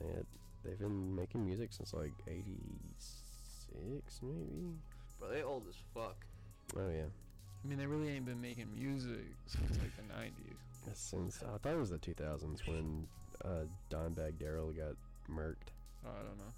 they 0.00 0.08
had, 0.08 0.26
they've 0.64 0.78
been 0.78 1.14
making 1.14 1.44
music 1.44 1.72
since 1.72 1.92
like 1.94 2.12
'86, 2.26 4.20
maybe. 4.22 4.74
Bro, 5.18 5.28
they 5.30 5.42
old 5.42 5.66
as 5.68 5.76
fuck. 5.94 6.16
Oh 6.76 6.88
yeah, 6.88 7.04
I 7.64 7.68
mean, 7.68 7.78
they 7.78 7.86
really 7.86 8.10
ain't 8.10 8.24
been 8.26 8.40
making 8.40 8.72
music 8.74 9.26
since 9.46 9.78
like 9.78 9.96
the 9.96 10.02
90s. 10.14 10.56
Since 10.94 11.42
I 11.42 11.58
thought 11.58 11.74
it 11.74 11.78
was 11.78 11.90
the 11.90 11.98
2000s 11.98 12.66
when 12.66 13.06
uh, 13.44 13.64
Dimebag 13.90 14.38
Darrell 14.38 14.72
got 14.72 14.94
murked. 15.30 15.72
Oh, 16.06 16.10
I 16.10 16.22
don't 16.22 16.38
know. 16.38 16.52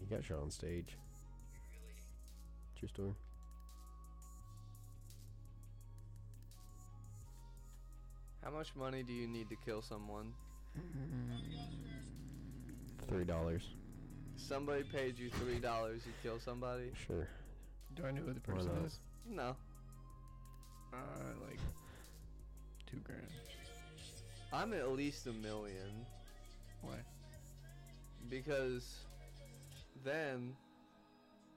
He 0.00 0.06
got 0.06 0.24
shot 0.24 0.40
on 0.40 0.50
stage. 0.50 0.96
True 2.78 2.88
story. 2.88 3.14
How 8.42 8.50
much 8.50 8.74
money 8.76 9.02
do 9.02 9.12
you 9.12 9.26
need 9.26 9.48
to 9.50 9.56
kill 9.64 9.82
someone? 9.82 10.32
Three 13.08 13.24
dollars. 13.24 13.62
Somebody 14.36 14.82
paid 14.84 15.18
you 15.18 15.30
three 15.30 15.58
dollars, 15.58 16.02
you 16.06 16.12
kill 16.22 16.38
somebody? 16.38 16.90
Sure. 17.06 17.28
Do 17.96 18.04
I 18.04 18.10
know 18.10 18.20
who 18.22 18.32
the 18.34 18.40
Why 18.46 18.54
person 18.54 18.74
not? 18.74 18.84
is? 18.84 18.98
No. 19.28 19.56
Uh, 20.92 20.96
like 21.48 21.58
two 22.90 22.98
grand. 23.04 23.26
I'm 24.52 24.72
at 24.72 24.90
least 24.92 25.26
a 25.26 25.32
million 25.32 26.06
Why? 26.82 26.94
because 28.30 28.96
then 30.04 30.54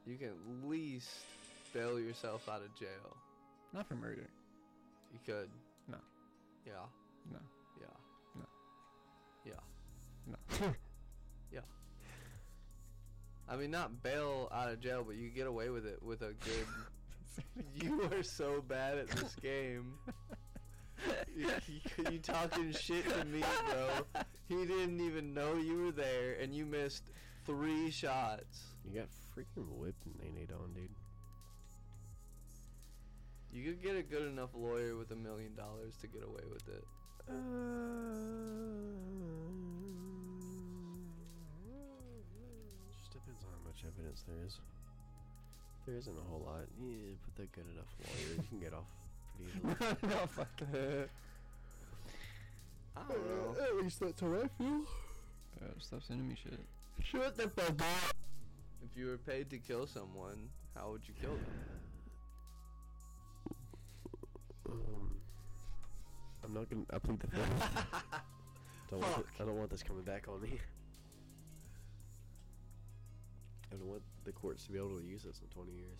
you 0.05 0.17
can 0.17 0.29
at 0.29 0.69
least 0.69 1.09
bail 1.73 1.99
yourself 1.99 2.49
out 2.49 2.61
of 2.61 2.73
jail. 2.77 3.15
Not 3.73 3.87
for 3.87 3.95
murder. 3.95 4.27
You 5.13 5.19
could. 5.25 5.49
No. 5.87 5.97
Yeah. 6.65 6.73
Yeah. 10.59 10.67
Yeah. 11.53 11.59
I 13.49 13.57
mean, 13.57 13.71
not 13.71 14.01
bail 14.01 14.49
out 14.53 14.69
of 14.69 14.79
jail, 14.79 15.03
but 15.05 15.17
you 15.17 15.29
get 15.29 15.47
away 15.47 15.69
with 15.69 15.85
it 15.85 16.01
with 16.01 16.21
a 16.21 16.33
good. 16.45 16.65
you 17.75 18.03
are 18.11 18.23
so 18.23 18.63
bad 18.65 18.97
at 18.97 19.09
this 19.09 19.35
game. 19.35 19.95
you, 21.35 21.49
you, 21.67 22.11
you 22.11 22.19
talking 22.19 22.71
shit 22.71 23.07
to 23.09 23.25
me, 23.25 23.43
bro. 23.69 24.23
He 24.47 24.65
didn't 24.65 25.01
even 25.01 25.33
know 25.33 25.55
you 25.55 25.83
were 25.83 25.91
there, 25.91 26.37
and 26.41 26.55
you 26.55 26.65
missed 26.65 27.03
three 27.45 27.91
shots. 27.91 28.61
You 28.85 28.99
got 28.99 29.09
freaking 29.35 29.67
whipped 29.77 30.05
and 30.05 30.15
ain't 30.21 30.51
on, 30.51 30.73
dude. 30.73 30.89
You 33.53 33.63
could 33.65 33.83
get 33.83 33.97
a 33.97 34.03
good 34.03 34.23
enough 34.23 34.51
lawyer 34.53 34.95
with 34.95 35.11
a 35.11 35.15
million 35.15 35.55
dollars 35.55 35.95
to 36.01 36.07
get 36.07 36.23
away 36.23 36.43
with 36.49 36.67
it. 36.69 36.85
Just 37.27 37.41
on 44.11 44.17
how 44.17 44.19
much 44.19 44.19
evidence 44.19 44.23
there 44.27 44.45
is. 44.45 44.59
There 45.87 45.97
isn't 45.97 46.17
a 46.17 46.29
whole 46.29 46.43
lot. 46.45 46.67
Yeah, 46.79 47.15
they're 47.37 47.47
good 47.47 47.65
enough 47.73 47.89
lawyer, 47.99 48.35
you 48.37 48.43
can 48.49 48.59
get 48.59 48.73
off 48.73 48.85
pretty 49.35 49.51
easily. 49.57 49.97
no, 50.15 50.27
fuck 50.27 50.57
that. 50.71 51.09
I 52.95 53.01
don't 53.07 53.29
know. 53.29 53.55
At 53.61 53.83
least 53.83 53.99
that's 53.99 54.21
how 54.21 54.27
I 54.27 54.47
feel. 54.57 54.81
Uh, 55.61 55.73
stop 55.79 56.03
sending 56.03 56.27
me 56.27 56.35
shit. 56.41 56.59
Shut 57.03 57.37
the 57.37 57.49
fuck 57.49 57.69
up. 57.69 58.15
If 58.83 58.97
you 58.97 59.07
were 59.07 59.17
paid 59.17 59.49
to 59.51 59.57
kill 59.57 59.87
someone, 59.87 60.49
how 60.75 60.91
would 60.91 61.01
you 61.07 61.13
kill 61.21 61.31
them? 61.31 61.45
Um, 64.69 65.15
I'm 66.43 66.53
not 66.53 66.69
gonna. 66.69 66.83
I 66.93 66.99
plead 66.99 67.19
the 67.19 67.27
fifth. 67.27 67.85
don't 68.89 69.01
want 69.01 69.15
th- 69.15 69.27
I 69.39 69.43
don't 69.45 69.57
want 69.57 69.69
this 69.69 69.83
coming 69.83 70.03
back 70.03 70.27
on 70.27 70.41
me. 70.41 70.59
I 73.71 73.75
don't 73.77 73.87
want 73.87 74.01
the 74.25 74.31
courts 74.31 74.65
to 74.65 74.71
be 74.71 74.77
able 74.77 74.97
to 74.99 75.03
use 75.05 75.23
this 75.23 75.41
in 75.41 75.47
20 75.47 75.71
years. 75.71 75.99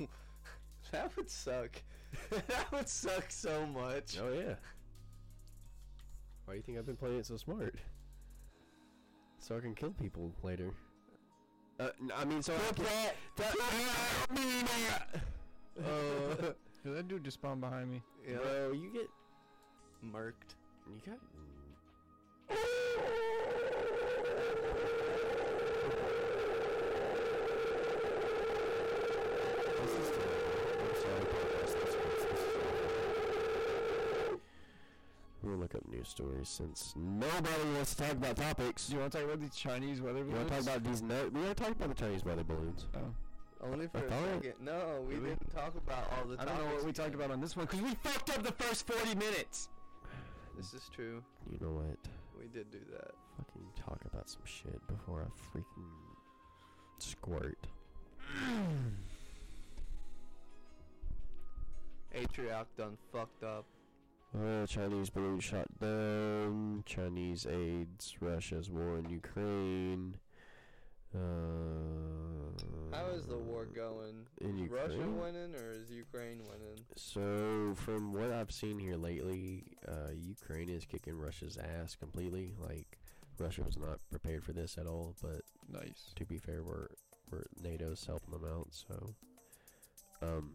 that 0.92 1.16
would 1.16 1.30
suck. 1.30 1.82
that 2.30 2.72
would 2.72 2.88
suck 2.88 3.26
so 3.30 3.66
much. 3.66 4.18
Oh 4.20 4.32
yeah. 4.32 4.54
Why 6.44 6.54
do 6.54 6.56
you 6.56 6.62
think 6.62 6.78
I've 6.78 6.86
been 6.86 6.96
playing 6.96 7.18
it 7.18 7.26
so 7.26 7.36
smart? 7.36 7.74
So 9.38 9.56
I 9.56 9.60
can 9.60 9.74
kill 9.74 9.90
people 9.90 10.32
later. 10.42 10.70
Uh, 11.78 11.88
n- 12.00 12.12
I 12.14 12.24
mean, 12.24 12.42
so 12.42 12.54
I 12.54 12.72
can. 12.72 12.86
Uh, 15.78 16.52
Yo, 16.84 16.92
that 16.92 17.08
dude 17.08 17.24
just 17.24 17.38
spawned 17.38 17.60
behind 17.60 17.90
me. 17.90 18.02
Yeah. 18.28 18.36
bro, 18.36 18.72
you 18.72 18.92
get 18.92 19.08
Murked. 20.04 20.56
you 20.86 21.00
got. 21.06 21.18
We'll 35.42 35.56
look 35.56 35.74
up 35.74 35.80
news 35.90 36.08
stories 36.08 36.48
since 36.50 36.92
nobody 36.96 37.64
wants 37.74 37.94
to 37.94 38.02
talk 38.02 38.12
about 38.12 38.36
topics. 38.36 38.88
Do 38.88 38.94
you 38.94 39.00
want 39.00 39.12
to 39.12 39.18
talk 39.18 39.26
about 39.26 39.40
these 39.40 39.54
Chinese 39.56 40.00
weather 40.02 40.22
balloons? 40.22 40.32
You 40.32 40.36
want 40.36 40.48
to 40.48 40.54
talk 40.54 40.62
about 40.64 40.84
these? 40.84 41.00
No, 41.02 41.30
we 41.32 41.46
are 41.46 41.54
talking 41.54 41.72
about 41.80 41.88
the 41.88 41.94
Chinese 41.94 42.24
weather 42.26 42.44
balloons. 42.44 42.86
Oh. 42.94 42.98
Only 43.72 43.88
for 43.88 43.98
a 43.98 44.02
thought- 44.02 44.42
second. 44.42 44.54
No, 44.60 45.02
we 45.08 45.14
Really? 45.14 45.30
didn't 45.30 45.50
talk 45.54 45.74
about 45.76 46.12
all 46.12 46.24
the 46.26 46.40
I 46.40 46.44
don't 46.44 46.56
know 46.58 46.64
what 46.64 46.70
topics 46.70 46.84
we 46.84 46.92
talked 46.92 47.08
again. 47.08 47.20
about 47.20 47.30
on 47.30 47.40
this 47.40 47.56
one 47.56 47.66
because 47.66 47.80
we 47.80 47.94
fucked 47.94 48.30
up 48.30 48.42
the 48.42 48.52
first 48.52 48.86
40 48.86 49.14
minutes. 49.14 49.68
This 50.56 50.74
is 50.74 50.88
true. 50.94 51.22
You 51.50 51.58
know 51.60 51.72
what? 51.72 51.96
We 52.40 52.48
did 52.48 52.70
do 52.70 52.78
that. 52.92 53.10
Fucking 53.36 53.68
talk 53.76 54.00
about 54.10 54.30
some 54.30 54.42
shit 54.44 54.80
before 54.88 55.22
I 55.22 55.26
freaking 55.56 55.92
squirt. 56.98 57.66
Atrioc 62.16 62.66
done 62.76 62.96
fucked 63.12 63.44
up. 63.44 63.64
Uh, 64.34 64.66
Chinese 64.66 65.10
balloon 65.10 65.38
shot 65.40 65.68
down. 65.80 66.82
Chinese 66.86 67.46
aids. 67.46 68.16
Russia's 68.20 68.70
war 68.70 68.98
in 68.98 69.10
Ukraine. 69.10 70.16
Uh, 71.14 71.18
How 72.92 73.06
is 73.08 73.26
the 73.26 73.36
war 73.36 73.66
going? 73.66 74.26
in 74.40 74.64
Is 74.64 74.70
Russia 74.70 75.08
winning 75.08 75.54
or 75.54 75.72
is 75.72 75.90
Ukraine 75.90 76.38
winning? 76.38 76.84
So, 76.96 77.74
from 77.76 78.12
what 78.12 78.32
I've 78.32 78.50
seen 78.52 78.78
here 78.78 78.96
lately, 78.96 79.64
uh, 79.86 80.12
Ukraine 80.14 80.68
is 80.68 80.84
kicking 80.84 81.16
Russia's 81.18 81.56
ass 81.56 81.94
completely. 81.94 82.52
Like, 82.58 82.98
Russia 83.38 83.62
was 83.62 83.78
not 83.78 83.98
prepared 84.10 84.44
for 84.44 84.52
this 84.52 84.76
at 84.78 84.86
all. 84.86 85.14
But 85.22 85.42
Nice. 85.68 86.12
to 86.16 86.24
be 86.24 86.38
fair, 86.38 86.62
we're 86.62 86.88
we're 87.30 87.44
NATO's 87.62 88.04
helping 88.04 88.32
them 88.32 88.44
out. 88.50 88.68
So, 88.70 89.14
um, 90.22 90.52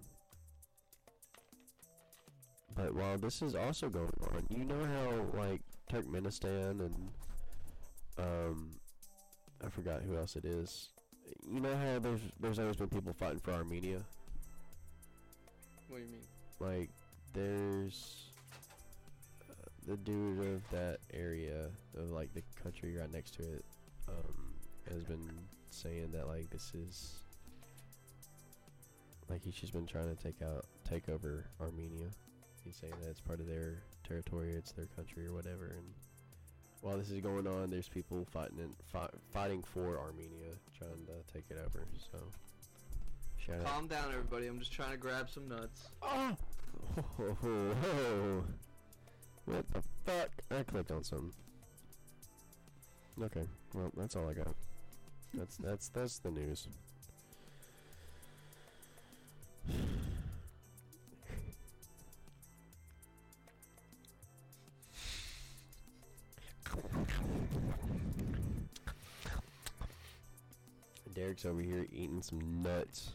but 2.76 2.94
while 2.94 3.18
this 3.18 3.42
is 3.42 3.56
also 3.56 3.90
going 3.90 4.12
on, 4.34 4.46
you 4.50 4.66
know 4.66 4.84
how 4.84 5.40
like 5.40 5.62
Turkmenistan 5.92 6.82
and 6.86 7.10
um, 8.18 8.72
I 9.66 9.70
forgot 9.70 10.02
who 10.02 10.18
else 10.18 10.36
it 10.36 10.46
is. 10.46 10.90
You 11.52 11.60
know 11.60 11.76
how 11.76 12.00
there's 12.00 12.22
there's 12.40 12.60
always 12.60 12.76
been 12.76 12.90
people 12.90 13.14
fighting 13.14 13.40
for 13.40 13.52
Armenia. 13.52 14.02
What 15.88 15.98
do 15.98 16.04
you 16.04 16.10
mean? 16.10 16.22
Like, 16.60 16.90
there's 17.34 18.30
uh, 19.50 19.68
the 19.88 19.98
dude 19.98 20.40
of 20.40 20.62
that 20.72 21.00
area 21.14 21.70
of 21.98 22.10
like 22.12 22.34
the 22.34 22.44
country 22.62 22.96
right 22.96 23.12
next 23.12 23.36
to 23.36 23.44
it 23.44 23.66
um, 24.08 24.54
has 24.92 25.04
been 25.04 25.30
saying 25.70 26.12
that 26.14 26.28
like 26.28 26.50
this 26.50 26.74
is 26.74 27.20
like 29.30 29.44
he's 29.44 29.56
just 29.56 29.74
been 29.74 29.86
trying 29.86 30.16
to 30.16 30.24
take 30.24 30.42
out 30.42 30.66
take 30.90 31.10
over 31.10 31.46
Armenia. 31.60 32.08
He's 32.64 32.76
saying 32.76 32.94
that 33.02 33.10
it's 33.10 33.22
part 33.22 33.40
of 33.40 33.48
their 33.48 33.84
territory, 34.08 34.54
it's 34.56 34.72
their 34.72 34.88
country 34.96 35.28
or 35.28 35.34
whatever. 35.34 35.76
And 35.78 35.86
while 36.82 36.98
this 36.98 37.10
is 37.10 37.22
going 37.22 37.48
on, 37.48 37.70
there's 37.70 37.88
people 37.88 38.26
fighting 38.32 38.60
in, 38.60 38.70
fi- 38.92 39.10
fighting 39.34 39.64
for 39.64 39.98
Armenia, 40.00 40.54
trying 40.78 41.06
to 41.08 41.34
take 41.34 41.46
it 41.50 41.58
over. 41.66 41.86
So 42.12 42.20
shout 43.38 43.62
out. 43.62 43.66
Calm 43.66 43.88
down, 43.88 44.12
everybody. 44.12 44.48
I'm 44.48 44.60
just 44.60 44.72
trying 44.72 44.92
to 44.92 44.98
grab 44.98 45.30
some 45.30 45.48
nuts. 45.48 45.90
Oh! 46.02 46.36
Whoa, 47.18 47.36
whoa. 47.42 48.44
What 49.46 49.66
the 49.74 49.82
fuck? 50.06 50.30
I 50.52 50.64
clicked 50.64 50.92
on 50.92 51.04
something. 51.04 51.34
Okay, 53.22 53.48
well, 53.74 53.92
that's 53.96 54.16
all 54.16 54.30
I 54.30 54.34
got. 54.34 54.56
That's 55.34 55.58
that's 55.58 55.90
that's 55.90 56.20
the 56.20 56.32
news. 56.32 56.68
Derek's 71.16 71.46
over 71.46 71.62
here 71.62 71.88
eating 71.92 72.22
some 72.22 72.62
nuts. 72.62 73.12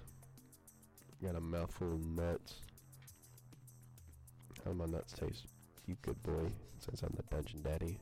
Got 1.23 1.37
a 1.37 1.41
mouthful 1.41 1.93
of 1.93 2.07
nuts. 2.07 2.55
How 4.65 4.71
do 4.73 4.77
my 4.77 4.87
nuts 4.87 5.13
taste? 5.13 5.45
You 5.87 5.97
good 6.03 6.23
boy, 6.23 6.51
since 6.79 7.03
I'm 7.03 7.13
the 7.15 7.23
dungeon 7.35 7.63
daddy. 7.63 7.99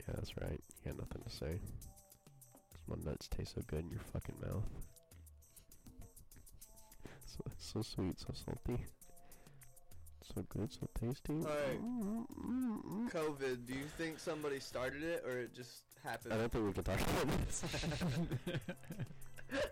Yeah, 0.00 0.14
that's 0.16 0.36
right. 0.38 0.60
You 0.84 0.92
got 0.92 0.98
nothing 0.98 1.22
to 1.22 1.30
say. 1.30 1.60
'Cause 2.72 2.82
my 2.88 2.96
nuts 3.10 3.28
taste 3.28 3.54
so 3.54 3.62
good 3.68 3.84
in 3.84 3.90
your 3.90 4.00
fucking 4.00 4.40
mouth. 4.40 4.64
So, 7.26 7.44
so 7.58 7.82
sweet, 7.82 8.18
so 8.18 8.32
salty. 8.32 8.84
So 10.34 10.42
good, 10.48 10.72
so 10.72 10.88
tasty. 10.98 11.34
Alright. 11.34 11.80
Mm, 11.80 12.26
mm, 12.28 12.84
mm. 12.84 13.10
COVID. 13.12 13.66
Do 13.66 13.74
you 13.74 13.86
think 13.98 14.18
somebody 14.18 14.58
started 14.58 15.02
it 15.02 15.22
or 15.24 15.38
it 15.38 15.54
just 15.54 15.82
I 16.06 16.36
don't 16.36 16.52
think 16.52 16.66
we 16.66 16.72
can 16.72 16.84
talk 16.84 17.00
about 17.00 17.46
this. 17.46 17.64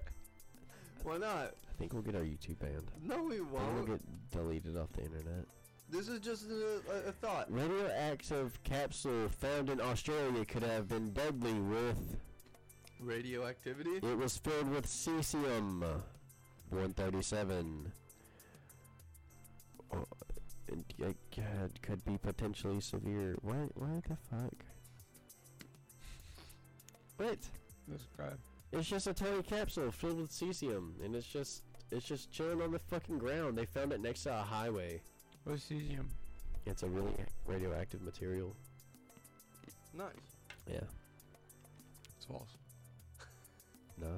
Why 1.03 1.19
not? 1.19 1.55
I 1.69 1.79
think 1.79 1.93
we'll 1.93 2.03
get 2.03 2.15
our 2.15 2.23
YouTube 2.23 2.59
banned. 2.59 2.91
No, 3.03 3.23
we 3.25 3.37
think 3.37 3.51
we'll 3.53 3.85
get 3.85 4.31
deleted 4.31 4.77
off 4.77 4.93
the 4.93 5.03
internet. 5.03 5.47
This 5.91 6.09
is 6.09 6.21
just 6.21 6.47
a, 6.49 7.09
a, 7.09 7.13
thought. 7.13 7.53
Radioactive 7.53 8.59
capsule 8.65 9.29
found 9.29 9.69
in 9.69 9.79
Australia 9.81 10.45
could 10.47 10.63
have 10.63 10.89
been 10.89 11.13
deadly 11.13 11.53
with. 11.53 12.17
Radioactivity. 12.99 13.91
It 13.97 14.17
was 14.17 14.39
filled 14.39 14.71
with 14.71 14.87
cesium 14.87 15.81
137. 16.71 17.93
Oh, 19.95 20.07
and 20.69 20.85
it 20.99 21.17
could, 21.31 21.83
could 21.83 22.05
be 22.07 22.17
potentially 22.17 22.81
severe. 22.81 23.37
What? 23.43 23.77
What 23.77 24.05
the 24.05 24.17
fuck? 24.31 24.65
What? 27.23 27.39
Describe. 27.89 28.39
It's 28.73 28.89
just 28.89 29.07
a 29.07 29.15
tiny 29.15 29.43
capsule 29.43 29.93
filled 29.93 30.21
with 30.21 30.31
cesium, 30.33 30.93
and 31.05 31.15
it's 31.15 31.27
just 31.27 31.63
it's 31.93 32.05
just 32.07 32.33
chilling 32.33 32.61
on 32.61 32.73
the 32.73 32.79
fucking 32.81 33.19
ground. 33.19 33.57
They 33.57 33.65
found 33.67 33.93
it 33.93 34.01
next 34.01 34.25
to 34.25 34.31
a 34.35 34.43
highway. 34.43 35.01
What's 35.45 35.67
cesium? 35.67 36.07
It's 36.67 36.83
a 36.83 36.89
really 36.89 37.13
radioactive 37.47 38.03
material. 38.03 38.57
Nice. 39.97 40.09
Yeah. 40.69 40.81
It's 42.17 42.27
false. 42.27 42.49
No. 44.01 44.09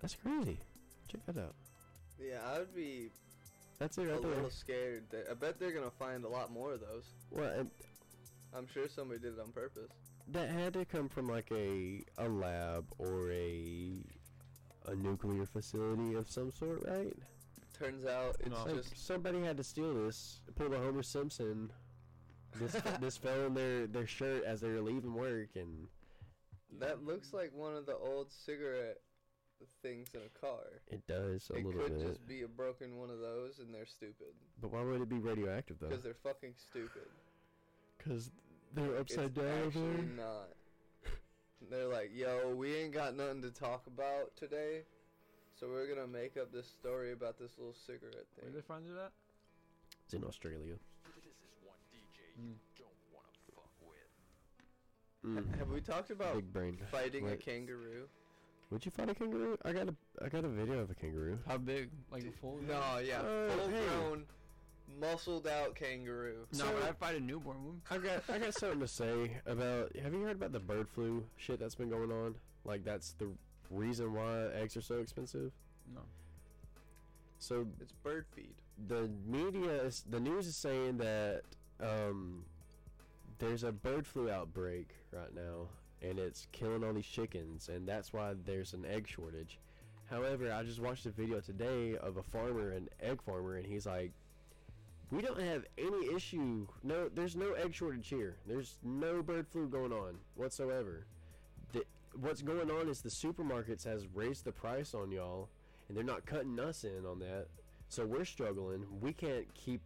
That's 0.00 0.16
crazy. 0.16 0.58
Check 1.06 1.20
that 1.26 1.38
out. 1.38 1.54
Yeah, 2.18 2.38
I 2.52 2.58
would 2.58 2.74
be 2.74 3.10
That's 3.78 3.96
it 3.98 4.04
a 4.04 4.06
there. 4.06 4.16
little 4.16 4.50
scared. 4.50 5.04
I 5.30 5.34
bet 5.34 5.60
they're 5.60 5.70
gonna 5.72 5.90
find 5.90 6.24
a 6.24 6.28
lot 6.28 6.50
more 6.50 6.72
of 6.72 6.80
those. 6.80 7.04
Well, 7.30 7.66
I'm 8.56 8.66
sure 8.66 8.88
somebody 8.88 9.20
did 9.20 9.34
it 9.34 9.40
on 9.40 9.52
purpose. 9.52 9.92
That 10.32 10.50
had 10.50 10.72
to 10.74 10.84
come 10.84 11.08
from 11.08 11.26
like 11.26 11.50
a 11.52 12.02
a 12.18 12.28
lab 12.28 12.86
or 12.98 13.30
a 13.32 14.02
a 14.86 14.94
nuclear 14.94 15.44
facility 15.46 16.14
of 16.14 16.30
some 16.30 16.52
sort, 16.52 16.82
right? 16.86 17.14
Turns 17.78 18.04
out 18.06 18.36
it's 18.40 18.48
No. 18.50 18.64
Like, 18.64 18.74
just 18.76 19.06
somebody 19.06 19.40
had 19.42 19.56
to 19.56 19.64
steal 19.64 19.94
this, 19.94 20.40
pull 20.56 20.68
the 20.68 20.78
Homer 20.78 21.02
Simpson. 21.02 21.70
This 22.60 22.72
this 23.00 23.16
fell 23.16 23.46
in 23.46 23.54
their 23.54 23.86
their 23.86 24.06
shirt 24.06 24.44
as 24.44 24.60
they 24.60 24.68
were 24.68 24.80
leaving 24.80 25.14
work, 25.14 25.50
and 25.56 25.86
that 26.80 27.04
looks 27.04 27.32
like 27.32 27.52
one 27.54 27.74
of 27.76 27.86
the 27.86 27.96
old 27.96 28.32
cigarette 28.32 28.98
things 29.82 30.08
in 30.14 30.20
a 30.20 30.38
car. 30.40 30.60
it 30.86 31.04
does 31.08 31.50
a 31.52 31.56
it 31.56 31.66
little 31.66 31.82
could 31.82 31.98
just 31.98 32.24
be 32.26 32.42
a 32.42 32.48
broken 32.48 32.96
one 32.96 33.10
of 33.10 33.18
those, 33.18 33.58
and 33.58 33.74
they're 33.74 33.86
stupid 33.86 34.28
But 34.60 34.72
why 34.72 34.82
would 34.84 35.00
it 35.00 35.08
be 35.08 35.18
radioactive 35.18 35.78
though? 35.80 35.88
because 35.88 36.04
they're 36.04 36.14
fucking 36.14 36.54
stupid. 36.56 37.08
Because 37.96 38.30
they're 38.74 38.96
upside 38.98 39.26
it's 39.26 39.34
down 39.36 39.46
over 39.46 39.66
actually 39.66 39.82
there. 39.96 40.16
not. 40.16 40.48
They're 41.70 41.88
like, 41.88 42.10
yo, 42.14 42.54
we 42.54 42.74
ain't 42.76 42.92
got 42.94 43.16
nothing 43.16 43.42
to 43.42 43.50
talk 43.50 43.86
about 43.86 44.34
today, 44.36 44.82
so 45.58 45.66
we're 45.68 45.86
gonna 45.92 46.06
make 46.06 46.36
up 46.36 46.52
this 46.52 46.66
story 46.68 47.12
about 47.12 47.38
this 47.38 47.50
little 47.58 47.74
cigarette 47.86 48.26
thing. 48.36 48.44
Where 48.44 48.52
thing. 48.52 48.54
they 48.54 48.60
find 48.62 48.84
it 48.86 48.98
at? 48.98 49.12
It's 50.04 50.14
in 50.14 50.24
Australia. 50.24 50.74
Mm. 55.26 55.58
Have 55.58 55.68
we 55.70 55.80
talked 55.80 56.10
about 56.10 56.36
Big 56.36 56.52
brain. 56.52 56.78
fighting 56.92 57.24
a 57.26 57.30
Wait. 57.30 57.44
kangaroo? 57.44 58.06
Would 58.70 58.84
you 58.84 58.90
fight 58.92 59.10
a 59.10 59.14
kangaroo? 59.14 59.58
I 59.64 59.72
got 59.72 59.88
a 59.88 59.94
I 60.24 60.28
got 60.28 60.44
a 60.44 60.48
video 60.48 60.78
of 60.78 60.90
a 60.90 60.94
kangaroo. 60.94 61.38
How 61.46 61.58
big? 61.58 61.90
Like 62.12 62.22
a 62.24 62.30
full? 62.40 62.58
No, 62.66 62.98
yeah, 63.04 63.20
Uh, 63.20 63.48
full 63.50 63.68
hey. 63.68 63.84
grown, 63.88 64.24
muscled 65.00 65.46
out 65.46 65.74
kangaroo. 65.74 66.46
No, 66.52 66.58
So- 66.58 66.72
but 66.72 66.82
I 66.82 66.92
fight 66.92 67.16
a 67.16 67.20
newborn 67.20 67.64
one. 67.64 67.82
I 67.90 67.98
got 67.98 68.22
I 68.28 68.38
got 68.38 68.54
something 68.54 68.80
to 68.80 68.88
say 68.88 69.36
about. 69.46 69.94
Have 69.96 70.12
you 70.14 70.22
heard 70.22 70.36
about 70.36 70.52
the 70.52 70.60
bird 70.60 70.88
flu 70.88 71.24
shit 71.36 71.58
that's 71.60 71.74
been 71.74 71.90
going 71.90 72.10
on? 72.12 72.34
Like 72.64 72.84
that's 72.84 73.12
the 73.12 73.28
reason 73.70 74.12
why 74.14 74.46
eggs 74.54 74.76
are 74.76 74.82
so 74.82 74.98
expensive. 74.98 75.52
No. 75.94 76.00
So 77.38 77.66
It's 77.80 77.92
bird 77.92 78.26
feed. 78.34 78.54
the 78.88 79.08
media 79.26 79.82
is 79.82 80.04
the 80.08 80.20
news 80.20 80.46
is 80.46 80.56
saying 80.56 80.98
that 80.98 81.42
um 81.80 82.44
there's 83.38 83.62
a 83.64 83.70
bird 83.72 84.06
flu 84.06 84.30
outbreak 84.30 84.88
right 85.12 85.32
now 85.34 85.68
and 86.02 86.18
it's 86.18 86.46
killing 86.52 86.82
all 86.84 86.92
these 86.92 87.06
chickens 87.06 87.68
and 87.68 87.86
that's 87.88 88.12
why 88.12 88.34
there's 88.44 88.72
an 88.74 88.84
egg 88.84 89.06
shortage. 89.06 89.58
However, 90.10 90.50
I 90.52 90.62
just 90.62 90.80
watched 90.80 91.06
a 91.06 91.10
video 91.10 91.40
today 91.40 91.96
of 91.96 92.16
a 92.16 92.22
farmer, 92.22 92.70
an 92.70 92.88
egg 93.00 93.20
farmer, 93.20 93.56
and 93.56 93.66
he's 93.66 93.84
like, 93.84 94.12
"We 95.10 95.22
don't 95.22 95.40
have 95.40 95.64
any 95.78 96.14
issue. 96.14 96.66
No, 96.82 97.08
there's 97.08 97.36
no 97.36 97.52
egg 97.52 97.74
shortage 97.74 98.08
here. 98.08 98.36
There's 98.46 98.76
no 98.82 99.22
bird 99.22 99.46
flu 99.48 99.68
going 99.68 99.92
on 99.92 100.18
whatsoever. 100.34 101.06
The, 101.72 101.84
what's 102.20 102.42
going 102.42 102.70
on 102.70 102.88
is 102.88 103.00
the 103.00 103.08
supermarkets 103.08 103.84
has 103.84 104.06
raised 104.14 104.44
the 104.44 104.52
price 104.52 104.94
on 104.94 105.10
y'all, 105.10 105.48
and 105.88 105.96
they're 105.96 106.04
not 106.04 106.26
cutting 106.26 106.58
us 106.60 106.84
in 106.84 107.06
on 107.06 107.18
that. 107.20 107.46
So 107.88 108.04
we're 108.04 108.26
struggling. 108.26 108.84
We 109.00 109.12
can't 109.12 109.52
keep 109.54 109.80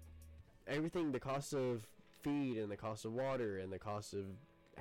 everything. 0.66 1.12
The 1.12 1.20
cost 1.20 1.54
of 1.54 1.86
feed 2.22 2.58
and 2.58 2.70
the 2.70 2.76
cost 2.76 3.04
of 3.04 3.12
water 3.12 3.58
and 3.58 3.72
the 3.72 3.78
cost 3.78 4.14
of 4.14 4.24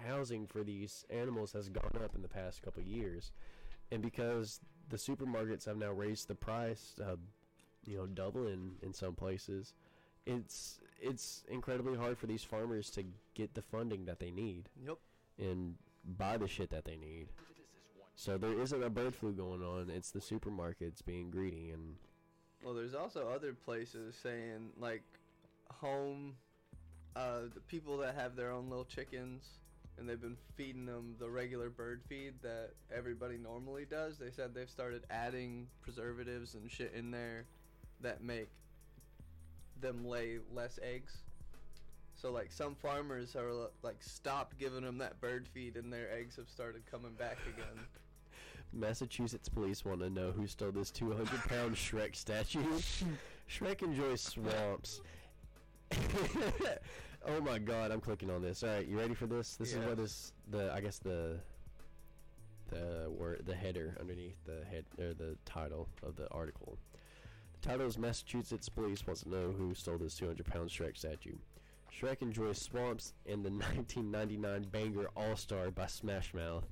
housing 0.07 0.47
for 0.47 0.63
these 0.63 1.05
animals 1.09 1.51
has 1.53 1.69
gone 1.69 2.01
up 2.03 2.15
in 2.15 2.21
the 2.21 2.27
past 2.27 2.61
couple 2.61 2.81
years, 2.81 3.31
and 3.91 4.01
because 4.01 4.59
the 4.89 4.97
supermarkets 4.97 5.65
have 5.65 5.77
now 5.77 5.91
raised 5.91 6.27
the 6.27 6.35
price, 6.35 6.95
uh, 7.03 7.15
you 7.85 7.97
know, 7.97 8.05
doubling 8.07 8.71
in 8.81 8.93
some 8.93 9.13
places, 9.13 9.73
it's 10.25 10.79
it's 10.99 11.43
incredibly 11.49 11.97
hard 11.97 12.17
for 12.17 12.27
these 12.27 12.43
farmers 12.43 12.89
to 12.91 13.03
get 13.33 13.53
the 13.55 13.61
funding 13.61 14.05
that 14.05 14.19
they 14.19 14.29
need 14.31 14.69
Yep. 14.85 14.97
and 15.39 15.75
buy 16.17 16.37
the 16.37 16.47
shit 16.47 16.69
that 16.69 16.85
they 16.85 16.95
need. 16.95 17.27
So 18.15 18.37
there 18.37 18.53
isn't 18.61 18.83
a 18.83 18.89
bird 18.89 19.15
flu 19.15 19.31
going 19.31 19.63
on. 19.63 19.89
It's 19.89 20.11
the 20.11 20.19
supermarkets 20.19 21.03
being 21.03 21.31
greedy 21.31 21.71
and 21.71 21.95
Well, 22.63 22.75
there's 22.75 22.93
also 22.93 23.29
other 23.29 23.53
places 23.53 24.15
saying 24.21 24.73
like 24.77 25.01
home, 25.79 26.35
uh, 27.15 27.43
the 27.53 27.61
people 27.61 27.97
that 27.97 28.13
have 28.15 28.35
their 28.35 28.51
own 28.51 28.69
little 28.69 28.85
chickens, 28.85 29.43
and 29.97 30.07
they've 30.07 30.21
been 30.21 30.37
feeding 30.55 30.85
them 30.85 31.15
the 31.19 31.29
regular 31.29 31.69
bird 31.71 32.01
feed 32.07 32.33
that 32.43 32.71
everybody 32.95 33.37
normally 33.37 33.85
does. 33.85 34.17
They 34.19 34.29
said 34.31 34.53
they've 34.53 34.69
started 34.69 35.03
adding 35.09 35.67
preservatives 35.81 36.53
and 36.53 36.69
shit 36.69 36.93
in 36.93 37.09
there 37.09 37.45
that 38.01 38.23
make 38.23 38.49
them 39.79 40.05
lay 40.05 40.39
less 40.53 40.79
eggs. 40.83 41.17
So 42.15 42.31
like 42.31 42.51
some 42.51 42.75
farmers 42.75 43.35
are 43.35 43.69
like 43.81 44.01
stopped 44.01 44.59
giving 44.59 44.83
them 44.83 44.99
that 44.99 45.19
bird 45.21 45.47
feed, 45.47 45.75
and 45.75 45.91
their 45.91 46.11
eggs 46.11 46.35
have 46.35 46.49
started 46.49 46.83
coming 46.89 47.13
back 47.13 47.37
again. 47.47 47.85
Massachusetts 48.73 49.49
police 49.49 49.83
want 49.83 49.99
to 49.99 50.09
know 50.09 50.31
who 50.31 50.47
stole 50.47 50.71
this 50.71 50.91
200 50.91 51.27
pound 51.49 51.75
Shrek 51.75 52.15
statue. 52.15 52.63
Shrek 53.49 53.81
enjoys 53.81 54.21
swamps. 54.21 55.01
oh 57.27 57.41
my 57.41 57.59
god, 57.59 57.91
I'm 57.91 57.99
clicking 57.99 58.29
on 58.29 58.41
this. 58.41 58.63
All 58.63 58.69
right, 58.69 58.87
you 58.87 58.97
ready 58.97 59.13
for 59.13 59.25
this? 59.25 59.55
This 59.55 59.73
is 59.73 59.85
what 59.85 59.99
is 59.99 60.31
the 60.49 60.71
I 60.71 60.79
guess 60.79 60.99
the 60.99 61.39
the 62.69 63.09
word 63.09 63.43
the 63.45 63.55
header 63.55 63.97
underneath 63.99 64.37
the 64.45 64.63
head 64.69 64.85
or 64.97 65.13
the 65.13 65.35
title 65.43 65.89
of 66.03 66.15
the 66.15 66.29
article. 66.29 66.77
The 67.61 67.95
Massachusetts 67.99 68.69
police 68.69 69.05
wants 69.05 69.21
to 69.23 69.29
know 69.29 69.51
who 69.55 69.73
stole 69.75 69.97
this 69.97 70.15
200 70.15 70.45
pound 70.45 70.69
Shrek 70.69 70.97
statue. 70.97 71.35
Shrek 71.91 72.21
enjoys 72.21 72.57
swamps 72.59 73.13
and 73.25 73.45
the 73.45 73.49
1999 73.51 74.63
banger 74.71 75.09
All 75.15 75.35
Star 75.35 75.69
by 75.71 75.87
Smash 75.87 76.33
Mouth. 76.33 76.65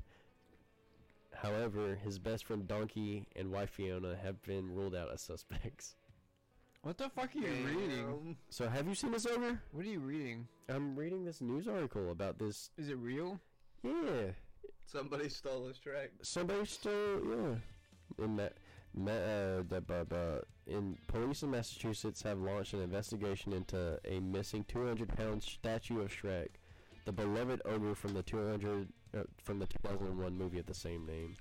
However, 1.36 1.96
his 2.04 2.20
best 2.20 2.46
friend 2.46 2.68
Donkey 2.68 3.26
and 3.36 3.52
wife 3.52 3.70
Fiona 3.70 4.16
have 4.22 4.42
been 4.44 4.74
ruled 4.74 4.96
out 4.96 5.12
as 5.14 5.22
suspects. 5.22 5.96
What 6.82 6.98
the 6.98 7.10
fuck 7.10 7.36
are 7.36 7.40
you 7.40 7.54
reading? 7.66 8.38
So, 8.50 8.68
have 8.70 8.88
you 8.88 8.96
seen 8.96 9.12
this 9.12 9.26
over? 9.26 9.60
What 9.74 9.86
are 9.86 9.90
you 9.90 10.00
reading? 10.00 10.48
I'm 10.70 10.96
reading 10.96 11.26
this 11.26 11.42
news 11.42 11.68
article 11.68 12.10
about 12.12 12.40
this. 12.40 12.72
Is 12.78 12.90
it 12.90 12.98
real? 12.98 13.40
Yeah, 13.84 14.32
Somebody 14.86 15.30
stole 15.30 15.68
his 15.68 15.78
track. 15.78 16.10
somebody 16.22 16.66
stole. 16.66 17.20
Yeah, 17.30 18.24
in 18.26 18.36
that. 18.38 18.54
Ma- 18.94 19.12
uh, 19.12 20.42
in 20.68 20.98
police 21.08 21.44
in 21.44 21.52
Massachusetts 21.52 22.22
have 22.24 22.40
launched 22.40 22.74
an 22.74 22.82
investigation 22.82 23.54
into 23.54 24.00
a 24.06 24.20
missing 24.20 24.66
200 24.68 25.10
pound 25.16 25.44
statue 25.44 26.02
of 26.02 26.12
Shrek, 26.12 26.50
the 27.06 27.12
beloved 27.12 27.62
ogre 27.66 27.96
from 27.96 28.14
the 28.14 28.24
200 28.24 28.88
uh, 29.18 29.24
from 29.44 29.60
the 29.60 29.68
2001 29.68 30.38
movie 30.38 30.60
of 30.60 30.66
the 30.66 30.74
same 30.74 31.06
name. 31.06 31.36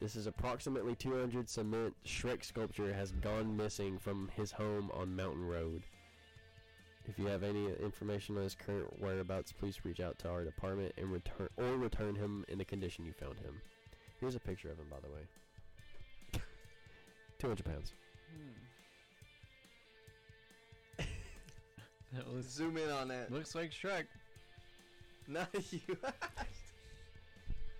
This 0.00 0.16
is 0.16 0.26
approximately 0.26 0.94
200 0.94 1.48
cement 1.48 1.94
Shrek 2.04 2.44
sculpture 2.44 2.92
has 2.92 3.12
gone 3.12 3.56
missing 3.56 3.98
from 3.98 4.30
his 4.36 4.52
home 4.52 4.90
on 4.92 5.16
Mountain 5.16 5.46
Road. 5.46 5.82
If 7.08 7.18
you 7.18 7.26
have 7.26 7.42
any 7.42 7.68
information 7.82 8.36
on 8.36 8.42
his 8.42 8.54
current 8.54 9.00
whereabouts, 9.00 9.52
please 9.52 9.84
reach 9.84 10.00
out 10.00 10.18
to 10.20 10.28
our 10.28 10.44
department 10.44 10.92
and 10.98 11.10
return 11.10 11.48
or 11.56 11.76
return 11.76 12.14
him 12.14 12.44
in 12.48 12.58
the 12.58 12.64
condition 12.64 13.06
you 13.06 13.12
found 13.12 13.38
him. 13.38 13.60
Here's 14.20 14.34
a 14.34 14.40
picture 14.40 14.70
of 14.70 14.78
him, 14.78 14.86
by 14.90 15.00
the 15.00 15.12
way. 15.12 15.22
200 17.38 17.64
pounds. 17.64 17.92
Hmm. 20.98 21.02
That 22.12 22.32
looks, 22.32 22.48
Zoom 22.48 22.76
in 22.78 22.88
on 22.90 23.08
that. 23.08 23.30
looks 23.30 23.54
like 23.54 23.72
Shrek. 23.72 24.04
Not 25.28 25.48
you. 25.72 25.80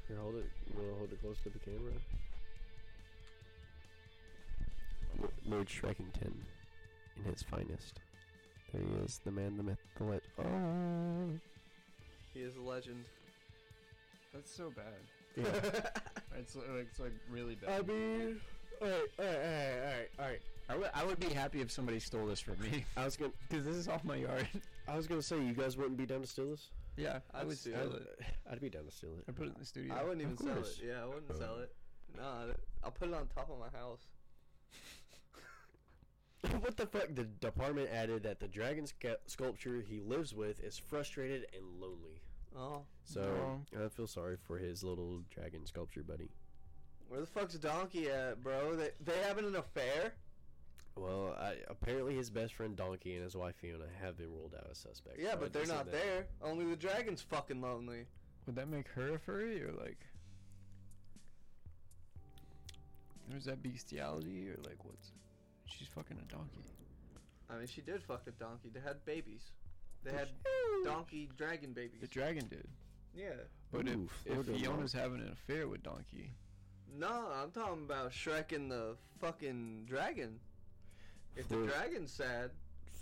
Here, 0.08 0.16
hold 0.20 0.34
it. 0.34 0.46
You 0.68 0.74
want 0.76 0.88
to 0.88 0.94
hold 0.98 1.12
it 1.12 1.20
close 1.22 1.36
to 1.44 1.48
the 1.50 1.58
camera? 1.60 1.92
L- 5.22 5.30
Lord 5.46 5.68
Shrekington, 5.68 6.32
in 7.16 7.24
his 7.32 7.42
finest. 7.44 8.00
There 8.72 8.82
he 8.82 9.04
is, 9.04 9.20
the 9.24 9.30
man, 9.30 9.56
the 9.56 9.62
myth, 9.62 9.78
the 9.96 10.04
lit. 10.04 10.24
Oh. 10.38 11.30
he 12.34 12.40
is 12.40 12.56
a 12.56 12.60
legend. 12.60 13.04
That's 14.34 14.54
so 14.54 14.70
bad. 14.70 14.84
Yeah. 15.36 15.90
It's, 16.38 16.54
li- 16.54 16.62
it's 16.80 17.00
like 17.00 17.14
really 17.30 17.54
bad. 17.54 17.70
I 17.70 17.82
mean, 17.86 18.38
alright, 18.82 19.00
alright, 19.18 19.36
alright, 19.36 19.78
alright, 19.78 20.08
alright. 20.18 20.40
I 20.68 20.76
would, 20.76 20.90
I 20.94 21.04
would 21.04 21.20
be 21.20 21.28
happy 21.32 21.60
if 21.60 21.70
somebody 21.70 22.00
stole 22.00 22.26
this 22.26 22.40
from 22.40 22.60
me. 22.60 22.84
I 22.96 23.04
was 23.04 23.16
gonna, 23.16 23.32
Because 23.48 23.64
this 23.64 23.76
is 23.76 23.88
off 23.88 24.02
my 24.04 24.16
yard. 24.16 24.48
I 24.88 24.96
was 24.96 25.06
gonna 25.06 25.22
say, 25.22 25.36
you 25.40 25.52
guys 25.54 25.76
wouldn't 25.76 25.96
be 25.96 26.06
down 26.06 26.20
to 26.22 26.26
steal 26.26 26.50
this. 26.50 26.68
yeah, 26.96 27.18
I 27.32 27.40
I'd 27.40 27.46
would 27.46 27.58
steal 27.58 27.74
steal 27.78 27.94
it. 27.94 28.16
it. 28.20 28.26
I'd 28.50 28.60
be 28.60 28.68
down 28.70 28.84
to 28.84 28.90
steal 28.90 29.10
it. 29.18 29.24
I 29.28 29.30
it. 29.30 29.36
put 29.36 29.46
it 29.46 29.52
in 29.54 29.60
the 29.60 29.64
studio. 29.66 29.94
I 29.94 30.02
wouldn't 30.02 30.22
even 30.22 30.36
sell 30.38 30.56
it. 30.58 30.80
Yeah, 30.84 31.02
I 31.02 31.06
wouldn't 31.06 31.36
sell 31.36 31.58
it. 31.58 31.72
Nah, 32.16 32.52
I'll 32.82 32.90
put 32.90 33.08
it 33.08 33.14
on 33.14 33.26
top 33.34 33.50
of 33.50 33.58
my 33.60 33.78
house. 33.78 34.00
what 36.60 36.76
the 36.76 36.86
fuck? 36.86 37.08
The 37.14 37.24
department 37.24 37.88
added 37.92 38.22
that 38.24 38.40
the 38.40 38.48
dragon 38.48 38.86
sca- 38.86 39.18
sculpture 39.26 39.82
he 39.86 40.00
lives 40.00 40.34
with 40.34 40.60
is 40.62 40.78
frustrated 40.78 41.46
and 41.56 41.80
lonely. 41.80 42.20
Oh, 42.58 42.82
So 43.04 43.60
I 43.78 43.88
feel 43.88 44.06
sorry 44.06 44.36
for 44.46 44.56
his 44.58 44.82
little 44.82 45.20
dragon 45.30 45.66
sculpture 45.66 46.02
buddy. 46.02 46.30
Where 47.08 47.20
the 47.20 47.26
fuck's 47.26 47.54
Donkey 47.54 48.08
at, 48.08 48.42
bro? 48.42 48.74
They 48.76 48.90
they 49.04 49.18
having 49.26 49.44
an 49.44 49.56
affair? 49.56 50.12
Well, 50.96 51.36
I, 51.38 51.56
apparently 51.68 52.14
his 52.16 52.30
best 52.30 52.54
friend 52.54 52.74
Donkey 52.74 53.14
and 53.16 53.22
his 53.24 53.36
wife 53.36 53.54
Fiona 53.60 53.84
have 54.00 54.16
been 54.16 54.32
ruled 54.32 54.54
out 54.56 54.66
as 54.70 54.78
suspects. 54.78 55.18
Yeah, 55.20 55.34
but 55.38 55.52
they're 55.52 55.66
not 55.66 55.84
that. 55.86 55.92
there. 55.92 56.26
Only 56.42 56.64
the 56.64 56.76
dragon's 56.76 57.20
fucking 57.20 57.60
lonely. 57.60 58.06
Would 58.46 58.56
that 58.56 58.68
make 58.68 58.88
her 58.88 59.14
a 59.14 59.18
furry 59.18 59.62
or 59.62 59.72
like? 59.72 59.98
Or 63.30 63.36
is 63.36 63.44
that 63.44 63.62
bestiality 63.62 64.48
or 64.48 64.56
like 64.64 64.84
what's? 64.84 65.12
She's 65.66 65.88
fucking 65.88 66.16
a 66.16 66.32
donkey. 66.32 66.64
I 67.50 67.58
mean, 67.58 67.66
she 67.66 67.80
did 67.80 68.02
fuck 68.02 68.22
a 68.26 68.30
donkey. 68.32 68.70
They 68.72 68.80
had 68.80 69.04
babies. 69.04 69.50
They 70.04 70.12
had 70.12 70.28
donkey 70.84 71.28
dragon 71.36 71.72
babies. 71.72 72.00
The 72.00 72.06
dragon 72.06 72.46
did. 72.48 72.68
yeah. 73.14 73.30
But 73.72 73.88
Ooh, 73.88 74.08
if, 74.24 74.38
if 74.38 74.46
Fiona's 74.46 74.92
having 74.92 75.20
an 75.20 75.32
affair 75.32 75.66
with 75.66 75.82
Donkey, 75.82 76.32
No, 76.94 77.28
I'm 77.42 77.50
talking 77.50 77.84
about 77.84 78.10
Shrek 78.12 78.52
and 78.52 78.70
the 78.70 78.96
fucking 79.20 79.84
dragon. 79.86 80.38
If 81.36 81.48
the 81.48 81.54
Flor- 81.56 81.66
dragon's 81.66 82.12
sad, 82.12 82.50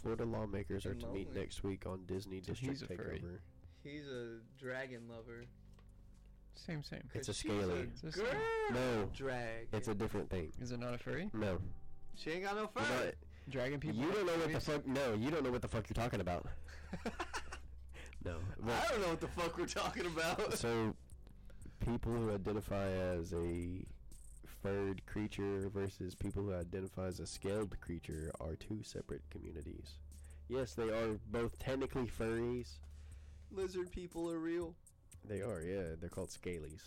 Florida 0.02 0.24
lawmakers 0.24 0.84
are 0.86 0.90
And 0.92 1.00
to 1.00 1.06
meet 1.08 1.32
next 1.34 1.62
week 1.62 1.86
on 1.86 2.04
Disney 2.06 2.40
District 2.40 2.72
he's 2.72 2.82
a 2.82 2.86
furry. 2.88 3.20
Takeover. 3.24 3.38
he's 3.82 4.06
a 4.08 4.38
dragon 4.58 5.08
lover. 5.08 5.44
same 6.56 6.82
same. 6.82 7.02
It's 7.14 7.26
'Cause 7.26 7.36
a 7.36 7.38
scaly. 7.40 7.80
It's 7.80 8.02
a 8.16 8.20
girl 8.20 8.26
scaly. 8.26 8.40
No, 8.72 9.10
drag. 9.14 9.68
it's 9.72 9.88
a 9.88 9.94
different 9.94 10.30
thing. 10.30 10.52
Is 10.60 10.72
it 10.72 10.78
not 10.80 10.94
a 10.94 10.98
furry? 10.98 11.30
No, 11.32 11.58
She 12.16 12.30
ain't 12.30 12.44
got 12.44 12.54
no 12.54 12.60
You're 12.62 12.84
fur. 12.84 13.04
not- 13.06 13.14
Dragon 13.50 13.80
people. 13.80 13.96
you 14.00 14.10
don't 14.12 14.26
know 14.26 14.36
what 14.38 14.52
the 14.52 14.60
fuck. 14.60 14.86
No, 14.86 15.14
you 15.14 15.30
don't 15.30 15.42
know 15.44 15.50
what 15.50 15.62
the 15.62 15.68
fuck 15.68 15.88
you're 15.88 15.94
talking 15.94 16.20
about. 16.20 16.46
No, 18.24 18.38
I 18.66 18.88
don't 18.88 19.02
know 19.02 19.08
what 19.08 19.20
the 19.20 19.28
fuck 19.28 19.58
we're 19.58 19.66
talking 19.66 20.06
about. 20.06 20.54
so 20.54 20.96
people 21.80 22.12
who 22.12 22.32
identify 22.34 22.88
as 22.88 23.32
a 23.32 23.84
furred 24.62 25.04
creature 25.06 25.68
versus 25.74 26.14
people 26.14 26.42
who 26.42 26.54
identify 26.54 27.06
as 27.06 27.20
a 27.20 27.26
scaled 27.26 27.78
creature 27.80 28.30
are 28.40 28.54
two 28.56 28.82
separate 28.82 29.22
communities. 29.30 29.94
Yes, 30.48 30.74
they 30.74 30.84
are 30.90 31.18
both 31.30 31.58
technically 31.58 32.06
furries. 32.06 32.78
Lizard 33.50 33.90
people 33.92 34.30
are 34.30 34.38
real. 34.38 34.74
They 35.26 35.40
are, 35.42 35.60
yeah. 35.62 35.94
They're 36.00 36.08
called 36.10 36.30
scalies. 36.30 36.82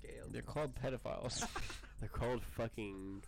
Scale. 0.00 0.26
They're 0.30 0.42
called 0.42 0.72
pedophiles. 0.74 1.44
They're 2.00 2.08
called 2.08 2.42
fucking. 2.42 3.22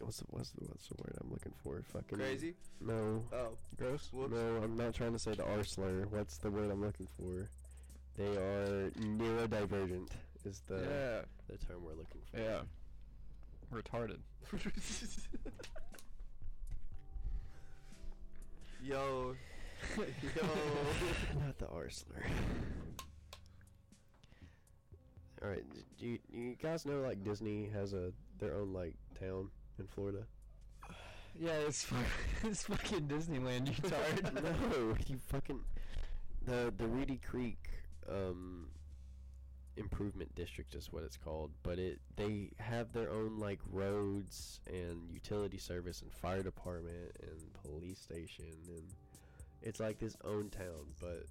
What's 0.00 0.18
the, 0.18 0.24
what's 0.30 0.50
the 0.50 0.64
what's 0.66 0.88
the 0.88 0.94
word 0.98 1.16
I'm 1.22 1.30
looking 1.30 1.52
for? 1.62 1.80
Fucking 1.92 2.18
Crazy. 2.18 2.54
No, 2.80 3.22
Oh, 3.32 3.50
Gross. 3.76 4.08
whoops. 4.12 4.32
no, 4.32 4.60
I'm 4.64 4.76
not 4.76 4.94
trying 4.94 5.12
to 5.12 5.18
say 5.18 5.32
the 5.34 5.44
R 5.44 5.62
slur. 5.62 6.06
What's 6.10 6.38
the 6.38 6.50
word 6.50 6.70
I'm 6.72 6.80
looking 6.80 7.06
for? 7.16 7.48
They 8.16 8.36
are 8.36 8.90
neurodivergent. 8.98 10.10
Is 10.44 10.62
the 10.66 10.74
yeah. 10.74 11.22
the 11.48 11.56
term 11.64 11.84
we're 11.84 11.94
looking 11.94 12.20
for? 12.30 12.40
Yeah. 12.40 12.62
Retarded. 13.72 14.18
Yo. 18.82 19.36
Yo. 19.96 20.04
Not 21.40 21.58
the 21.58 21.68
R 21.68 21.88
slur. 21.88 22.24
All 25.42 25.48
right, 25.48 25.64
do 25.98 26.06
you, 26.06 26.18
you 26.32 26.54
guys 26.60 26.86
know 26.86 27.00
like 27.00 27.24
Disney 27.24 27.68
has 27.72 27.92
a 27.94 28.12
their 28.38 28.54
own 28.56 28.72
like 28.72 28.94
town 29.18 29.48
in 29.78 29.86
Florida? 29.86 30.24
Yeah, 31.34 31.52
it's 31.66 31.82
fu- 31.82 31.96
it's 32.46 32.64
fucking 32.64 33.08
Disneyland, 33.08 33.66
you 33.68 33.88
tired? 33.88 34.34
no, 34.34 34.94
you 35.06 35.16
fucking 35.28 35.60
the 36.44 36.70
the 36.76 36.86
Reedy 36.86 37.18
Creek 37.26 37.56
um 38.08 38.68
improvement 39.76 40.34
district 40.34 40.74
is 40.74 40.92
what 40.92 41.02
it's 41.02 41.16
called, 41.16 41.50
but 41.62 41.78
it 41.78 42.00
they 42.16 42.50
have 42.58 42.92
their 42.92 43.10
own 43.10 43.38
like 43.38 43.60
roads 43.70 44.60
and 44.66 45.10
utility 45.10 45.58
service 45.58 46.02
and 46.02 46.12
fire 46.12 46.42
department 46.42 47.16
and 47.22 47.52
police 47.64 47.98
station 47.98 48.52
and 48.68 48.84
it's 49.62 49.80
like 49.80 49.98
this 49.98 50.16
own 50.24 50.50
town, 50.50 50.92
but 51.00 51.24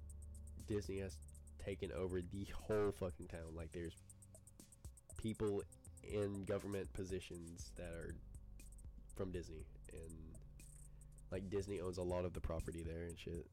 Disney 0.66 0.98
has 1.00 1.16
taken 1.64 1.92
over 1.92 2.20
the 2.20 2.46
whole 2.66 2.90
fucking 2.92 3.28
town. 3.28 3.54
Like 3.54 3.70
there's 3.72 3.96
people 5.18 5.62
in 6.02 6.44
government 6.44 6.92
positions 6.94 7.70
that 7.76 7.92
are 7.92 8.14
from 9.14 9.30
Disney 9.30 9.64
and 9.92 10.12
like 11.30 11.48
Disney 11.48 11.80
owns 11.80 11.98
a 11.98 12.02
lot 12.02 12.24
of 12.24 12.32
the 12.32 12.40
property 12.40 12.82
there 12.82 13.04
and 13.04 13.18
shit. 13.18 13.46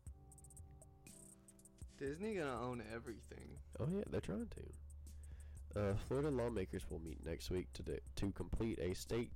Disney 2.00 2.36
gonna 2.36 2.62
own 2.62 2.82
everything. 2.94 3.50
Oh 3.80 3.88
yeah, 3.92 4.04
they're 4.10 4.22
trying 4.22 4.48
to. 4.48 5.80
Uh, 5.80 5.94
Florida 6.08 6.32
lawmakers 6.32 6.84
will 6.90 7.00
meet 7.00 7.24
next 7.26 7.52
week 7.52 7.72
to 7.74 7.84
de- 7.84 8.00
to 8.16 8.32
complete 8.32 8.80
a 8.80 8.94
state 8.96 9.32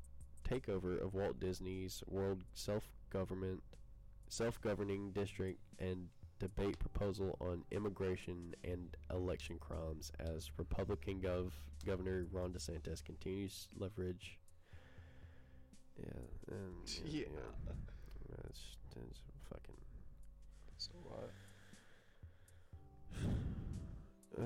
takeover 0.50 1.02
of 1.02 1.14
Walt 1.14 1.40
Disney's 1.40 2.04
World 2.08 2.44
Self-Government 2.54 3.62
Self-Governing 4.30 5.12
District 5.12 5.60
and 5.80 6.08
debate 6.40 6.78
proposal 6.80 7.38
on 7.40 7.64
immigration 7.72 8.56
and 8.64 8.96
election 9.12 9.58
crimes 9.60 10.12
as 10.20 10.50
Republican 10.58 11.22
Gov 11.22 11.52
Governor 11.86 12.26
Ron 12.32 12.52
DeSantis 12.52 13.04
continues 13.04 13.68
leverage. 13.78 14.38
Yeah, 16.00 16.06
and 16.50 16.90
Yeah. 17.06 17.26
yeah. 17.34 17.74
That's, 18.32 18.60
that's 18.96 19.20
fucking. 19.50 19.76
so 20.78 20.90
what? 21.04 21.30
Uh, 24.36 24.44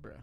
Bruh. 0.00 0.22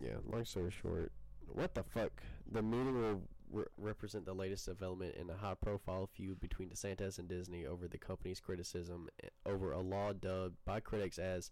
yeah, 0.00 0.16
long 0.30 0.44
story 0.44 0.70
short, 0.70 1.10
what 1.46 1.74
the 1.74 1.82
fuck? 1.82 2.12
The 2.52 2.62
meeting 2.62 3.00
will 3.00 3.22
re- 3.50 3.64
represent 3.78 4.26
the 4.26 4.34
latest 4.34 4.66
development 4.66 5.14
in 5.16 5.30
a 5.30 5.36
high-profile 5.36 6.08
feud 6.12 6.40
between 6.40 6.68
DeSantis 6.68 7.18
and 7.18 7.28
Disney 7.28 7.66
over 7.66 7.88
the 7.88 7.98
company's 7.98 8.40
criticism 8.40 9.08
eh, 9.22 9.28
over 9.46 9.72
a 9.72 9.80
law 9.80 10.12
dubbed 10.12 10.56
by 10.64 10.80
critics 10.80 11.18
as 11.18 11.50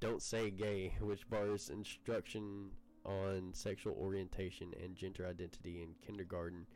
"Don't 0.00 0.22
Say 0.22 0.50
Gay," 0.50 0.94
which 1.00 1.28
bars 1.28 1.68
instruction 1.68 2.70
on 3.04 3.52
sexual 3.52 3.94
orientation 3.94 4.72
and 4.82 4.96
gender 4.96 5.26
identity 5.26 5.82
in 5.82 5.94
kindergarten 6.04 6.66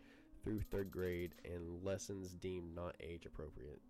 through 0.43 0.61
third 0.61 0.91
grade 0.91 1.35
and 1.45 1.85
lessons 1.85 2.33
deemed 2.35 2.75
not 2.75 2.95
age 3.01 3.27
appropriate. 3.27 3.81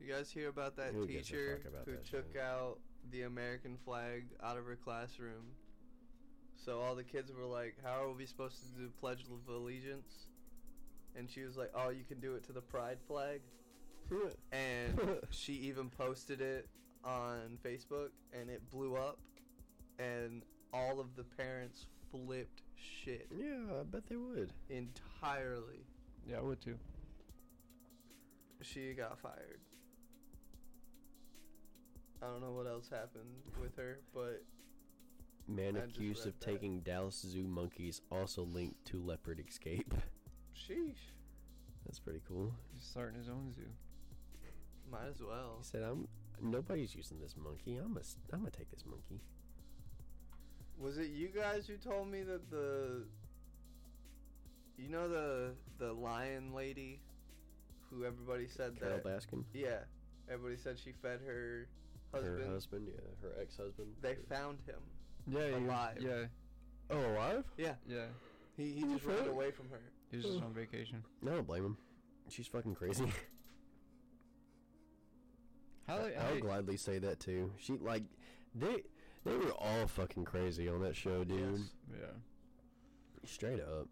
You 0.00 0.12
guys 0.12 0.30
hear 0.30 0.48
about 0.48 0.76
that 0.76 0.92
Who 0.92 1.06
teacher 1.06 1.60
about 1.66 1.84
who 1.84 1.92
that 1.92 2.04
took 2.04 2.32
shit? 2.32 2.40
out 2.40 2.78
the 3.10 3.22
American 3.22 3.76
flag 3.84 4.24
out 4.42 4.56
of 4.56 4.64
her 4.64 4.76
classroom? 4.76 5.44
So 6.56 6.80
all 6.80 6.94
the 6.94 7.04
kids 7.04 7.32
were 7.32 7.44
like, 7.44 7.76
"How 7.82 8.04
are 8.04 8.12
we 8.12 8.26
supposed 8.26 8.60
to 8.62 8.78
do 8.78 8.90
Pledge 9.00 9.24
of 9.24 9.48
Allegiance?" 9.48 10.28
And 11.16 11.30
she 11.30 11.42
was 11.42 11.56
like, 11.56 11.70
"Oh, 11.74 11.88
you 11.90 12.04
can 12.04 12.20
do 12.20 12.34
it 12.34 12.44
to 12.44 12.52
the 12.52 12.62
pride 12.62 12.98
flag." 13.06 13.42
And 14.52 15.20
she 15.30 15.52
even 15.52 15.88
posted 15.88 16.40
it 16.40 16.68
on 17.04 17.58
Facebook, 17.64 18.10
and 18.32 18.50
it 18.50 18.68
blew 18.70 18.96
up, 18.96 19.20
and 19.98 20.42
all 20.72 20.98
of 20.98 21.14
the 21.14 21.22
parents 21.24 21.86
flipped 22.10 22.62
shit 22.80 23.28
Yeah, 23.36 23.80
I 23.80 23.82
bet 23.84 24.06
they 24.08 24.16
would. 24.16 24.52
entirely. 24.68 25.84
Yeah, 26.28 26.38
I 26.38 26.42
would 26.42 26.60
too. 26.60 26.76
She 28.62 28.92
got 28.92 29.18
fired. 29.18 29.60
I 32.22 32.26
don't 32.26 32.40
know 32.42 32.52
what 32.52 32.66
else 32.66 32.88
happened 32.90 33.34
with 33.60 33.74
her, 33.76 34.00
but 34.12 34.42
Man 35.48 35.76
I 35.76 35.86
just 35.86 35.96
accused 35.96 36.20
read 36.26 36.34
of 36.34 36.40
that. 36.40 36.44
taking 36.46 36.80
Dallas 36.80 37.24
Zoo 37.26 37.44
monkeys 37.48 38.02
also 38.12 38.42
linked 38.44 38.84
to 38.86 39.00
leopard 39.02 39.42
escape. 39.46 39.94
sheesh, 40.54 41.12
That's 41.86 41.98
pretty 41.98 42.20
cool. 42.28 42.52
He's 42.74 42.84
starting 42.84 43.18
his 43.18 43.28
own 43.28 43.52
zoo. 43.54 43.62
might 44.90 45.06
as 45.08 45.22
well. 45.22 45.56
He 45.58 45.64
said, 45.64 45.82
"I'm 45.82 46.06
nobody's 46.42 46.94
using 46.94 47.18
this 47.20 47.36
monkey. 47.36 47.76
I'm 47.76 47.94
gonna 47.94 48.04
I'm 48.32 48.40
gonna 48.40 48.50
take 48.50 48.70
this 48.70 48.84
monkey." 48.84 49.22
Was 50.80 50.96
it 50.98 51.08
you 51.10 51.28
guys 51.28 51.66
who 51.66 51.76
told 51.76 52.08
me 52.08 52.22
that 52.22 52.50
the, 52.50 53.04
you 54.78 54.88
know 54.88 55.08
the 55.08 55.52
the 55.78 55.92
lion 55.92 56.54
lady, 56.54 57.00
who 57.90 58.04
everybody 58.04 58.46
said 58.48 58.78
Carole 58.80 59.00
that, 59.04 59.04
Baskin, 59.04 59.44
yeah, 59.52 59.80
everybody 60.30 60.56
said 60.56 60.78
she 60.78 60.92
fed 60.92 61.20
her 61.26 61.68
husband. 62.14 62.40
her 62.40 62.46
husband, 62.52 62.88
yeah, 62.88 63.00
her 63.22 63.34
ex-husband. 63.42 63.88
They 64.00 64.14
found 64.28 64.58
him. 64.66 64.80
Yeah, 65.28 65.48
he- 65.48 65.52
Alive. 65.66 65.98
Yeah, 66.00 66.24
oh, 66.90 67.12
alive? 67.12 67.44
Yeah, 67.58 67.74
yeah. 67.86 68.06
he 68.56 68.72
he 68.72 68.82
just 68.84 69.04
ran 69.04 69.28
away 69.28 69.50
from 69.50 69.68
her. 69.70 69.80
He 70.10 70.16
was 70.16 70.24
just 70.26 70.42
on 70.42 70.54
vacation. 70.54 71.04
No, 71.22 71.32
I 71.32 71.34
don't 71.34 71.46
blame 71.46 71.64
him. 71.66 71.76
She's 72.30 72.46
fucking 72.46 72.74
crazy. 72.74 73.04
How? 75.86 75.98
they- 75.98 76.14
how 76.14 76.26
I'll 76.28 76.34
they- 76.34 76.40
gladly 76.40 76.76
say 76.78 76.98
that 77.00 77.20
too. 77.20 77.52
She 77.58 77.74
like 77.74 78.04
they 78.54 78.84
they 79.24 79.36
were 79.36 79.52
all 79.52 79.86
fucking 79.86 80.24
crazy 80.24 80.68
on 80.68 80.80
that 80.82 80.96
show, 80.96 81.24
dude. 81.24 81.58
Yes. 81.58 82.00
Yeah. 82.00 83.26
Straight 83.26 83.60
up. 83.60 83.86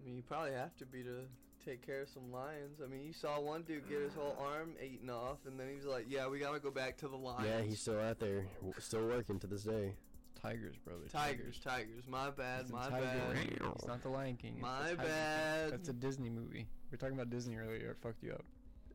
I 0.00 0.06
mean, 0.06 0.16
you 0.16 0.22
probably 0.22 0.52
have 0.52 0.76
to 0.76 0.86
be 0.86 1.02
to 1.02 1.20
take 1.64 1.84
care 1.84 2.02
of 2.02 2.08
some 2.08 2.30
lions. 2.32 2.80
I 2.82 2.86
mean, 2.86 3.02
you 3.04 3.12
saw 3.12 3.40
one 3.40 3.62
dude 3.62 3.88
get 3.88 4.02
his 4.02 4.12
whole 4.14 4.36
arm 4.40 4.74
eaten 4.84 5.08
off, 5.08 5.38
and 5.46 5.58
then 5.58 5.68
he 5.68 5.76
was 5.76 5.86
like, 5.86 6.06
"Yeah, 6.08 6.28
we 6.28 6.38
gotta 6.38 6.58
go 6.60 6.70
back 6.70 6.96
to 6.98 7.08
the 7.08 7.16
lions." 7.16 7.46
Yeah, 7.46 7.62
he's 7.62 7.80
still 7.80 8.00
out 8.00 8.18
there, 8.18 8.46
still 8.80 9.06
working 9.06 9.38
to 9.40 9.46
this 9.46 9.62
day. 9.62 9.94
Tigers, 10.42 10.76
brother. 10.84 11.06
Tigers, 11.10 11.58
Tigers. 11.58 12.04
My 12.06 12.28
bad, 12.30 12.68
my 12.68 12.88
Tiger 12.90 13.06
bad. 13.06 13.46
It's 13.76 13.86
not 13.86 14.02
the 14.02 14.10
Lion 14.10 14.36
King. 14.36 14.58
My 14.60 14.80
Tiger 14.80 14.96
King. 14.96 15.06
bad. 15.06 15.72
That's 15.72 15.88
a 15.88 15.94
Disney 15.94 16.28
movie. 16.28 16.66
We 16.90 16.90
were 16.90 16.98
talking 16.98 17.14
about 17.14 17.30
Disney 17.30 17.56
earlier. 17.56 17.92
It 17.92 17.96
fucked 18.02 18.22
you 18.22 18.32
up. 18.32 18.44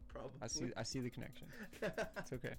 Probably. 0.09 0.31
I 0.41 0.47
see. 0.47 0.65
I 0.77 0.83
see 0.83 0.99
the 0.99 1.09
connection. 1.09 1.47
It's 2.17 2.33
okay. 2.33 2.53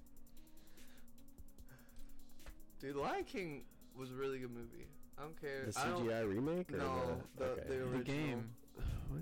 Dude, 2.81 2.95
Lion 2.95 3.23
King 3.23 3.61
was 3.97 4.11
a 4.11 4.15
really 4.15 4.39
good 4.39 4.51
movie. 4.51 4.87
I 5.17 5.21
don't 5.23 5.39
care. 5.39 5.67
The 5.71 5.79
I 5.79 5.85
don't- 5.89 6.05
CGI 6.07 6.27
remake 6.27 6.73
or 6.73 6.77
No, 6.77 7.21
the, 7.37 7.43
the, 7.43 7.51
okay. 7.51 7.63
the 7.67 7.75
original. 7.75 7.97
The 7.99 8.03
game. 8.03 8.49
What? 9.09 9.21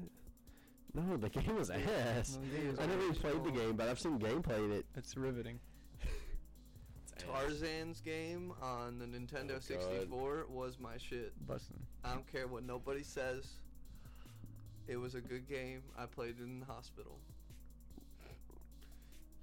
No, 1.07 1.17
the 1.17 1.29
game 1.29 1.55
was 1.55 1.69
ass. 1.69 2.37
No, 2.41 2.57
game 2.57 2.69
was 2.71 2.79
I 2.79 2.85
never 2.87 3.01
even 3.03 3.15
played 3.15 3.43
the 3.43 3.51
game, 3.51 3.75
but 3.75 3.87
I've 3.89 3.99
seen 3.99 4.17
gameplay 4.17 4.63
of 4.63 4.71
it. 4.71 4.85
It's 4.95 5.15
riveting. 5.17 5.59
It's. 6.01 7.23
Tarzan's 7.23 8.01
game 8.01 8.53
on 8.61 8.97
the 8.97 9.05
Nintendo 9.05 9.51
Oh, 9.51 9.53
God. 9.55 9.63
64 9.63 10.45
was 10.49 10.79
my 10.79 10.97
shit. 10.97 11.33
Bustin'. 11.45 11.79
I 12.03 12.13
don't 12.13 12.25
care 12.31 12.47
what 12.47 12.63
nobody 12.63 13.03
says. 13.03 13.45
It 14.87 14.95
was 14.97 15.13
a 15.15 15.21
good 15.21 15.47
game. 15.47 15.83
I 15.97 16.05
played 16.07 16.35
it 16.39 16.43
in 16.43 16.59
the 16.61 16.65
hospital 16.65 17.19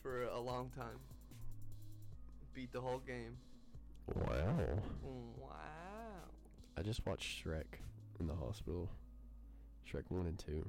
for 0.03 0.25
a 0.25 0.41
long 0.41 0.71
time. 0.77 0.99
Beat 2.55 2.73
the 2.73 2.81
whole 2.81 2.99
game. 3.07 3.37
Wow. 4.15 4.83
Wow. 5.39 5.51
I 6.77 6.83
just 6.83 7.05
watched 7.07 7.45
Shrek 7.45 7.81
in 8.21 8.27
the 8.27 8.35
hospital. 8.35 8.89
Shrek 9.91 10.05
1 10.09 10.27
and 10.27 10.39
2. 10.39 10.67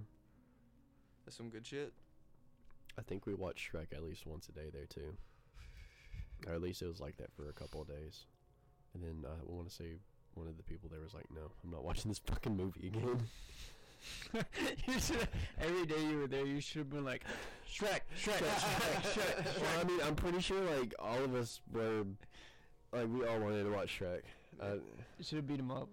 That's 1.26 1.38
some 1.38 1.49
good 1.49 1.65
shit. 1.65 1.93
I 2.97 3.01
think 3.01 3.26
we 3.26 3.34
watched 3.34 3.72
Shrek 3.72 3.93
at 3.93 4.03
least 4.03 4.26
once 4.26 4.49
a 4.49 4.51
day 4.51 4.69
there 4.72 4.85
too. 4.85 5.15
Or 6.47 6.53
at 6.53 6.61
least 6.61 6.81
it 6.81 6.88
was 6.88 6.99
like 6.99 7.18
that 7.18 7.34
for 7.34 7.49
a 7.49 7.53
couple 7.53 7.81
of 7.81 7.88
days. 7.88 8.26
And 8.93 9.03
then 9.03 9.30
I 9.30 9.35
want 9.45 9.69
to 9.69 9.76
say 9.76 9.97
one 10.34 10.47
of 10.47 10.57
the 10.57 10.64
people 10.64 10.89
there 10.89 11.01
was 11.01 11.14
like, 11.14 11.26
"No, 11.34 11.51
I'm 11.64 11.72
not 11.72 11.84
watching 11.84 12.09
this 12.09 12.19
fucking 12.19 12.55
movie 12.55 12.88
again." 12.88 13.27
you 14.88 14.99
should. 14.99 15.27
Every 15.59 15.85
day 15.85 16.01
you 16.09 16.19
were 16.19 16.27
there, 16.27 16.45
you 16.45 16.61
should 16.61 16.80
have 16.80 16.89
been 16.89 17.05
like, 17.05 17.23
Shrek, 17.69 18.01
Shrek, 18.15 18.38
Shrek, 18.38 19.01
Shrek. 19.14 19.45
well, 19.61 19.81
I 19.81 19.84
mean, 19.84 19.99
I'm 20.03 20.15
pretty 20.15 20.41
sure 20.41 20.61
like 20.77 20.93
all 20.99 21.23
of 21.23 21.35
us 21.35 21.59
were, 21.72 22.03
like 22.93 23.07
we 23.07 23.26
all 23.26 23.39
wanted 23.39 23.64
to 23.64 23.69
watch 23.72 23.99
Shrek. 23.99 24.22
I, 24.61 24.73
You 24.73 25.23
should 25.23 25.38
have 25.38 25.47
beat 25.47 25.59
him 25.59 25.72
up. 25.72 25.89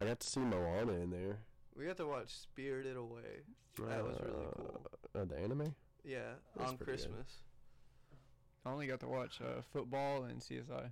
I 0.00 0.06
got 0.06 0.20
to 0.20 0.26
see 0.26 0.40
Moana 0.40 0.92
in 0.92 1.10
there. 1.10 1.38
We 1.76 1.84
got 1.86 1.96
to 1.98 2.06
watch 2.06 2.28
Spirited 2.30 2.96
Away. 2.96 3.44
That 3.78 4.02
was 4.04 4.16
really 4.20 4.46
cool. 4.56 4.80
Uh, 5.14 5.24
the 5.24 5.38
anime? 5.38 5.74
Yeah, 6.04 6.18
That's 6.56 6.70
on 6.72 6.76
pretty 6.78 6.92
good. 6.92 7.08
Christmas. 7.08 7.32
I 8.64 8.70
only 8.70 8.86
got 8.86 9.00
to 9.00 9.08
watch 9.08 9.40
uh, 9.40 9.62
football 9.72 10.24
and 10.24 10.40
CSI. 10.40 10.90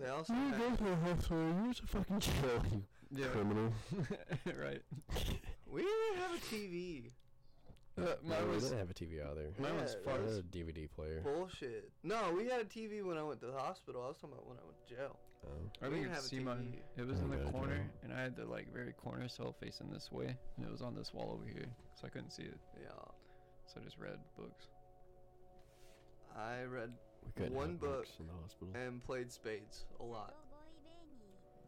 They 0.00 0.08
also 0.08 0.32
You 0.32 0.38
had, 0.40 0.58
go 0.58 0.70
to 0.76 0.84
the 0.84 0.96
hospital. 0.96 1.38
You're 1.62 1.70
a 1.70 1.86
fucking 1.86 2.20
chill, 2.20 2.62
you 2.72 2.82
Yeah. 3.10 3.26
criminal. 3.28 3.72
right. 4.46 4.82
we 5.70 5.82
didn't 5.82 6.16
have 6.18 6.34
a 6.34 6.38
TV. 6.54 7.10
Uh, 7.96 8.00
No, 8.02 8.16
mine 8.24 8.48
we 8.48 8.54
was 8.56 8.64
didn't 8.64 8.78
have 8.78 8.90
a 8.90 8.94
TV 8.94 9.24
out 9.24 9.36
there. 9.36 9.50
mine 9.58 9.80
was 9.80 9.94
Yeah, 10.04 10.12
I 10.12 10.16
fucked. 10.16 10.28
had 10.30 10.38
a 10.38 10.42
DVD 10.42 10.88
player. 10.90 11.20
Bullshit. 11.20 11.90
No, 12.02 12.32
we 12.36 12.48
had 12.48 12.60
a 12.60 12.64
TV 12.64 13.02
when 13.04 13.16
I 13.18 13.22
went 13.22 13.40
to 13.40 13.46
the 13.46 13.52
hospital. 13.58 14.02
I 14.02 14.08
was 14.08 14.16
talking 14.16 14.32
about 14.34 14.48
when 14.48 14.58
I 14.58 14.64
went 14.64 14.76
to 14.88 14.94
jail. 14.94 15.18
Oh. 15.46 15.48
I 15.82 15.88
we 15.88 15.96
didn't 15.96 16.10
have 16.10 16.18
a 16.24 16.26
see 16.26 16.38
mine. 16.40 16.74
TV. 16.96 17.00
It 17.02 17.06
was 17.06 17.20
in 17.20 17.30
the 17.30 17.36
corner, 17.52 17.76
Joe. 17.76 17.84
and 18.02 18.12
I 18.12 18.20
had 18.22 18.34
the 18.34 18.46
like 18.46 18.72
very 18.72 18.92
corner 18.94 19.28
cell 19.28 19.52
facing 19.60 19.90
this 19.92 20.10
way, 20.10 20.34
and 20.56 20.66
it 20.66 20.72
was 20.72 20.80
on 20.82 20.94
this 20.96 21.12
wall 21.14 21.30
over 21.38 21.46
here, 21.48 21.66
so 21.94 22.06
I 22.06 22.08
couldn't 22.08 22.30
see 22.30 22.44
it. 22.44 22.58
Yeah. 22.80 22.88
So 23.66 23.80
I 23.80 23.84
just 23.84 23.98
read 23.98 24.18
books. 24.36 24.66
I 26.36 26.62
read 26.64 26.90
One 27.52 27.76
book 27.76 28.06
in 28.18 28.26
the 28.26 28.32
hospital. 28.42 28.68
and 28.74 29.04
played 29.04 29.30
spades 29.30 29.84
a 30.00 30.04
lot. 30.04 30.34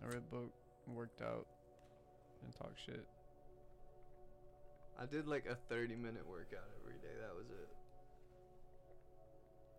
I 0.02 0.08
read 0.08 0.28
book, 0.30 0.52
worked 0.88 1.22
out, 1.22 1.46
and 2.44 2.54
talked 2.54 2.80
shit. 2.84 3.04
I 5.00 5.06
did 5.06 5.26
like 5.26 5.46
a 5.46 5.54
30 5.68 5.96
minute 5.96 6.26
workout 6.28 6.68
every 6.80 6.98
day. 7.00 7.14
That 7.20 7.36
was 7.36 7.46
it. 7.50 7.68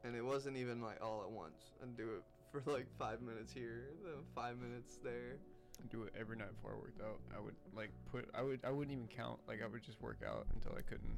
And 0.03 0.15
it 0.15 0.23
wasn't 0.23 0.57
even 0.57 0.81
like 0.81 1.01
all 1.01 1.23
at 1.23 1.31
once. 1.31 1.71
I'd 1.81 1.97
do 1.97 2.09
it 2.17 2.23
for 2.51 2.71
like 2.71 2.87
five 2.97 3.21
minutes 3.21 3.51
here, 3.51 3.89
then 4.03 4.23
five 4.35 4.57
minutes 4.57 4.99
there. 5.03 5.37
I 5.79 5.87
do 5.91 6.03
it 6.03 6.13
every 6.19 6.37
night 6.37 6.49
before 6.55 6.73
I 6.73 6.79
worked 6.79 7.01
out. 7.01 7.19
I 7.35 7.39
would 7.39 7.55
like 7.75 7.89
put. 8.11 8.29
I 8.33 8.41
would. 8.41 8.59
I 8.63 8.71
wouldn't 8.71 8.95
even 8.95 9.07
count. 9.07 9.39
Like 9.47 9.61
I 9.63 9.67
would 9.67 9.83
just 9.83 10.01
work 10.01 10.19
out 10.27 10.47
until 10.53 10.73
I 10.77 10.81
couldn't. 10.81 11.17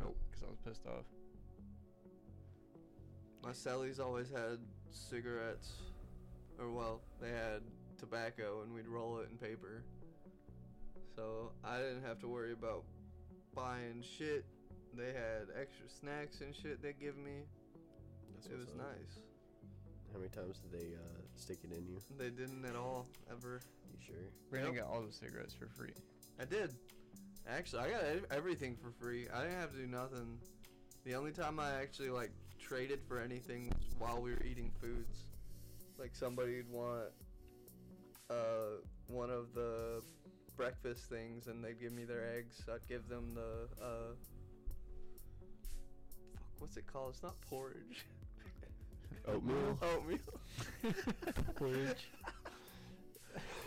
Nope. 0.00 0.16
Because 0.30 0.44
I 0.44 0.50
was 0.50 0.58
pissed 0.64 0.86
off. 0.86 1.04
My 3.42 3.50
cellies 3.50 4.00
always 4.00 4.30
had 4.30 4.58
cigarettes, 4.90 5.72
or 6.58 6.70
well, 6.70 7.00
they 7.20 7.30
had 7.30 7.60
tobacco, 7.98 8.62
and 8.62 8.74
we'd 8.74 8.88
roll 8.88 9.18
it 9.18 9.28
in 9.30 9.36
paper. 9.36 9.84
So 11.16 11.50
I 11.64 11.78
didn't 11.78 12.02
have 12.04 12.20
to 12.20 12.28
worry 12.28 12.52
about 12.52 12.84
buying 13.54 14.02
shit. 14.18 14.44
They 14.94 15.06
had 15.06 15.48
extra 15.58 15.88
snacks 15.88 16.42
and 16.42 16.54
shit 16.54 16.82
they 16.82 16.92
give 16.92 17.16
me. 17.16 17.44
That's 18.34 18.46
it 18.48 18.58
was 18.58 18.68
up. 18.68 18.76
nice. 18.76 19.18
How 20.12 20.18
many 20.18 20.28
times 20.30 20.58
did 20.58 20.72
they 20.78 20.94
uh, 20.94 21.20
stick 21.36 21.58
it 21.64 21.72
in 21.76 21.86
you? 21.86 22.00
They 22.18 22.28
didn't 22.30 22.64
at 22.66 22.76
all 22.76 23.06
ever. 23.30 23.62
You 23.92 23.98
sure? 24.06 24.14
Brandon 24.50 24.74
Yep. 24.74 24.84
got 24.84 24.92
all 24.92 25.02
the 25.02 25.12
cigarettes 25.12 25.54
for 25.54 25.66
free. 25.68 25.92
I 26.40 26.44
did. 26.44 26.74
Actually, 27.48 27.82
I 27.82 27.90
got 27.90 28.02
everything 28.30 28.76
for 28.76 28.90
free. 29.02 29.26
I 29.34 29.42
didn't 29.42 29.58
have 29.60 29.72
to 29.72 29.78
do 29.78 29.86
nothing. 29.86 30.38
The 31.04 31.14
only 31.14 31.32
time 31.32 31.58
I 31.60 31.72
actually 31.80 32.10
like 32.10 32.30
traded 32.60 33.00
for 33.08 33.20
anything 33.20 33.68
was 33.68 33.94
while 33.98 34.20
we 34.20 34.30
were 34.32 34.42
eating 34.44 34.70
foods. 34.80 35.24
Like 35.98 36.14
somebody'd 36.14 36.68
want 36.70 37.08
uh 38.28 38.80
one 39.06 39.30
of 39.30 39.54
the 39.54 40.02
breakfast 40.56 41.08
things 41.08 41.46
and 41.46 41.62
they'd 41.62 41.80
give 41.80 41.92
me 41.92 42.04
their 42.04 42.36
eggs. 42.36 42.64
I'd 42.72 42.86
give 42.88 43.08
them 43.08 43.34
the 43.34 43.68
uh 43.84 44.14
fuck 46.34 46.44
what's 46.58 46.76
it 46.76 46.86
called? 46.86 47.10
It's 47.14 47.22
not 47.22 47.40
porridge. 47.42 48.06
Oatmeal. 49.28 49.78
Oatmeal. 49.82 50.18
Porridge. 51.56 52.08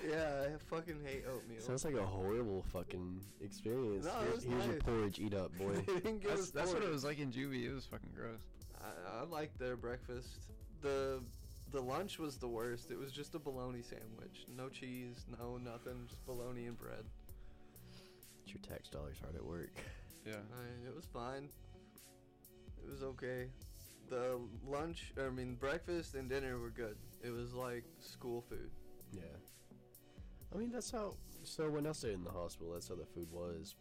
yeah, 0.09 0.45
I 0.45 0.57
fucking 0.69 0.99
hate 1.05 1.23
oatmeal. 1.29 1.61
Sounds 1.61 1.83
like 1.85 1.95
a 1.95 2.05
horrible 2.05 2.63
fucking 2.71 3.21
experience. 3.41 4.05
No, 4.05 4.11
it 4.11 4.23
Here- 4.23 4.33
was 4.35 4.43
Here's 4.43 4.65
your 4.65 4.75
porridge. 4.75 5.19
Eat 5.19 5.33
up, 5.33 5.55
boy. 5.57 5.73
they 5.73 5.93
didn't 5.95 6.19
give 6.21 6.29
That's, 6.31 6.41
us 6.43 6.49
that's 6.51 6.73
what 6.73 6.83
it 6.83 6.89
was 6.89 7.03
like 7.03 7.19
in 7.19 7.31
juvie. 7.31 7.65
It 7.65 7.73
was 7.73 7.85
fucking 7.85 8.11
gross. 8.15 8.39
I, 8.81 9.19
I 9.21 9.23
liked 9.25 9.59
their 9.59 9.75
breakfast. 9.75 10.47
The 10.81 11.21
the 11.71 11.81
lunch 11.81 12.17
was 12.19 12.37
the 12.37 12.47
worst. 12.47 12.91
It 12.91 12.97
was 12.97 13.11
just 13.11 13.35
a 13.35 13.39
bologna 13.39 13.81
sandwich. 13.81 14.45
No 14.55 14.69
cheese, 14.69 15.25
no 15.39 15.57
nothing, 15.57 16.05
just 16.07 16.25
bologna 16.25 16.65
and 16.65 16.77
bread. 16.77 17.03
your 18.47 18.61
tax 18.67 18.89
dollars 18.89 19.17
hard 19.21 19.35
at 19.35 19.45
work. 19.45 19.71
Yeah. 20.25 20.33
I, 20.33 20.87
it 20.87 20.95
was 20.95 21.05
fine. 21.05 21.49
It 22.83 22.89
was 22.89 23.03
okay. 23.03 23.47
The 24.09 24.39
lunch, 24.67 25.13
I 25.23 25.29
mean 25.29 25.55
breakfast 25.55 26.15
and 26.15 26.27
dinner 26.29 26.57
were 26.57 26.71
good. 26.71 26.97
It 27.23 27.29
was 27.29 27.53
like 27.53 27.83
school 27.99 28.41
food. 28.49 28.71
Yeah. 29.13 29.21
I 30.53 30.57
mean, 30.57 30.71
that's 30.71 30.89
how. 30.89 31.13
So 31.43 31.69
when 31.69 31.85
I 31.85 31.91
stayed 31.91 32.13
in 32.15 32.23
the 32.23 32.31
hospital, 32.31 32.73
that's 32.73 32.87
how 32.89 32.95
the 32.95 33.05
food 33.05 33.27
was. 33.31 33.75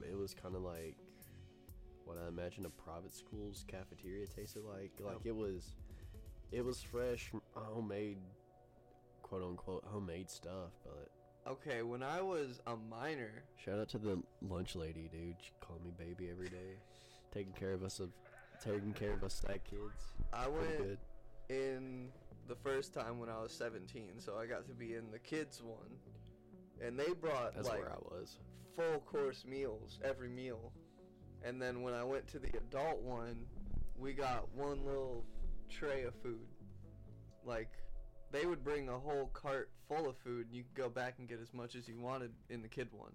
It 0.00 0.16
was 0.16 0.32
kind 0.34 0.54
of 0.54 0.62
like 0.62 0.96
what 2.04 2.16
I 2.24 2.28
imagine 2.28 2.66
a 2.66 2.70
private 2.70 3.14
school's 3.14 3.64
cafeteria 3.66 4.26
tasted 4.26 4.62
like. 4.64 4.92
Like 5.00 5.16
Oh. 5.16 5.20
it 5.24 5.34
was, 5.34 5.74
it 6.52 6.64
was 6.64 6.80
fresh, 6.82 7.30
homemade, 7.54 8.18
quote 9.22 9.42
unquote 9.42 9.84
homemade 9.86 10.30
stuff. 10.30 10.70
But 10.84 11.08
Okay, 11.46 11.82
when 11.82 12.02
I 12.02 12.22
was 12.22 12.60
a 12.66 12.74
minor, 12.76 13.44
shout 13.62 13.78
out 13.78 13.88
to 13.90 13.98
the 13.98 14.22
lunch 14.48 14.74
lady, 14.76 15.10
dude. 15.12 15.36
She 15.40 15.50
called 15.60 15.84
me 15.84 15.92
baby 15.98 16.30
every 16.30 16.48
day, 16.48 16.78
taking 17.32 17.52
care 17.52 17.72
of 17.72 17.82
us 17.82 18.00
of, 18.00 18.10
taking 18.62 18.92
care 18.94 19.12
of 19.12 19.22
us 19.22 19.40
fat 19.46 19.62
kids. 19.64 19.82
I 20.32 20.44
Pretty 20.46 20.58
went 20.58 20.78
good. 20.78 20.98
in 21.50 22.08
the 22.48 22.54
first 22.54 22.94
time 22.94 23.18
when 23.18 23.28
I 23.28 23.40
was 23.42 23.52
17, 23.52 24.12
so 24.20 24.38
I 24.38 24.46
got 24.46 24.66
to 24.68 24.72
be 24.74 24.94
in 24.94 25.10
the 25.10 25.18
kids 25.18 25.62
one. 25.62 25.98
And 26.82 26.98
they 26.98 27.12
brought 27.12 27.54
That's 27.54 27.68
like 27.68 27.80
where 27.80 27.92
I 27.92 27.96
was. 28.10 28.38
full 28.74 29.00
course 29.00 29.44
meals 29.46 29.98
every 30.02 30.28
meal. 30.28 30.72
And 31.44 31.60
then 31.60 31.82
when 31.82 31.92
I 31.94 32.04
went 32.04 32.26
to 32.28 32.38
the 32.38 32.48
adult 32.56 33.02
one, 33.02 33.36
we 33.98 34.12
got 34.14 34.48
one 34.54 34.84
little 34.84 35.24
tray 35.74 36.04
of 36.04 36.14
food. 36.22 36.46
Like 37.44 37.70
they 38.30 38.46
would 38.46 38.64
bring 38.64 38.88
a 38.88 38.98
whole 38.98 39.30
cart 39.32 39.70
full 39.88 40.08
of 40.08 40.16
food 40.18 40.46
and 40.46 40.56
you 40.56 40.62
could 40.62 40.82
go 40.82 40.88
back 40.88 41.14
and 41.18 41.28
get 41.28 41.40
as 41.40 41.52
much 41.52 41.74
as 41.74 41.88
you 41.88 41.98
wanted 41.98 42.32
in 42.48 42.62
the 42.62 42.68
kid 42.68 42.88
one. 42.92 43.12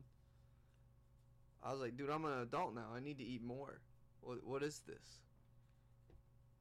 I 1.63 1.71
was 1.71 1.81
like, 1.81 1.97
dude, 1.97 2.09
I'm 2.09 2.25
an 2.25 2.41
adult 2.41 2.73
now. 2.73 2.87
I 2.95 2.99
need 2.99 3.17
to 3.17 3.25
eat 3.25 3.43
more. 3.43 3.81
What 4.21 4.45
what 4.45 4.63
is 4.63 4.81
this? 4.87 5.21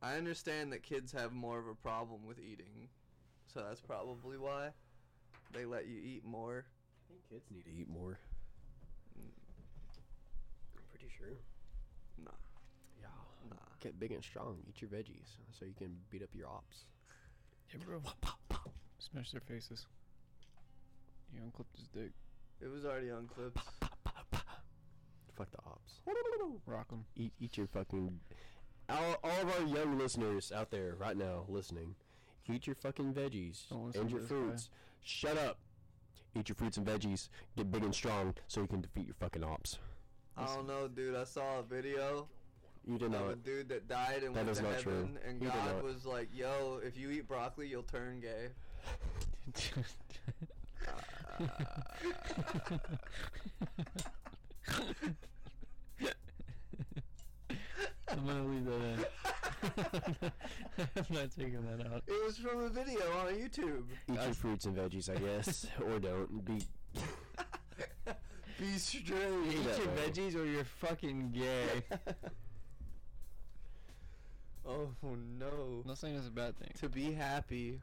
I 0.00 0.14
understand 0.14 0.72
that 0.72 0.82
kids 0.82 1.12
have 1.12 1.32
more 1.32 1.58
of 1.58 1.66
a 1.66 1.74
problem 1.74 2.26
with 2.26 2.38
eating. 2.38 2.88
So 3.52 3.64
that's 3.66 3.80
probably 3.80 4.38
why 4.38 4.70
they 5.52 5.64
let 5.64 5.88
you 5.88 6.00
eat 6.00 6.24
more. 6.24 6.66
I 6.66 7.02
think 7.08 7.20
kids 7.28 7.50
need 7.50 7.64
to 7.64 7.80
eat 7.80 7.88
more. 7.88 8.18
Mm. 9.18 9.30
I'm 10.76 10.84
pretty 10.90 11.08
sure. 11.16 11.38
Nah. 12.22 12.30
Get 13.80 13.98
big 14.00 14.12
and 14.12 14.22
strong. 14.24 14.58
Eat 14.68 14.80
your 14.82 14.90
veggies 14.90 15.36
so 15.58 15.64
you 15.64 15.74
can 15.76 15.96
beat 16.10 16.22
up 16.22 16.30
your 16.34 16.48
ops. 16.48 16.84
Yeah, 17.72 17.80
bro. 17.84 18.00
Smash 18.98 19.30
their 19.30 19.40
faces. 19.40 19.86
He 21.32 21.38
unclipped 21.38 21.76
his 21.76 21.86
dick. 21.88 22.10
It 22.60 22.68
was 22.72 22.84
already 22.84 23.10
on 23.10 23.28
clips. 23.28 23.60
Fuck 25.36 25.50
the 25.52 25.58
ops. 25.66 25.92
Rock 26.66 26.90
him. 26.90 27.04
Eat, 27.14 27.32
eat 27.38 27.56
your 27.56 27.68
fucking. 27.68 28.18
All, 28.88 29.16
all 29.22 29.40
of 29.42 29.60
our 29.60 29.66
young 29.66 29.98
listeners 29.98 30.50
out 30.50 30.70
there 30.70 30.94
right 30.98 31.16
now 31.16 31.44
listening, 31.48 31.94
eat 32.52 32.66
your 32.66 32.74
fucking 32.76 33.12
veggies 33.12 33.68
Don't 33.68 33.86
listen 33.86 34.00
and 34.00 34.10
to 34.10 34.14
your 34.16 34.22
this 34.22 34.30
guy. 34.30 34.36
fruits. 34.36 34.70
Shut 35.04 35.38
up. 35.38 35.58
Eat 36.34 36.48
your 36.48 36.56
fruits 36.56 36.76
and 36.78 36.86
veggies. 36.86 37.28
Get 37.56 37.70
big 37.70 37.84
and 37.84 37.94
strong 37.94 38.34
so 38.48 38.62
you 38.62 38.66
can 38.66 38.80
defeat 38.80 39.06
your 39.06 39.14
fucking 39.20 39.44
ops. 39.44 39.78
I 40.36 40.46
don't 40.46 40.66
know, 40.66 40.88
dude. 40.88 41.14
I 41.16 41.24
saw 41.24 41.58
a 41.60 41.62
video 41.62 42.28
You 42.88 42.98
did 42.98 43.14
of 43.14 43.20
a 43.20 43.24
not. 43.26 43.44
dude 43.44 43.68
that 43.68 43.86
died 43.86 44.22
and 44.22 44.34
That 44.34 44.46
went 44.46 44.50
is 44.50 44.56
to 44.58 44.62
not 44.64 44.74
heaven, 44.76 45.18
true. 45.22 45.28
and 45.28 45.42
He 45.42 45.48
God 45.48 45.82
was 45.82 46.06
like, 46.06 46.28
"Yo, 46.34 46.80
if 46.82 46.96
you 46.96 47.10
eat 47.10 47.28
broccoli, 47.28 47.68
you'll 47.68 47.82
turn 47.82 48.20
gay." 48.20 48.48
I'm 58.10 58.26
gonna 58.26 58.44
leave 58.44 58.64
that 58.64 58.74
in. 58.74 59.04
I'm 60.96 61.06
not 61.10 61.30
taking 61.36 61.62
that 61.66 61.86
out. 61.92 62.02
It 62.06 62.24
was 62.24 62.38
from 62.38 62.60
a 62.64 62.68
video 62.68 63.00
on 63.18 63.34
YouTube. 63.34 63.84
Eat 64.10 64.14
your 64.22 64.34
fruits 64.34 64.64
and 64.64 64.76
veggies, 64.76 65.14
I 65.14 65.18
guess, 65.18 65.66
or 65.84 65.98
don't. 65.98 66.44
Be 66.44 66.62
Be 68.58 68.78
straight. 68.78 69.04
Eat 69.04 69.54
your 69.54 69.88
way. 69.88 70.08
veggies 70.10 70.34
or 70.36 70.44
you're 70.46 70.64
fucking 70.64 71.32
gay. 71.32 71.82
Oh 74.68 74.90
no. 75.38 75.80
I'm 75.82 75.84
not 75.86 75.98
saying 75.98 76.16
it's 76.16 76.26
a 76.26 76.30
bad 76.30 76.58
thing. 76.58 76.70
To 76.80 76.88
be 76.88 77.12
happy. 77.12 77.80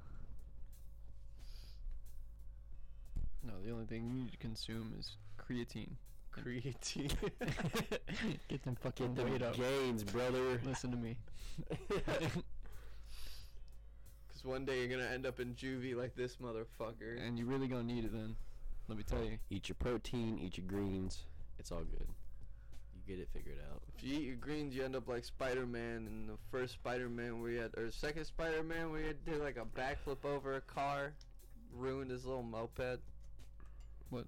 No, 3.43 3.53
the 3.63 3.71
only 3.71 3.85
thing 3.85 4.05
you 4.05 4.13
need 4.13 4.31
to 4.31 4.37
consume 4.37 4.93
is 4.99 5.17
creatine. 5.39 5.91
Creatine. 6.33 7.11
Get 8.49 8.63
them 8.63 8.75
fucking 8.81 9.13
get 9.13 9.23
them 9.23 9.31
weight 9.31 9.41
up. 9.41 9.55
gains, 9.55 10.03
brother. 10.03 10.59
Listen 10.63 10.91
to 10.91 10.97
me. 10.97 11.17
Because 14.27 14.43
one 14.43 14.65
day 14.65 14.79
you're 14.79 14.89
gonna 14.89 15.09
end 15.09 15.25
up 15.25 15.39
in 15.39 15.53
juvie 15.55 15.95
like 15.95 16.13
this 16.15 16.35
motherfucker. 16.37 17.25
And 17.25 17.39
you 17.39 17.45
really 17.45 17.67
gonna 17.67 17.83
need 17.83 18.03
it 18.03 18.11
then. 18.11 18.35
Let 18.89 18.97
me 18.97 19.03
tell 19.03 19.23
you. 19.23 19.37
Eat 19.49 19.69
your 19.69 19.77
protein. 19.79 20.37
Eat 20.43 20.57
your 20.57 20.67
greens. 20.67 21.23
It's 21.57 21.71
all 21.71 21.85
good. 21.85 22.07
You 23.07 23.15
get 23.15 23.21
it 23.21 23.29
figured 23.33 23.57
out. 23.71 23.81
If 23.97 24.03
you 24.03 24.17
eat 24.19 24.23
your 24.25 24.35
greens, 24.35 24.75
you 24.75 24.83
end 24.83 24.95
up 24.95 25.07
like 25.07 25.25
Spider-Man 25.25 26.07
in 26.07 26.27
the 26.27 26.37
first 26.51 26.73
Spider-Man 26.73 27.41
where 27.41 27.51
he 27.51 27.57
had, 27.57 27.71
or 27.77 27.91
second 27.91 28.25
Spider-Man 28.25 28.91
where 28.91 29.01
he 29.01 29.07
had 29.07 29.25
did 29.25 29.41
like 29.41 29.57
a 29.57 29.65
backflip 29.65 30.25
over 30.25 30.55
a 30.55 30.61
car, 30.61 31.13
ruined 31.73 32.09
his 32.11 32.25
little 32.25 32.43
moped. 32.43 32.99
What? 34.09 34.25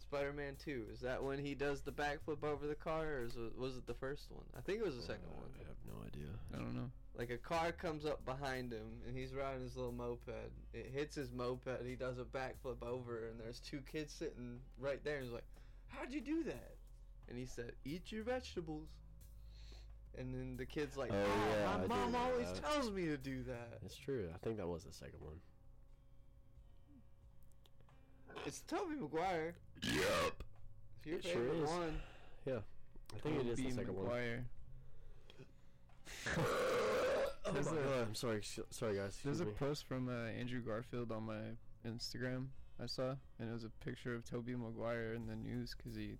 Spider-Man 0.00 0.56
2. 0.64 0.86
Is 0.92 1.00
that 1.00 1.22
when 1.22 1.38
he 1.38 1.54
does 1.54 1.82
the 1.82 1.92
backflip 1.92 2.42
over 2.42 2.66
the 2.66 2.74
car, 2.74 3.06
or 3.06 3.22
is 3.24 3.36
it, 3.36 3.56
was 3.58 3.76
it 3.76 3.86
the 3.86 3.94
first 3.94 4.30
one? 4.30 4.44
I 4.56 4.60
think 4.60 4.80
it 4.80 4.84
was 4.84 4.96
the 4.96 5.02
second 5.02 5.28
Uh, 5.28 5.40
one. 5.40 5.50
I 5.54 5.68
have 5.68 5.76
no 5.86 6.06
idea. 6.06 6.28
I 6.52 6.56
don't 6.58 6.74
know. 6.74 6.90
Like 7.16 7.30
a 7.30 7.38
car 7.38 7.72
comes 7.72 8.04
up 8.06 8.24
behind 8.24 8.72
him 8.72 8.86
and 9.06 9.16
he's 9.16 9.34
riding 9.34 9.62
his 9.62 9.76
little 9.76 9.92
moped. 9.92 10.28
It 10.72 10.90
hits 10.92 11.14
his 11.14 11.30
moped. 11.32 11.84
He 11.86 11.94
does 11.94 12.18
a 12.18 12.24
backflip 12.24 12.82
over, 12.82 13.28
and 13.28 13.38
there's 13.38 13.60
two 13.60 13.80
kids 13.90 14.12
sitting 14.12 14.60
right 14.78 15.02
there. 15.04 15.16
And 15.16 15.24
he's 15.24 15.32
like, 15.32 15.44
"How'd 15.88 16.12
you 16.12 16.20
do 16.20 16.42
that?" 16.44 16.76
And 17.30 17.38
he 17.38 17.46
said, 17.46 17.72
"Eat 17.84 18.10
your 18.12 18.24
vegetables." 18.24 18.88
And 20.18 20.34
then 20.34 20.56
the 20.56 20.66
kid's 20.66 20.96
like, 20.96 21.10
Oh, 21.12 21.14
"Mom, 21.14 21.48
yeah, 21.50 21.76
my 21.76 21.82
do 21.82 21.88
mom 21.88 22.16
always 22.16 22.52
that. 22.52 22.62
tells 22.62 22.90
me 22.90 23.06
to 23.06 23.16
do 23.16 23.42
that." 23.44 23.78
It's 23.84 23.96
true. 23.96 24.28
I 24.34 24.38
think 24.38 24.56
that 24.58 24.66
was 24.66 24.82
the 24.84 24.92
second 24.92 25.20
one. 25.20 25.40
It's 28.46 28.60
Tobey 28.62 28.96
Maguire. 29.00 29.54
Yep. 29.82 30.42
It's 31.04 31.06
your 31.06 31.16
It 31.18 31.24
sure 31.24 31.32
favorite 31.32 31.62
is. 31.62 31.68
one. 31.70 32.00
Yeah. 32.46 32.58
I 33.14 33.18
think 33.18 33.40
it 33.40 33.46
is 33.46 33.56
the 33.56 33.62
Tobey 33.64 33.74
second 33.76 33.94
one. 33.96 34.04
Maguire. 34.06 34.44
Oh 37.46 37.52
There's 37.52 37.66
my 37.72 37.78
a- 37.78 37.82
God, 37.84 38.02
I'm 38.08 38.14
sorry. 38.14 38.38
s- 38.40 38.60
Sorry, 38.70 38.96
guys. 38.96 39.18
There's 39.24 39.40
excuse 39.40 39.40
a 39.40 39.64
post 39.64 39.86
from 39.88 40.08
uh, 40.10 40.26
Andrew 40.38 40.60
Garfield 40.60 41.10
on 41.10 41.24
my 41.24 41.40
Instagram 41.88 42.48
I 42.80 42.84
saw, 42.86 43.14
and 43.38 43.48
it 43.48 43.52
was 43.52 43.64
a 43.64 43.70
picture 43.82 44.14
of 44.14 44.24
Tobey 44.24 44.54
Maguire 44.54 45.14
in 45.14 45.26
the 45.26 45.34
news 45.36 45.74
because 45.74 45.96
he 45.96 46.18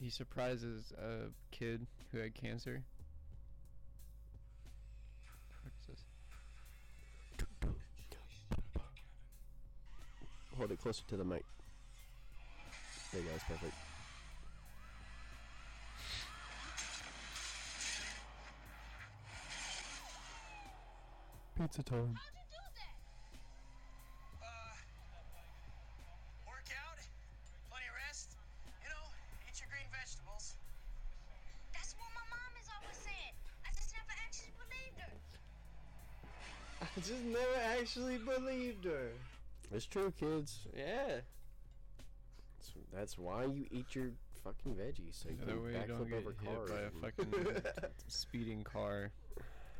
he 0.00 0.10
surprises 0.10 0.92
a 0.98 1.30
kid 1.50 1.86
who 2.12 2.18
had 2.18 2.34
cancer. 2.34 2.82
What 5.62 5.72
is 5.80 5.86
this? 5.88 6.04
Hold 10.56 10.72
it 10.72 10.80
closer 10.80 11.02
to 11.08 11.16
the 11.16 11.24
mic. 11.24 11.44
There 13.12 13.22
you 13.22 13.26
go. 13.26 13.32
That's 13.32 13.44
perfect. 13.44 13.74
Pizza 21.56 21.82
time. 21.82 22.18
Actually 37.80 38.18
believed 38.18 38.84
her. 38.84 39.08
It's 39.72 39.86
true, 39.86 40.12
kids. 40.18 40.60
Yeah. 40.76 41.20
That's, 42.58 42.72
that's 42.92 43.18
why 43.18 43.44
you 43.44 43.66
eat 43.70 43.94
your 43.94 44.10
fucking 44.44 44.74
veggies. 44.74 45.22
So 45.22 45.28
you 45.30 45.36
That 45.36 45.46
can 45.48 45.62
way 45.64 45.72
you 45.72 45.86
don't 45.86 46.06
backflip 46.06 46.10
get 46.10 46.18
over 46.18 46.34
hit 46.42 46.54
cars. 46.56 46.70
by 46.70 46.78
a 46.78 46.84
and- 46.86 47.62
fucking 47.62 47.90
speeding 48.08 48.62
car. 48.62 49.10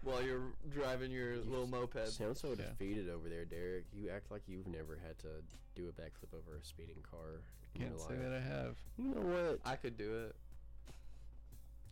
While 0.04 0.22
you're 0.22 0.42
driving 0.72 1.10
your 1.10 1.34
You 1.34 1.42
little 1.48 1.64
s- 1.64 1.70
moped. 1.70 2.08
Sound 2.08 2.36
so 2.36 2.48
Yeah. 2.50 2.66
defeated 2.66 3.08
over 3.10 3.28
there, 3.28 3.44
Derek. 3.44 3.84
You 3.92 4.10
act 4.10 4.30
like 4.30 4.42
you've 4.46 4.68
never 4.68 4.96
had 5.04 5.18
to 5.20 5.28
do 5.74 5.88
a 5.88 5.92
backflip 6.00 6.32
over 6.36 6.56
a 6.56 6.64
speeding 6.64 7.02
car. 7.10 7.40
in 7.74 7.80
Can't 7.82 7.90
your 7.92 8.00
say 8.00 8.14
life. 8.14 8.22
that 8.22 8.32
I 8.32 8.40
have. 8.40 8.76
You 8.96 9.14
know 9.14 9.20
what? 9.20 9.60
I 9.64 9.76
could 9.76 9.96
do 9.96 10.26
it. 10.26 10.36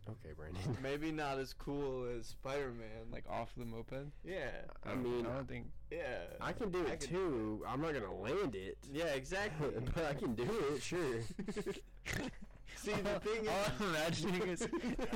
Okay, 0.09 0.33
Brandon. 0.37 0.77
Maybe 0.83 1.11
not 1.11 1.37
as 1.39 1.53
cool 1.53 2.07
as 2.17 2.27
Spider-Man. 2.27 3.11
Like 3.11 3.25
off 3.29 3.51
the 3.57 3.65
moped. 3.65 4.07
yeah. 4.23 4.49
I 4.85 4.89
don't- 4.89 5.03
mean, 5.03 5.25
I 5.25 5.35
don't 5.35 5.47
think. 5.47 5.67
Yeah. 5.91 6.23
I 6.41 6.53
can 6.53 6.69
do 6.71 6.85
I 6.87 6.91
it 6.91 6.99
could- 7.01 7.09
too. 7.09 7.63
I'm 7.67 7.81
not 7.81 7.93
gonna 7.93 8.13
land 8.13 8.55
it. 8.55 8.77
Yeah, 8.91 9.05
exactly. 9.07 9.69
but 9.95 10.05
I 10.05 10.13
can 10.13 10.33
do 10.35 10.47
it, 10.73 10.81
sure. 10.81 11.21
See, 12.75 12.91
the 12.91 13.19
thing 13.21 13.43
is, 13.43 13.47
all 13.49 13.65
I'm 13.79 13.89
imagining 13.95 14.41
is, 14.49 14.61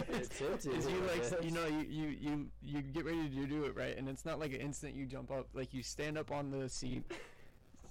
It's 0.09 0.39
tempting, 0.39 0.71
is 0.73 0.87
you 0.87 0.99
like 1.01 1.43
you 1.43 1.51
know 1.51 1.65
you, 1.67 1.85
you 1.87 2.07
you 2.19 2.47
you 2.63 2.81
get 2.81 3.05
ready 3.05 3.29
to 3.29 3.45
do 3.45 3.65
it 3.65 3.75
right, 3.75 3.95
and 3.95 4.09
it's 4.09 4.25
not 4.25 4.39
like 4.39 4.51
an 4.53 4.61
instant 4.61 4.95
you 4.95 5.05
jump 5.05 5.29
up. 5.31 5.47
Like 5.53 5.71
you 5.73 5.83
stand 5.83 6.17
up 6.17 6.31
on 6.31 6.49
the 6.49 6.67
seat, 6.69 7.03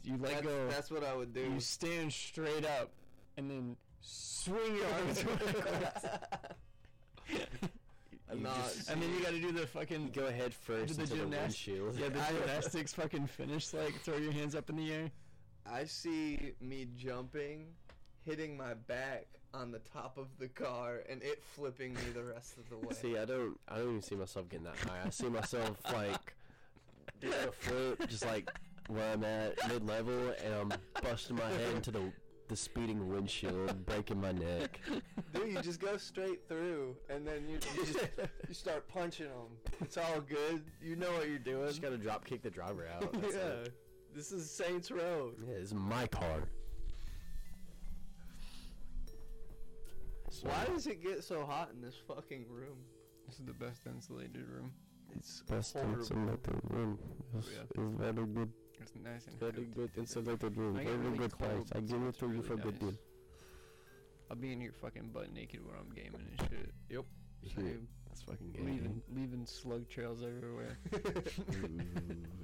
you 0.02 0.16
let 0.18 0.32
that's, 0.32 0.42
go, 0.46 0.68
that's 0.68 0.90
what 0.90 1.04
I 1.04 1.14
would 1.14 1.32
do. 1.32 1.42
you 1.42 1.60
stand 1.60 2.12
straight 2.12 2.66
up, 2.66 2.90
and 3.36 3.48
then 3.48 3.76
swing 4.00 4.74
your 4.76 4.86
arms 4.86 5.22
backwards. 5.22 6.06
I'm 8.30 8.42
not. 8.42 8.54
and 8.88 9.02
then 9.02 9.12
you 9.12 9.20
got 9.22 9.32
to 9.32 9.40
do 9.40 9.50
the 9.52 9.66
fucking 9.66 10.10
Go 10.14 10.26
ahead 10.26 10.54
first 10.54 10.96
the 10.96 11.02
into 11.02 11.14
the 11.14 11.20
gymnast- 11.22 11.66
yeah 11.66 12.08
the 12.08 12.24
gymnastics 12.38 12.92
fucking 12.94 13.26
finish 13.26 13.72
like 13.74 13.94
throw 14.02 14.16
your 14.18 14.32
hands 14.32 14.54
up 14.54 14.70
in 14.70 14.76
the 14.76 14.92
air. 14.92 15.10
I 15.70 15.84
see 15.84 16.52
me 16.60 16.86
jumping, 16.96 17.66
hitting 18.24 18.56
my 18.56 18.74
back 18.74 19.26
on 19.52 19.72
the 19.72 19.80
top 19.80 20.16
of 20.16 20.28
the 20.38 20.46
car, 20.48 21.02
and 21.08 21.22
it 21.22 21.42
flipping 21.42 21.94
me 21.94 22.00
the 22.14 22.22
rest 22.22 22.56
of 22.56 22.68
the 22.70 22.76
way. 22.76 22.94
See, 22.94 23.18
I 23.18 23.24
don't, 23.24 23.58
I 23.68 23.76
don't 23.78 23.88
even 23.90 24.02
see 24.02 24.14
myself 24.14 24.48
getting 24.48 24.64
that 24.64 24.76
high. 24.76 25.00
I 25.04 25.10
see 25.10 25.28
myself 25.28 25.76
like 25.92 26.34
doing 27.20 27.34
a 27.48 27.52
flip, 27.52 28.08
just 28.08 28.24
like 28.24 28.48
where 28.88 29.12
I'm 29.12 29.24
at, 29.24 29.68
mid 29.68 29.86
level, 29.86 30.34
and 30.44 30.54
I'm 30.54 30.72
busting 31.02 31.36
my 31.36 31.48
head 31.48 31.74
into 31.74 31.90
the 31.90 32.12
the 32.50 32.56
speeding 32.56 33.08
windshield, 33.08 33.86
breaking 33.86 34.20
my 34.20 34.32
neck. 34.32 34.80
Dude, 35.32 35.52
you 35.52 35.62
just 35.62 35.80
go 35.80 35.96
straight 35.96 36.48
through, 36.48 36.96
and 37.08 37.24
then 37.24 37.48
you, 37.48 37.60
you 37.76 37.86
just 37.86 38.08
you 38.48 38.54
start 38.54 38.88
punching 38.88 39.28
them. 39.28 39.72
It's 39.80 39.96
all 39.96 40.20
good. 40.20 40.64
You 40.82 40.96
know 40.96 41.12
what 41.12 41.28
you're 41.28 41.38
doing. 41.38 41.68
Just 41.68 41.80
gotta 41.80 41.96
drop 41.96 42.24
kick 42.24 42.42
the 42.42 42.50
driver 42.50 42.88
out. 42.92 43.12
That's 43.12 43.36
yeah. 43.36 43.40
it. 43.40 43.72
This 44.12 44.32
is 44.32 44.50
Saints 44.50 44.90
Row. 44.90 45.30
Yeah, 45.46 45.54
this 45.54 45.68
is 45.68 45.74
my 45.74 46.08
car. 46.08 46.48
So, 50.30 50.48
Why 50.48 50.64
does 50.74 50.88
it 50.88 51.00
get 51.02 51.22
so 51.22 51.44
hot 51.44 51.70
in 51.72 51.80
this 51.80 51.94
fucking 52.08 52.46
room? 52.50 52.78
This 53.28 53.38
is 53.38 53.46
the 53.46 53.52
best 53.52 53.82
insulated 53.86 54.44
room. 54.48 54.72
It's 55.16 55.42
best 55.48 55.74
horrible. 55.74 56.00
insulated 56.00 56.60
room? 56.64 56.98
Is, 57.38 57.46
oh, 57.46 57.52
Yeah. 57.78 57.84
is 57.84 57.94
very 57.96 58.26
good, 58.26 58.52
It's 58.80 58.92
nice 59.04 59.26
and 59.26 59.38
very 59.38 59.52
cozy. 59.52 59.66
good 59.74 59.90
insulated 59.98 60.56
room. 60.56 60.76
I 60.76 60.84
get 60.84 60.92
Very 60.92 61.04
really 61.04 61.18
good 61.18 61.38
price. 61.38 61.66
I 61.74 61.80
give 61.80 62.02
it 62.02 62.08
it's 62.08 62.18
to 62.18 62.26
you 62.26 62.32
really 62.32 62.42
for 62.48 62.56
good 62.56 62.78
deal. 62.78 62.94
I'll 64.30 64.36
be 64.36 64.52
in 64.52 64.60
here 64.60 64.72
fucking 64.80 65.10
butt 65.12 65.32
naked 65.34 65.60
when 65.66 65.74
I'm 65.76 65.90
gaming 65.94 66.26
and 66.38 66.48
shit. 66.50 66.72
Yep. 66.88 67.04
Same. 67.56 67.88
That's 68.08 68.22
fucking 68.22 68.52
gay. 68.52 68.60
leaving 68.62 69.02
leaving 69.14 69.46
slug 69.46 69.88
trails 69.88 70.22
everywhere. 70.22 70.78
Ooh, 70.94 71.80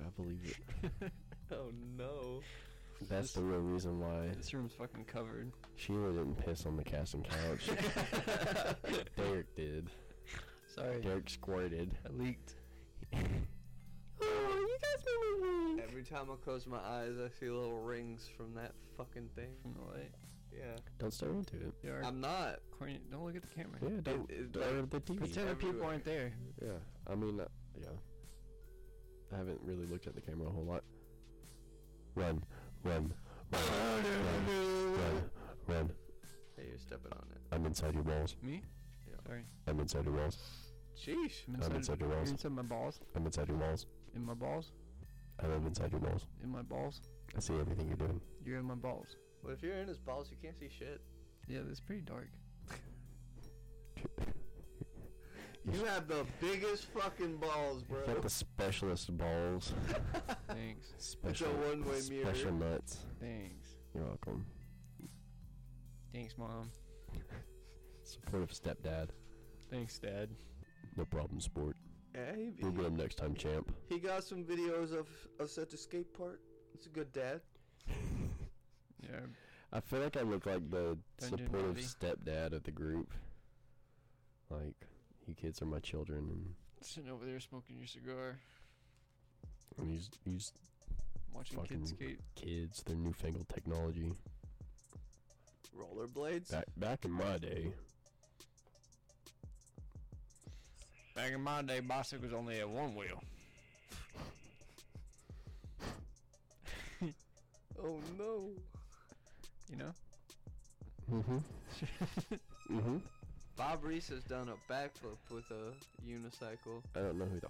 I 0.04 0.08
believe 0.20 0.54
it. 1.00 1.12
Oh 1.52 1.70
no. 1.96 2.40
That's 3.08 3.32
the 3.34 3.42
real 3.42 3.60
reason 3.60 4.00
why 4.00 4.30
this 4.36 4.52
room's 4.52 4.72
fucking 4.72 5.04
covered. 5.04 5.52
Sheila 5.76 6.10
didn't 6.12 6.44
piss 6.44 6.66
on 6.66 6.76
the 6.76 6.82
casting 6.82 7.22
couch. 7.22 7.70
Derek 9.16 9.54
did. 9.54 9.88
Sorry, 10.74 11.00
Derek 11.02 11.30
squirted. 11.30 11.92
I 12.04 12.08
leaked. 12.20 12.54
You 14.86 14.96
guys 14.98 15.04
remember 15.42 15.82
Every 15.88 16.02
time 16.02 16.26
I 16.30 16.36
close 16.44 16.66
my 16.66 16.78
eyes, 16.78 17.12
I 17.24 17.28
see 17.38 17.48
little 17.48 17.80
rings 17.80 18.28
from 18.36 18.54
that 18.54 18.72
fucking 18.96 19.28
thing. 19.34 19.50
from 19.62 19.74
the 19.74 19.92
light. 19.98 20.12
Yeah. 20.52 20.76
Don't 20.98 21.12
stare 21.12 21.30
into 21.30 21.56
it. 21.56 21.74
They 21.82 21.90
are 21.90 22.02
I'm 22.04 22.20
not. 22.20 22.60
corny. 22.78 22.98
Don't 23.10 23.24
look 23.24 23.36
at 23.36 23.42
the 23.42 23.48
camera. 23.48 23.78
Yeah, 23.82 24.00
don't. 24.02 24.30
it- 24.30 24.52
don't 24.52 24.80
like, 24.80 24.90
the 24.90 25.00
TV. 25.00 25.18
Pretend 25.18 25.48
the 25.50 25.54
people 25.54 25.84
aren't 25.84 26.04
there. 26.04 26.32
Yeah, 26.62 26.70
I 27.10 27.14
mean, 27.14 27.40
uh, 27.40 27.44
yeah. 27.78 27.88
I 29.32 29.36
haven't 29.38 29.60
really 29.62 29.86
looked 29.86 30.06
at 30.06 30.14
the 30.14 30.20
camera 30.20 30.48
a 30.48 30.50
whole 30.50 30.64
lot. 30.64 30.82
Run, 32.14 32.42
run, 32.84 33.12
run, 33.52 33.62
run, 33.62 34.94
run, 34.94 35.22
run. 35.66 35.90
Hey, 36.56 36.68
you're 36.68 36.78
stepping 36.78 37.12
on 37.12 37.24
it. 37.32 37.40
I'm 37.52 37.66
inside 37.66 37.92
your 37.94 38.04
walls. 38.04 38.36
Me? 38.42 38.62
Yeah. 39.06 39.16
Sorry. 39.26 39.42
I'm 39.66 39.78
inside 39.80 40.04
your 40.06 40.14
walls. 40.14 40.38
Sheesh. 40.96 41.42
I'm 41.48 41.56
I'm 41.56 41.60
inside, 41.62 41.76
inside 41.76 42.00
your 42.00 42.08
you're 42.08 42.16
walls. 42.18 42.30
inside 42.30 42.52
my 42.52 42.62
balls. 42.62 43.00
I'm 43.14 43.26
inside 43.26 43.48
your 43.48 43.58
walls. 43.58 43.86
In 44.16 44.24
my 44.24 44.32
balls. 44.34 44.72
I 45.40 45.46
live 45.46 45.66
inside 45.66 45.92
your 45.92 46.00
balls. 46.00 46.26
In 46.42 46.50
my 46.50 46.62
balls. 46.62 47.02
I 47.36 47.40
see 47.40 47.52
everything 47.54 47.86
you're 47.88 47.98
doing. 47.98 48.18
You're 48.44 48.58
in 48.58 48.64
my 48.64 48.74
balls. 48.74 49.16
Well, 49.44 49.52
if 49.52 49.62
you're 49.62 49.76
in 49.76 49.86
his 49.86 49.98
balls, 49.98 50.30
you 50.30 50.38
can't 50.42 50.58
see 50.58 50.70
shit. 50.70 51.02
Yeah, 51.46 51.58
that's 51.66 51.80
pretty 51.80 52.02
dark. 52.02 52.28
You 55.72 55.84
have 55.86 56.06
the 56.06 56.24
biggest 56.40 56.84
fucking 56.92 57.38
balls, 57.38 57.82
bro. 57.82 57.98
You 58.06 58.14
got 58.14 58.22
the 58.22 58.30
specialist 58.30 59.16
balls. 59.18 59.72
Thanks. 60.48 60.92
Special, 60.98 61.48
one-way 61.48 62.02
mirror. 62.08 62.24
special 62.24 62.52
nuts. 62.52 62.98
Thanks. 63.20 63.74
You're 63.92 64.04
welcome. 64.04 64.46
Thanks, 66.14 66.38
mom. 66.38 66.70
Supportive 68.04 68.50
stepdad. 68.50 69.08
Thanks, 69.68 69.98
dad. 69.98 70.28
No 70.96 71.04
problem, 71.04 71.40
sport. 71.40 71.76
Yeah, 72.16 72.34
he, 72.34 72.52
We'll 72.62 72.72
get 72.72 72.80
he, 72.80 72.86
him 72.86 72.96
next 72.96 73.16
time, 73.16 73.34
champ. 73.34 73.70
he 73.90 73.98
got 73.98 74.24
some 74.24 74.42
videos 74.44 74.92
of 74.98 75.06
us 75.38 75.58
at 75.58 75.70
the 75.70 75.76
skate 75.76 76.12
park. 76.16 76.40
It's 76.74 76.86
a 76.86 76.90
good 76.90 77.12
dad. 77.12 77.40
Yeah. 79.02 79.20
I 79.72 79.78
feel 79.78 80.00
like 80.00 80.16
I 80.16 80.22
look 80.22 80.46
like 80.46 80.68
the 80.68 80.98
Dungeon 81.20 81.46
supportive 81.46 81.74
buddy. 81.76 81.86
stepdad 81.86 82.52
of 82.54 82.64
the 82.64 82.72
group. 82.72 83.12
Like, 84.50 84.74
you 85.28 85.34
kids 85.34 85.62
are 85.62 85.66
my 85.66 85.78
children, 85.78 86.28
and, 86.30 86.54
Sitting 86.80 87.08
over 87.10 87.24
there 87.24 87.38
smoking 87.38 87.76
your 87.78 87.86
cigar, 87.86 88.38
and 89.78 89.88
these 89.90 90.10
these 90.24 90.52
watching 91.32 91.62
kids 91.64 91.90
skate. 91.90 92.18
kids, 92.34 92.82
their 92.82 92.96
newfangled 92.96 93.48
technology. 93.48 94.12
Rollerblades. 95.78 96.50
Back 96.50 96.64
back 96.76 97.04
in 97.04 97.12
my 97.12 97.38
day, 97.38 97.72
Back 101.16 101.32
in 101.32 101.40
my 101.40 101.62
day, 101.62 101.80
bicycles 101.80 102.32
only 102.34 102.58
had 102.58 102.66
one 102.66 102.94
wheel. 102.94 103.22
Oh 107.78 107.98
no. 108.18 108.48
You 109.70 109.76
know? 109.76 109.92
mm-hmm, 111.12 111.36
mm-hmm. 112.74 112.96
Bob 113.56 113.84
Reese 113.84 114.08
has 114.08 114.24
done 114.24 114.48
a 114.48 114.72
backflip 114.72 115.18
with 115.30 115.44
a 115.50 115.74
unicycle. 116.08 116.82
I 116.94 117.00
don't 117.00 117.18
know 117.18 117.26
who 117.26 117.38
the 117.40 117.48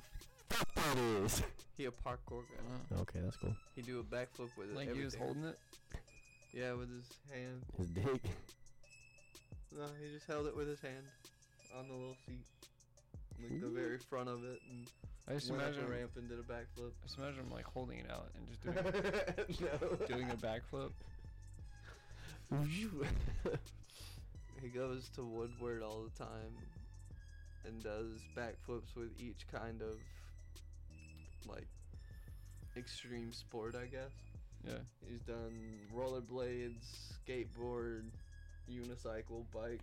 fuck 0.51 0.75
that 0.75 0.99
is. 1.25 1.43
He 1.77 1.85
a 1.85 1.91
parkour 1.91 2.43
guy. 2.43 2.97
Uh, 2.97 3.01
Okay, 3.03 3.21
that's 3.23 3.37
cool. 3.37 3.55
He 3.77 3.83
do 3.83 4.01
a 4.01 4.03
backflip 4.03 4.51
with 4.59 4.71
it. 4.71 4.77
like 4.77 4.93
he 4.95 5.05
was 5.05 5.15
holding 5.15 5.45
it. 5.45 5.59
Yeah, 6.53 6.73
with 6.73 6.91
his 6.91 7.05
hand. 7.33 7.63
His 7.79 7.87
dick. 7.91 8.23
No, 9.77 9.85
he 10.03 10.13
just 10.13 10.27
held 10.27 10.47
it 10.49 10.57
with 10.57 10.69
his 10.69 10.81
hand 10.81 11.05
on 11.79 11.87
the 11.87 11.95
little 11.95 12.17
seat, 12.27 12.45
like 13.43 13.61
the 13.61 13.69
very 13.69 13.99
front 13.99 14.29
of 14.29 14.45
it, 14.45 14.61
and 14.71 14.87
I 15.29 15.35
just 15.35 15.51
went 15.51 15.63
up 15.63 15.69
imagine. 15.69 15.85
the 15.85 15.91
ramp 15.91 16.11
and 16.17 16.29
did 16.29 16.39
a 16.39 16.43
backflip. 16.43 16.93
I 17.03 17.07
just 17.07 17.19
imagine 17.19 17.41
him 17.41 17.51
like 17.51 17.65
holding 17.65 17.99
it 17.99 18.11
out 18.11 18.29
and 18.37 18.47
just 18.47 18.63
doing 18.63 19.69
no. 19.81 20.07
doing 20.07 20.31
a 20.31 20.37
backflip. 20.37 20.91
He 24.63 24.69
goes 24.69 25.11
to 25.17 25.23
Woodward 25.23 25.83
all 25.83 26.05
the 26.05 26.25
time 26.25 26.57
and 27.67 27.83
does 27.83 28.21
backflips 28.37 28.97
with 28.97 29.11
each 29.21 29.47
kind 29.53 29.83
of 29.83 29.97
like 31.47 31.67
extreme 32.77 33.33
sport, 33.33 33.75
I 33.75 33.87
guess. 33.87 34.13
Yeah. 34.67 34.79
He's 35.09 35.21
done 35.21 35.79
rollerblades, 35.95 36.85
skateboard, 37.29 38.05
unicycle, 38.71 39.45
bike. 39.53 39.83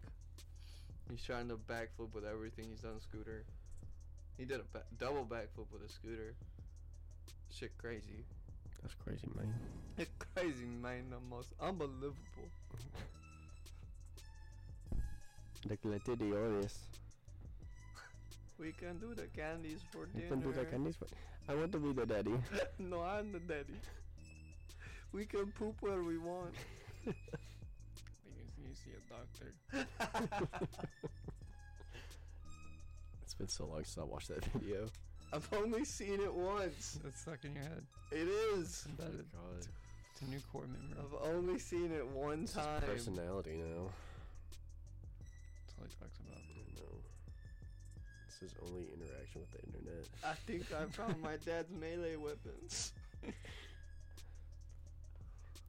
He's 1.10 1.24
trying 1.24 1.48
to 1.50 1.56
backflip 1.56 2.14
with 2.14 2.26
everything. 2.26 2.66
He's 2.70 2.82
done 2.82 3.00
scooter. 3.00 3.44
He 4.38 4.46
did 4.46 4.60
a 4.60 4.64
ba- 4.72 4.84
double 5.00 5.26
backflip 5.26 5.68
with 5.72 5.84
a 5.86 5.90
scooter. 5.90 6.34
Shit, 7.52 7.78
crazy. 7.78 8.26
That's 8.82 8.96
crazy, 8.96 9.28
man. 9.36 9.54
It's 9.98 10.10
crazy, 10.36 10.66
man. 10.66 11.10
The 11.12 11.20
most 11.30 11.50
unbelievable. 11.60 12.16
The 15.66 15.78
gladiators. 15.78 16.78
We 18.60 18.72
can 18.74 18.98
do 19.00 19.16
the 19.16 19.28
candies 19.36 19.80
for 19.92 20.06
dinner. 20.06 20.28
can 20.28 20.42
do 20.42 20.52
the 20.54 20.66
candies. 20.66 20.96
For- 20.96 21.08
I 21.50 21.56
want 21.56 21.72
to 21.72 21.80
be 21.80 21.92
the 21.92 22.06
daddy. 22.06 22.34
no, 22.80 23.02
I'm 23.02 23.32
the 23.32 23.40
daddy. 23.40 23.74
We 25.12 25.26
can 25.26 25.52
poop 25.52 25.76
where 25.82 26.04
we 26.04 26.18
want. 26.18 26.54
Doctor. 29.14 29.54
It's 33.24 33.34
been 33.34 33.48
so 33.48 33.66
long 33.66 33.84
since 33.84 33.98
I 33.98 34.04
watched 34.04 34.28
that 34.28 34.46
video. 34.46 34.86
I've 35.34 35.48
only 35.54 35.84
seen 35.86 36.20
it 36.22 36.32
once. 36.32 37.00
That's 37.04 37.20
stuck 37.22 37.44
in 37.46 37.54
your 37.56 37.64
head. 37.64 37.84
It 38.12 38.28
is. 38.28 38.86
Embedded. 38.90 39.26
Oh 39.36 39.40
God. 39.56 39.66
It's 40.12 40.22
a 40.22 40.26
new 40.26 40.40
core 40.52 40.68
memory. 40.68 41.00
I've 41.00 41.34
only 41.36 41.58
seen 41.58 41.92
it 41.92 42.06
one 42.08 42.44
It's 42.44 42.54
his 42.54 42.64
time. 42.64 42.82
personality 42.84 43.56
now. 43.58 43.90
That's 45.66 45.74
all 45.80 45.86
he 45.88 45.96
talks 46.00 46.20
about. 46.20 46.38
I 46.38 46.62
know. 46.76 47.02
It's 48.28 48.38
his 48.40 48.54
only 48.68 48.84
interaction 48.94 49.42
with 49.42 49.52
the 49.52 49.62
internet. 49.66 50.06
I 50.24 50.34
think 50.46 50.72
I 50.72 50.86
found 50.92 51.20
my 51.20 51.38
dad's 51.46 51.72
melee 51.72 52.16
weapons. 52.18 52.94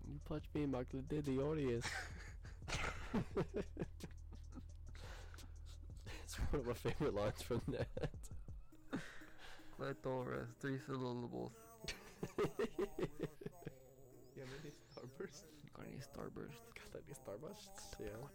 You 0.07 0.21
punch 0.29 0.45
me 0.55 0.65
in 0.65 0.71
my 0.71 0.83
gladiators. 0.83 1.85
it's 6.25 6.35
one 6.51 6.61
of 6.61 6.67
my 6.67 6.73
favorite 6.75 7.15
lines 7.15 7.43
from 7.43 7.63
that. 7.69 7.89
Clitoris, 9.77 10.49
three 10.61 10.79
syllables. 10.87 11.53
Yeah, 14.37 14.43
maybe 14.51 14.75
Starburst. 14.93 15.45
Carney 15.75 15.99
Starburst. 15.99 16.59
God, 16.75 16.91
that 16.93 17.03
is 17.09 17.19
Starbucks. 17.19 17.69
Yeah. 18.01 18.27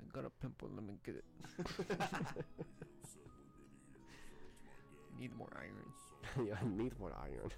I 0.00 0.04
got 0.14 0.24
a 0.26 0.30
pimple, 0.40 0.68
let 0.74 0.84
me 0.84 0.94
get 1.04 1.16
it. 1.16 1.24
Need 5.18 5.34
more 5.36 5.52
iron. 5.56 6.46
yeah, 6.46 6.54
I 6.60 6.64
need 6.66 6.98
more 6.98 7.12
iron. 7.20 7.50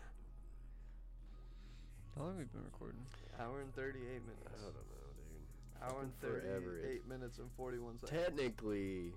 How 2.16 2.23
long 2.24 2.31
have 2.31 2.39
we 2.39 2.45
been 2.45 2.65
recording? 2.65 3.01
Hour 3.41 3.61
and 3.61 3.74
38 3.74 4.01
minutes. 4.05 4.47
I 4.47 4.62
don't 4.62 4.74
know, 4.74 4.81
dude. 5.19 5.82
Hour 5.82 6.03
and 6.03 6.15
forever. 6.20 6.78
38 6.82 7.09
minutes 7.09 7.39
and 7.39 7.51
41 7.57 7.99
seconds. 8.01 8.23
Technically, 8.24 9.12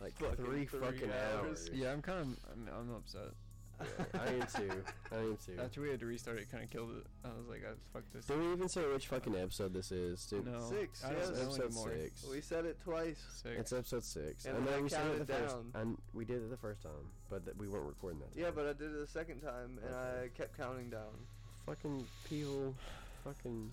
like 0.00 0.14
Fucking 0.18 0.44
three, 0.44 0.66
three 0.66 0.80
fucking 0.80 1.10
hours. 1.10 1.68
hours. 1.68 1.70
Yeah, 1.72 1.92
I'm 1.92 2.02
kind 2.02 2.20
of. 2.20 2.26
I'm, 2.52 2.68
I'm 2.74 2.94
upset. 2.96 3.30
Yeah, 3.80 4.20
I 4.20 4.26
am 4.34 4.46
too. 4.54 4.82
I 5.12 5.16
am 5.16 5.38
too. 5.44 5.60
After 5.62 5.80
we 5.80 5.90
had 5.90 5.98
to 6.00 6.06
restart, 6.06 6.38
it 6.38 6.50
kind 6.50 6.62
of 6.62 6.70
killed 6.70 6.90
it. 6.98 7.06
I 7.24 7.28
was 7.28 7.48
like, 7.48 7.62
I 7.64 7.72
fuck 7.92 8.02
this. 8.12 8.26
Did 8.26 8.38
we 8.38 8.52
even 8.52 8.68
say 8.68 8.82
which 8.82 9.06
fucking 9.08 9.34
episode 9.34 9.72
this 9.74 9.90
is? 9.90 10.24
Dude? 10.26 10.46
No, 10.46 10.60
Six, 10.68 11.04
I 11.04 11.08
yeah, 11.08 11.14
don't 11.14 11.20
it's 11.22 11.30
know 11.30 11.44
episode 11.64 11.64
anymore. 11.66 11.92
six. 11.98 12.26
We 12.30 12.40
said 12.42 12.64
it 12.64 12.78
twice. 12.84 13.18
Six. 13.42 13.58
It's 13.58 13.72
episode 13.72 14.04
six. 14.04 14.44
And 14.44 14.56
I 14.56 14.60
know 14.60 14.66
then 14.66 14.78
I 14.78 14.82
we 14.82 14.88
said 14.88 15.06
it 15.06 15.26
the 15.26 15.32
counted 15.32 15.42
first, 15.48 15.54
down. 15.74 15.82
and 15.82 15.98
we 16.14 16.24
did 16.24 16.36
it 16.42 16.50
the 16.50 16.56
first 16.56 16.82
time, 16.82 16.92
but 17.30 17.44
th- 17.44 17.56
we 17.56 17.66
weren't 17.68 17.86
recording 17.86 18.20
that. 18.20 18.38
Yeah, 18.38 18.50
but 18.54 18.66
I 18.66 18.72
did 18.72 18.92
it 18.92 19.00
the 19.00 19.06
second 19.06 19.40
time, 19.40 19.78
and 19.84 19.94
Okay. 19.94 20.24
I 20.26 20.28
kept 20.36 20.56
counting 20.56 20.90
down. 20.90 21.10
Fucking 21.66 22.04
people, 22.28 22.74
fucking. 23.24 23.70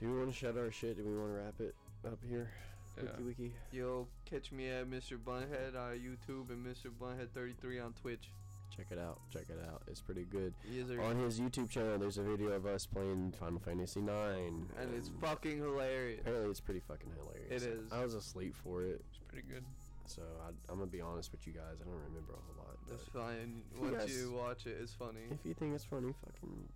Do 0.00 0.10
we 0.12 0.18
want 0.18 0.30
to 0.32 0.36
shut 0.36 0.56
our 0.56 0.70
shit? 0.70 0.96
Do 0.96 1.04
we 1.04 1.16
want 1.16 1.32
to 1.32 1.36
wrap 1.38 1.60
it 1.60 1.74
up 2.06 2.18
here? 2.28 2.50
Yeah. 2.96 3.02
Wiki 3.18 3.22
wiki. 3.22 3.52
Yo, 3.72 4.06
catch 4.24 4.52
me 4.52 4.68
at 4.68 4.88
Mr. 4.88 5.18
Bunhead 5.18 5.74
on 5.76 5.98
YouTube 5.98 6.50
and 6.50 6.64
Mr. 6.64 6.90
Bunhead 7.00 7.30
33 7.34 7.80
on 7.80 7.92
Twitch. 7.92 8.28
Check 8.76 8.86
it 8.90 8.98
out. 8.98 9.20
Check 9.32 9.44
it 9.50 9.58
out. 9.68 9.82
It's 9.86 10.00
pretty 10.00 10.24
good. 10.24 10.52
Yes, 10.68 10.88
sir. 10.88 11.00
On 11.00 11.16
his 11.18 11.38
YouTube 11.40 11.70
channel, 11.70 11.96
there's 11.98 12.18
a 12.18 12.22
video 12.22 12.50
of 12.50 12.66
us 12.66 12.86
playing 12.86 13.32
Final 13.38 13.60
Fantasy 13.60 14.00
Nine, 14.00 14.66
and 14.80 14.94
it's 14.96 15.10
fucking 15.20 15.58
hilarious. 15.58 16.20
apparently 16.22 16.50
it's 16.50 16.60
pretty 16.60 16.80
fucking 16.80 17.10
hilarious. 17.16 17.62
It 17.62 17.68
is. 17.68 17.92
I 17.92 18.02
was 18.02 18.14
asleep 18.14 18.54
for 18.64 18.82
it, 18.82 19.00
It's 19.10 19.18
pretty 19.28 19.46
good. 19.48 19.64
So 20.06 20.22
I, 20.44 20.48
I'm 20.70 20.78
gonna 20.78 20.90
be 20.90 21.00
honest 21.00 21.32
with 21.32 21.46
you 21.46 21.52
guys. 21.52 21.80
I 21.80 21.84
don't 21.84 22.02
remember 22.08 22.32
a 22.32 22.36
whole 22.36 22.66
lot. 22.66 22.76
That's 22.88 23.04
fine. 23.08 23.62
Once 23.78 24.04
guys- 24.04 24.16
you 24.16 24.32
watch 24.32 24.66
it, 24.66 24.76
it's 24.80 24.94
funny. 24.94 25.20
if 25.30 25.38
you 25.44 25.54
think 25.54 25.74
it's 25.74 25.84
funny, 25.84 26.12
fucking 26.24 26.68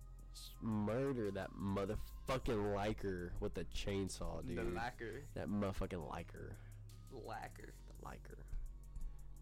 murder 0.61 1.31
that 1.31 1.49
motherfucking 1.59 2.73
liker 2.75 3.33
with 3.39 3.53
the 3.53 3.65
chainsaw, 3.65 4.45
dude. 4.47 4.57
The 4.57 4.63
lacquer. 4.63 5.23
that 5.35 5.49
motherfucking 5.49 6.09
liker. 6.09 6.55
Lacquer. 7.11 7.73
The 7.87 8.05
liker. 8.05 8.37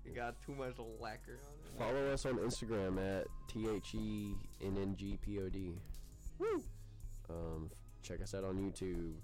You 0.06 0.14
got 0.14 0.42
too 0.46 0.56
much 0.56 0.76
lacquer 1.00 1.34
on 1.34 1.76
it. 1.76 1.78
Follow 1.78 2.14
us 2.14 2.26
on 2.26 2.38
Instagram 2.38 2.98
at 2.98 3.28
T 3.48 3.68
H 3.70 3.94
E 3.94 4.34
N 4.62 4.78
N 4.82 4.96
G 4.98 5.18
P 5.22 5.40
O 5.40 5.50
D. 5.50 5.74
Woo! 6.40 6.64
Um, 7.30 7.70
check 8.02 8.22
us 8.22 8.34
out 8.34 8.46
on 8.46 8.56
YouTube. 8.58 9.16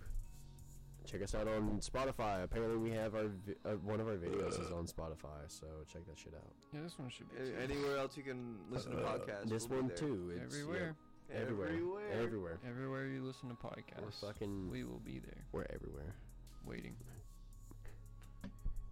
Check 1.05 1.21
us 1.21 1.35
out 1.35 1.47
on 1.47 1.79
Spotify. 1.79 2.43
Apparently, 2.43 2.77
we 2.77 2.91
have 2.91 3.13
our 3.13 3.27
vi- 3.45 3.55
uh, 3.65 3.73
one 3.83 3.99
of 3.99 4.07
our 4.07 4.15
videos 4.15 4.59
is 4.59 4.71
on 4.71 4.85
Spotify, 4.87 5.43
so 5.47 5.65
check 5.91 6.05
that 6.07 6.17
shit 6.17 6.33
out. 6.33 6.51
Yeah, 6.73 6.81
this 6.83 6.97
one 6.97 7.09
should 7.09 7.29
be. 7.29 7.37
Too. 7.37 7.55
Anywhere 7.61 7.97
else 7.97 8.15
you 8.15 8.23
can 8.23 8.55
listen 8.71 8.91
to 8.91 8.97
podcasts. 8.97 9.49
This 9.49 9.67
we'll 9.67 9.81
be 9.83 9.87
one 9.87 9.87
there. 9.89 9.97
too. 9.97 10.31
It's, 10.45 10.55
yeah, 10.55 10.61
Everywhere. 10.61 10.95
everywhere. 11.33 11.67
Everywhere. 11.69 12.01
Everywhere. 12.13 12.57
Everywhere 12.67 13.07
you 13.07 13.23
listen 13.23 13.49
to 13.49 13.55
podcasts, 13.55 14.01
We're 14.01 14.27
fucking. 14.29 14.69
we 14.71 14.83
will 14.85 15.01
be 15.05 15.19
there 15.19 15.43
We're 15.51 15.65
everywhere. 15.73 16.15
waiting. 16.65 16.95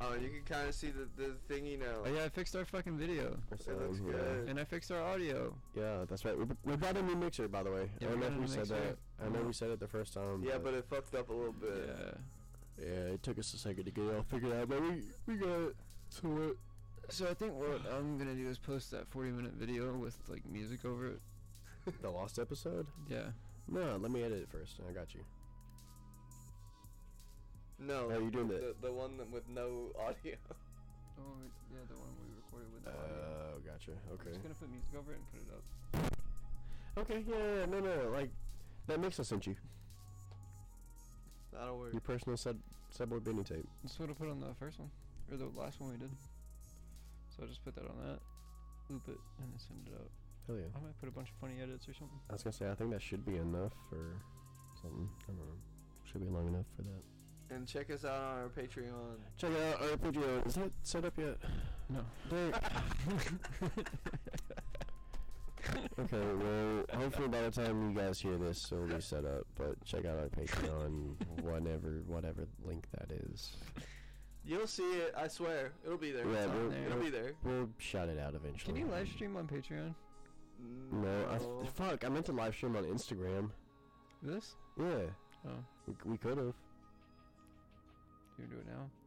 Oh, 0.04 0.16
you 0.16 0.30
can 0.30 0.42
kind 0.46 0.68
of 0.68 0.74
see 0.74 0.90
the, 0.92 1.08
the 1.16 1.36
thingy 1.54 1.78
now. 1.80 1.86
Oh 2.06 2.10
yeah, 2.12 2.24
I 2.26 2.30
fixed 2.30 2.56
our 2.56 2.66
fucking 2.66 2.98
video, 2.98 3.38
It 3.52 3.68
looks 3.68 4.00
yeah. 4.04 4.12
good. 4.12 4.50
and 4.50 4.60
I 4.60 4.64
fixed 4.64 4.92
our 4.92 5.02
audio. 5.02 5.54
Yeah, 5.76 6.06
that's 6.10 6.26
right. 6.26 6.38
We, 6.38 6.46
we 6.66 6.76
brought 6.76 6.98
a 6.98 7.04
new 7.04 7.16
mixer, 7.16 7.48
by 7.48 7.62
the 7.64 7.72
way. 7.72 7.90
Yeah, 8.00 8.08
I 8.08 8.12
don't 8.12 8.20
we 8.22 8.28
know 8.28 8.34
if 8.34 8.40
we 8.42 8.48
said 8.48 8.58
mixer. 8.60 8.76
that. 8.76 8.98
I 9.26 9.30
know 9.30 9.42
we 9.44 9.54
said 9.54 9.70
it 9.70 9.80
the 9.80 9.88
first 9.88 10.14
time. 10.14 10.44
yeah, 10.44 10.58
but 10.58 10.74
it 10.74 10.86
fucked 10.90 11.14
up 11.16 11.30
a 11.30 11.34
little 11.34 11.54
bit. 11.54 11.88
Yeah. 11.88 12.86
yeah, 12.86 13.14
it 13.14 13.22
took 13.24 13.38
us 13.38 13.54
a 13.54 13.58
second 13.58 13.86
to 13.86 13.92
get 13.92 14.06
it 14.06 14.16
all 14.16 14.24
figured 14.30 14.54
out, 14.54 14.70
but 14.70 14.82
we 14.82 15.04
we 15.28 15.36
got 15.36 15.50
it. 15.70 15.76
So 16.10 16.28
what? 16.28 16.56
So 17.10 17.28
I 17.30 17.34
think 17.34 17.54
what 17.54 17.82
I'm 17.94 18.18
gonna 18.18 18.34
do 18.36 18.48
is 18.50 18.58
post 18.58 18.90
that 18.92 19.08
40 19.10 19.32
minute 19.32 19.54
video 19.54 19.94
with 19.98 20.18
like 20.28 20.46
music 20.50 20.84
over 20.86 21.08
it. 21.08 21.20
The 22.02 22.10
lost 22.10 22.38
episode? 22.40 22.86
Yeah. 23.10 23.32
No, 23.68 23.98
let 23.98 24.12
me 24.12 24.24
edit 24.24 24.40
it 24.44 24.50
first. 24.52 24.80
I 24.88 24.92
got 24.94 25.14
you. 25.16 25.22
No, 27.82 28.10
Oh, 28.14 28.20
you're 28.20 28.30
doing 28.30 28.48
the, 28.48 28.76
the 28.82 28.92
one 28.92 29.18
that 29.18 29.30
with 29.32 29.48
no 29.50 29.90
audio. 29.98 30.36
Oh 31.18 31.24
yeah, 31.74 31.82
the 31.90 31.96
one 31.98 32.10
we 32.22 32.30
recorded 32.38 32.70
with. 32.74 32.88
Audio. 32.88 33.02
Oh, 33.10 33.60
gotcha. 33.66 33.92
I'm 34.08 34.14
Okay. 34.16 34.30
just 34.30 34.42
gonna 34.44 34.56
put 34.56 34.70
music 34.70 34.90
over 34.98 35.12
it 35.14 35.20
and 35.22 35.28
put 35.34 35.42
it 35.42 35.50
up. 35.54 35.64
Okay. 36.98 37.24
Yeah, 37.28 37.38
yeah, 37.38 37.60
yeah. 37.62 37.66
No, 37.66 37.80
no. 37.80 38.10
Like 38.12 38.30
that 38.88 39.00
mix 39.00 39.20
I 39.20 39.24
sent 39.24 39.48
you. 39.48 39.56
That'll 41.54 41.78
work. 41.80 41.94
Your 41.94 42.02
personal 42.02 42.38
sub 42.38 42.58
subway 42.90 43.20
Benny 43.20 43.44
tape. 43.44 43.68
That's 43.84 44.00
what 44.00 44.10
I 44.10 44.14
put 44.14 44.30
on 44.30 44.40
the 44.40 44.54
first 44.60 44.80
one, 44.80 44.90
or 45.32 45.38
the 45.38 45.50
last 45.58 45.80
one 45.82 45.92
we 45.92 45.98
did. 45.98 46.12
So 47.36 47.44
I 47.44 47.48
just 47.48 47.64
put 47.64 47.76
that 47.76 47.86
on 47.86 47.98
that, 48.06 48.20
loop 48.90 49.08
it, 49.08 49.18
and 49.40 49.48
then 49.52 49.58
send 49.60 49.88
it 49.88 49.94
out. 49.98 50.10
Hell 50.48 50.58
yeah. 50.58 50.70
I 50.76 50.80
might 50.84 50.98
put 51.00 51.10
a 51.10 51.12
bunch 51.12 51.30
of 51.30 51.36
funny 51.42 51.62
edits 51.62 51.88
or 51.90 51.94
something. 51.94 52.20
I 52.30 52.34
was 52.34 52.44
gonna 52.44 52.54
say 52.54 52.70
I 52.70 52.76
think 52.76 52.92
that 52.92 53.02
should 53.02 53.26
be 53.26 53.38
enough 53.38 53.74
for 53.90 54.18
something. 54.82 55.10
I 55.24 55.32
don't 55.32 55.38
know. 55.38 55.58
Should 56.12 56.22
be 56.22 56.28
long 56.30 56.48
enough 56.48 56.66
for 56.76 56.84
that. 56.84 57.04
And 57.54 57.68
check 57.68 57.92
us 57.92 58.06
out 58.06 58.14
on 58.22 58.38
our 58.40 58.50
Patreon. 58.50 59.18
Check 59.38 59.52
out 59.52 59.82
our 59.82 59.98
Patreon. 59.98 60.48
Is 60.48 60.56
that 60.56 60.72
set 60.84 61.06
up 61.06 61.14
yet? 61.18 61.38
No. 61.90 62.00
Okay, 66.00 66.18
well, 66.18 66.84
hopefully 67.00 67.28
by 67.28 67.42
the 67.44 67.52
time 67.52 67.90
you 67.92 67.96
guys 67.96 68.20
hear 68.20 68.36
this, 68.38 68.72
it'll 68.72 68.88
be 68.88 69.00
set 69.00 69.26
up. 69.26 69.46
But 69.56 69.82
check 69.86 70.06
out 70.06 70.18
our 70.18 70.28
Patreon, 70.30 71.16
whatever, 71.44 72.02
whatever 72.08 72.48
link 72.66 72.88
that 72.98 73.12
is. 73.30 73.52
You'll 74.44 74.66
see 74.66 74.92
it. 74.94 75.14
I 75.16 75.28
swear, 75.28 75.72
it'll 75.86 76.00
be 76.00 76.12
there. 76.12 76.26
Yeah, 76.26 76.46
It's 76.46 76.52
we'll, 76.54 76.70
there. 76.72 76.86
It'll 76.88 77.00
be 77.00 77.10
there. 77.12 77.34
we'll 77.44 77.70
shout 77.78 78.10
it 78.10 78.18
out 78.20 78.34
eventually. 78.34 78.74
Can 78.74 78.82
you 78.82 78.92
live 78.92 79.08
stream 79.08 79.38
on 79.38 79.48
Patreon? 79.48 79.94
No, 80.92 81.28
I 81.30 81.38
th- 81.38 81.50
fuck. 81.76 82.04
I 82.06 82.10
meant 82.10 82.26
to 82.26 82.32
live 82.34 82.56
stream 82.56 82.76
on 82.76 82.84
Instagram. 82.86 83.52
This? 84.24 84.56
Yeah, 84.80 84.86
Oh, 85.48 85.52
we, 85.88 85.94
we 86.12 86.18
could 86.18 86.38
have. 86.38 86.54
You 88.42 88.48
do 88.48 88.58
it 88.58 88.68
now. 88.68 88.90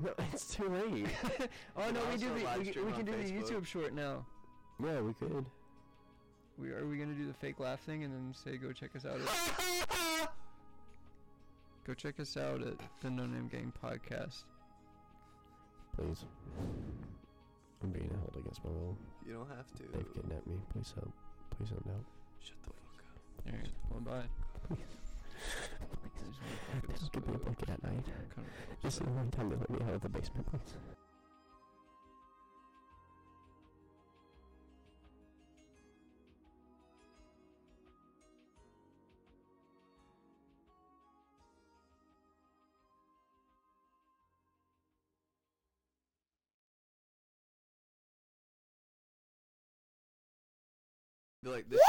No, 0.00 0.12
it's 0.32 0.54
too 0.54 0.68
late. 0.68 1.08
oh 1.76 1.90
no, 1.90 2.00
we 2.12 2.16
do 2.18 2.28
the 2.28 2.34
we, 2.56 2.66
can- 2.70 2.86
we 2.86 2.92
can 2.92 3.04
do 3.04 3.12
the 3.12 3.32
YouTube 3.32 3.66
short 3.66 3.92
now. 3.92 4.24
yeah, 4.80 5.00
we 5.00 5.12
could. 5.14 5.44
We 6.56 6.70
are 6.70 6.86
we 6.86 6.96
gonna 6.98 7.14
do 7.14 7.26
the 7.26 7.34
fake 7.34 7.58
laugh 7.58 7.80
thing 7.80 8.04
and 8.04 8.12
then 8.14 8.32
say 8.32 8.56
go 8.58 8.70
check 8.72 8.94
us 8.94 9.04
out 9.04 9.16
at 9.20 10.28
go 11.86 11.94
check 11.94 12.20
us 12.20 12.36
out 12.36 12.62
at 12.62 12.74
the 13.00 13.10
No 13.10 13.26
Name 13.26 13.48
Gang 13.48 13.72
podcast. 13.84 14.44
Please. 15.96 16.24
I'm 17.82 17.90
being 17.90 18.08
held 18.08 18.36
against 18.38 18.62
my 18.64 18.70
will. 18.70 18.96
You 19.26 19.32
don't 19.34 19.48
have 19.48 19.66
to. 19.78 19.82
They've 19.92 20.14
kidnapped 20.14 20.46
me. 20.46 20.54
Please 20.72 20.92
help. 20.94 21.12
Please 21.56 21.70
help 21.70 21.84
now. 21.86 21.92
Shut 22.40 22.56
the 22.62 22.70
fuck 22.70 23.02
up. 23.02 23.52
Alright, 23.52 23.72
well 23.90 24.00
bye. 24.70 24.76
Please 26.82 27.08
give 27.12 27.26
me 27.26 27.34
a 27.34 27.38
blanket 27.38 27.70
at 27.70 27.82
night. 27.82 28.04
Kind 28.34 28.46
of- 28.46 28.82
This 28.82 28.94
is 28.94 29.00
the 29.00 29.10
one 29.10 29.30
time 29.30 29.48
they 29.50 29.56
let 29.56 29.70
me 29.70 29.78
out 29.86 29.94
of 29.94 30.00
the 30.02 30.08
basement, 30.08 30.46
please. 30.46 30.74
Be 51.42 51.50
like 51.50 51.68
this. 51.70 51.87